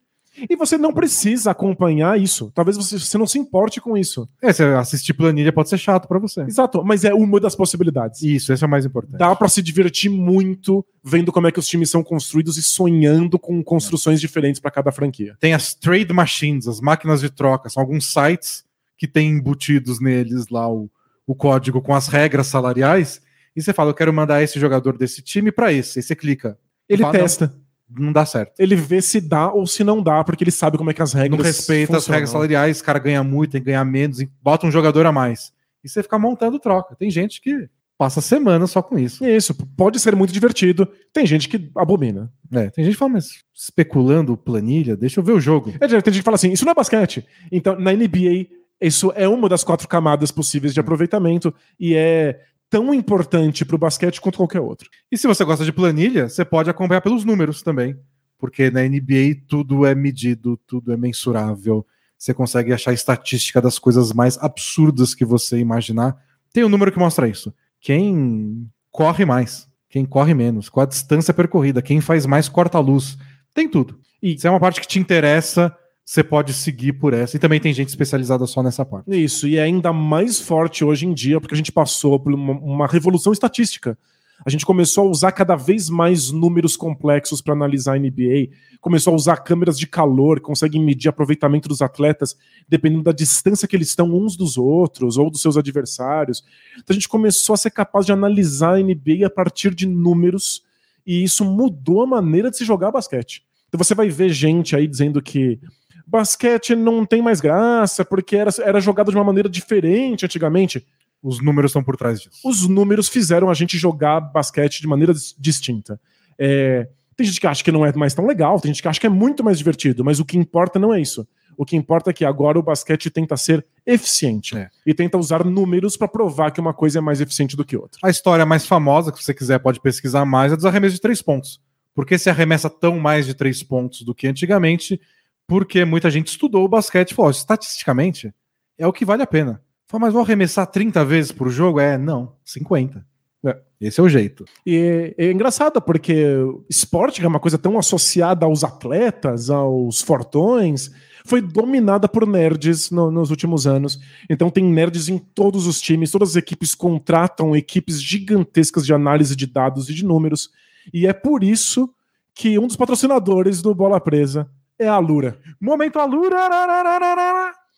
E 0.48 0.56
você 0.56 0.76
não 0.76 0.92
precisa 0.92 1.50
acompanhar 1.50 2.20
isso. 2.20 2.50
Talvez 2.54 2.76
você, 2.76 2.98
você 2.98 3.16
não 3.16 3.26
se 3.26 3.38
importe 3.38 3.80
com 3.80 3.96
isso. 3.96 4.28
É, 4.42 4.52
se 4.52 4.62
assistir 4.62 5.14
planilha 5.14 5.52
pode 5.52 5.68
ser 5.68 5.78
chato 5.78 6.06
pra 6.06 6.18
você. 6.18 6.42
Exato, 6.42 6.84
mas 6.84 7.04
é 7.04 7.14
uma 7.14 7.40
das 7.40 7.56
possibilidades. 7.56 8.22
Isso, 8.22 8.52
esse 8.52 8.62
é 8.62 8.66
o 8.66 8.70
mais 8.70 8.84
importante. 8.84 9.18
Dá 9.18 9.34
pra 9.34 9.48
se 9.48 9.62
divertir 9.62 10.10
muito 10.10 10.84
vendo 11.02 11.32
como 11.32 11.46
é 11.46 11.52
que 11.52 11.58
os 11.58 11.66
times 11.66 11.90
são 11.90 12.02
construídos 12.02 12.56
e 12.56 12.62
sonhando 12.62 13.38
com 13.38 13.62
construções 13.62 14.20
diferentes 14.20 14.60
pra 14.60 14.70
cada 14.70 14.90
franquia. 14.90 15.36
Tem 15.40 15.54
as 15.54 15.74
trade 15.74 16.12
machines, 16.12 16.66
as 16.66 16.80
máquinas 16.80 17.20
de 17.20 17.30
troca, 17.30 17.68
são 17.68 17.80
alguns 17.82 18.12
sites 18.12 18.64
que 18.98 19.06
têm 19.06 19.30
embutidos 19.30 20.00
neles 20.00 20.48
lá 20.48 20.68
o, 20.70 20.90
o 21.26 21.34
código 21.34 21.80
com 21.80 21.94
as 21.94 22.08
regras 22.08 22.46
salariais. 22.46 23.20
E 23.54 23.62
você 23.62 23.72
fala, 23.72 23.90
eu 23.90 23.94
quero 23.94 24.12
mandar 24.12 24.42
esse 24.42 24.58
jogador 24.58 24.98
desse 24.98 25.22
time 25.22 25.50
pra 25.52 25.72
esse. 25.72 25.98
Aí 25.98 26.02
você 26.02 26.14
clica. 26.14 26.58
Ele 26.88 27.02
Fala, 27.02 27.18
testa, 27.18 27.46
Não 27.46 27.65
dá 28.12 28.26
certo. 28.26 28.52
ele 28.58 28.74
vê 28.74 29.00
se 29.00 29.20
dá 29.20 29.52
ou 29.52 29.66
se 29.66 29.84
não 29.84 30.02
dá, 30.02 30.22
porque 30.24 30.42
ele 30.42 30.50
sabe 30.50 30.76
como 30.76 30.90
é 30.90 30.94
que 30.94 31.02
as 31.02 31.12
regras 31.12 31.38
não 31.38 31.44
respeita 31.44 31.96
as 31.96 32.04
funcionam. 32.04 32.16
regras 32.16 32.30
salariais, 32.30 32.80
o 32.80 32.84
cara 32.84 32.98
ganha 32.98 33.22
muito, 33.22 33.52
tem 33.52 33.60
que 33.60 33.66
ganhar 33.66 33.84
menos, 33.84 34.20
e 34.20 34.30
bota 34.42 34.66
um 34.66 34.70
jogador 34.70 35.06
a 35.06 35.12
mais. 35.12 35.52
E 35.84 35.88
você 35.88 36.02
fica 36.02 36.18
montando 36.18 36.58
troca. 36.58 36.96
Tem 36.96 37.10
gente 37.10 37.40
que 37.40 37.68
passa 37.96 38.20
semana 38.20 38.66
só 38.66 38.82
com 38.82 38.98
isso. 38.98 39.24
Isso, 39.24 39.54
pode 39.76 39.98
ser 40.00 40.14
muito 40.14 40.32
divertido. 40.32 40.88
Tem 41.12 41.24
gente 41.24 41.48
que 41.48 41.70
abomina. 41.76 42.30
É, 42.52 42.70
tem 42.70 42.84
gente 42.84 42.94
que 42.94 42.98
fala, 42.98 43.12
mas 43.12 43.44
especulando 43.54 44.36
planilha, 44.36 44.96
deixa 44.96 45.20
eu 45.20 45.24
ver 45.24 45.32
o 45.32 45.40
jogo. 45.40 45.72
É, 45.80 45.86
tem 45.86 45.88
gente 45.88 46.12
que 46.12 46.22
fala 46.22 46.34
assim, 46.34 46.52
isso 46.52 46.64
não 46.64 46.72
é 46.72 46.74
basquete. 46.74 47.24
Então, 47.50 47.78
na 47.78 47.92
NBA, 47.92 48.48
isso 48.80 49.12
é 49.14 49.26
uma 49.26 49.48
das 49.48 49.64
quatro 49.64 49.88
camadas 49.88 50.30
possíveis 50.30 50.74
de 50.74 50.80
aproveitamento 50.80 51.54
e 51.78 51.94
é 51.94 52.40
tão 52.76 52.92
importante 52.92 53.64
pro 53.64 53.78
basquete 53.78 54.20
quanto 54.20 54.36
qualquer 54.36 54.60
outro. 54.60 54.90
E 55.10 55.16
se 55.16 55.26
você 55.26 55.42
gosta 55.42 55.64
de 55.64 55.72
planilha, 55.72 56.28
você 56.28 56.44
pode 56.44 56.68
acompanhar 56.68 57.00
pelos 57.00 57.24
números 57.24 57.62
também. 57.62 57.98
Porque 58.38 58.70
na 58.70 58.82
NBA 58.82 59.44
tudo 59.48 59.86
é 59.86 59.94
medido, 59.94 60.58
tudo 60.66 60.92
é 60.92 60.96
mensurável. 60.96 61.86
Você 62.18 62.34
consegue 62.34 62.74
achar 62.74 62.92
estatística 62.92 63.62
das 63.62 63.78
coisas 63.78 64.12
mais 64.12 64.36
absurdas 64.36 65.14
que 65.14 65.24
você 65.24 65.58
imaginar. 65.58 66.18
Tem 66.52 66.64
um 66.64 66.68
número 66.68 66.92
que 66.92 66.98
mostra 66.98 67.26
isso. 67.26 67.50
Quem 67.80 68.68
corre 68.90 69.24
mais, 69.24 69.66
quem 69.88 70.04
corre 70.04 70.34
menos, 70.34 70.68
qual 70.68 70.84
a 70.84 70.88
distância 70.88 71.32
percorrida, 71.32 71.80
quem 71.80 72.02
faz 72.02 72.26
mais 72.26 72.46
corta-luz. 72.46 73.16
Tem 73.54 73.66
tudo. 73.66 73.98
E 74.22 74.38
se 74.38 74.46
é 74.46 74.50
uma 74.50 74.60
parte 74.60 74.82
que 74.82 74.86
te 74.86 74.98
interessa, 74.98 75.74
você 76.06 76.22
pode 76.22 76.52
seguir 76.52 76.92
por 76.92 77.12
essa. 77.12 77.36
E 77.36 77.40
também 77.40 77.58
tem 77.58 77.74
gente 77.74 77.88
especializada 77.88 78.46
só 78.46 78.62
nessa 78.62 78.84
parte. 78.84 79.10
Isso, 79.10 79.48
e 79.48 79.56
é 79.56 79.62
ainda 79.64 79.92
mais 79.92 80.38
forte 80.38 80.84
hoje 80.84 81.04
em 81.04 81.12
dia, 81.12 81.40
porque 81.40 81.54
a 81.54 81.56
gente 81.56 81.72
passou 81.72 82.20
por 82.20 82.32
uma, 82.32 82.52
uma 82.52 82.86
revolução 82.86 83.32
estatística. 83.32 83.98
A 84.44 84.50
gente 84.50 84.64
começou 84.64 85.06
a 85.06 85.10
usar 85.10 85.32
cada 85.32 85.56
vez 85.56 85.90
mais 85.90 86.30
números 86.30 86.76
complexos 86.76 87.40
para 87.40 87.54
analisar 87.54 87.94
a 87.94 87.98
NBA, 87.98 88.50
começou 88.80 89.14
a 89.14 89.16
usar 89.16 89.38
câmeras 89.38 89.76
de 89.76 89.86
calor, 89.86 90.40
conseguem 90.40 90.84
medir 90.84 91.08
aproveitamento 91.08 91.68
dos 91.68 91.82
atletas, 91.82 92.36
dependendo 92.68 93.02
da 93.02 93.12
distância 93.12 93.66
que 93.66 93.74
eles 93.74 93.88
estão 93.88 94.14
uns 94.14 94.36
dos 94.36 94.56
outros 94.56 95.16
ou 95.16 95.28
dos 95.28 95.40
seus 95.40 95.56
adversários. 95.56 96.44
Então 96.74 96.90
a 96.90 96.92
gente 96.92 97.08
começou 97.08 97.54
a 97.54 97.56
ser 97.56 97.70
capaz 97.70 98.06
de 98.06 98.12
analisar 98.12 98.74
a 98.74 98.80
NBA 98.80 99.26
a 99.26 99.30
partir 99.30 99.74
de 99.74 99.86
números, 99.86 100.62
e 101.04 101.24
isso 101.24 101.44
mudou 101.44 102.02
a 102.02 102.06
maneira 102.06 102.48
de 102.50 102.58
se 102.58 102.64
jogar 102.64 102.92
basquete. 102.92 103.42
Então 103.68 103.82
você 103.82 103.94
vai 103.94 104.08
ver 104.08 104.28
gente 104.28 104.76
aí 104.76 104.86
dizendo 104.86 105.20
que 105.20 105.58
basquete 106.06 106.74
não 106.76 107.04
tem 107.04 107.20
mais 107.20 107.40
graça, 107.40 108.04
porque 108.04 108.36
era, 108.36 108.50
era 108.62 108.80
jogado 108.80 109.10
de 109.10 109.16
uma 109.16 109.24
maneira 109.24 109.48
diferente 109.48 110.24
antigamente. 110.24 110.86
Os 111.22 111.42
números 111.42 111.70
estão 111.70 111.82
por 111.82 111.96
trás 111.96 112.20
disso. 112.20 112.38
Os 112.44 112.68
números 112.68 113.08
fizeram 113.08 113.50
a 113.50 113.54
gente 113.54 113.76
jogar 113.76 114.20
basquete 114.20 114.80
de 114.80 114.86
maneira 114.86 115.12
dis- 115.12 115.34
distinta. 115.38 115.98
É, 116.38 116.88
tem 117.16 117.26
gente 117.26 117.40
que 117.40 117.46
acha 117.46 117.64
que 117.64 117.72
não 117.72 117.84
é 117.84 117.92
mais 117.94 118.14
tão 118.14 118.26
legal, 118.26 118.60
tem 118.60 118.72
gente 118.72 118.82
que 118.82 118.88
acha 118.88 119.00
que 119.00 119.06
é 119.06 119.10
muito 119.10 119.42
mais 119.42 119.58
divertido, 119.58 120.04
mas 120.04 120.20
o 120.20 120.24
que 120.24 120.36
importa 120.38 120.78
não 120.78 120.92
é 120.94 121.00
isso. 121.00 121.26
O 121.56 121.64
que 121.64 121.74
importa 121.74 122.10
é 122.10 122.12
que 122.12 122.24
agora 122.24 122.58
o 122.58 122.62
basquete 122.62 123.08
tenta 123.08 123.34
ser 123.36 123.64
eficiente 123.86 124.54
É. 124.56 124.68
e 124.84 124.92
tenta 124.92 125.16
usar 125.16 125.42
números 125.42 125.96
para 125.96 126.06
provar 126.06 126.50
que 126.50 126.60
uma 126.60 126.74
coisa 126.74 126.98
é 126.98 127.00
mais 127.00 127.18
eficiente 127.20 127.56
do 127.56 127.64
que 127.64 127.76
outra. 127.76 127.98
A 128.04 128.10
história 128.10 128.44
mais 128.44 128.66
famosa, 128.66 129.10
que 129.10 129.18
se 129.18 129.24
você 129.24 129.32
quiser 129.34 129.58
pode 129.58 129.80
pesquisar 129.80 130.26
mais, 130.26 130.52
é 130.52 130.56
dos 130.56 130.66
arremessos 130.66 130.96
de 130.96 131.00
três 131.00 131.22
pontos. 131.22 131.58
Por 131.94 132.04
que 132.04 132.18
se 132.18 132.28
arremessa 132.28 132.68
tão 132.68 132.98
mais 133.00 133.24
de 133.24 133.32
três 133.32 133.62
pontos 133.62 134.02
do 134.02 134.14
que 134.14 134.28
antigamente? 134.28 135.00
Porque 135.46 135.84
muita 135.84 136.10
gente 136.10 136.28
estudou 136.28 136.64
o 136.64 136.68
basquete 136.68 137.10
e 137.10 137.14
falou: 137.14 137.30
estatisticamente, 137.30 138.32
é 138.78 138.86
o 138.86 138.92
que 138.92 139.04
vale 139.04 139.22
a 139.22 139.26
pena. 139.26 139.62
Fala, 139.88 140.02
mas 140.02 140.12
vou 140.12 140.22
arremessar 140.22 140.66
30 140.66 141.04
vezes 141.04 141.30
por 141.32 141.48
jogo? 141.48 141.78
É, 141.78 141.96
não, 141.96 142.32
50. 142.44 143.06
É. 143.44 143.56
Esse 143.80 144.00
é 144.00 144.02
o 144.02 144.08
jeito. 144.08 144.44
E 144.66 145.14
é 145.16 145.30
engraçado 145.30 145.80
porque 145.80 146.34
esporte 146.68 147.20
que 147.20 147.26
é 147.26 147.28
uma 147.28 147.38
coisa 147.38 147.56
tão 147.56 147.78
associada 147.78 148.44
aos 148.46 148.64
atletas, 148.64 149.48
aos 149.50 150.00
fortões, 150.00 150.90
foi 151.24 151.40
dominada 151.40 152.08
por 152.08 152.26
nerds 152.26 152.90
no- 152.90 153.10
nos 153.10 153.30
últimos 153.30 153.66
anos. 153.66 154.00
Então 154.28 154.50
tem 154.50 154.64
nerds 154.64 155.08
em 155.08 155.18
todos 155.18 155.66
os 155.68 155.80
times, 155.80 156.10
todas 156.10 156.30
as 156.30 156.36
equipes 156.36 156.74
contratam 156.74 157.54
equipes 157.54 158.02
gigantescas 158.02 158.84
de 158.84 158.92
análise 158.94 159.36
de 159.36 159.46
dados 159.46 159.88
e 159.88 159.94
de 159.94 160.04
números. 160.04 160.50
E 160.92 161.06
é 161.06 161.12
por 161.12 161.44
isso 161.44 161.88
que 162.34 162.58
um 162.58 162.66
dos 162.66 162.76
patrocinadores 162.76 163.62
do 163.62 163.74
Bola 163.74 164.00
Presa 164.00 164.50
é 164.78 164.86
a 164.88 164.94
Alura. 164.94 165.38
Momento 165.60 165.98
Alura. 165.98 166.36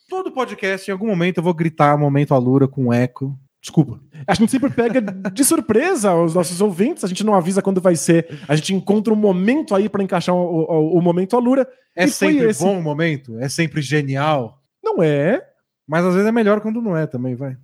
Todo 0.09 0.33
podcast, 0.33 0.89
em 0.89 0.93
algum 0.93 1.07
momento, 1.07 1.39
eu 1.39 1.43
vou 1.43 1.53
gritar 1.55 1.97
Momento 1.99 2.35
Alura 2.35 2.67
com 2.67 2.93
eco. 2.93 3.39
Desculpa. 3.61 4.01
A 4.27 4.35
gente 4.35 4.51
sempre 4.51 4.71
pega 4.71 5.01
de 5.01 5.45
surpresa 5.45 6.15
os 6.15 6.35
nossos 6.35 6.61
ouvintes, 6.61 7.05
a 7.05 7.09
gente 7.09 7.25
não 7.25 7.35
avisa 7.35 7.61
quando 7.61 7.81
vai 7.81 7.97
ser, 7.97 8.41
a 8.49 8.55
gente 8.55 8.73
encontra 8.73 9.13
um 9.13 9.17
momento 9.17 9.75
aí 9.75 9.89
para 9.89 10.03
encaixar 10.03 10.35
o, 10.35 10.39
o- 10.39 10.99
o 10.99 11.03
momento 11.03 11.37
Alura. 11.37 11.69
É 11.95 12.05
E 12.05 12.09
sempre 12.09 12.53
bom 12.55 12.79
o 12.79 12.83
momento? 12.83 13.39
É 13.41 13.49
sempre 13.49 13.83
genial? 13.83 14.59
Não 14.83 15.03
é. 15.03 15.43
Mas 15.87 16.05
às 16.05 16.15
vezes 16.15 16.29
é 16.29 16.33
melhor 16.33 16.61
quando 16.61 16.81
não 16.81 16.97
é 16.97 17.07
também, 17.07 17.35
vai. 17.35 17.57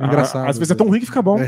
É 0.00 0.04
engraçado. 0.04 0.46
Ah, 0.46 0.50
Às 0.50 0.56
vezes 0.58 0.70
é 0.70 0.74
tão 0.74 0.88
ruim 0.88 1.00
que 1.00 1.06
fica 1.06 1.20
bom. 1.22 1.38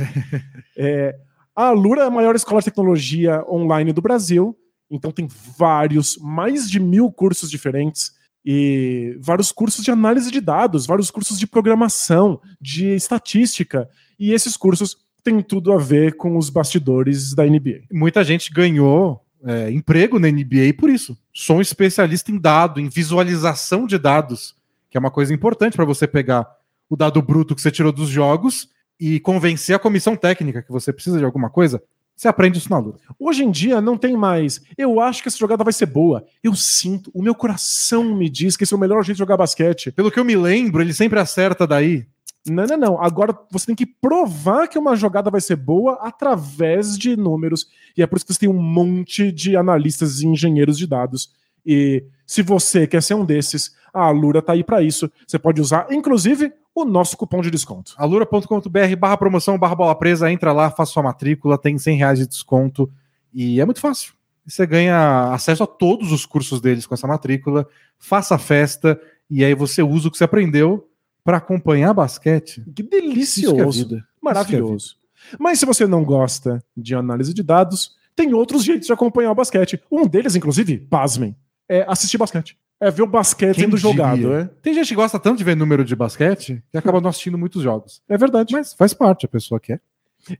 É, 0.76 1.16
a 1.56 1.68
Alura 1.68 2.02
é 2.02 2.06
a 2.06 2.10
maior 2.10 2.34
escola 2.36 2.60
de 2.60 2.66
tecnologia 2.66 3.42
online 3.48 3.92
do 3.92 4.02
Brasil, 4.02 4.54
então 4.90 5.10
tem 5.10 5.28
vários, 5.58 6.16
mais 6.18 6.70
de 6.70 6.78
mil 6.78 7.10
cursos 7.10 7.50
diferentes 7.50 8.12
e 8.44 9.16
vários 9.20 9.50
cursos 9.50 9.84
de 9.84 9.90
análise 9.90 10.30
de 10.30 10.40
dados, 10.40 10.86
vários 10.86 11.10
cursos 11.10 11.38
de 11.38 11.46
programação, 11.46 12.40
de 12.60 12.88
estatística, 12.94 13.88
e 14.18 14.32
esses 14.32 14.56
cursos 14.56 14.98
têm 15.22 15.40
tudo 15.40 15.72
a 15.72 15.78
ver 15.78 16.16
com 16.16 16.36
os 16.36 16.50
bastidores 16.50 17.34
da 17.34 17.44
NBA. 17.44 17.84
Muita 17.90 18.22
gente 18.22 18.52
ganhou 18.52 19.24
é, 19.42 19.70
emprego 19.70 20.18
na 20.18 20.28
NBA 20.28 20.74
por 20.78 20.90
isso. 20.90 21.16
Sou 21.32 21.56
um 21.56 21.60
especialista 21.62 22.30
em 22.30 22.38
dado, 22.38 22.78
em 22.78 22.88
visualização 22.88 23.86
de 23.86 23.98
dados, 23.98 24.54
que 24.90 24.98
é 24.98 25.00
uma 25.00 25.10
coisa 25.10 25.32
importante 25.32 25.76
para 25.76 25.84
você 25.84 26.06
pegar 26.06 26.46
o 26.88 26.96
dado 26.96 27.20
bruto 27.22 27.54
que 27.54 27.62
você 27.62 27.70
tirou 27.70 27.90
dos 27.90 28.08
jogos 28.08 28.68
e 29.00 29.18
convencer 29.20 29.74
a 29.74 29.78
comissão 29.78 30.14
técnica 30.14 30.62
que 30.62 30.70
você 30.70 30.92
precisa 30.92 31.18
de 31.18 31.24
alguma 31.24 31.50
coisa. 31.50 31.82
Você 32.16 32.28
aprende 32.28 32.58
isso 32.58 32.70
na 32.70 32.78
Lura. 32.78 32.98
Hoje 33.18 33.44
em 33.44 33.50
dia 33.50 33.80
não 33.80 33.98
tem 33.98 34.16
mais. 34.16 34.60
Eu 34.78 35.00
acho 35.00 35.22
que 35.22 35.28
essa 35.28 35.38
jogada 35.38 35.64
vai 35.64 35.72
ser 35.72 35.86
boa. 35.86 36.24
Eu 36.42 36.54
sinto, 36.54 37.10
o 37.12 37.22
meu 37.22 37.34
coração 37.34 38.14
me 38.14 38.28
diz 38.28 38.56
que 38.56 38.64
esse 38.64 38.72
é 38.72 38.76
o 38.76 38.80
melhor 38.80 39.02
jeito 39.02 39.16
de 39.16 39.18
jogar 39.18 39.36
basquete. 39.36 39.90
Pelo 39.90 40.10
que 40.10 40.18
eu 40.18 40.24
me 40.24 40.36
lembro, 40.36 40.80
ele 40.80 40.94
sempre 40.94 41.18
acerta 41.18 41.66
daí. 41.66 42.06
Não, 42.46 42.66
não, 42.66 42.76
não. 42.76 43.02
Agora 43.02 43.36
você 43.50 43.66
tem 43.66 43.74
que 43.74 43.86
provar 43.86 44.68
que 44.68 44.78
uma 44.78 44.94
jogada 44.94 45.30
vai 45.30 45.40
ser 45.40 45.56
boa 45.56 45.98
através 46.02 46.96
de 46.96 47.16
números. 47.16 47.66
E 47.96 48.02
é 48.02 48.06
por 48.06 48.16
isso 48.16 48.26
que 48.26 48.34
você 48.34 48.40
tem 48.40 48.48
um 48.48 48.62
monte 48.62 49.32
de 49.32 49.56
analistas 49.56 50.20
e 50.20 50.26
engenheiros 50.26 50.76
de 50.76 50.86
dados. 50.86 51.32
E 51.64 52.04
se 52.26 52.42
você 52.42 52.86
quer 52.86 53.02
ser 53.02 53.14
um 53.14 53.24
desses, 53.24 53.74
a 53.92 54.02
Alura 54.02 54.42
tá 54.42 54.52
aí 54.52 54.64
para 54.64 54.82
isso. 54.82 55.10
Você 55.26 55.38
pode 55.38 55.60
usar, 55.60 55.86
inclusive, 55.90 56.52
o 56.74 56.84
nosso 56.84 57.16
cupom 57.16 57.40
de 57.40 57.50
desconto. 57.50 57.94
alura.com.br 57.96 58.96
barra 58.98 59.16
promoção, 59.16 59.58
barra 59.58 59.74
bola 59.74 59.94
presa, 59.94 60.30
entra 60.30 60.52
lá, 60.52 60.70
faça 60.70 60.92
sua 60.92 61.02
matrícula, 61.02 61.56
tem 61.56 61.78
100 61.78 61.96
reais 61.96 62.18
de 62.18 62.26
desconto 62.26 62.90
e 63.32 63.60
é 63.60 63.64
muito 63.64 63.80
fácil. 63.80 64.12
Você 64.44 64.66
ganha 64.66 65.32
acesso 65.32 65.62
a 65.62 65.66
todos 65.66 66.12
os 66.12 66.26
cursos 66.26 66.60
deles 66.60 66.86
com 66.86 66.94
essa 66.94 67.06
matrícula, 67.06 67.66
faça 67.98 68.34
a 68.34 68.38
festa 68.38 69.00
e 69.30 69.44
aí 69.44 69.54
você 69.54 69.82
usa 69.82 70.08
o 70.08 70.10
que 70.10 70.18
você 70.18 70.24
aprendeu 70.24 70.88
para 71.22 71.38
acompanhar 71.38 71.94
basquete. 71.94 72.62
Que 72.74 72.82
Isso 72.82 72.90
que 72.90 72.96
é 72.96 73.00
delicioso. 73.00 73.88
vida. 73.88 74.06
Maravilhoso. 74.20 74.96
Mas 75.38 75.58
se 75.58 75.64
você 75.64 75.86
não 75.86 76.04
gosta 76.04 76.62
de 76.76 76.94
análise 76.94 77.32
de 77.32 77.42
dados, 77.42 77.92
tem 78.14 78.34
outros 78.34 78.62
jeitos 78.62 78.86
de 78.86 78.92
acompanhar 78.92 79.30
o 79.30 79.34
basquete. 79.34 79.80
Um 79.90 80.06
deles, 80.06 80.36
inclusive, 80.36 80.78
pasmem, 80.78 81.34
é 81.68 81.84
assistir 81.88 82.18
basquete. 82.18 82.56
É 82.80 82.90
ver 82.90 83.02
o 83.02 83.06
basquete 83.06 83.54
Quem 83.54 83.64
sendo 83.64 83.76
jogado. 83.76 84.16
diria? 84.16 84.36
É, 84.40 84.44
Tem 84.60 84.74
gente 84.74 84.88
que 84.88 84.94
gosta 84.94 85.18
tanto 85.18 85.38
de 85.38 85.44
ver 85.44 85.56
número 85.56 85.84
de 85.84 85.94
basquete 85.96 86.62
que 86.70 86.76
acaba 86.78 87.00
não 87.00 87.08
assistindo 87.10 87.38
muitos 87.38 87.62
jogos. 87.62 88.02
é 88.08 88.18
verdade. 88.18 88.52
Mas 88.52 88.74
faz 88.74 88.92
parte, 88.92 89.24
a 89.26 89.28
pessoa 89.28 89.58
quer. 89.60 89.80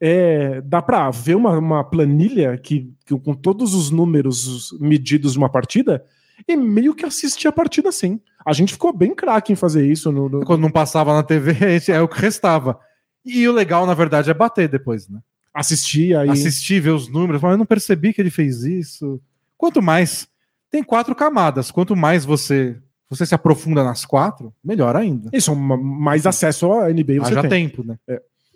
É, 0.01 0.61
dá 0.63 0.81
pra 0.83 1.11
ver 1.11 1.37
uma, 1.37 1.59
uma 1.59 1.85
planilha 1.85 2.57
que, 2.59 2.91
que 3.07 3.19
com 3.19 3.35
todos 3.35 3.75
os 3.75 3.91
números 3.91 4.77
medidos 4.81 5.33
de 5.33 5.39
uma 5.39 5.49
partida 5.49 6.05
e 6.49 6.57
meio 6.57 6.95
que 6.95 7.05
assistir 7.05 7.47
a 7.49 7.53
partida 7.53 7.89
assim. 7.91 8.21
A 8.45 8.53
gente 8.53 8.73
ficou 8.73 8.93
bem 8.93 9.15
craque 9.15 9.53
em 9.53 9.57
fazer 9.57 9.87
isso. 9.87 10.11
No, 10.11 10.29
no- 10.29 10.45
Quando 10.45 10.61
não 10.63 10.71
passava 10.71 11.15
na 11.15 11.23
TV, 11.23 11.53
esse 11.77 11.93
é 11.93 12.01
o 12.01 12.09
que 12.09 12.19
restava. 12.21 12.79
E 13.25 13.47
o 13.49 13.53
legal, 13.53 13.87
na 13.87 13.95
verdade, 13.95 14.31
é 14.31 14.35
bater 14.35 14.69
depois, 14.69 15.09
né? 15.09 15.21
assistir 15.53 16.17
aí. 16.17 16.29
assistir, 16.31 16.81
ver 16.81 16.91
os 16.91 17.09
números, 17.09 17.41
mas 17.41 17.53
eu 17.53 17.59
não 17.59 17.65
percebi 17.65 18.13
que 18.13 18.21
ele 18.21 18.31
fez 18.31 18.65
isso. 18.65 19.21
Quanto 19.57 19.81
mais. 19.81 20.27
Tem 20.75 20.83
quatro 20.83 21.15
camadas. 21.15 21.71
Quanto 21.71 21.95
mais 21.95 22.25
você 22.25 22.77
você 23.09 23.25
se 23.25 23.33
aprofunda 23.35 23.85
nas 23.85 24.05
quatro, 24.05 24.53
melhor 24.65 24.97
ainda. 24.97 25.31
Isso, 25.33 25.53
uma- 25.53 25.77
mais 25.77 26.27
acesso 26.27 26.73
à 26.73 26.91
NBA 26.91 27.21
você 27.21 27.31
Haja 27.39 27.43
tem. 27.49 27.69
tempo, 27.69 27.85
né? 27.85 27.97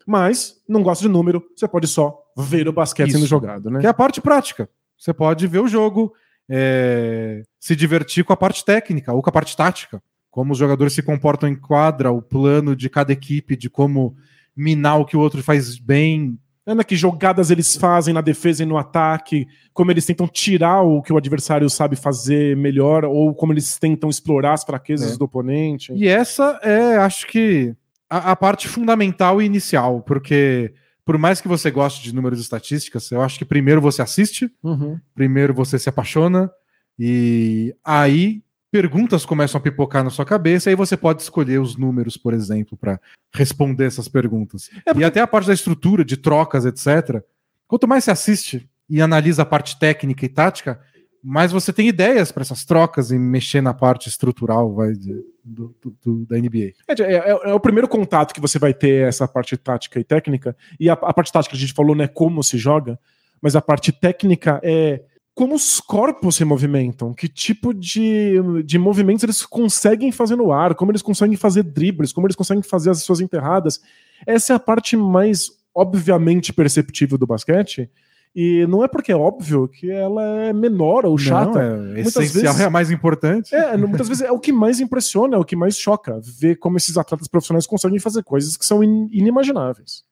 Mas 0.05 0.57
não 0.69 0.83
gosta 0.83 1.03
de 1.03 1.09
número, 1.09 1.45
você 1.55 1.69
pode 1.69 1.87
só 1.87 2.19
ver 2.37 2.67
o 2.67 2.73
basquete 2.73 3.09
Isso. 3.11 3.19
sendo 3.19 3.29
jogado, 3.29 3.71
né? 3.71 3.79
Que 3.79 3.87
é 3.87 3.91
a 3.91 3.95
parte 3.95 4.21
prática. 4.21 4.69
Você 4.99 5.15
pode 5.15 5.47
ver 5.47 5.61
o 5.61 5.69
jogo, 5.69 6.13
é, 6.51 7.45
se 7.61 7.77
divertir 7.77 8.25
com 8.25 8.33
a 8.33 8.37
parte 8.37 8.65
técnica 8.65 9.13
ou 9.13 9.23
com 9.23 9.31
a 9.31 9.33
parte 9.33 9.57
tática. 9.57 10.03
Como 10.29 10.51
os 10.53 10.59
jogadores 10.59 10.95
se 10.95 11.03
comportam 11.03 11.49
em 11.49 11.55
quadra, 11.55 12.11
o 12.11 12.21
plano 12.21 12.75
de 12.75 12.91
cada 12.91 13.13
equipe, 13.13 13.55
de 13.55 13.71
como 13.71 14.17
minar 14.57 14.99
o 14.99 15.05
que 15.05 15.17
o 15.17 15.21
outro 15.21 15.41
faz 15.41 15.79
bem, 15.79 16.37
Ana, 16.71 16.85
que 16.85 16.95
jogadas 16.97 17.51
eles 17.51 17.77
fazem 17.77 18.13
na 18.13 18.21
defesa 18.21 18.63
e 18.63 18.67
no 18.67 18.77
ataque, 18.77 19.47
como 19.73 19.91
eles 19.91 20.05
tentam 20.05 20.29
tirar 20.29 20.83
o 20.83 21.01
que 21.03 21.13
o 21.13 21.17
adversário 21.17 21.69
sabe 21.71 21.97
fazer 21.97 22.57
melhor, 22.57 23.05
ou 23.05 23.35
como 23.35 23.53
eles 23.53 23.79
tentam 23.79 24.11
explorar 24.11 24.53
as 24.53 24.65
fraquezas 24.65 25.15
É. 25.15 25.17
do 25.17 25.25
oponente. 25.25 25.93
E 25.95 26.07
essa 26.07 26.61
é, 26.63 26.97
acho 26.99 27.27
que, 27.27 27.75
a, 28.11 28.33
a 28.33 28.37
parte 28.37 28.69
fundamental 28.69 29.41
e 29.41 29.47
inicial, 29.47 30.03
porque 30.03 30.73
por 31.05 31.17
mais 31.17 31.41
que 31.41 31.49
você 31.49 31.71
goste 31.71 32.03
de 32.03 32.15
números 32.15 32.39
e 32.39 32.43
estatísticas, 32.43 33.11
eu 33.11 33.23
acho 33.23 33.39
que 33.39 33.45
primeiro 33.47 33.81
você 33.81 34.03
assiste, 34.03 34.51
Uhum. 34.63 34.99
primeiro 35.15 35.55
você 35.55 35.79
se 35.79 35.89
apaixona, 35.89 36.51
e 36.99 37.75
aí 37.85 38.43
perguntas 38.71 39.25
começam 39.25 39.59
a 39.59 39.63
pipocar 39.63 40.05
na 40.05 40.11
sua 40.11 40.25
cabeça, 40.25 40.69
e 40.69 40.71
aí 40.73 40.77
você 40.77 40.97
pode 40.97 41.23
escolher 41.23 41.61
os 41.61 41.77
números, 41.77 42.17
por 42.17 42.35
exemplo, 42.35 42.77
para 42.77 43.01
responder 43.35 43.87
essas 43.87 44.09
perguntas. 44.09 44.69
É 44.85 44.93
porque- 44.93 45.01
E 45.01 45.05
até 45.05 45.21
a 45.21 45.27
parte 45.27 45.47
da 45.47 45.55
estrutura, 45.55 46.05
de 46.05 46.17
trocas, 46.17 46.65
etc. 46.67 47.23
Quanto 47.67 47.89
mais 47.89 48.05
você 48.05 48.11
assiste 48.11 48.69
e 48.89 49.01
analisa 49.01 49.43
a 49.43 49.47
parte 49.47 49.79
técnica 49.79 50.25
e 50.25 50.29
tática, 50.29 50.81
mais 51.23 51.51
você 51.51 51.73
tem 51.73 51.89
ideias 51.89 52.31
para 52.31 52.43
essas 52.43 52.65
trocas 52.65 53.11
e 53.11 53.19
mexer 53.19 53.61
na 53.61 53.75
parte 53.75 54.09
estrutural 54.09 54.73
vai, 54.73 54.93
de- 54.93 55.21
do- 55.45 55.75
do- 56.05 56.27
da 56.27 56.39
NBA. 56.39 56.73
É, 56.87 57.03
é- 57.03 57.51
é 57.51 57.55
o 57.55 57.61
primeiro 57.61 57.89
contato 57.89 58.33
que 58.33 58.41
você 58.41 58.59
vai 58.59 58.73
ter 58.73 59.07
essa 59.09 59.27
parte 59.27 59.57
tática 59.57 59.99
e 59.99 60.05
técnica. 60.05 60.57
E 60.79 60.89
a, 60.89 60.93
a 60.93 61.13
parte 61.13 61.33
tática 61.33 61.57
a 61.57 61.59
gente 61.59 61.73
falou, 61.73 61.97
né, 61.97 62.07
como 62.07 62.43
se 62.43 62.57
joga, 62.57 62.99
mas 63.43 63.57
a 63.57 63.61
parte 63.61 63.93
técnica 63.93 64.61
é 64.63 65.03
como 65.39 65.55
os 65.55 65.79
corpos 65.81 66.35
se 66.35 66.45
movimentam, 66.45 67.15
que 67.15 67.29
tipo 67.29 67.73
de, 67.73 68.33
de 68.65 68.77
movimentos 68.77 69.23
eles 69.23 69.47
conseguem 69.47 70.11
fazer 70.11 70.35
no 70.35 70.51
ar, 70.51 70.75
como 70.75 70.91
eles 70.91 71.01
conseguem 71.01 71.37
fazer 71.37 71.63
dribles, 71.63 72.13
como 72.13 72.27
eles 72.27 72.35
conseguem 72.35 72.61
fazer 72.63 72.91
as 72.91 73.05
suas 73.05 73.21
enterradas. 73.21 73.81
Essa 74.27 74.53
é 74.53 74.57
a 74.57 74.59
parte 74.59 74.97
mais 74.97 75.49
obviamente 75.73 76.53
perceptível 76.53 77.17
do 77.17 77.25
basquete. 77.27 77.89
E 78.35 78.67
não 78.67 78.83
é 78.85 78.89
porque 78.89 79.13
é 79.13 79.17
óbvio 79.17 79.69
que 79.69 79.89
ela 79.91 80.23
é 80.43 80.53
menor 80.53 81.07
ou 81.07 81.17
chata. 81.17 81.77
Não, 81.77 81.91
é 81.93 82.03
Muitas 82.03 82.17
essencial, 82.17 82.53
vezes- 82.53 82.61
é 82.61 82.65
a 82.65 82.71
mais 82.71 82.91
importante. 82.91 83.55
É, 83.55 83.77
muitas 83.77 84.09
vezes 84.09 84.23
é 84.25 84.33
o 84.33 84.41
que 84.41 84.53
mais 84.53 84.81
impressiona, 84.81 85.37
é 85.37 85.39
o 85.39 85.45
que 85.45 85.55
mais 85.57 85.79
choca, 85.79 86.21
ver 86.41 86.57
como 86.57 86.77
esses 86.77 86.99
atletas 86.99 87.29
profissionais 87.29 87.65
conseguem 87.67 87.99
fazer 88.01 88.25
coisas 88.25 88.57
que 88.57 88.67
são 88.67 88.83
in- 88.83 89.09
inimagináveis. 89.13 90.03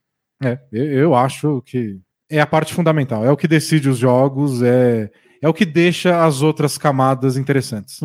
É, 0.41 0.59
eu 0.73 1.15
acho 1.15 1.63
que 1.67 1.99
é 2.31 2.41
a 2.41 2.47
parte 2.47 2.75
fundamental, 2.75 3.25
é 3.25 3.31
o 3.31 3.37
que 3.37 3.47
decide 3.49 3.89
os 3.89 3.99
jogos, 3.99 4.63
é, 4.63 5.11
é 5.41 5.49
o 5.49 5.55
que 5.55 5.65
deixa 5.65 6.25
as 6.25 6.43
outras 6.43 6.77
camadas 6.77 7.37
interessantes. 7.37 8.01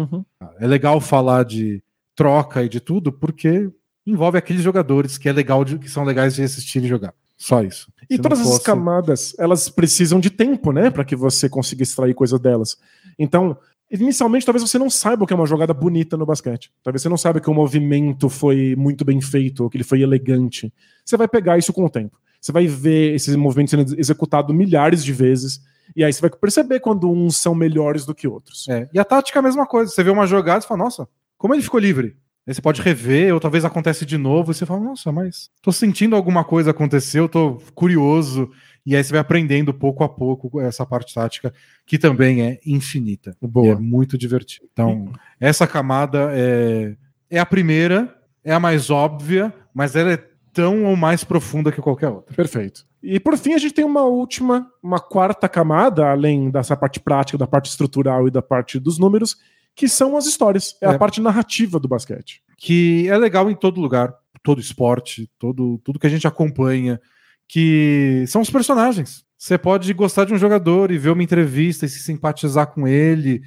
É 0.60 0.68
legal 0.68 1.00
falar 1.02 1.44
de 1.46 1.82
troca 2.16 2.64
e 2.64 2.70
de 2.70 2.80
tudo, 2.80 3.12
porque 3.12 3.70
envolve 4.06 4.38
aqueles 4.38 4.62
jogadores 4.64 5.18
que 5.18 5.30
é 5.30 5.32
legal 5.34 5.64
de- 5.66 5.78
que 5.80 5.90
são 5.90 6.04
legais 6.04 6.36
de 6.36 6.44
assistir 6.44 6.84
e 6.84 6.88
jogar. 6.88 7.14
Só 7.38 7.64
isso. 7.64 7.92
E 8.10 8.16
Se 8.16 8.22
todas 8.22 8.40
essas 8.40 8.52
fosse- 8.54 8.64
camadas, 8.66 9.34
elas 9.40 9.68
precisam 9.70 10.20
de 10.20 10.30
tempo, 10.30 10.72
né, 10.72 10.92
para 10.92 11.04
que 11.04 11.16
você 11.16 11.50
consiga 11.50 11.82
extrair 11.82 12.14
coisa 12.14 12.38
delas. 12.38 12.78
Então, 13.18 13.58
inicialmente, 13.90 14.46
talvez 14.46 14.62
você 14.62 14.78
não 14.78 14.90
saiba 14.90 15.24
o 15.24 15.28
que 15.28 15.34
é 15.34 15.36
uma 15.36 15.48
jogada 15.48 15.74
bonita 15.74 16.16
no 16.16 16.26
basquete. 16.26 16.72
Talvez 16.84 17.02
você 17.02 17.10
não 17.10 17.18
saiba 17.18 17.40
que 17.40 17.50
o 17.50 17.54
movimento 17.54 18.30
foi 18.30 18.76
muito 18.78 19.04
bem 19.04 19.20
feito, 19.20 19.64
ou 19.64 19.70
que 19.70 19.78
ele 19.78 19.84
foi 19.84 20.02
elegante. 20.02 20.72
Você 21.04 21.18
vai 21.18 21.28
pegar 21.28 21.58
isso 21.58 21.74
com 21.74 21.84
o 21.84 21.90
tempo. 21.90 22.16
Você 22.42 22.52
vai 22.52 22.66
ver 22.68 23.14
esses 23.14 23.36
movimentos 23.36 23.72
sendo 23.72 24.00
executados 24.00 24.54
milhares 24.56 25.04
de 25.04 25.14
vezes, 25.14 25.62
e 25.96 26.04
aí 26.04 26.12
você 26.12 26.22
vai 26.22 26.30
perceber 26.30 26.80
quando 26.80 27.10
uns 27.10 27.38
são 27.38 27.54
melhores 27.54 28.06
do 28.06 28.16
que 28.16 28.28
outros. 28.28 28.68
É, 28.68 28.90
E 28.94 29.00
a 29.00 29.06
tática 29.06 29.38
é 29.38 29.42
a 29.42 29.44
mesma 29.44 29.68
coisa. 29.68 29.92
Você 29.92 30.04
vê 30.04 30.10
uma 30.10 30.26
jogada 30.26 30.64
e 30.64 30.68
fala, 30.68 30.84
nossa, 30.84 31.08
como 31.38 31.54
ele 31.54 31.62
ficou 31.62 31.80
livre? 31.80 32.18
Aí 32.48 32.54
você 32.54 32.62
pode 32.62 32.82
rever, 32.82 33.34
ou 33.34 33.40
talvez 33.40 33.64
acontece 33.64 34.06
de 34.06 34.18
novo, 34.18 34.52
e 34.52 34.56
você 34.56 34.66
fala, 34.66 34.80
nossa, 34.80 35.12
mas 35.12 35.50
tô 35.62 35.72
sentindo 35.72 36.16
alguma 36.16 36.44
coisa 36.44 36.72
acontecer, 36.72 37.20
eu 37.20 37.30
tô 37.30 37.62
curioso. 37.76 38.50
E 38.84 38.96
aí 38.96 39.04
você 39.04 39.12
vai 39.12 39.20
aprendendo 39.20 39.72
pouco 39.72 40.04
a 40.04 40.10
pouco 40.10 40.60
essa 40.60 40.84
parte 40.84 41.14
tática, 41.14 41.54
que 41.86 42.00
também 42.00 42.42
é 42.42 42.60
infinita. 42.66 43.38
Boa. 43.40 43.74
é 43.74 43.76
muito 43.76 44.18
divertido. 44.18 44.68
Então, 44.74 45.12
essa 45.40 45.68
camada 45.68 46.32
é, 46.34 46.96
é 47.30 47.40
a 47.40 47.46
primeira, 47.46 48.12
é 48.44 48.52
a 48.52 48.60
mais 48.60 48.90
óbvia, 48.90 49.54
mas 49.72 49.96
ela 49.96 50.14
é 50.14 50.31
tão 50.54 50.86
ou 50.86 50.96
mais 50.96 51.24
profunda 51.24 51.72
que 51.72 51.82
qualquer 51.82 52.10
outra. 52.10 52.36
Perfeito. 52.36 52.86
E 53.02 53.20
por 53.20 53.38
fim, 53.38 53.54
a 53.54 53.58
gente 53.58 53.74
tem 53.74 53.84
uma 53.86 54.04
última, 54.04 54.68
uma 54.82 55.00
quarta 55.00 55.50
camada, 55.50 56.08
além 56.10 56.50
dessa 56.52 56.76
parte 56.78 57.00
prática, 57.00 57.38
da 57.38 57.48
parte 57.48 57.70
estrutural 57.70 58.28
e 58.28 58.32
da 58.32 58.42
parte 58.42 58.80
dos 58.80 59.00
números, 59.00 59.38
que 59.76 59.88
são 59.88 60.16
as 60.16 60.26
histórias. 60.26 60.76
É, 60.82 60.86
É. 60.86 60.90
a 60.90 60.98
parte 61.00 61.20
narrativa 61.22 61.80
do 61.80 61.88
basquete. 61.88 62.42
que 62.58 63.08
é 63.10 63.18
legal 63.18 63.50
em 63.50 63.56
todo 63.56 63.82
lugar, 63.82 64.14
todo 64.44 64.62
esporte, 64.62 65.28
todo 65.40 65.80
tudo 65.84 65.98
que 65.98 66.06
a 66.06 66.10
gente 66.12 66.28
acompanha, 66.28 67.02
que 67.48 68.24
são 68.28 68.42
os 68.42 68.52
personagens. 68.52 69.24
Você 69.36 69.58
pode 69.58 69.92
gostar 69.94 70.26
de 70.26 70.34
um 70.34 70.38
jogador 70.38 70.92
e 70.92 70.98
ver 71.00 71.10
uma 71.10 71.24
entrevista 71.24 71.88
e 71.88 71.90
se 71.90 72.00
simpatizar 72.00 72.68
com 72.68 72.88
ele 72.88 73.42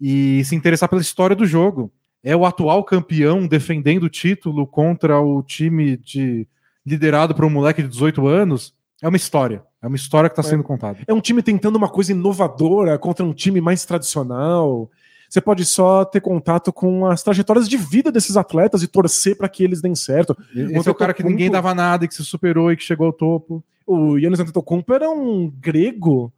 e 0.00 0.44
se 0.44 0.54
interessar 0.54 0.88
pela 0.88 1.02
história 1.02 1.34
do 1.34 1.44
jogo. 1.44 1.92
É 2.22 2.36
o 2.36 2.44
atual 2.44 2.84
campeão 2.84 3.46
defendendo 3.46 4.04
o 4.04 4.10
título 4.10 4.66
contra 4.66 5.20
o 5.20 5.42
time 5.42 5.96
de 5.96 6.46
liderado 6.84 7.34
por 7.34 7.44
um 7.44 7.50
moleque 7.50 7.82
de 7.82 7.88
18 7.88 8.26
anos. 8.26 8.74
É 9.02 9.08
uma 9.08 9.16
história. 9.16 9.62
É 9.82 9.86
uma 9.86 9.96
história 9.96 10.28
que 10.28 10.38
está 10.38 10.42
sendo 10.42 10.62
contada. 10.62 10.98
É 11.06 11.14
um 11.14 11.20
time 11.20 11.42
tentando 11.42 11.76
uma 11.76 11.88
coisa 11.88 12.12
inovadora 12.12 12.98
contra 12.98 13.24
um 13.24 13.32
time 13.32 13.60
mais 13.60 13.84
tradicional. 13.84 14.90
Você 15.28 15.40
pode 15.40 15.64
só 15.64 16.04
ter 16.04 16.20
contato 16.20 16.72
com 16.72 17.06
as 17.06 17.22
trajetórias 17.22 17.68
de 17.68 17.76
vida 17.76 18.12
desses 18.12 18.36
atletas 18.36 18.82
e 18.82 18.88
torcer 18.88 19.36
para 19.36 19.48
que 19.48 19.64
eles 19.64 19.80
deem 19.80 19.94
certo. 19.94 20.36
Esse 20.54 20.88
é 20.88 20.90
o 20.90 20.94
cara 20.94 21.14
que 21.14 21.22
ninguém 21.22 21.50
dava 21.50 21.72
nada 21.72 22.04
e 22.04 22.08
que 22.08 22.14
se 22.14 22.24
superou 22.24 22.70
e 22.70 22.76
que 22.76 22.82
chegou 22.82 23.06
ao 23.06 23.12
topo. 23.12 23.64
O 23.86 24.18
Yannis 24.18 24.40
Antetokounmpo 24.40 24.92
era 24.92 25.08
um 25.08 25.48
grego 25.48 26.32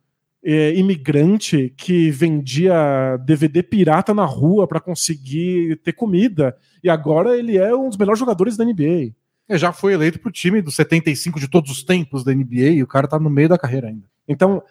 é, 0.45 0.75
imigrante 0.75 1.73
que 1.77 2.11
vendia 2.11 3.17
DVD 3.25 3.63
pirata 3.63 4.13
na 4.13 4.25
rua 4.25 4.67
para 4.67 4.81
conseguir 4.81 5.77
ter 5.77 5.93
comida. 5.93 6.57
E 6.83 6.91
agora 6.91 7.37
ele 7.37 7.57
é 7.57 7.75
um 7.75 7.89
dos 7.89 7.97
melhores 7.97 8.19
jogadores 8.19 8.57
da 8.57 8.65
NBA. 8.65 9.15
É, 9.49 9.57
já 9.59 9.73
foi 9.73 9.93
eleito 9.93 10.19
pro 10.19 10.33
time 10.33 10.61
dos 10.61 10.75
75 10.75 11.39
de 11.39 11.49
todos 11.49 11.71
os 11.71 11.85
tempos 11.85 12.25
da 12.25 12.35
NBA 12.35 12.71
e 12.71 12.83
o 12.83 12.87
cara 12.87 13.07
tá 13.07 13.19
no 13.19 13.31
meio 13.31 13.49
da 13.49 13.59
carreira 13.59 13.89
ainda. 13.89 14.05
Então, 14.27 14.63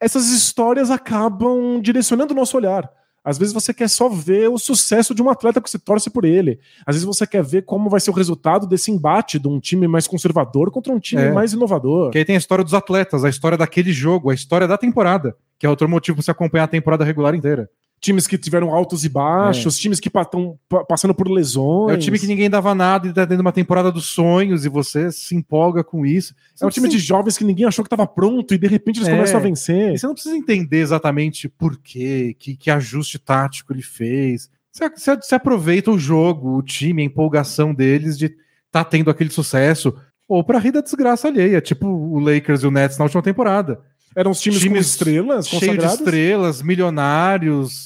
essas 0.00 0.30
histórias 0.30 0.90
acabam 0.90 1.80
direcionando 1.80 2.32
o 2.32 2.36
nosso 2.36 2.56
olhar. 2.56 2.88
Às 3.26 3.38
vezes 3.38 3.52
você 3.52 3.74
quer 3.74 3.88
só 3.88 4.08
ver 4.08 4.48
o 4.48 4.56
sucesso 4.56 5.12
de 5.12 5.20
um 5.20 5.28
atleta 5.28 5.60
que 5.60 5.68
você 5.68 5.80
torce 5.80 6.08
por 6.08 6.24
ele. 6.24 6.60
Às 6.86 6.94
vezes 6.94 7.04
você 7.04 7.26
quer 7.26 7.42
ver 7.42 7.62
como 7.64 7.90
vai 7.90 7.98
ser 7.98 8.10
o 8.10 8.12
resultado 8.12 8.68
desse 8.68 8.92
embate 8.92 9.36
de 9.36 9.48
um 9.48 9.58
time 9.58 9.88
mais 9.88 10.06
conservador 10.06 10.70
contra 10.70 10.92
um 10.92 11.00
time 11.00 11.22
É. 11.22 11.32
mais 11.32 11.52
inovador. 11.52 12.10
Que 12.12 12.18
aí 12.18 12.24
tem 12.24 12.36
a 12.36 12.38
história 12.38 12.62
dos 12.62 12.72
atletas, 12.72 13.24
a 13.24 13.28
história 13.28 13.58
daquele 13.58 13.92
jogo, 13.92 14.30
a 14.30 14.34
história 14.34 14.68
da 14.68 14.78
temporada, 14.78 15.36
que 15.58 15.66
é 15.66 15.68
outro 15.68 15.88
motivo 15.88 16.14
pra 16.18 16.22
você 16.24 16.30
acompanhar 16.30 16.64
a 16.64 16.68
temporada 16.68 17.02
regular 17.04 17.34
inteira. 17.34 17.68
Times 17.98 18.26
que 18.26 18.36
tiveram 18.36 18.72
altos 18.74 19.04
e 19.04 19.08
baixos, 19.08 19.78
times 19.78 19.98
que 19.98 20.08
estão 20.08 20.58
passando 20.86 21.14
por 21.14 21.28
lesões. 21.28 21.92
É 21.92 21.94
o 21.96 21.98
time 21.98 22.18
que 22.18 22.26
ninguém 22.26 22.48
dava 22.50 22.74
nada 22.74 23.08
e 23.08 23.12
tá 23.12 23.26
tendo 23.26 23.40
uma 23.40 23.52
temporada 23.52 23.90
dos 23.90 24.04
sonhos 24.06 24.64
e 24.64 24.68
você 24.68 25.10
se 25.10 25.34
empolga 25.34 25.82
com 25.82 26.04
isso. 26.04 26.34
Você 26.54 26.62
É 26.64 26.66
um 26.66 26.70
time 26.70 26.88
de 26.88 26.96
precisa- 26.96 27.08
jovens 27.08 27.38
que 27.38 27.44
ninguém 27.44 27.64
achou 27.64 27.82
que 27.82 27.86
estava 27.86 28.06
pronto 28.06 28.52
e 28.52 28.58
de 28.58 28.66
repente 28.66 28.98
eles 28.98 29.08
É. 29.08 29.12
começam 29.12 29.38
a 29.38 29.42
vencer. 29.42 29.94
e 29.94 29.98
você 29.98 30.06
não 30.06 30.12
precisa 30.14 30.36
entender 30.36 30.78
exatamente 30.80 31.48
por 31.48 31.78
quê, 31.78 32.36
que, 32.38 32.54
que 32.54 32.70
ajuste 32.70 33.18
tático 33.18 33.72
ele 33.72 33.82
fez. 33.82 34.50
Você, 34.70 34.90
você- 34.90 35.16
você 35.16 35.34
aproveita 35.34 35.90
o 35.90 35.98
jogo, 35.98 36.56
o 36.58 36.62
time, 36.62 37.00
a 37.02 37.06
empolgação 37.06 37.72
deles 37.74 38.18
de 38.18 38.36
tá 38.70 38.84
tendo 38.84 39.10
aquele 39.10 39.30
sucesso. 39.30 39.96
Ou 40.28 40.44
pra 40.44 40.58
rir 40.58 40.72
da 40.72 40.80
desgraça 40.82 41.28
alheia, 41.28 41.60
tipo 41.62 41.86
o 41.88 42.18
Lakers 42.18 42.62
e 42.62 42.66
o 42.66 42.70
Nets 42.70 42.98
na 42.98 43.04
última 43.04 43.22
temporada. 43.22 43.80
Eram 44.14 44.30
os 44.30 44.40
times, 44.40 44.58
com 44.58 44.64
Times 44.64 44.86
estrelas 44.86 45.46
cheio 45.46 45.76
de 45.78 45.84
estrelas, 45.84 46.62
milionários 46.62 47.85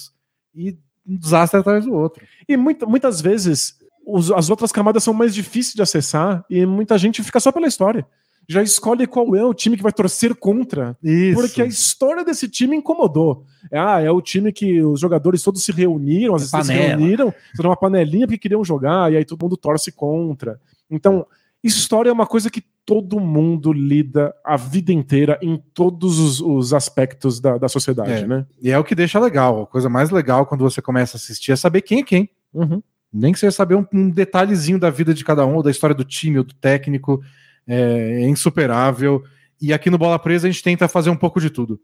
e 0.55 0.77
um 1.07 1.17
desastre 1.17 1.59
atrás 1.61 1.85
do 1.85 1.93
outro. 1.95 2.25
E 2.49 2.57
muita- 2.57 2.87
muitas 2.87 3.21
vezes 3.21 3.75
os- 4.07 4.31
as 4.31 4.51
outras 4.51 4.71
camadas 4.73 5.03
são 5.05 5.15
mais 5.15 5.35
difíceis 5.35 5.75
de 5.75 5.83
acessar 5.83 6.45
e 6.51 6.65
muita 6.67 6.97
gente 6.99 7.23
fica 7.23 7.41
só 7.41 7.51
pela 7.53 7.67
história. 7.67 8.07
Já 8.49 8.63
escolhe 8.63 9.07
qual 9.07 9.37
é 9.37 9.45
o 9.45 9.55
time 9.55 9.77
que 9.77 9.83
vai 9.83 9.93
torcer 9.93 10.35
contra. 10.35 10.97
Isso. 11.03 11.41
Porque 11.41 11.63
a 11.63 11.67
história 11.67 12.25
desse 12.25 12.49
time 12.49 12.77
incomodou. 12.77 13.45
Ah, 13.73 14.01
é 14.01 14.11
o 14.11 14.21
time 14.21 14.53
que 14.53 14.83
os 14.83 14.99
jogadores 14.99 15.41
todos 15.43 15.63
se 15.63 15.71
reuniram, 15.71 16.35
as 16.35 16.43
estrelas 16.43 16.67
se 16.67 16.73
reuniram, 16.99 17.35
fizeram 17.53 17.71
uma 17.71 17.77
panelinha 17.77 18.27
porque 18.27 18.39
queriam 18.39 18.65
jogar, 18.65 19.13
e 19.13 19.17
aí 19.17 19.25
todo 19.25 19.41
mundo 19.41 19.57
torce 19.57 19.93
contra. 19.93 20.61
Então, 20.91 21.25
história 21.63 22.11
é 22.11 22.13
uma 22.13 22.27
coisa 22.27 22.51
que 22.51 22.63
todo 22.85 23.21
mundo 23.21 23.73
lida 23.73 24.35
a 24.45 24.57
vida 24.57 24.93
inteira 24.93 25.39
em 25.43 25.57
todos 25.73 26.19
os, 26.19 26.41
os 26.41 26.73
aspectos 26.75 27.41
da, 27.41 27.59
da 27.59 27.69
sociedade, 27.69 28.25
É. 28.25 28.27
né? 28.27 28.47
E 28.61 28.71
é 28.71 28.79
o 28.79 28.85
que 28.85 28.95
deixa 28.95 29.21
legal. 29.21 29.63
A 29.63 29.67
coisa 29.67 29.89
mais 29.89 30.11
legal 30.11 30.47
quando 30.47 30.63
você 30.63 30.83
começa 30.83 31.17
a 31.17 31.19
assistir 31.19 31.53
é 31.53 31.57
saber 31.57 31.83
quem 31.83 32.01
é 32.01 32.03
quem. 32.03 32.31
Uhum. 32.53 32.83
Nem 33.13 33.33
que 33.33 33.39
seja 33.39 33.53
saber 33.53 33.75
um, 33.77 33.87
um 33.93 34.09
detalhezinho 34.11 34.79
da 34.79 34.91
vida 34.91 35.13
de 35.13 35.25
cada 35.25 35.45
um, 35.47 35.57
ou 35.57 35.63
da 35.63 35.71
história 35.71 35.95
do 35.95 36.05
time, 36.05 36.39
ou 36.39 36.45
do 36.45 36.55
técnico. 36.55 37.23
É, 37.67 38.23
é 38.23 38.29
insuperável. 38.29 39.23
E 39.61 39.73
aqui 39.73 39.91
no 39.91 39.99
Bola 39.99 40.19
Presa 40.19 40.49
a 40.49 40.51
gente 40.51 40.63
tenta 40.63 40.89
fazer 40.89 41.11
um 41.11 41.17
pouco 41.17 41.41
de 41.41 41.51
tudo. 41.51 41.79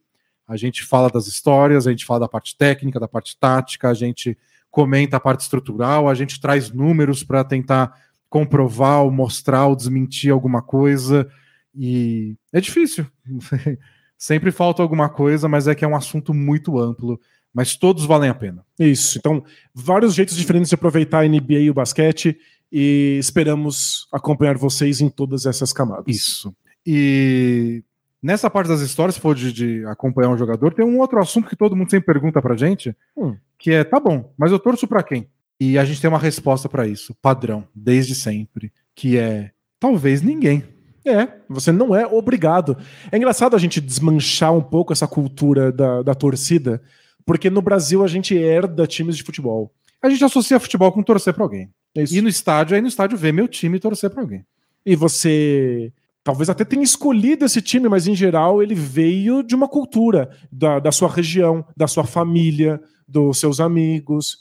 A 0.48 0.56
gente 0.56 0.84
fala 0.84 1.10
das 1.10 1.26
histórias, 1.26 1.86
a 1.86 1.90
gente 1.90 2.06
fala 2.06 2.20
da 2.20 2.28
parte 2.28 2.56
técnica, 2.56 2.98
da 2.98 3.08
parte 3.08 3.36
tática, 3.38 3.90
a 3.90 3.94
gente 3.94 4.36
comenta 4.70 5.16
a 5.16 5.20
parte 5.20 5.40
estrutural, 5.40 6.08
a 6.08 6.14
gente 6.14 6.40
traz 6.40 6.70
números 6.70 7.22
para 7.24 7.42
tentar 7.44 7.92
comprovar, 8.28 9.02
ou 9.02 9.10
mostrar, 9.10 9.66
ou 9.66 9.76
desmentir 9.76 10.32
alguma 10.32 10.62
coisa. 10.62 11.28
E 11.74 12.34
é 12.52 12.60
difícil. 12.60 13.06
Sempre 14.18 14.50
falta 14.50 14.82
alguma 14.82 15.08
coisa, 15.08 15.46
mas 15.48 15.68
é 15.68 15.74
que 15.74 15.84
é 15.84 15.88
um 15.88 15.96
assunto 15.96 16.32
muito 16.32 16.78
amplo. 16.78 17.20
Mas 17.52 17.76
todos 17.76 18.04
valem 18.04 18.28
a 18.30 18.34
pena. 18.34 18.64
Isso. 18.78 19.18
Então, 19.18 19.42
vários 19.74 20.14
jeitos 20.14 20.36
diferentes 20.36 20.68
de 20.68 20.74
aproveitar 20.74 21.20
a 21.24 21.28
NBA 21.28 21.60
e 21.60 21.70
o 21.70 21.74
basquete 21.74 22.38
e 22.70 23.16
esperamos 23.18 24.06
acompanhar 24.12 24.56
vocês 24.58 25.00
em 25.00 25.08
todas 25.08 25.46
essas 25.46 25.72
camadas. 25.72 26.04
Isso. 26.14 26.54
E 26.84 27.82
nessa 28.22 28.50
parte 28.50 28.68
das 28.68 28.80
histórias, 28.80 29.14
se 29.14 29.20
for 29.20 29.34
de, 29.34 29.52
de 29.52 29.84
acompanhar 29.86 30.30
um 30.30 30.36
jogador, 30.36 30.74
tem 30.74 30.84
um 30.84 30.98
outro 30.98 31.18
assunto 31.18 31.48
que 31.48 31.56
todo 31.56 31.76
mundo 31.76 31.90
sempre 31.90 32.12
pergunta 32.12 32.42
pra 32.42 32.56
gente, 32.56 32.94
Hum. 33.16 33.36
que 33.58 33.70
é, 33.70 33.84
tá 33.84 33.98
bom, 34.00 34.32
mas 34.36 34.52
eu 34.52 34.58
torço 34.58 34.86
pra 34.86 35.02
quem? 35.02 35.28
E 35.60 35.78
a 35.78 35.84
gente 35.84 36.00
tem 36.00 36.08
uma 36.08 36.18
resposta 36.18 36.68
pra 36.68 36.86
isso, 36.86 37.14
padrão, 37.20 37.66
desde 37.74 38.14
sempre, 38.14 38.72
que 38.94 39.16
é 39.16 39.50
talvez 39.80 40.22
ninguém. 40.22 40.62
É, 41.04 41.28
você 41.48 41.70
não 41.70 41.94
é 41.94 42.04
obrigado. 42.04 42.76
É 43.10 43.16
engraçado 43.16 43.54
a 43.54 43.58
gente 43.58 43.80
desmanchar 43.80 44.52
um 44.52 44.62
pouco 44.62 44.92
essa 44.92 45.06
cultura 45.06 45.70
da, 45.70 46.02
da 46.02 46.14
torcida, 46.14 46.82
porque 47.24 47.48
no 47.48 47.62
Brasil 47.62 48.04
a 48.04 48.08
gente 48.08 48.36
herda 48.36 48.86
times 48.86 49.16
de 49.16 49.22
futebol. 49.22 49.72
A 50.02 50.10
gente 50.10 50.24
associa 50.24 50.60
futebol 50.60 50.92
com 50.92 51.02
torcer 51.02 51.32
pra 51.32 51.44
alguém. 51.44 51.70
É 51.96 52.02
isso. 52.02 52.14
E 52.14 52.20
no 52.20 52.28
estádio, 52.28 52.74
aí 52.74 52.82
no 52.82 52.88
estádio 52.88 53.16
ver 53.16 53.32
meu 53.32 53.48
time 53.48 53.78
torcer 53.78 54.10
pra 54.10 54.20
alguém. 54.20 54.44
E 54.84 54.94
você 54.94 55.92
talvez 56.22 56.50
até 56.50 56.64
tenha 56.64 56.82
escolhido 56.82 57.44
esse 57.44 57.62
time, 57.62 57.88
mas 57.88 58.08
em 58.08 58.14
geral 58.14 58.60
ele 58.60 58.74
veio 58.74 59.44
de 59.44 59.54
uma 59.54 59.68
cultura, 59.68 60.28
da, 60.50 60.80
da 60.80 60.90
sua 60.90 61.08
região, 61.08 61.64
da 61.76 61.86
sua 61.86 62.02
família, 62.02 62.80
dos 63.06 63.38
seus 63.38 63.60
amigos. 63.60 64.38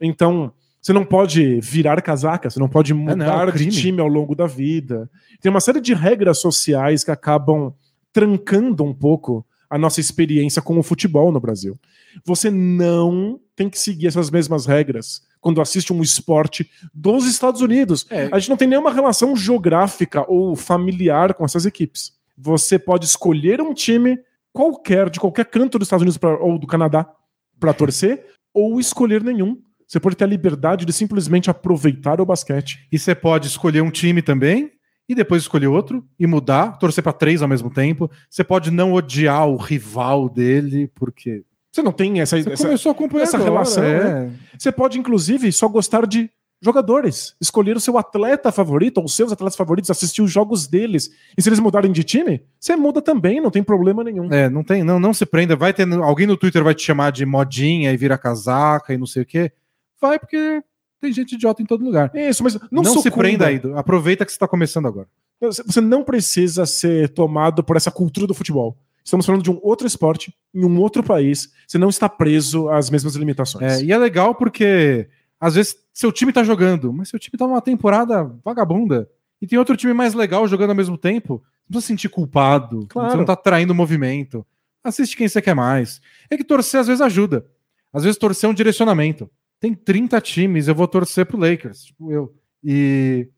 Então, 0.00 0.52
você 0.80 0.92
não 0.92 1.04
pode 1.04 1.60
virar 1.60 2.00
casaca, 2.00 2.48
você 2.50 2.58
não 2.58 2.68
pode 2.68 2.92
mudar 2.94 3.16
não, 3.16 3.48
é 3.48 3.52
de 3.52 3.68
time 3.68 4.00
ao 4.00 4.08
longo 4.08 4.34
da 4.34 4.46
vida. 4.46 5.10
Tem 5.40 5.50
uma 5.50 5.60
série 5.60 5.80
de 5.80 5.92
regras 5.94 6.38
sociais 6.40 7.04
que 7.04 7.10
acabam 7.10 7.72
trancando 8.12 8.82
um 8.84 8.94
pouco 8.94 9.46
a 9.68 9.78
nossa 9.78 10.00
experiência 10.00 10.60
com 10.60 10.76
o 10.78 10.82
futebol 10.82 11.30
no 11.30 11.38
Brasil. 11.38 11.78
Você 12.24 12.50
não 12.50 13.38
tem 13.54 13.68
que 13.70 13.78
seguir 13.78 14.08
essas 14.08 14.28
mesmas 14.30 14.66
regras 14.66 15.22
quando 15.40 15.60
assiste 15.60 15.92
um 15.92 16.02
esporte 16.02 16.68
dos 16.92 17.24
Estados 17.26 17.60
Unidos. 17.60 18.04
É. 18.10 18.28
A 18.32 18.38
gente 18.38 18.50
não 18.50 18.56
tem 18.56 18.66
nenhuma 18.66 18.92
relação 18.92 19.36
geográfica 19.36 20.24
ou 20.28 20.56
familiar 20.56 21.34
com 21.34 21.44
essas 21.44 21.64
equipes. 21.66 22.12
Você 22.36 22.78
pode 22.78 23.04
escolher 23.04 23.60
um 23.60 23.72
time 23.72 24.18
qualquer, 24.52 25.08
de 25.08 25.20
qualquer 25.20 25.44
canto 25.44 25.78
dos 25.78 25.86
Estados 25.86 26.02
Unidos 26.02 26.18
pra- 26.18 26.36
ou 26.38 26.58
do 26.58 26.66
Canadá, 26.66 27.08
para 27.60 27.72
torcer, 27.74 28.24
ou 28.54 28.80
escolher 28.80 29.22
nenhum. 29.22 29.58
Você 29.86 30.00
pode 30.00 30.16
ter 30.16 30.24
a 30.24 30.28
liberdade 30.28 30.84
de 30.84 30.92
simplesmente 30.92 31.50
aproveitar 31.50 32.20
o 32.20 32.26
basquete. 32.26 32.86
E 32.90 32.98
você 32.98 33.14
pode 33.14 33.46
escolher 33.48 33.82
um 33.82 33.90
time 33.90 34.22
também, 34.22 34.70
e 35.08 35.14
depois 35.14 35.42
escolher 35.42 35.66
outro, 35.66 36.04
e 36.18 36.26
mudar, 36.26 36.78
torcer 36.78 37.02
pra 37.02 37.12
três 37.12 37.42
ao 37.42 37.48
mesmo 37.48 37.68
tempo. 37.70 38.08
Você 38.30 38.42
pode 38.44 38.70
não 38.70 38.92
odiar 38.92 39.48
o 39.48 39.56
rival 39.56 40.28
dele, 40.28 40.88
porque 40.94 41.42
Você 41.72 41.82
não 41.82 41.92
tem 41.92 42.20
essa, 42.20 42.40
você 42.40 42.50
essa- 42.52 42.64
começou 42.64 42.90
a 42.90 42.92
acompanhar 42.92 43.22
essa 43.24 43.38
relação, 43.38 43.84
é. 43.84 44.30
Você 44.58 44.72
pode, 44.72 44.98
inclusive, 44.98 45.52
só 45.52 45.68
gostar 45.68 46.06
de 46.06 46.28
jogadores. 46.60 47.34
Escolher 47.40 47.76
o 47.76 47.80
seu 47.80 47.96
atleta 47.96 48.52
favorito 48.52 48.98
ou 48.98 49.04
os 49.04 49.14
seus 49.14 49.32
atletas 49.32 49.56
favoritos, 49.56 49.90
assistir 49.90 50.22
os 50.22 50.30
jogos 50.30 50.66
deles. 50.66 51.10
E 51.36 51.42
se 51.42 51.48
eles 51.48 51.58
mudarem 51.58 51.90
de 51.90 52.04
time, 52.04 52.42
você 52.58 52.76
muda 52.76 53.00
também, 53.00 53.40
não 53.40 53.50
tem 53.50 53.62
problema 53.62 54.04
nenhum. 54.04 54.32
É, 54.32 54.48
não 54.48 54.62
tem, 54.62 54.84
não, 54.84 55.00
não 55.00 55.14
se 55.14 55.24
prenda. 55.24 55.56
Vai 55.56 55.72
ter 55.72 55.90
alguém 55.92 56.26
no 56.26 56.36
Twitter 56.36 56.62
vai 56.62 56.74
te 56.74 56.82
chamar 56.82 57.12
de 57.12 57.24
modinha 57.24 57.92
e 57.92 57.96
vira 57.96 58.18
casaca 58.18 58.92
e 58.92 58.98
não 58.98 59.06
sei 59.06 59.22
o 59.22 59.26
quê. 59.26 59.52
Vai 60.00 60.18
porque 60.18 60.62
tem 61.00 61.12
gente 61.12 61.34
idiota 61.34 61.62
em 61.62 61.66
todo 61.66 61.84
lugar. 61.84 62.10
Isso, 62.14 62.44
mas 62.44 62.54
não, 62.70 62.82
Não, 62.82 63.00
se 63.00 63.10
prenda 63.10 63.46
aí. 63.46 63.60
Aproveita 63.74 64.24
que 64.24 64.30
você 64.30 64.36
está 64.36 64.46
começando 64.46 64.86
agora. 64.86 65.08
Você 65.40 65.80
não 65.80 66.04
precisa 66.04 66.66
ser 66.66 67.08
tomado 67.08 67.64
por 67.64 67.76
essa 67.76 67.90
cultura 67.90 68.26
do 68.26 68.34
futebol. 68.34 68.76
Estamos 69.02 69.24
falando 69.24 69.42
de 69.42 69.50
um 69.50 69.58
outro 69.62 69.86
esporte, 69.86 70.34
em 70.54 70.64
um 70.64 70.78
outro 70.78 71.02
país. 71.02 71.50
Você 71.66 71.78
não 71.78 71.88
está 71.88 72.08
preso 72.08 72.68
às 72.68 72.90
mesmas 72.90 73.16
limitações. 73.16 73.80
É, 73.80 73.82
e 73.82 73.90
é 73.90 73.96
legal 73.96 74.34
porque 74.34 75.08
às 75.40 75.54
vezes 75.54 75.76
seu 75.92 76.12
time 76.12 76.32
tá 76.32 76.44
jogando, 76.44 76.92
mas 76.92 77.08
seu 77.08 77.18
time 77.18 77.38
tá 77.38 77.46
numa 77.46 77.62
temporada 77.62 78.24
vagabunda. 78.44 79.08
E 79.40 79.46
tem 79.46 79.58
outro 79.58 79.76
time 79.76 79.94
mais 79.94 80.12
legal 80.12 80.46
jogando 80.46 80.70
ao 80.70 80.76
mesmo 80.76 80.98
tempo. 80.98 81.42
Não 81.68 81.68
precisa 81.68 81.80
se 81.80 81.86
sentir 81.86 82.08
culpado. 82.10 82.86
Claro. 82.88 83.10
Você 83.10 83.16
não 83.16 83.24
tá 83.24 83.34
traindo 83.34 83.72
o 83.72 83.76
movimento. 83.76 84.46
Assiste 84.84 85.16
quem 85.16 85.26
você 85.26 85.40
quer 85.40 85.54
mais. 85.54 86.00
É 86.28 86.36
que 86.36 86.44
torcer 86.44 86.80
às 86.80 86.86
vezes 86.86 87.00
ajuda. 87.00 87.46
Às 87.92 88.04
vezes 88.04 88.18
torcer 88.18 88.48
é 88.48 88.50
um 88.50 88.54
direcionamento. 88.54 89.30
Tem 89.58 89.74
30 89.74 90.20
times, 90.20 90.68
eu 90.68 90.74
vou 90.74 90.86
torcer 90.86 91.26
pro 91.26 91.38
Lakers, 91.38 91.84
tipo 91.84 92.12
eu. 92.12 92.34
E 92.62 93.28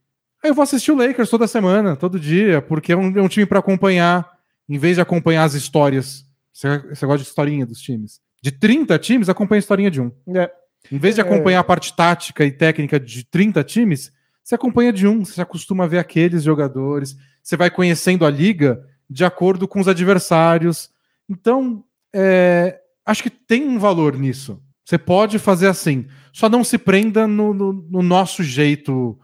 aí 0.43 0.51
eu 0.51 0.55
vou 0.55 0.63
assistir 0.63 0.93
o 0.93 0.97
Lakers 0.97 1.31
toda 1.31 1.47
semana, 1.47 1.97
todo 1.97 2.19
dia, 2.19 2.61
porque 2.63 2.93
é 2.93 2.97
um, 2.97 3.17
é 3.19 3.23
um 3.23 3.29
time 3.29 3.47
para 3.47 3.59
acompanhar, 3.59 4.29
em 4.69 4.79
vez 4.79 4.97
de 4.97 5.01
acompanhar 5.01 5.45
as 5.45 5.55
histórias. 5.55 6.25
Você, 6.53 6.79
você 6.79 7.07
gosta 7.07 7.23
de 7.23 7.29
historinha 7.29 7.67
dos 7.67 7.81
times. 7.81 8.21
De 8.41 8.51
30 8.53 8.99
times, 8.99 9.29
acompanha 9.29 9.59
a 9.59 9.61
historinha 9.61 9.91
de 9.91 10.01
um. 10.01 10.13
É. 10.29 10.51
Em 10.91 10.99
vez 10.99 11.15
de 11.15 11.21
É. 11.21 11.25
acompanhar 11.25 11.61
a 11.61 11.65
parte 11.65 11.95
tática 11.95 12.45
e 12.45 12.51
técnica 12.53 12.99
de 12.99 13.25
30 13.25 13.63
times, 13.65 14.13
você 14.43 14.55
acompanha 14.55 14.93
de 14.93 15.07
um, 15.07 15.25
você 15.25 15.35
se 15.35 15.41
acostuma 15.41 15.85
a 15.85 15.87
ver 15.87 15.99
aqueles 15.99 16.43
jogadores, 16.43 17.17
você 17.43 17.57
vai 17.57 17.71
conhecendo 17.71 18.27
a 18.27 18.31
liga 18.31 18.85
de 19.09 19.25
acordo 19.25 19.69
com 19.69 19.81
os 19.81 19.89
adversários. 19.89 20.91
Então, 21.29 21.85
é, 22.13 22.81
acho 23.07 23.23
que 23.23 23.31
tem 23.31 23.67
um 23.69 23.79
valor 23.79 24.17
nisso. 24.19 24.61
Você 24.85 24.99
pode 24.99 25.39
fazer 25.39 25.69
assim, 25.69 26.07
só 26.33 26.49
não 26.49 26.65
se 26.65 26.77
prenda 26.77 27.27
no, 27.27 27.55
no- 27.55 27.73
no 27.73 28.03
nosso 28.03 28.43
jeito 28.43 29.19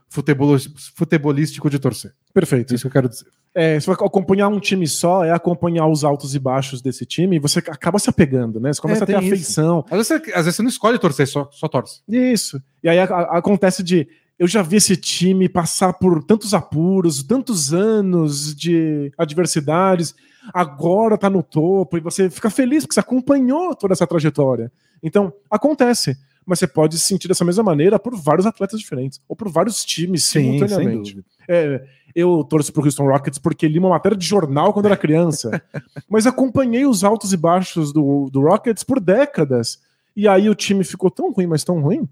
futebolístico 0.95 1.69
de 1.69 1.79
torcer. 1.79 2.13
É 2.31 2.33
Perfeito. 2.33 2.75
isso 2.75 2.83
que 2.83 2.87
eu 2.89 2.93
quero 2.93 3.09
dizer. 3.09 3.27
É, 3.61 3.81
você 3.81 3.87
vai 3.87 3.97
acompanhar 4.07 4.47
um 4.49 4.61
time 4.61 4.87
só, 4.87 5.25
é 5.25 5.33
acompanhar 5.33 5.87
os 5.89 6.05
altos 6.05 6.35
e 6.35 6.39
baixos 6.39 6.81
desse 6.81 7.05
time, 7.05 7.37
e 7.37 7.39
você 7.41 7.59
acaba 7.59 7.99
se 7.99 8.09
apegando, 8.09 8.61
né? 8.61 8.73
Você 8.73 8.81
começa 8.81 9.03
É, 9.03 9.05
a 9.05 9.07
ter 9.07 9.15
afeição. 9.17 9.85
Às 9.91 9.97
vezes, 9.97 10.07
você, 10.07 10.15
às 10.33 10.45
vezes 10.45 10.55
você 10.57 10.63
não 10.63 10.69
escolhe 10.69 10.99
torcer, 10.99 11.27
só, 11.27 11.49
só 11.51 11.67
torce. 11.67 12.01
Isso. 12.09 12.63
E 12.85 12.89
aí 12.89 12.99
a- 13.01 13.05
a- 13.05 13.39
acontece 13.39 13.83
de. 13.83 14.07
Eu 14.39 14.47
já 14.47 14.63
vi 14.63 14.77
esse 14.77 14.97
time 14.97 15.49
passar 15.49 15.93
por 15.95 16.23
tantos 16.23 16.55
apuros, 16.55 17.25
tantos 17.25 17.75
anos 17.75 18.55
de 18.55 19.11
adversidades, 19.19 20.15
agora 20.55 21.19
tá 21.19 21.29
no 21.29 21.43
topo, 21.43 21.97
e 21.97 22.01
você 22.01 22.31
fica 22.31 22.49
feliz 22.51 22.85
porque 22.85 22.95
você 22.95 23.01
acompanhou 23.01 23.75
toda 23.75 23.93
essa 23.95 24.07
trajetória. 24.07 24.71
Então, 25.03 25.33
acontece. 25.51 26.17
Mas 26.49 26.61
você 26.61 26.67
pode 26.67 26.99
se 26.99 27.05
sentir 27.05 27.29
dessa 27.29 27.45
mesma 27.45 27.63
maneira 27.63 27.99
por 27.99 28.17
vários 28.17 28.47
atletas 28.47 28.81
diferentes, 28.81 29.21
ou 29.29 29.37
por 29.37 29.51
vários 29.51 29.85
times 29.85 30.25
simultaneamente. 30.25 31.23
É, 31.47 31.85
eu 32.15 32.43
torço 32.43 32.73
pro 32.73 32.83
Houston 32.83 33.05
Rockets 33.05 33.39
porque 33.39 33.69
li 33.69 33.79
uma 33.79 33.91
matéria 33.91 34.17
de 34.17 34.27
jornal 34.27 34.73
quando 34.73 34.87
era 34.87 34.97
criança. 34.97 35.63
mas 36.09 36.27
acompanhei 36.27 36.87
os 36.87 37.05
altos 37.05 37.35
e 37.35 37.37
baixos 37.37 37.93
do, 37.93 38.31
do 38.33 38.41
Rockets 38.41 38.83
por 38.83 38.99
décadas. 38.99 39.79
E 40.17 40.27
aí 40.27 40.49
o 40.49 40.55
time 40.55 40.83
ficou 40.85 41.11
tão 41.11 41.31
ruim, 41.31 41.47
mas 41.47 41.63
tão 41.65 41.83
ruim. 41.83 42.09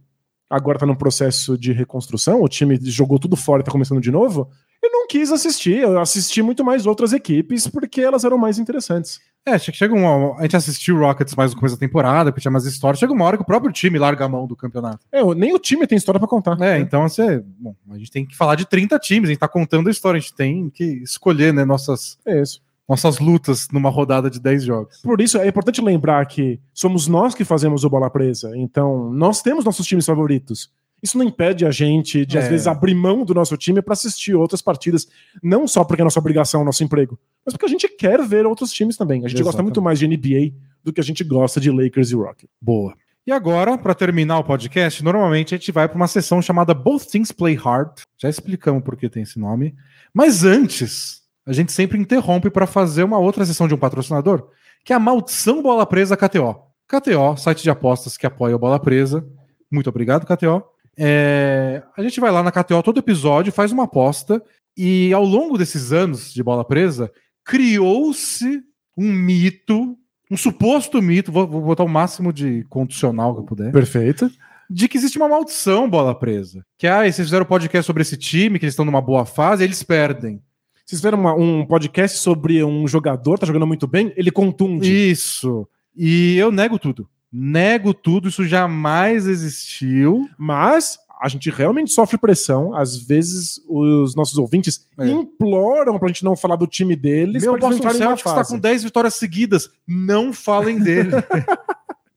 Agora 0.50 0.78
tá 0.78 0.84
num 0.84 0.94
processo 0.94 1.56
de 1.56 1.72
reconstrução, 1.72 2.42
o 2.42 2.48
time 2.48 2.78
jogou 2.82 3.18
tudo 3.18 3.36
fora 3.36 3.62
e 3.62 3.64
tá 3.64 3.72
começando 3.72 4.02
de 4.02 4.10
novo. 4.10 4.50
Eu 4.82 4.92
não 4.92 5.06
quis 5.08 5.32
assistir, 5.32 5.78
eu 5.78 5.98
assisti 5.98 6.42
muito 6.42 6.62
mais 6.62 6.84
outras 6.86 7.14
equipes 7.14 7.66
porque 7.66 8.02
elas 8.02 8.22
eram 8.22 8.36
mais 8.36 8.58
interessantes. 8.58 9.18
É, 9.48 9.56
che- 9.58 9.72
chega 9.72 9.94
uma. 9.94 10.36
A 10.38 10.42
gente 10.42 10.56
assistiu 10.56 10.96
o 10.96 10.98
Rockets 11.00 11.34
mais 11.36 11.52
no 11.52 11.56
começo 11.60 11.76
da 11.76 11.80
temporada, 11.80 12.32
porque 12.32 12.40
tinha 12.42 12.50
mais 12.50 12.64
história. 12.66 12.98
Chega 12.98 13.12
uma 13.12 13.24
hora 13.24 13.36
que 13.36 13.42
o 13.44 13.46
próprio 13.46 13.72
time 13.72 13.96
larga 13.98 14.24
a 14.24 14.28
mão 14.28 14.44
do 14.46 14.56
campeonato. 14.56 15.06
É, 15.12 15.22
nem 15.36 15.54
o 15.54 15.58
time 15.58 15.86
tem 15.86 15.96
história 15.96 16.18
pra 16.18 16.28
contar. 16.28 16.60
É, 16.60 16.78
então 16.80 17.08
você. 17.08 17.44
Bom, 17.58 17.74
a 17.90 17.96
gente 17.98 18.10
tem 18.10 18.26
que 18.26 18.36
falar 18.36 18.56
de 18.56 18.66
30 18.66 18.98
times, 18.98 19.28
a 19.28 19.32
gente 19.32 19.38
tá 19.40 19.46
contando 19.48 19.86
a 19.86 19.90
história, 19.92 20.18
a 20.18 20.20
gente 20.20 20.34
tem 20.34 20.68
que 20.68 20.84
escolher, 21.02 21.54
né, 21.54 21.64
nossas, 21.64 22.18
É 22.26 22.42
isso. 22.42 22.60
nossas 22.88 23.20
lutas 23.20 23.68
numa 23.72 23.88
rodada 23.88 24.28
de 24.28 24.40
10 24.40 24.64
jogos. 24.64 25.00
Por 25.00 25.20
isso 25.20 25.38
é 25.38 25.46
importante 25.46 25.80
lembrar 25.80 26.26
que 26.26 26.58
somos 26.74 27.06
nós 27.06 27.32
que 27.32 27.44
fazemos 27.44 27.84
o 27.84 27.88
bola 27.90 28.10
presa. 28.10 28.50
Então, 28.56 29.12
nós 29.12 29.42
temos 29.42 29.64
nossos 29.64 29.86
times 29.86 30.04
favoritos. 30.06 30.72
Isso 31.00 31.16
não 31.18 31.24
impede 31.24 31.64
a 31.64 31.70
gente 31.70 32.26
de, 32.26 32.36
às 32.38 32.46
É. 32.46 32.48
vezes, 32.48 32.66
abrir 32.66 32.94
mão 32.94 33.22
do 33.24 33.32
nosso 33.34 33.56
time 33.56 33.80
para 33.82 33.92
assistir 33.92 34.34
outras 34.34 34.60
partidas, 34.62 35.06
não 35.42 35.68
só 35.68 35.84
porque 35.84 36.00
é 36.00 36.04
nossa 36.04 36.18
obrigação, 36.18 36.64
nosso 36.64 36.82
emprego, 36.82 37.16
mas 37.46 37.54
porque 37.54 37.66
a 37.66 37.68
gente 37.68 37.88
quer 37.88 38.20
ver 38.26 38.44
outros 38.44 38.72
times 38.72 38.96
também. 38.96 39.24
A 39.24 39.28
gente 39.28 39.38
gosta 39.38 39.50
Exatamente. 39.50 39.66
muito 39.66 39.82
mais 39.82 40.00
de 40.00 40.08
NBA 40.08 40.52
do 40.82 40.92
que 40.92 41.00
a 41.00 41.04
gente 41.04 41.22
gosta 41.22 41.60
de 41.60 41.70
Lakers 41.70 42.10
e 42.10 42.16
Rockets. 42.16 42.50
Boa. 42.60 42.92
E 43.24 43.30
agora, 43.32 43.78
para 43.78 43.94
terminar 43.94 44.38
o 44.38 44.44
podcast, 44.44 45.02
normalmente 45.02 45.54
a 45.54 45.58
gente 45.58 45.70
vai 45.72 45.88
para 45.88 45.96
uma 45.96 46.08
sessão 46.08 46.42
chamada 46.42 46.74
Both 46.74 47.06
Things 47.06 47.30
Play 47.32 47.54
Hard. 47.54 47.90
Já 48.20 48.28
explicamos 48.28 48.82
por 48.82 48.96
que 48.96 49.08
tem 49.08 49.22
esse 49.22 49.38
nome. 49.38 49.74
Mas 50.12 50.44
antes, 50.44 51.22
a 51.46 51.52
gente 51.52 51.72
sempre 51.72 51.98
interrompe 51.98 52.50
para 52.50 52.66
fazer 52.66 53.04
uma 53.04 53.18
outra 53.18 53.44
sessão 53.44 53.68
de 53.68 53.74
um 53.74 53.78
patrocinador, 53.78 54.48
que 54.84 54.92
é 54.92 54.96
a 54.96 55.00
Maldição 55.00 55.62
Bola 55.62 55.86
Presa 55.86 56.16
KTO. 56.16 56.56
KTO, 56.88 57.36
site 57.36 57.62
de 57.62 57.70
apostas 57.70 58.16
que 58.16 58.26
apoia 58.26 58.56
o 58.56 58.58
Bola 58.58 58.78
Presa. 58.78 59.26
Muito 59.70 59.88
obrigado, 59.88 60.26
KTO. 60.26 60.62
É, 60.96 61.82
a 61.96 62.02
gente 62.02 62.20
vai 62.20 62.30
lá 62.30 62.42
na 62.42 62.52
KTO 62.52 62.82
todo 62.82 63.00
episódio, 63.00 63.52
faz 63.52 63.70
uma 63.70 63.84
aposta, 63.84 64.42
e 64.76 65.12
ao 65.12 65.24
longo 65.24 65.58
desses 65.58 65.92
anos 65.92 66.32
de 66.32 66.42
Bola 66.42 66.64
Presa, 66.64 67.10
criou-se 67.46 68.62
um 68.96 69.12
mito, 69.12 69.96
um 70.30 70.36
suposto 70.36 71.00
mito, 71.00 71.30
vou, 71.32 71.46
vou 71.46 71.62
botar 71.62 71.84
o 71.84 71.88
máximo 71.88 72.32
de 72.32 72.64
condicional 72.68 73.34
que 73.34 73.40
eu 73.40 73.44
puder, 73.44 73.72
Perfeito. 73.72 74.30
de 74.68 74.88
que 74.88 74.98
existe 74.98 75.16
uma 75.16 75.28
maldição 75.28 75.88
bola 75.88 76.14
presa. 76.14 76.64
Que 76.76 76.86
ah, 76.86 77.00
vocês 77.02 77.16
fizeram 77.28 77.44
um 77.44 77.48
podcast 77.48 77.86
sobre 77.86 78.02
esse 78.02 78.16
time, 78.16 78.58
que 78.58 78.64
eles 78.64 78.72
estão 78.72 78.84
numa 78.84 79.00
boa 79.00 79.24
fase, 79.24 79.62
eles 79.64 79.82
perdem. 79.82 80.42
Vocês 80.84 81.00
fizeram 81.00 81.18
uma- 81.18 81.34
um 81.34 81.64
podcast 81.64 82.18
sobre 82.18 82.62
um 82.64 82.86
jogador, 82.86 83.38
tá 83.38 83.46
jogando 83.46 83.66
muito 83.66 83.86
bem, 83.86 84.12
ele 84.16 84.30
contunde. 84.30 84.90
Isso. 85.10 85.66
E 85.96 86.36
eu 86.36 86.50
nego 86.52 86.78
tudo. 86.78 87.08
Nego 87.32 87.92
tudo, 87.92 88.28
isso 88.28 88.44
jamais 88.46 89.26
existiu. 89.26 90.28
Mas 90.38 90.98
a 91.20 91.28
gente 91.28 91.50
realmente 91.50 91.92
sofre 91.92 92.18
pressão. 92.18 92.74
Às 92.74 92.96
vezes 92.96 93.60
os 93.68 94.14
nossos 94.14 94.38
ouvintes 94.38 94.86
É. 94.98 95.08
imploram 95.08 95.98
pra 95.98 96.08
gente 96.08 96.24
não 96.24 96.36
falar 96.36 96.56
do 96.56 96.66
time 96.66 96.94
deles. 96.94 97.42
Meu 97.42 97.58
Boston 97.58 97.90
Celtics 97.90 98.30
está 98.30 98.44
com 98.44 98.58
10 98.58 98.84
vitórias 98.84 99.14
seguidas. 99.14 99.70
Não 99.86 100.32
falem 100.32 100.78
dele. 100.78 101.10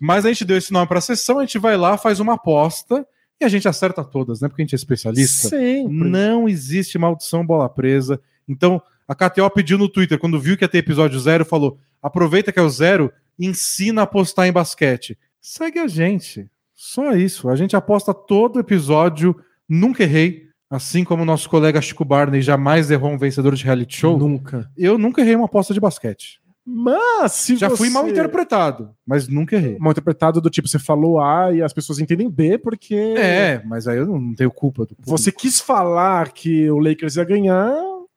Mas 0.00 0.24
a 0.24 0.28
gente 0.28 0.44
deu 0.44 0.56
esse 0.56 0.72
nome 0.72 0.86
para 0.86 0.98
a 0.98 1.02
sessão, 1.02 1.38
a 1.38 1.44
gente 1.44 1.58
vai 1.58 1.76
lá, 1.76 1.96
faz 1.96 2.20
uma 2.20 2.34
aposta 2.34 3.06
e 3.40 3.44
a 3.44 3.48
gente 3.48 3.68
acerta 3.68 4.04
todas, 4.04 4.40
né? 4.40 4.48
Porque 4.48 4.62
a 4.62 4.64
gente 4.64 4.74
é 4.74 4.76
especialista. 4.76 5.48
Sempre. 5.48 6.08
Não 6.08 6.48
existe 6.48 6.98
maldição 6.98 7.44
bola 7.44 7.68
presa. 7.68 8.20
Então, 8.48 8.80
a 9.08 9.14
KTO 9.14 9.50
pediu 9.50 9.76
no 9.76 9.88
Twitter, 9.88 10.18
quando 10.18 10.40
viu 10.40 10.56
que 10.56 10.64
ia 10.64 10.68
ter 10.68 10.78
episódio 10.78 11.18
zero, 11.18 11.44
falou: 11.44 11.78
aproveita 12.00 12.52
que 12.52 12.58
é 12.58 12.62
o 12.62 12.70
zero, 12.70 13.12
ensina 13.38 14.02
a 14.02 14.04
apostar 14.04 14.46
em 14.46 14.52
basquete. 14.52 15.18
Segue 15.40 15.80
a 15.80 15.88
gente. 15.88 16.48
Só 16.84 17.12
isso. 17.14 17.48
A 17.48 17.54
gente 17.54 17.76
aposta 17.76 18.12
todo 18.12 18.58
episódio, 18.58 19.36
nunca 19.68 20.02
errei. 20.02 20.48
Assim 20.68 21.04
como 21.04 21.22
o 21.22 21.24
nosso 21.24 21.48
colega 21.48 21.80
Chico 21.80 22.04
Barney 22.04 22.42
jamais 22.42 22.90
errou 22.90 23.12
um 23.12 23.18
vencedor 23.18 23.54
de 23.54 23.62
reality 23.62 23.96
show, 23.98 24.18
Nunca. 24.18 24.68
eu 24.76 24.98
nunca 24.98 25.20
errei 25.20 25.36
uma 25.36 25.44
aposta 25.44 25.72
de 25.72 25.78
basquete. 25.78 26.40
Mas 26.66 27.32
se 27.32 27.54
Já 27.56 27.68
você... 27.68 27.76
fui 27.76 27.90
mal 27.90 28.08
interpretado, 28.08 28.90
mas 29.06 29.28
nunca 29.28 29.54
errei. 29.54 29.76
Mal 29.78 29.92
interpretado 29.92 30.40
do 30.40 30.50
tipo, 30.50 30.66
você 30.66 30.78
falou 30.80 31.20
A 31.20 31.52
e 31.52 31.62
as 31.62 31.72
pessoas 31.72 32.00
entendem 32.00 32.28
B 32.28 32.58
porque 32.58 32.94
É, 32.96 33.62
mas 33.64 33.86
aí 33.86 33.98
eu 33.98 34.06
não 34.06 34.34
tenho 34.34 34.50
culpa 34.50 34.82
do 34.82 34.96
público. 34.96 35.08
você 35.10 35.30
quis 35.30 35.60
falar 35.60 36.32
que 36.32 36.68
o 36.68 36.78
Lakers 36.78 37.14
ia 37.16 37.24
ganhar 37.24 37.76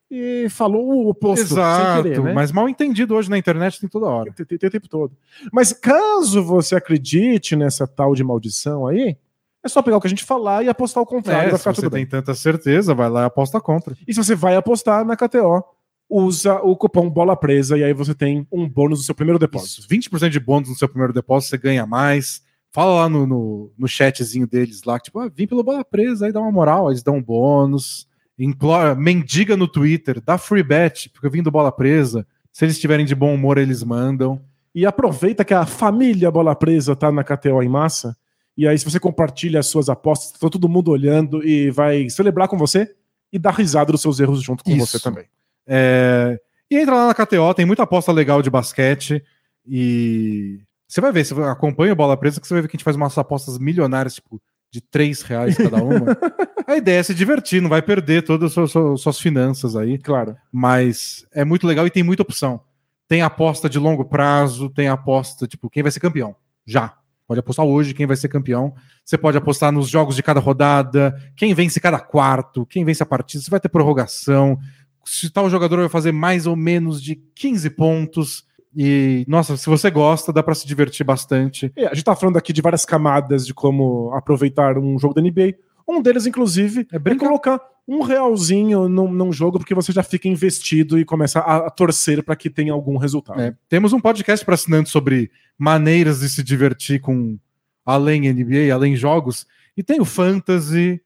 e 0.09 0.47
falou 0.49 0.87
o 0.87 1.09
oposto. 1.09 1.41
Exato, 1.53 2.03
querer, 2.03 2.21
né? 2.21 2.33
mas 2.33 2.51
mal 2.51 2.69
entendido 2.69 3.15
hoje 3.15 3.29
na 3.29 3.37
internet 3.37 3.79
tem 3.79 3.89
toda 3.89 4.05
hora. 4.05 4.31
Tem, 4.31 4.45
tem- 4.45 4.57
tem 4.57 4.67
o 4.67 4.71
tempo 4.71 4.87
todo. 4.87 5.13
Mas 5.51 5.73
caso 5.73 6.43
você 6.43 6.75
acredite 6.75 7.55
nessa 7.55 7.87
tal 7.87 8.13
de 8.13 8.23
maldição 8.23 8.85
aí, 8.87 9.17
é 9.63 9.67
só 9.67 9.81
pegar 9.81 9.97
o 9.97 10.01
que 10.01 10.07
a 10.07 10.09
gente 10.09 10.23
falar 10.23 10.63
e 10.63 10.69
apostar 10.69 11.01
o 11.01 11.05
contrário, 11.07 11.47
É, 11.47 11.49
vai 11.49 11.53
se 11.53 11.59
ficar 11.63 11.73
você 11.73 11.81
tudo 11.81 11.91
tem 11.93 12.03
bem. 12.03 12.09
tanta 12.09 12.33
certeza, 12.35 12.93
vai 12.93 13.09
lá 13.09 13.23
e 13.23 13.25
aposta 13.25 13.59
contra. 13.59 13.97
E 14.07 14.13
se 14.13 14.23
você 14.23 14.35
vai 14.35 14.55
apostar 14.55 15.03
na 15.03 15.15
KTO, 15.17 15.63
usa 16.07 16.55
o 16.61 16.75
cupom 16.77 17.09
Bola 17.09 17.35
Presa 17.35 17.75
e 17.75 17.83
aí 17.83 17.91
você 17.93 18.13
tem 18.13 18.47
um 18.51 18.69
bônus 18.69 18.99
no 18.99 19.05
seu 19.05 19.15
primeiro 19.15 19.39
depósito. 19.39 19.79
Isso, 19.81 19.89
20% 19.89 20.29
de 20.29 20.39
bônus 20.39 20.69
no 20.69 20.75
seu 20.75 20.87
primeiro 20.87 21.11
depósito, 21.11 21.49
você 21.49 21.57
ganha 21.57 21.85
mais. 21.87 22.43
Fala 22.71 22.93
lá 23.01 23.09
no, 23.09 23.25
no, 23.25 23.71
no 23.75 23.87
chatzinho 23.87 24.45
deles 24.45 24.83
lá, 24.83 24.99
tipo, 24.99 25.17
ah, 25.17 25.31
vim 25.33 25.47
pelo 25.47 25.63
bola 25.63 25.83
presa, 25.83 26.25
aí 26.27 26.31
dá 26.31 26.39
uma 26.41 26.51
moral, 26.51 26.91
eles 26.91 27.01
dão 27.01 27.15
um 27.15 27.23
bônus. 27.23 28.07
Implora, 28.37 28.95
mendiga 28.95 29.55
no 29.55 29.67
Twitter, 29.67 30.21
dá 30.21 30.37
free 30.37 30.63
bet, 30.63 31.09
porque 31.09 31.27
eu 31.27 31.31
vim 31.31 31.41
do 31.41 31.51
bola 31.51 31.71
presa. 31.71 32.27
Se 32.51 32.63
eles 32.63 32.75
estiverem 32.75 33.05
de 33.05 33.13
bom 33.13 33.33
humor, 33.33 33.57
eles 33.57 33.83
mandam. 33.83 34.41
E 34.73 34.85
aproveita 34.85 35.45
que 35.45 35.53
a 35.53 35.65
família 35.65 36.29
Bola 36.29 36.53
Presa 36.53 36.95
tá 36.95 37.09
na 37.09 37.23
KTO 37.23 37.61
em 37.63 37.69
massa. 37.69 38.15
E 38.57 38.67
aí, 38.67 38.77
se 38.77 38.85
você 38.85 38.99
compartilha 38.99 39.59
as 39.59 39.67
suas 39.67 39.89
apostas, 39.89 40.39
tá 40.39 40.49
todo 40.49 40.69
mundo 40.69 40.91
olhando 40.91 41.45
e 41.45 41.69
vai 41.71 42.09
celebrar 42.09 42.47
com 42.47 42.57
você 42.57 42.93
e 43.31 43.39
dar 43.39 43.51
risada 43.51 43.91
dos 43.91 44.01
seus 44.01 44.19
erros 44.19 44.41
junto 44.41 44.63
com 44.63 44.71
Isso. 44.71 44.85
você 44.85 44.99
também. 44.99 45.25
É, 45.67 46.39
E 46.69 46.77
entra 46.77 46.95
lá 46.95 47.07
na 47.07 47.13
KTO, 47.13 47.53
tem 47.53 47.65
muita 47.65 47.83
aposta 47.83 48.11
legal 48.11 48.41
de 48.41 48.49
basquete. 48.49 49.23
E 49.65 50.61
você 50.87 51.01
vai 51.01 51.11
ver, 51.11 51.25
você 51.25 51.33
acompanha 51.41 51.93
o 51.93 51.95
Bola 51.95 52.15
Presa, 52.15 52.39
que 52.39 52.47
você 52.47 52.53
vai 52.53 52.61
ver 52.61 52.69
que 52.69 52.75
a 52.75 52.77
gente 52.77 52.85
faz 52.85 52.95
umas 52.95 53.17
apostas 53.17 53.57
milionárias, 53.57 54.15
tipo, 54.15 54.41
de 54.75 54.81
3 54.81 55.21
reais 55.21 55.55
cada 55.55 55.81
uma. 55.81 56.17
a 56.67 56.75
ideia 56.75 56.99
é 56.99 57.03
se 57.03 57.15
divertir, 57.15 57.61
não 57.61 57.69
vai 57.69 57.81
perder 57.81 58.23
todas 58.23 58.47
as 58.47 58.53
suas, 58.53 58.71
suas, 58.71 59.01
suas 59.01 59.19
finanças 59.19 59.73
aí. 59.73 59.97
Claro. 59.97 60.35
Mas 60.51 61.25
é 61.33 61.45
muito 61.45 61.65
legal 61.65 61.87
e 61.87 61.89
tem 61.89 62.03
muita 62.03 62.23
opção. 62.23 62.59
Tem 63.07 63.21
aposta 63.21 63.69
de 63.69 63.79
longo 63.79 64.03
prazo, 64.03 64.69
tem 64.69 64.89
aposta, 64.89 65.47
tipo, 65.47 65.69
quem 65.69 65.81
vai 65.81 65.93
ser 65.93 66.01
campeão? 66.01 66.35
Já. 66.65 66.93
Pode 67.25 67.39
apostar 67.39 67.65
hoje 67.65 67.93
quem 67.93 68.05
vai 68.05 68.17
ser 68.17 68.27
campeão. 68.27 68.73
Você 69.03 69.17
pode 69.17 69.37
apostar 69.37 69.71
nos 69.71 69.87
jogos 69.87 70.15
de 70.15 70.21
cada 70.21 70.41
rodada, 70.41 71.15
quem 71.37 71.53
vence 71.53 71.79
cada 71.79 71.99
quarto, 71.99 72.65
quem 72.65 72.83
vence 72.83 73.01
a 73.01 73.05
partida. 73.05 73.43
Você 73.43 73.49
vai 73.49 73.59
ter 73.61 73.69
prorrogação. 73.69 74.59
Se 75.05 75.29
tal 75.29 75.49
jogador 75.49 75.77
vai 75.77 75.89
fazer 75.89 76.11
mais 76.11 76.45
ou 76.45 76.55
menos 76.55 77.01
de 77.01 77.15
15 77.15 77.69
pontos. 77.69 78.43
E, 78.75 79.23
nossa, 79.27 79.55
se 79.55 79.67
você 79.67 79.89
gosta, 79.89 80.33
dá 80.33 80.43
para 80.43 80.53
se 80.53 80.67
divertir 80.67 81.05
bastante. 81.05 81.71
É, 81.75 81.85
a 81.85 81.93
gente 81.93 82.03
tá 82.03 82.15
falando 82.15 82.37
aqui 82.37 82.51
de 82.51 82.61
várias 82.61 82.85
camadas 82.85 83.45
de 83.45 83.53
como 83.53 84.11
aproveitar 84.13 84.77
um 84.77 84.99
jogo 84.99 85.13
da 85.13 85.21
NBA. 85.21 85.55
Um 85.87 86.01
deles, 86.01 86.25
inclusive, 86.25 86.87
é, 86.91 86.97
é 86.97 87.15
colocar 87.15 87.61
um 87.87 88.01
realzinho 88.01 88.89
num, 88.89 89.11
num, 89.11 89.31
jogo, 89.31 89.59
porque 89.59 89.75
você 89.75 89.91
já 89.91 90.01
fica 90.01 90.27
investido 90.27 90.99
e 90.99 91.05
começa 91.05 91.39
a, 91.39 91.67
a 91.67 91.69
torcer 91.69 92.23
para 92.23 92.35
que 92.35 92.49
tenha 92.49 92.73
algum 92.73 92.97
resultado. 92.97 93.39
É, 93.39 93.55
temos 93.69 93.93
um 93.93 93.99
podcast 93.99 94.43
para 94.43 94.55
assinantes 94.55 94.91
sobre 94.91 95.31
maneiras 95.57 96.19
de 96.19 96.29
se 96.29 96.43
divertir 96.43 96.99
com 96.99 97.37
além 97.85 98.33
NBA, 98.33 98.73
além 98.73 98.95
jogos. 98.95 99.45
E 99.77 99.83
tem 99.83 100.01
o 100.01 100.05
Fantasy, 100.05 100.99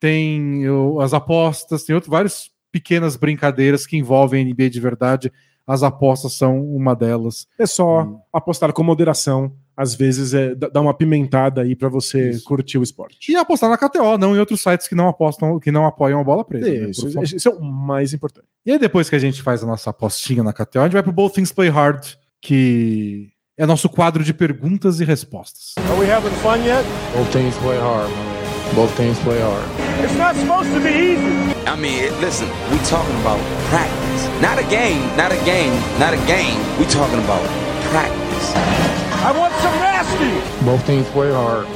tem 0.00 0.68
o, 0.68 1.00
as 1.00 1.12
apostas, 1.12 1.84
tem 1.84 1.94
outro, 1.94 2.10
várias 2.10 2.50
pequenas 2.72 3.16
brincadeiras 3.16 3.86
que 3.86 3.96
envolvem 3.98 4.44
NBA 4.44 4.70
de 4.70 4.80
verdade. 4.80 5.32
As 5.66 5.82
apostas 5.82 6.32
são 6.34 6.60
uma 6.60 6.94
delas. 6.94 7.46
É 7.58 7.66
só 7.66 8.02
hum. 8.02 8.20
apostar 8.32 8.72
com 8.72 8.82
moderação 8.82 9.52
às 9.76 9.94
vezes 9.94 10.34
é 10.34 10.54
dá 10.54 10.80
uma 10.80 10.94
pimentada 10.94 11.62
aí 11.62 11.74
para 11.74 11.88
você 11.88 12.30
isso. 12.30 12.44
curtir 12.44 12.78
o 12.78 12.82
esporte. 12.82 13.32
E 13.32 13.36
apostar 13.36 13.70
na 13.70 13.78
KTO, 13.78 14.18
não 14.18 14.36
em 14.36 14.38
outros 14.38 14.60
sites 14.60 14.86
que 14.86 14.94
não 14.94 15.08
apostam, 15.08 15.58
que 15.58 15.72
não 15.72 15.86
apoiam 15.86 16.20
a 16.20 16.24
bola 16.24 16.44
presa. 16.44 16.68
Né, 16.68 16.90
isso, 16.90 17.08
né? 17.08 17.22
isso 17.24 17.48
é 17.48 17.52
o 17.52 17.60
mais 17.60 18.12
importante. 18.12 18.46
E 18.64 18.72
aí 18.72 18.78
depois 18.78 19.08
que 19.08 19.16
a 19.16 19.18
gente 19.18 19.42
faz 19.42 19.62
a 19.62 19.66
nossa 19.66 19.90
apostinha 19.90 20.42
na 20.42 20.52
KTO, 20.52 20.80
a 20.80 20.84
gente 20.84 20.92
vai 20.92 21.02
pro 21.02 21.12
Both 21.12 21.34
Things 21.34 21.52
Play 21.52 21.70
Hard, 21.70 22.04
que 22.40 23.30
é 23.56 23.66
nosso 23.66 23.88
quadro 23.88 24.22
de 24.22 24.34
perguntas 24.34 25.00
e 25.00 25.04
respostas. 25.04 25.74
Are 25.78 25.98
we 25.98 26.10
having 26.10 26.34
fun 26.42 26.56
yet? 26.64 26.84
Both 27.16 27.32
teams 27.32 27.56
play 27.56 27.78
hard, 27.78 28.10
man. 28.10 28.31
Both 28.74 28.96
teams 28.96 29.18
play 29.20 29.40
hard. 29.40 29.68
It's 30.02 30.16
not 30.16 30.34
supposed 30.34 30.72
to 30.72 30.80
be 30.80 30.90
easy. 30.90 31.52
I 31.66 31.76
mean, 31.76 32.08
listen, 32.20 32.48
we 32.70 32.78
talking 32.88 33.14
about 33.20 33.38
practice. 33.68 34.22
Not 34.40 34.58
a 34.58 34.66
game, 34.68 35.04
not 35.16 35.30
a 35.30 35.36
game, 35.44 35.74
not 35.98 36.14
a 36.14 36.20
game. 36.26 36.58
We 36.78 36.86
talking 36.86 37.20
about 37.20 37.44
practice. 37.92 38.48
I 39.24 39.30
want 39.36 39.52
some 39.60 39.76
nasty. 39.78 40.64
Both 40.64 40.86
teams 40.86 41.08
play 41.10 41.30
hard. 41.30 41.66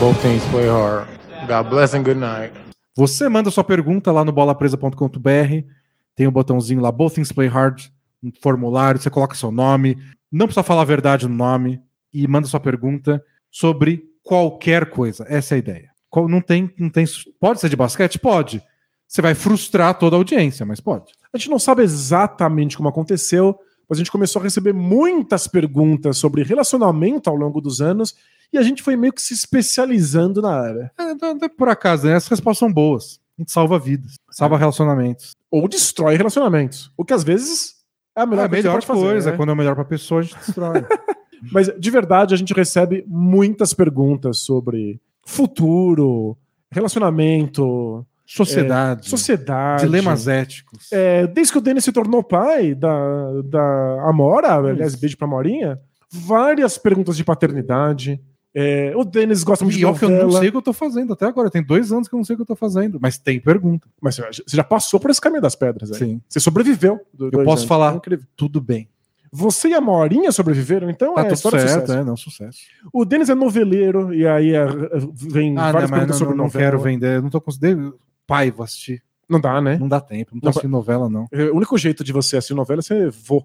Both 0.00 0.22
teams 0.22 0.42
play 0.46 0.68
hard. 0.68 1.06
God 1.46 1.68
bless 1.68 1.94
and 1.94 2.04
good 2.04 2.18
night. 2.18 2.52
Você 2.96 3.28
manda 3.28 3.50
sua 3.50 3.64
pergunta 3.64 4.10
lá 4.10 4.24
no 4.24 4.32
bolapresa.com.br. 4.32 5.66
Tem 6.14 6.26
o 6.26 6.30
um 6.30 6.32
botãozinho 6.32 6.80
lá, 6.80 6.92
Both 6.92 7.14
Things 7.14 7.32
Play 7.32 7.48
Hard, 7.48 7.90
um 8.22 8.30
formulário, 8.42 9.00
você 9.00 9.08
coloca 9.08 9.34
seu 9.34 9.50
nome, 9.50 9.96
não 10.30 10.46
precisa 10.46 10.62
falar 10.62 10.82
a 10.82 10.86
verdade 10.86 11.26
no 11.26 11.34
nome 11.34 11.80
e 12.12 12.26
manda 12.28 12.46
sua 12.46 12.60
pergunta 12.60 13.22
sobre 13.50 14.04
qualquer 14.22 14.90
coisa. 14.90 15.24
Essa 15.28 15.54
é 15.54 15.56
a 15.56 15.58
ideia. 15.58 15.91
Não 16.28 16.40
tem, 16.40 16.70
não 16.78 16.90
tem. 16.90 17.04
Pode 17.40 17.60
ser 17.60 17.68
de 17.68 17.76
basquete? 17.76 18.18
Pode. 18.18 18.62
Você 19.08 19.20
vai 19.20 19.34
frustrar 19.34 19.98
toda 19.98 20.16
a 20.16 20.18
audiência, 20.18 20.64
mas 20.64 20.80
pode. 20.80 21.12
A 21.32 21.38
gente 21.38 21.50
não 21.50 21.58
sabe 21.58 21.82
exatamente 21.82 22.76
como 22.76 22.88
aconteceu, 22.88 23.58
a 23.92 23.94
gente 23.94 24.10
começou 24.10 24.40
a 24.40 24.42
receber 24.42 24.72
muitas 24.72 25.46
perguntas 25.46 26.16
sobre 26.16 26.42
relacionamento 26.42 27.28
ao 27.28 27.36
longo 27.36 27.60
dos 27.60 27.80
anos 27.80 28.14
e 28.52 28.58
a 28.58 28.62
gente 28.62 28.82
foi 28.82 28.96
meio 28.96 29.12
que 29.12 29.20
se 29.20 29.34
especializando 29.34 30.40
na 30.40 30.54
área. 30.54 30.92
É, 30.98 31.14
não 31.14 31.38
é 31.42 31.48
por 31.48 31.68
acaso, 31.68 32.06
né? 32.06 32.14
As 32.14 32.26
respostas 32.26 32.58
são 32.58 32.72
boas. 32.72 33.20
A 33.38 33.42
gente 33.42 33.52
salva 33.52 33.78
vidas, 33.78 34.14
salva 34.30 34.56
é. 34.56 34.58
relacionamentos. 34.58 35.32
Ou 35.50 35.68
destrói 35.68 36.16
relacionamentos. 36.16 36.90
O 36.96 37.04
que 37.04 37.12
às 37.12 37.24
vezes 37.24 37.76
é 38.16 38.22
a 38.22 38.26
melhor, 38.26 38.42
é 38.42 38.46
a 38.46 38.48
melhor 38.48 38.84
coisa. 38.84 39.14
Fazer, 39.14 39.30
né? 39.30 39.36
Quando 39.36 39.50
é 39.50 39.52
o 39.52 39.56
melhor 39.56 39.74
para 39.74 39.82
a 39.82 39.86
pessoa, 39.86 40.20
a 40.20 40.24
gente 40.24 40.36
destrói. 40.36 40.84
Mas 41.52 41.70
de 41.78 41.90
verdade, 41.90 42.34
a 42.34 42.36
gente 42.36 42.54
recebe 42.54 43.04
muitas 43.06 43.74
perguntas 43.74 44.38
sobre 44.38 45.00
futuro, 45.24 46.36
relacionamento, 46.70 48.06
Sociedade. 48.24 49.06
É, 49.06 49.10
sociedade. 49.10 49.82
Dilemas 49.84 50.26
éticos. 50.26 50.90
É, 50.90 51.26
desde 51.26 51.52
que 51.52 51.58
o 51.58 51.60
Denis 51.60 51.84
se 51.84 51.92
tornou 51.92 52.22
pai 52.22 52.74
da, 52.74 53.42
da 53.44 54.08
Amora, 54.08 54.54
aliás, 54.54 54.94
beijo 54.94 55.18
pra 55.18 55.26
Morinha, 55.26 55.78
várias 56.10 56.78
perguntas 56.78 57.14
de 57.14 57.24
paternidade. 57.24 58.18
É, 58.54 58.92
o 58.96 59.04
Denis 59.04 59.42
gosta 59.42 59.64
muito 59.64 59.76
e 59.76 59.78
de 59.78 59.84
novela. 59.84 60.12
que 60.12 60.18
eu 60.18 60.26
não 60.26 60.32
sei 60.32 60.48
o 60.48 60.52
que 60.52 60.58
eu 60.58 60.62
tô 60.62 60.72
fazendo 60.72 61.12
até 61.12 61.26
agora. 61.26 61.50
Tem 61.50 61.62
dois 61.62 61.92
anos 61.92 62.08
que 62.08 62.14
eu 62.14 62.18
não 62.18 62.24
sei 62.24 62.34
o 62.34 62.36
que 62.38 62.42
eu 62.42 62.46
tô 62.46 62.56
fazendo. 62.56 62.98
Mas 63.00 63.18
tem 63.18 63.38
pergunta. 63.38 63.86
Mas 64.00 64.16
você 64.16 64.56
já 64.56 64.64
passou 64.64 64.98
por 64.98 65.10
esse 65.10 65.20
caminho 65.20 65.42
das 65.42 65.54
pedras. 65.54 65.92
Aí. 65.92 65.98
Sim. 65.98 66.20
Você 66.26 66.40
sobreviveu. 66.40 67.00
eu 67.18 67.30
posso 67.44 67.62
anos. 67.62 67.64
falar 67.64 67.96
é 67.96 68.18
tudo 68.34 68.60
bem. 68.60 68.88
Você 69.34 69.68
e 69.68 69.74
a 69.74 69.80
Morinha 69.80 70.30
sobreviveram, 70.30 70.90
então 70.90 71.14
tá 71.14 71.22
é 71.22 71.24
tudo 71.24 71.36
certo, 71.38 71.60
sucesso. 71.60 71.92
é, 71.92 72.04
não, 72.04 72.16
sucesso. 72.16 72.58
O 72.92 73.02
Denis 73.02 73.30
é 73.30 73.34
noveleiro, 73.34 74.12
e 74.12 74.26
aí 74.26 74.54
é, 74.54 74.66
vem 75.14 75.56
ah, 75.56 75.72
várias 75.72 75.90
não, 75.90 75.98
perguntas 75.98 76.20
não, 76.20 76.26
sobre 76.26 76.36
não, 76.36 76.44
não 76.44 76.50
quero 76.50 76.78
vender, 76.78 77.22
não 77.22 77.30
tô 77.30 77.40
conseguindo 77.40 77.98
pai, 78.26 78.50
vou 78.50 78.62
assistir. 78.62 79.02
Não 79.26 79.40
dá, 79.40 79.60
né? 79.62 79.78
Não 79.78 79.88
dá 79.88 80.00
tempo, 80.00 80.32
não 80.34 80.40
tô 80.40 80.44
não, 80.44 80.50
assistindo 80.50 80.70
novela, 80.70 81.08
não. 81.08 81.26
É, 81.32 81.44
o 81.44 81.56
único 81.56 81.78
jeito 81.78 82.04
de 82.04 82.12
você 82.12 82.36
assistir 82.36 82.52
novela 82.52 82.80
é 82.80 82.82
ser 82.82 83.10
vô. 83.10 83.42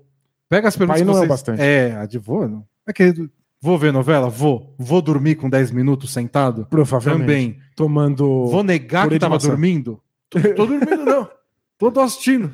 Pega 0.49 0.68
as 0.68 0.76
perguntas 0.76 1.01
pai 1.01 1.05
não 1.05 1.14
vocês... 1.14 1.26
é 1.26 1.27
bastante. 1.27 1.61
É, 1.61 1.95
a 1.95 2.05
de 2.05 2.18
vô, 2.18 2.47
não. 2.47 2.65
É 2.85 2.91
que 2.91 3.30
vou 3.61 3.77
ver 3.77 3.93
novela? 3.93 4.30
Vou. 4.30 4.76
Vou 4.77 5.01
dormir 5.01 5.35
com 5.35 5.49
10 5.49 5.72
minutos 5.72 6.11
sentado? 6.11 6.65
Provavelmente. 6.69 7.26
Também. 7.26 7.59
Tomando. 7.76 8.45
Vou 8.47 8.64
negar 8.64 9.07
que 9.07 9.19
tava 9.19 9.38
dormindo? 9.38 10.01
Tô, 10.30 10.39
tô 10.41 10.65
dormindo, 10.65 11.05
não. 11.05 11.30
Tô, 11.77 12.01
assistindo. 12.01 12.51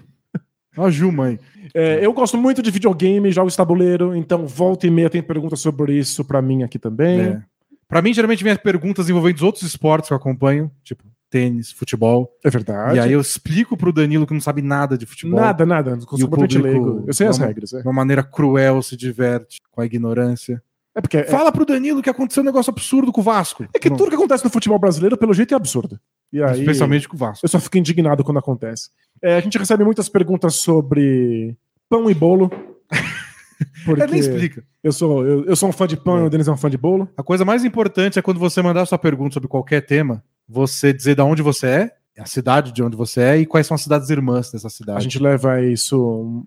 A 0.78 0.90
Ju, 0.90 1.12
mãe. 1.12 1.40
É, 1.74 2.06
eu 2.06 2.12
gosto 2.14 2.38
muito 2.38 2.62
de 2.62 2.72
videogame, 2.72 3.32
jogos 3.32 3.56
tabuleiro, 3.56 4.16
então 4.16 4.48
volta 4.48 4.88
e 4.88 4.92
meia 4.92 5.10
tem 5.10 5.22
perguntas 5.22 5.60
sobre 5.60 5.98
isso 5.98 6.24
para 6.26 6.42
mim 6.42 6.64
aqui 6.64 6.80
também. 6.80 7.22
É. 7.22 7.42
Para 7.88 8.02
mim, 8.02 8.14
geralmente 8.14 8.44
vem 8.44 8.56
perguntas 8.56 9.10
envolvendo 9.10 9.44
outros 9.44 9.64
esportes 9.64 10.08
que 10.08 10.14
eu 10.14 10.18
acompanho, 10.18 10.72
tipo 10.84 11.04
tênis, 11.30 11.72
futebol. 11.72 12.32
É 12.44 12.50
verdade. 12.50 12.98
E 12.98 13.00
aí 13.00 13.12
eu 13.12 13.20
explico 13.20 13.76
pro 13.76 13.92
Danilo 13.92 14.28
que 14.28 14.34
não 14.34 14.42
sabe 14.42 14.62
nada 14.62 14.96
de 14.96 15.06
futebol. 15.06 15.40
Nada, 15.40 15.66
nada. 15.66 15.98
E 16.16 16.24
o 16.24 16.30
público, 16.30 16.62
leigo. 16.62 17.04
Eu 17.08 17.14
sei 17.14 17.26
as 17.26 17.40
regras. 17.40 17.74
É. 17.74 17.82
De 17.82 17.88
uma 17.88 17.94
maneira 17.94 18.24
cruel 18.24 18.84
se 18.84 18.96
diverte 18.96 19.60
com 19.72 19.82
a 19.82 19.86
ignorância. 19.86 20.62
É 20.96 21.02
porque 21.02 21.18
é- 21.18 21.24
Fala 21.24 21.52
pro 21.52 21.66
Danilo 21.66 22.04
que 22.04 22.10
aconteceu 22.10 22.44
um 22.44 22.46
negócio 22.46 22.70
absurdo 22.70 23.12
com 23.12 23.22
o 23.22 23.24
Vasco. 23.24 23.66
É 23.74 23.80
que 23.80 23.90
não. 23.90 23.98
tudo 23.98 24.10
que 24.10 24.16
acontece 24.16 24.44
no 24.44 24.52
futebol 24.52 24.78
brasileiro, 24.78 25.18
pelo 25.18 25.34
jeito, 25.34 25.54
é 25.54 25.58
absurdo. 25.58 26.00
E 26.34 26.42
aí, 26.42 26.62
Especialmente 26.62 27.08
com 27.08 27.16
o 27.16 27.20
Vasco. 27.20 27.46
Eu 27.46 27.50
só 27.50 27.60
fico 27.60 27.78
indignado 27.78 28.24
quando 28.24 28.40
acontece. 28.40 28.90
É, 29.22 29.36
a 29.36 29.40
gente 29.40 29.56
recebe 29.56 29.84
muitas 29.84 30.10
perguntas 30.10 30.56
sobre 30.56 31.56
pão 31.88 32.10
e 32.10 32.14
bolo. 32.16 32.50
Porque 33.86 34.02
é, 34.02 34.08
nem 34.08 34.20
explica. 34.20 34.64
Eu 34.84 34.92
sou, 34.92 35.26
eu, 35.26 35.46
eu 35.46 35.56
sou 35.56 35.70
um 35.70 35.72
fã 35.72 35.86
de 35.86 35.96
pão 35.96 36.18
é. 36.18 36.24
e 36.24 36.26
o 36.26 36.30
Denis 36.32 36.48
é 36.48 36.52
um 36.52 36.58
fã 36.58 36.72
de 36.72 36.78
bolo. 36.78 37.08
A 37.16 37.22
coisa 37.22 37.46
mais 37.46 37.64
importante 37.64 38.18
é 38.18 38.22
quando 38.22 38.40
você 38.40 38.64
mandar 38.64 38.88
sua 38.88 38.98
pergunta 38.98 39.36
sobre 39.36 39.48
qualquer 39.48 39.86
tema, 39.86 40.24
você 40.50 40.92
dizer 40.92 41.16
de 41.16 41.22
onde 41.22 41.44
você 41.44 41.68
é, 41.68 41.92
a 42.18 42.26
cidade 42.26 42.72
de 42.72 42.82
onde 42.82 42.98
você 42.98 43.22
é 43.22 43.38
e 43.38 43.46
quais 43.46 43.68
são 43.68 43.76
as 43.76 43.82
cidades 43.82 44.10
irmãs 44.10 44.52
dessa 44.52 44.70
cidade. 44.70 44.98
A 44.98 45.02
gente 45.02 45.20
leva 45.20 45.62
isso 45.62 46.46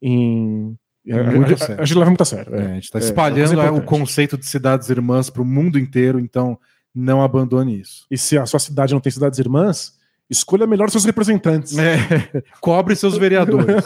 em. 0.00 0.74
Muito 1.04 1.62
a, 1.62 1.74
a, 1.74 1.82
a, 1.82 1.84
gente 1.84 1.98
leva 1.98 2.10
muito 2.10 2.22
a 2.22 2.24
sério. 2.24 2.54
É, 2.54 2.62
a 2.62 2.74
gente 2.74 2.84
está 2.84 2.98
é, 2.98 3.02
espalhando 3.02 3.60
é, 3.60 3.70
o 3.70 3.82
conceito 3.82 4.36
de 4.36 4.46
cidades 4.46 4.88
irmãs 4.88 5.30
para 5.30 5.42
o 5.42 5.44
mundo 5.44 5.78
inteiro, 5.78 6.18
então 6.18 6.58
não 6.96 7.22
abandone 7.22 7.80
isso. 7.80 8.06
E 8.10 8.16
se 8.16 8.38
a 8.38 8.46
sua 8.46 8.58
cidade 8.58 8.94
não 8.94 9.00
tem 9.00 9.12
cidades 9.12 9.38
irmãs, 9.38 9.92
escolha 10.30 10.66
melhor 10.66 10.88
seus 10.88 11.04
representantes. 11.04 11.76
É, 11.76 12.42
cobre 12.60 12.96
seus 12.96 13.16
vereadores. 13.18 13.84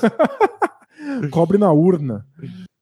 cobre 1.30 1.58
na 1.58 1.72
urna. 1.72 2.24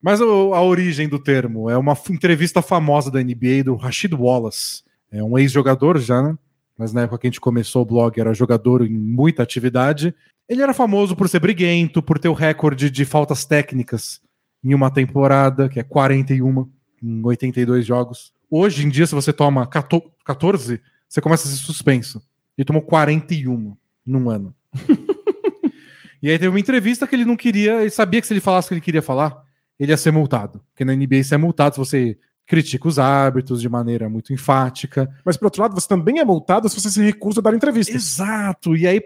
Mas 0.02 0.20
a, 0.20 0.24
a 0.24 0.62
origem 0.62 1.08
do 1.08 1.18
termo 1.18 1.70
é 1.70 1.76
uma 1.76 1.96
entrevista 2.10 2.60
famosa 2.60 3.10
da 3.10 3.22
NBA 3.22 3.64
do 3.64 3.74
Rashid 3.74 4.14
Wallace. 4.14 4.82
É 5.10 5.24
um 5.24 5.38
ex-jogador 5.38 5.98
já, 5.98 6.22
né? 6.22 6.36
mas 6.78 6.92
na 6.92 7.02
época 7.02 7.18
que 7.18 7.26
a 7.26 7.30
gente 7.30 7.40
começou 7.40 7.82
o 7.82 7.86
blog 7.86 8.18
era 8.20 8.32
jogador 8.32 8.86
em 8.86 8.96
muita 8.96 9.42
atividade. 9.42 10.14
Ele 10.48 10.62
era 10.62 10.72
famoso 10.72 11.16
por 11.16 11.28
ser 11.28 11.40
briguento, 11.40 12.00
por 12.00 12.18
ter 12.18 12.28
o 12.28 12.32
recorde 12.34 12.88
de 12.88 13.04
faltas 13.04 13.44
técnicas 13.44 14.20
em 14.62 14.74
uma 14.74 14.90
temporada, 14.90 15.68
que 15.68 15.80
é 15.80 15.82
41 15.82 16.68
em 17.02 17.24
82 17.24 17.84
jogos. 17.84 18.32
Hoje 18.50 18.84
em 18.84 18.88
dia, 18.88 19.06
se 19.06 19.14
você 19.14 19.32
toma 19.32 19.66
14, 19.66 20.80
você 21.08 21.20
começa 21.20 21.46
a 21.46 21.50
ser 21.50 21.56
suspenso. 21.58 22.22
Ele 22.56 22.64
tomou 22.64 22.82
41 22.82 23.76
num 24.04 24.30
ano. 24.30 24.54
e 26.22 26.30
aí 26.30 26.38
teve 26.38 26.48
uma 26.48 26.60
entrevista 26.60 27.06
que 27.06 27.14
ele 27.14 27.24
não 27.24 27.36
queria, 27.36 27.80
ele 27.80 27.90
sabia 27.90 28.20
que 28.20 28.26
se 28.26 28.32
ele 28.32 28.40
falasse 28.40 28.66
o 28.66 28.68
que 28.68 28.74
ele 28.74 28.80
queria 28.80 29.02
falar, 29.02 29.42
ele 29.78 29.92
ia 29.92 29.96
ser 29.96 30.10
multado. 30.10 30.60
Porque 30.70 30.84
na 30.84 30.94
NBA 30.94 31.22
você 31.22 31.34
é 31.34 31.38
multado 31.38 31.74
se 31.74 31.78
você 31.78 32.18
critica 32.46 32.88
os 32.88 32.98
árbitros 32.98 33.60
de 33.60 33.68
maneira 33.68 34.08
muito 34.08 34.32
enfática. 34.32 35.08
Mas, 35.24 35.36
por 35.36 35.44
outro 35.44 35.62
lado, 35.62 35.78
você 35.78 35.86
também 35.86 36.18
é 36.18 36.24
multado 36.24 36.68
se 36.68 36.80
você 36.80 36.90
se 36.90 37.02
recusa 37.02 37.40
a 37.40 37.42
dar 37.42 37.54
entrevista. 37.54 37.94
Exato. 37.94 38.74
E 38.74 38.86
aí 38.86 39.02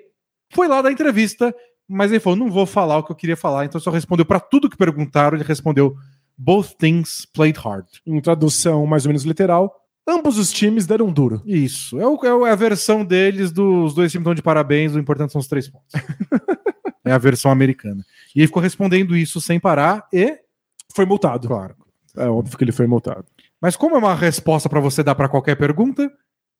foi 0.50 0.68
lá 0.68 0.80
dar 0.80 0.92
entrevista, 0.92 1.52
mas 1.88 2.12
ele 2.12 2.20
falou: 2.20 2.38
não 2.38 2.50
vou 2.50 2.64
falar 2.64 2.98
o 2.98 3.02
que 3.02 3.10
eu 3.10 3.16
queria 3.16 3.36
falar. 3.36 3.64
Então 3.64 3.80
só 3.80 3.90
respondeu 3.90 4.24
para 4.24 4.38
tudo 4.38 4.70
que 4.70 4.76
perguntaram. 4.76 5.36
Ele 5.36 5.44
respondeu: 5.44 5.96
Both 6.36 6.74
things 6.78 7.26
played 7.26 7.58
hard. 7.58 7.86
Em 8.06 8.20
tradução 8.20 8.86
mais 8.86 9.04
ou 9.04 9.08
menos 9.10 9.24
literal, 9.24 9.78
Ambos 10.04 10.36
os 10.36 10.50
times 10.52 10.84
deram 10.84 11.12
duro. 11.12 11.40
Isso. 11.46 12.00
É, 12.00 12.04
o, 12.04 12.18
é 12.24 12.34
o- 12.34 12.44
é 12.44 12.50
a 12.50 12.56
versão 12.56 13.04
deles 13.04 13.52
dos 13.52 13.94
dois 13.94 14.10
times 14.10 14.22
estão 14.22 14.34
de 14.34 14.42
parabéns, 14.42 14.96
o 14.96 14.98
importante 14.98 15.30
são 15.30 15.40
os 15.40 15.46
três 15.46 15.68
pontos. 15.68 15.92
é 17.06 17.12
a 17.12 17.18
versão 17.18 17.52
americana. 17.52 18.04
E 18.34 18.40
ele 18.40 18.48
ficou 18.48 18.60
respondendo 18.60 19.16
isso 19.16 19.40
sem 19.40 19.60
parar 19.60 20.04
e. 20.12 20.38
Foi 20.94 21.06
multado. 21.06 21.46
Claro. 21.46 21.76
É 22.16 22.26
óbvio 22.26 22.58
que 22.58 22.64
ele 22.64 22.72
foi 22.72 22.86
multado. 22.88 23.24
Mas 23.60 23.76
como 23.76 23.94
é 23.94 23.98
uma 23.98 24.14
resposta 24.14 24.68
para 24.68 24.80
você 24.80 25.04
dar 25.04 25.14
para 25.14 25.28
qualquer 25.28 25.54
pergunta, 25.56 26.10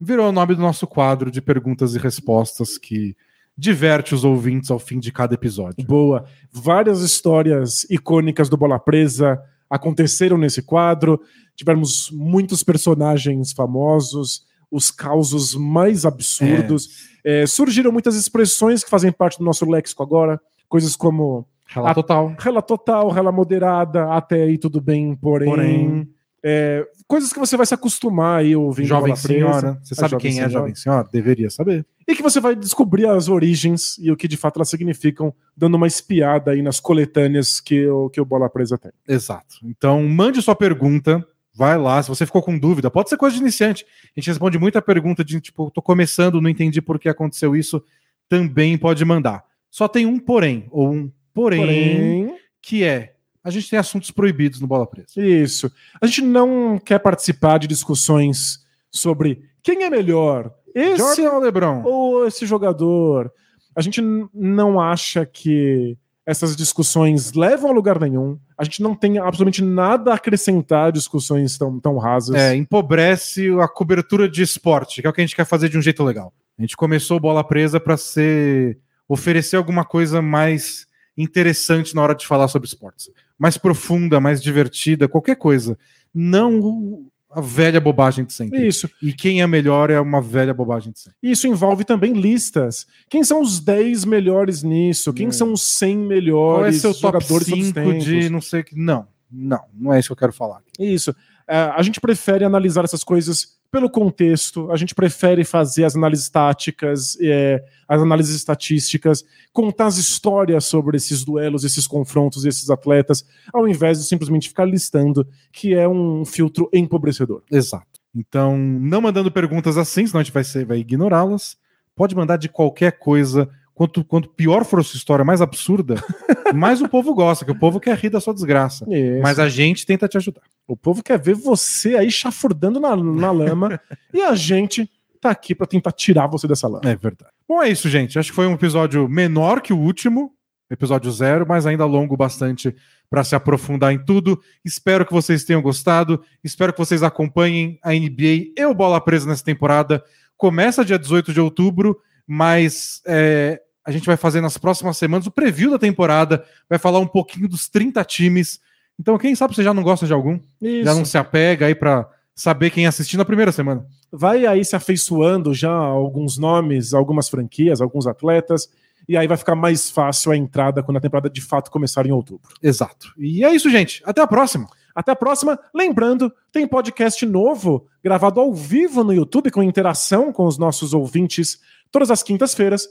virou 0.00 0.28
o 0.28 0.32
nome 0.32 0.54
do 0.54 0.62
nosso 0.62 0.86
quadro 0.86 1.28
de 1.28 1.42
perguntas 1.42 1.96
e 1.96 1.98
respostas 1.98 2.78
que 2.78 3.16
diverte 3.58 4.14
os 4.14 4.24
ouvintes 4.24 4.70
ao 4.70 4.78
fim 4.78 5.00
de 5.00 5.10
cada 5.10 5.34
episódio. 5.34 5.84
Boa. 5.84 6.24
Várias 6.50 7.00
histórias 7.02 7.84
icônicas 7.90 8.48
do 8.48 8.56
Bola 8.56 8.78
Presa 8.78 9.42
aconteceram 9.72 10.36
nesse 10.36 10.62
quadro. 10.62 11.20
Tivemos 11.56 12.10
muitos 12.12 12.62
personagens 12.62 13.52
famosos, 13.52 14.42
os 14.70 14.90
causos 14.90 15.54
mais 15.54 16.04
absurdos. 16.04 17.10
É, 17.24 17.46
surgiram 17.46 17.90
muitas 17.90 18.14
expressões 18.16 18.84
que 18.84 18.90
fazem 18.90 19.10
parte 19.10 19.38
do 19.38 19.44
nosso 19.44 19.68
léxico 19.68 20.02
agora. 20.02 20.40
Coisas 20.68 20.94
como 20.96 21.46
Rala 21.66 21.90
A- 21.90 21.94
total. 21.94 22.34
rela 22.38 22.60
total, 22.60 23.08
rela 23.10 23.32
moderada, 23.32 24.12
até 24.12 24.42
aí 24.42 24.58
tudo 24.58 24.80
bem, 24.80 25.14
porém. 25.16 25.48
Porém. 25.48 26.08
É, 26.44 26.84
coisas 27.12 27.30
que 27.30 27.38
você 27.38 27.58
vai 27.58 27.66
se 27.66 27.74
acostumar 27.74 28.40
aí 28.40 28.56
ouvindo 28.56 28.86
Jovem 28.86 29.12
Bola 29.12 29.22
Presa. 29.22 29.34
senhora. 29.34 29.80
Você 29.82 29.92
A 29.92 29.96
sabe 29.96 30.16
quem 30.16 30.30
é 30.30 30.32
a 30.32 30.34
senhora. 30.34 30.50
jovem 30.52 30.74
senhora? 30.74 31.08
Deveria 31.12 31.50
saber. 31.50 31.84
E 32.08 32.14
que 32.14 32.22
você 32.22 32.40
vai 32.40 32.56
descobrir 32.56 33.06
as 33.06 33.28
origens 33.28 33.98
e 33.98 34.10
o 34.10 34.16
que 34.16 34.26
de 34.26 34.38
fato 34.38 34.56
elas 34.56 34.70
significam, 34.70 35.30
dando 35.54 35.74
uma 35.74 35.86
espiada 35.86 36.52
aí 36.52 36.62
nas 36.62 36.80
coletâneas 36.80 37.60
que 37.60 37.86
o, 37.86 38.08
que 38.08 38.18
o 38.18 38.24
Bola 38.24 38.48
Presa 38.48 38.78
tem. 38.78 38.90
Exato. 39.06 39.56
Então, 39.62 40.02
mande 40.08 40.40
sua 40.40 40.56
pergunta. 40.56 41.22
Vai 41.54 41.76
lá, 41.76 42.02
se 42.02 42.08
você 42.08 42.24
ficou 42.24 42.42
com 42.42 42.58
dúvida, 42.58 42.90
pode 42.90 43.10
ser 43.10 43.18
coisa 43.18 43.36
de 43.36 43.42
iniciante. 43.42 43.84
A 44.16 44.18
gente 44.18 44.28
responde 44.28 44.58
muita 44.58 44.80
pergunta 44.80 45.22
de 45.22 45.38
tipo, 45.38 45.70
tô 45.70 45.82
começando, 45.82 46.40
não 46.40 46.48
entendi 46.48 46.80
por 46.80 46.98
que 46.98 47.10
aconteceu 47.10 47.54
isso. 47.54 47.84
Também 48.26 48.78
pode 48.78 49.04
mandar. 49.04 49.44
Só 49.70 49.86
tem 49.86 50.06
um 50.06 50.18
porém, 50.18 50.66
ou 50.70 50.90
um 50.90 51.12
porém, 51.34 51.60
Porém, 51.60 52.34
que 52.62 52.82
é: 52.84 53.11
a 53.44 53.50
gente 53.50 53.68
tem 53.68 53.78
assuntos 53.78 54.10
proibidos 54.10 54.60
no 54.60 54.66
Bola 54.66 54.86
Presa. 54.86 55.08
isso. 55.16 55.70
A 56.00 56.06
gente 56.06 56.22
não 56.22 56.78
quer 56.78 56.98
participar 56.98 57.58
de 57.58 57.66
discussões 57.66 58.64
sobre 58.90 59.42
quem 59.62 59.84
é 59.84 59.90
melhor, 59.90 60.52
esse 60.74 60.98
Jordan 60.98 61.32
ou 61.32 61.40
LeBron? 61.40 61.82
ou 61.84 62.26
esse 62.26 62.46
jogador. 62.46 63.32
A 63.74 63.80
gente 63.80 64.02
não 64.34 64.80
acha 64.80 65.24
que 65.24 65.96
essas 66.24 66.54
discussões 66.54 67.32
levam 67.32 67.70
a 67.70 67.74
lugar 67.74 68.00
nenhum. 68.00 68.38
A 68.56 68.64
gente 68.64 68.82
não 68.82 68.94
tem 68.94 69.18
absolutamente 69.18 69.62
nada 69.62 70.12
a 70.12 70.14
acrescentar 70.14 70.88
a 70.88 70.90
discussões 70.90 71.58
tão, 71.58 71.80
tão 71.80 71.98
rasas. 71.98 72.36
É, 72.36 72.54
empobrece 72.54 73.48
a 73.60 73.66
cobertura 73.66 74.28
de 74.28 74.42
esporte, 74.42 75.00
que 75.00 75.06
é 75.06 75.10
o 75.10 75.12
que 75.12 75.20
a 75.20 75.24
gente 75.24 75.34
quer 75.34 75.44
fazer 75.44 75.68
de 75.68 75.76
um 75.76 75.82
jeito 75.82 76.04
legal. 76.04 76.32
A 76.58 76.62
gente 76.62 76.76
começou 76.76 77.16
o 77.16 77.20
Bola 77.20 77.42
Presa 77.42 77.80
para 77.80 77.96
ser 77.96 78.78
oferecer 79.08 79.56
alguma 79.56 79.84
coisa 79.84 80.22
mais 80.22 80.86
interessante 81.16 81.94
na 81.94 82.02
hora 82.02 82.14
de 82.14 82.26
falar 82.26 82.48
sobre 82.48 82.66
esportes, 82.66 83.10
mais 83.42 83.58
profunda, 83.58 84.20
mais 84.20 84.40
divertida, 84.40 85.08
qualquer 85.08 85.34
coisa. 85.34 85.76
Não 86.14 87.04
a 87.28 87.40
velha 87.40 87.80
bobagem 87.80 88.24
de 88.24 88.32
sempre. 88.32 88.64
Isso. 88.68 88.88
E 89.02 89.12
quem 89.12 89.42
é 89.42 89.46
melhor 89.48 89.90
é 89.90 89.98
uma 89.98 90.20
velha 90.20 90.54
bobagem 90.54 90.92
de 90.92 91.00
sempre. 91.00 91.18
Isso 91.20 91.48
envolve 91.48 91.82
também 91.82 92.12
listas. 92.12 92.86
Quem 93.10 93.24
são 93.24 93.40
os 93.42 93.58
10 93.58 94.04
melhores 94.04 94.62
nisso? 94.62 95.12
Quem 95.12 95.26
É. 95.26 95.32
são 95.32 95.52
os 95.52 95.62
100 95.76 95.96
Qual 95.96 96.04
é 96.04 96.08
melhores 96.08 96.80
seu 96.80 96.94
top 96.94 97.24
jogadores 97.24 97.46
de 97.46 97.72
todos 97.72 97.88
os 97.98 98.04
5 98.04 98.20
de 98.20 98.30
não 98.30 98.40
sei 98.40 98.62
que. 98.62 98.78
Não, 98.78 99.08
não, 99.28 99.64
não 99.74 99.92
é 99.92 99.98
isso 99.98 100.08
que 100.08 100.12
eu 100.12 100.16
quero 100.16 100.32
falar. 100.32 100.60
Isso. 100.78 101.12
É, 101.48 101.56
a 101.56 101.82
gente 101.82 102.00
prefere 102.00 102.44
analisar 102.44 102.84
essas 102.84 103.02
coisas 103.02 103.56
pelo 103.72 103.88
contexto, 103.88 104.70
a 104.70 104.76
gente 104.76 104.94
prefere 104.94 105.44
fazer 105.44 105.84
as 105.84 105.96
análises 105.96 106.28
táticas, 106.28 107.16
é, 107.22 107.64
as 107.88 108.02
análises 108.02 108.36
estatísticas, 108.36 109.24
contar 109.50 109.86
as 109.86 109.96
histórias 109.96 110.66
sobre 110.66 110.98
esses 110.98 111.24
duelos, 111.24 111.64
esses 111.64 111.86
confrontos, 111.86 112.44
esses 112.44 112.68
atletas, 112.68 113.24
ao 113.50 113.66
invés 113.66 113.98
de 113.98 114.04
simplesmente 114.04 114.48
ficar 114.48 114.66
listando, 114.66 115.26
que 115.50 115.72
é 115.74 115.88
um 115.88 116.22
filtro 116.22 116.68
empobrecedor. 116.70 117.42
Exato. 117.50 117.98
Então, 118.14 118.58
não 118.58 119.00
mandando 119.00 119.32
perguntas 119.32 119.78
assim, 119.78 120.06
senão 120.06 120.20
a 120.20 120.22
gente 120.22 120.34
vai, 120.34 120.44
vai 120.66 120.78
ignorá-las. 120.78 121.56
Pode 121.96 122.14
mandar 122.14 122.36
de 122.36 122.50
qualquer 122.50 122.98
coisa. 122.98 123.48
Quanto, 123.74 124.04
quanto 124.04 124.28
pior 124.28 124.64
for 124.64 124.80
a 124.80 124.82
sua 124.82 124.98
história, 124.98 125.24
mais 125.24 125.40
absurda, 125.40 125.94
mais 126.54 126.82
o 126.82 126.88
povo 126.88 127.14
gosta, 127.14 127.44
que 127.44 127.50
o 127.50 127.58
povo 127.58 127.80
quer 127.80 127.96
rir 127.96 128.10
da 128.10 128.20
sua 128.20 128.34
desgraça. 128.34 128.84
Isso. 128.88 129.22
Mas 129.22 129.38
a 129.38 129.48
gente 129.48 129.86
tenta 129.86 130.06
te 130.06 130.16
ajudar. 130.16 130.42
O 130.68 130.76
povo 130.76 131.02
quer 131.02 131.18
ver 131.18 131.34
você 131.34 131.96
aí 131.96 132.10
chafurdando 132.10 132.78
na, 132.78 132.94
na 132.94 133.30
lama 133.30 133.80
e 134.12 134.20
a 134.20 134.34
gente 134.34 134.90
tá 135.20 135.30
aqui 135.30 135.54
pra 135.54 135.66
tentar 135.66 135.92
tirar 135.92 136.26
você 136.26 136.46
dessa 136.46 136.68
lama. 136.68 136.82
É 136.84 136.96
verdade. 136.96 137.32
Bom, 137.48 137.62
é 137.62 137.68
isso, 137.68 137.88
gente. 137.88 138.18
Acho 138.18 138.30
que 138.30 138.36
foi 138.36 138.46
um 138.46 138.54
episódio 138.54 139.08
menor 139.08 139.60
que 139.60 139.72
o 139.72 139.78
último, 139.78 140.32
episódio 140.70 141.10
zero, 141.10 141.46
mas 141.46 141.66
ainda 141.66 141.84
longo 141.84 142.16
bastante 142.16 142.74
para 143.08 143.22
se 143.22 143.34
aprofundar 143.34 143.92
em 143.92 144.02
tudo. 144.02 144.40
Espero 144.64 145.04
que 145.04 145.12
vocês 145.12 145.44
tenham 145.44 145.60
gostado. 145.60 146.22
Espero 146.42 146.72
que 146.72 146.78
vocês 146.78 147.02
acompanhem 147.02 147.78
a 147.82 147.92
NBA 147.92 148.52
e 148.56 148.64
o 148.64 148.74
Bola 148.74 149.00
Presa 149.00 149.28
nessa 149.28 149.44
temporada. 149.44 150.02
Começa 150.36 150.84
dia 150.84 150.98
18 150.98 151.32
de 151.32 151.40
outubro, 151.40 152.00
mas 152.34 153.02
é, 153.04 153.60
a 153.84 153.90
gente 153.90 154.06
vai 154.06 154.16
fazer 154.16 154.40
nas 154.40 154.56
próximas 154.56 154.96
semanas 154.96 155.26
o 155.26 155.30
preview 155.30 155.70
da 155.70 155.78
temporada, 155.78 156.42
vai 156.66 156.78
falar 156.78 156.98
um 156.98 157.06
pouquinho 157.06 157.46
dos 157.46 157.68
30 157.68 158.02
times. 158.04 158.58
Então, 158.98 159.18
quem 159.18 159.34
sabe 159.34 159.54
você 159.54 159.62
já 159.62 159.74
não 159.74 159.82
gosta 159.82 160.06
de 160.06 160.14
algum, 160.14 160.40
Isso. 160.58 160.84
já 160.84 160.94
não 160.94 161.04
se 161.04 161.18
apega 161.18 161.66
aí 161.66 161.74
para 161.74 162.08
saber 162.34 162.70
quem 162.70 162.86
assistir 162.86 163.18
na 163.18 163.24
primeira 163.26 163.52
semana. 163.52 163.84
vai 164.10 164.46
aí 164.46 164.64
se 164.64 164.74
afeiçoando 164.74 165.52
já 165.52 165.74
alguns 165.74 166.38
nomes, 166.38 166.94
algumas 166.94 167.28
franquias, 167.28 167.82
alguns 167.82 168.06
atletas, 168.06 168.66
e 169.06 169.14
aí 169.14 169.26
vai 169.26 169.36
ficar 169.36 169.54
mais 169.54 169.90
fácil 169.90 170.32
a 170.32 170.36
entrada 170.36 170.82
quando 170.82 170.96
a 170.96 171.00
temporada 171.00 171.28
de 171.28 171.42
fato 171.42 171.70
começar 171.70 172.06
em 172.06 172.12
outubro. 172.12 172.48
Exato. 172.62 173.12
E 173.18 173.44
é 173.44 173.54
isso, 173.54 173.68
gente. 173.68 174.02
Até 174.06 174.22
a 174.22 174.26
próxima. 174.26 174.66
Até 174.94 175.12
a 175.12 175.16
próxima. 175.16 175.58
Lembrando, 175.74 176.32
tem 176.50 176.66
podcast 176.66 177.24
novo 177.26 177.86
gravado 178.02 178.40
ao 178.40 178.52
vivo 178.52 179.04
no 179.04 179.12
YouTube 179.12 179.50
com 179.50 179.62
interação 179.62 180.32
com 180.32 180.46
os 180.46 180.58
nossos 180.58 180.92
ouvintes 180.94 181.60
todas 181.90 182.10
as 182.10 182.22
quintas-feiras. 182.22 182.88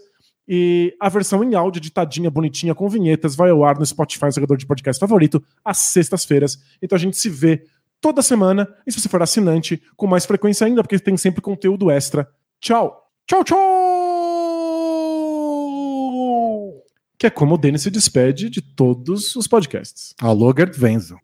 E 0.47 0.95
a 0.99 1.07
versão 1.07 1.43
em 1.43 1.55
áudio, 1.55 1.81
ditadinha, 1.81 2.29
bonitinha, 2.29 2.75
com 2.75 2.89
vinhetas, 2.89 3.35
vai 3.35 3.49
ao 3.51 3.63
ar 3.63 3.77
no 3.77 3.85
Spotify, 3.85 4.31
jogador 4.33 4.57
de 4.57 4.65
podcast 4.65 4.99
favorito, 4.99 5.43
às 5.63 5.77
sextas-feiras. 5.77 6.59
Então 6.81 6.95
a 6.95 6.99
gente 6.99 7.17
se 7.17 7.29
vê 7.29 7.63
toda 8.01 8.21
semana. 8.21 8.67
E 8.85 8.91
se 8.91 8.99
você 8.99 9.07
for 9.07 9.21
assinante, 9.21 9.81
com 9.95 10.07
mais 10.07 10.25
frequência 10.25 10.67
ainda, 10.67 10.81
porque 10.81 10.99
tem 10.99 11.15
sempre 11.15 11.41
conteúdo 11.41 11.89
extra. 11.91 12.27
Tchau! 12.59 13.01
Tchau, 13.27 13.43
tchau! 13.43 13.57
Que 17.17 17.27
é 17.27 17.29
como 17.29 17.53
o 17.53 17.57
Denis 17.57 17.83
se 17.83 17.91
despede 17.91 18.49
de 18.49 18.61
todos 18.61 19.35
os 19.35 19.47
podcasts. 19.47 20.15
Alô, 20.19 20.51
Gerd 20.57 20.75
Wenzel. 20.81 21.21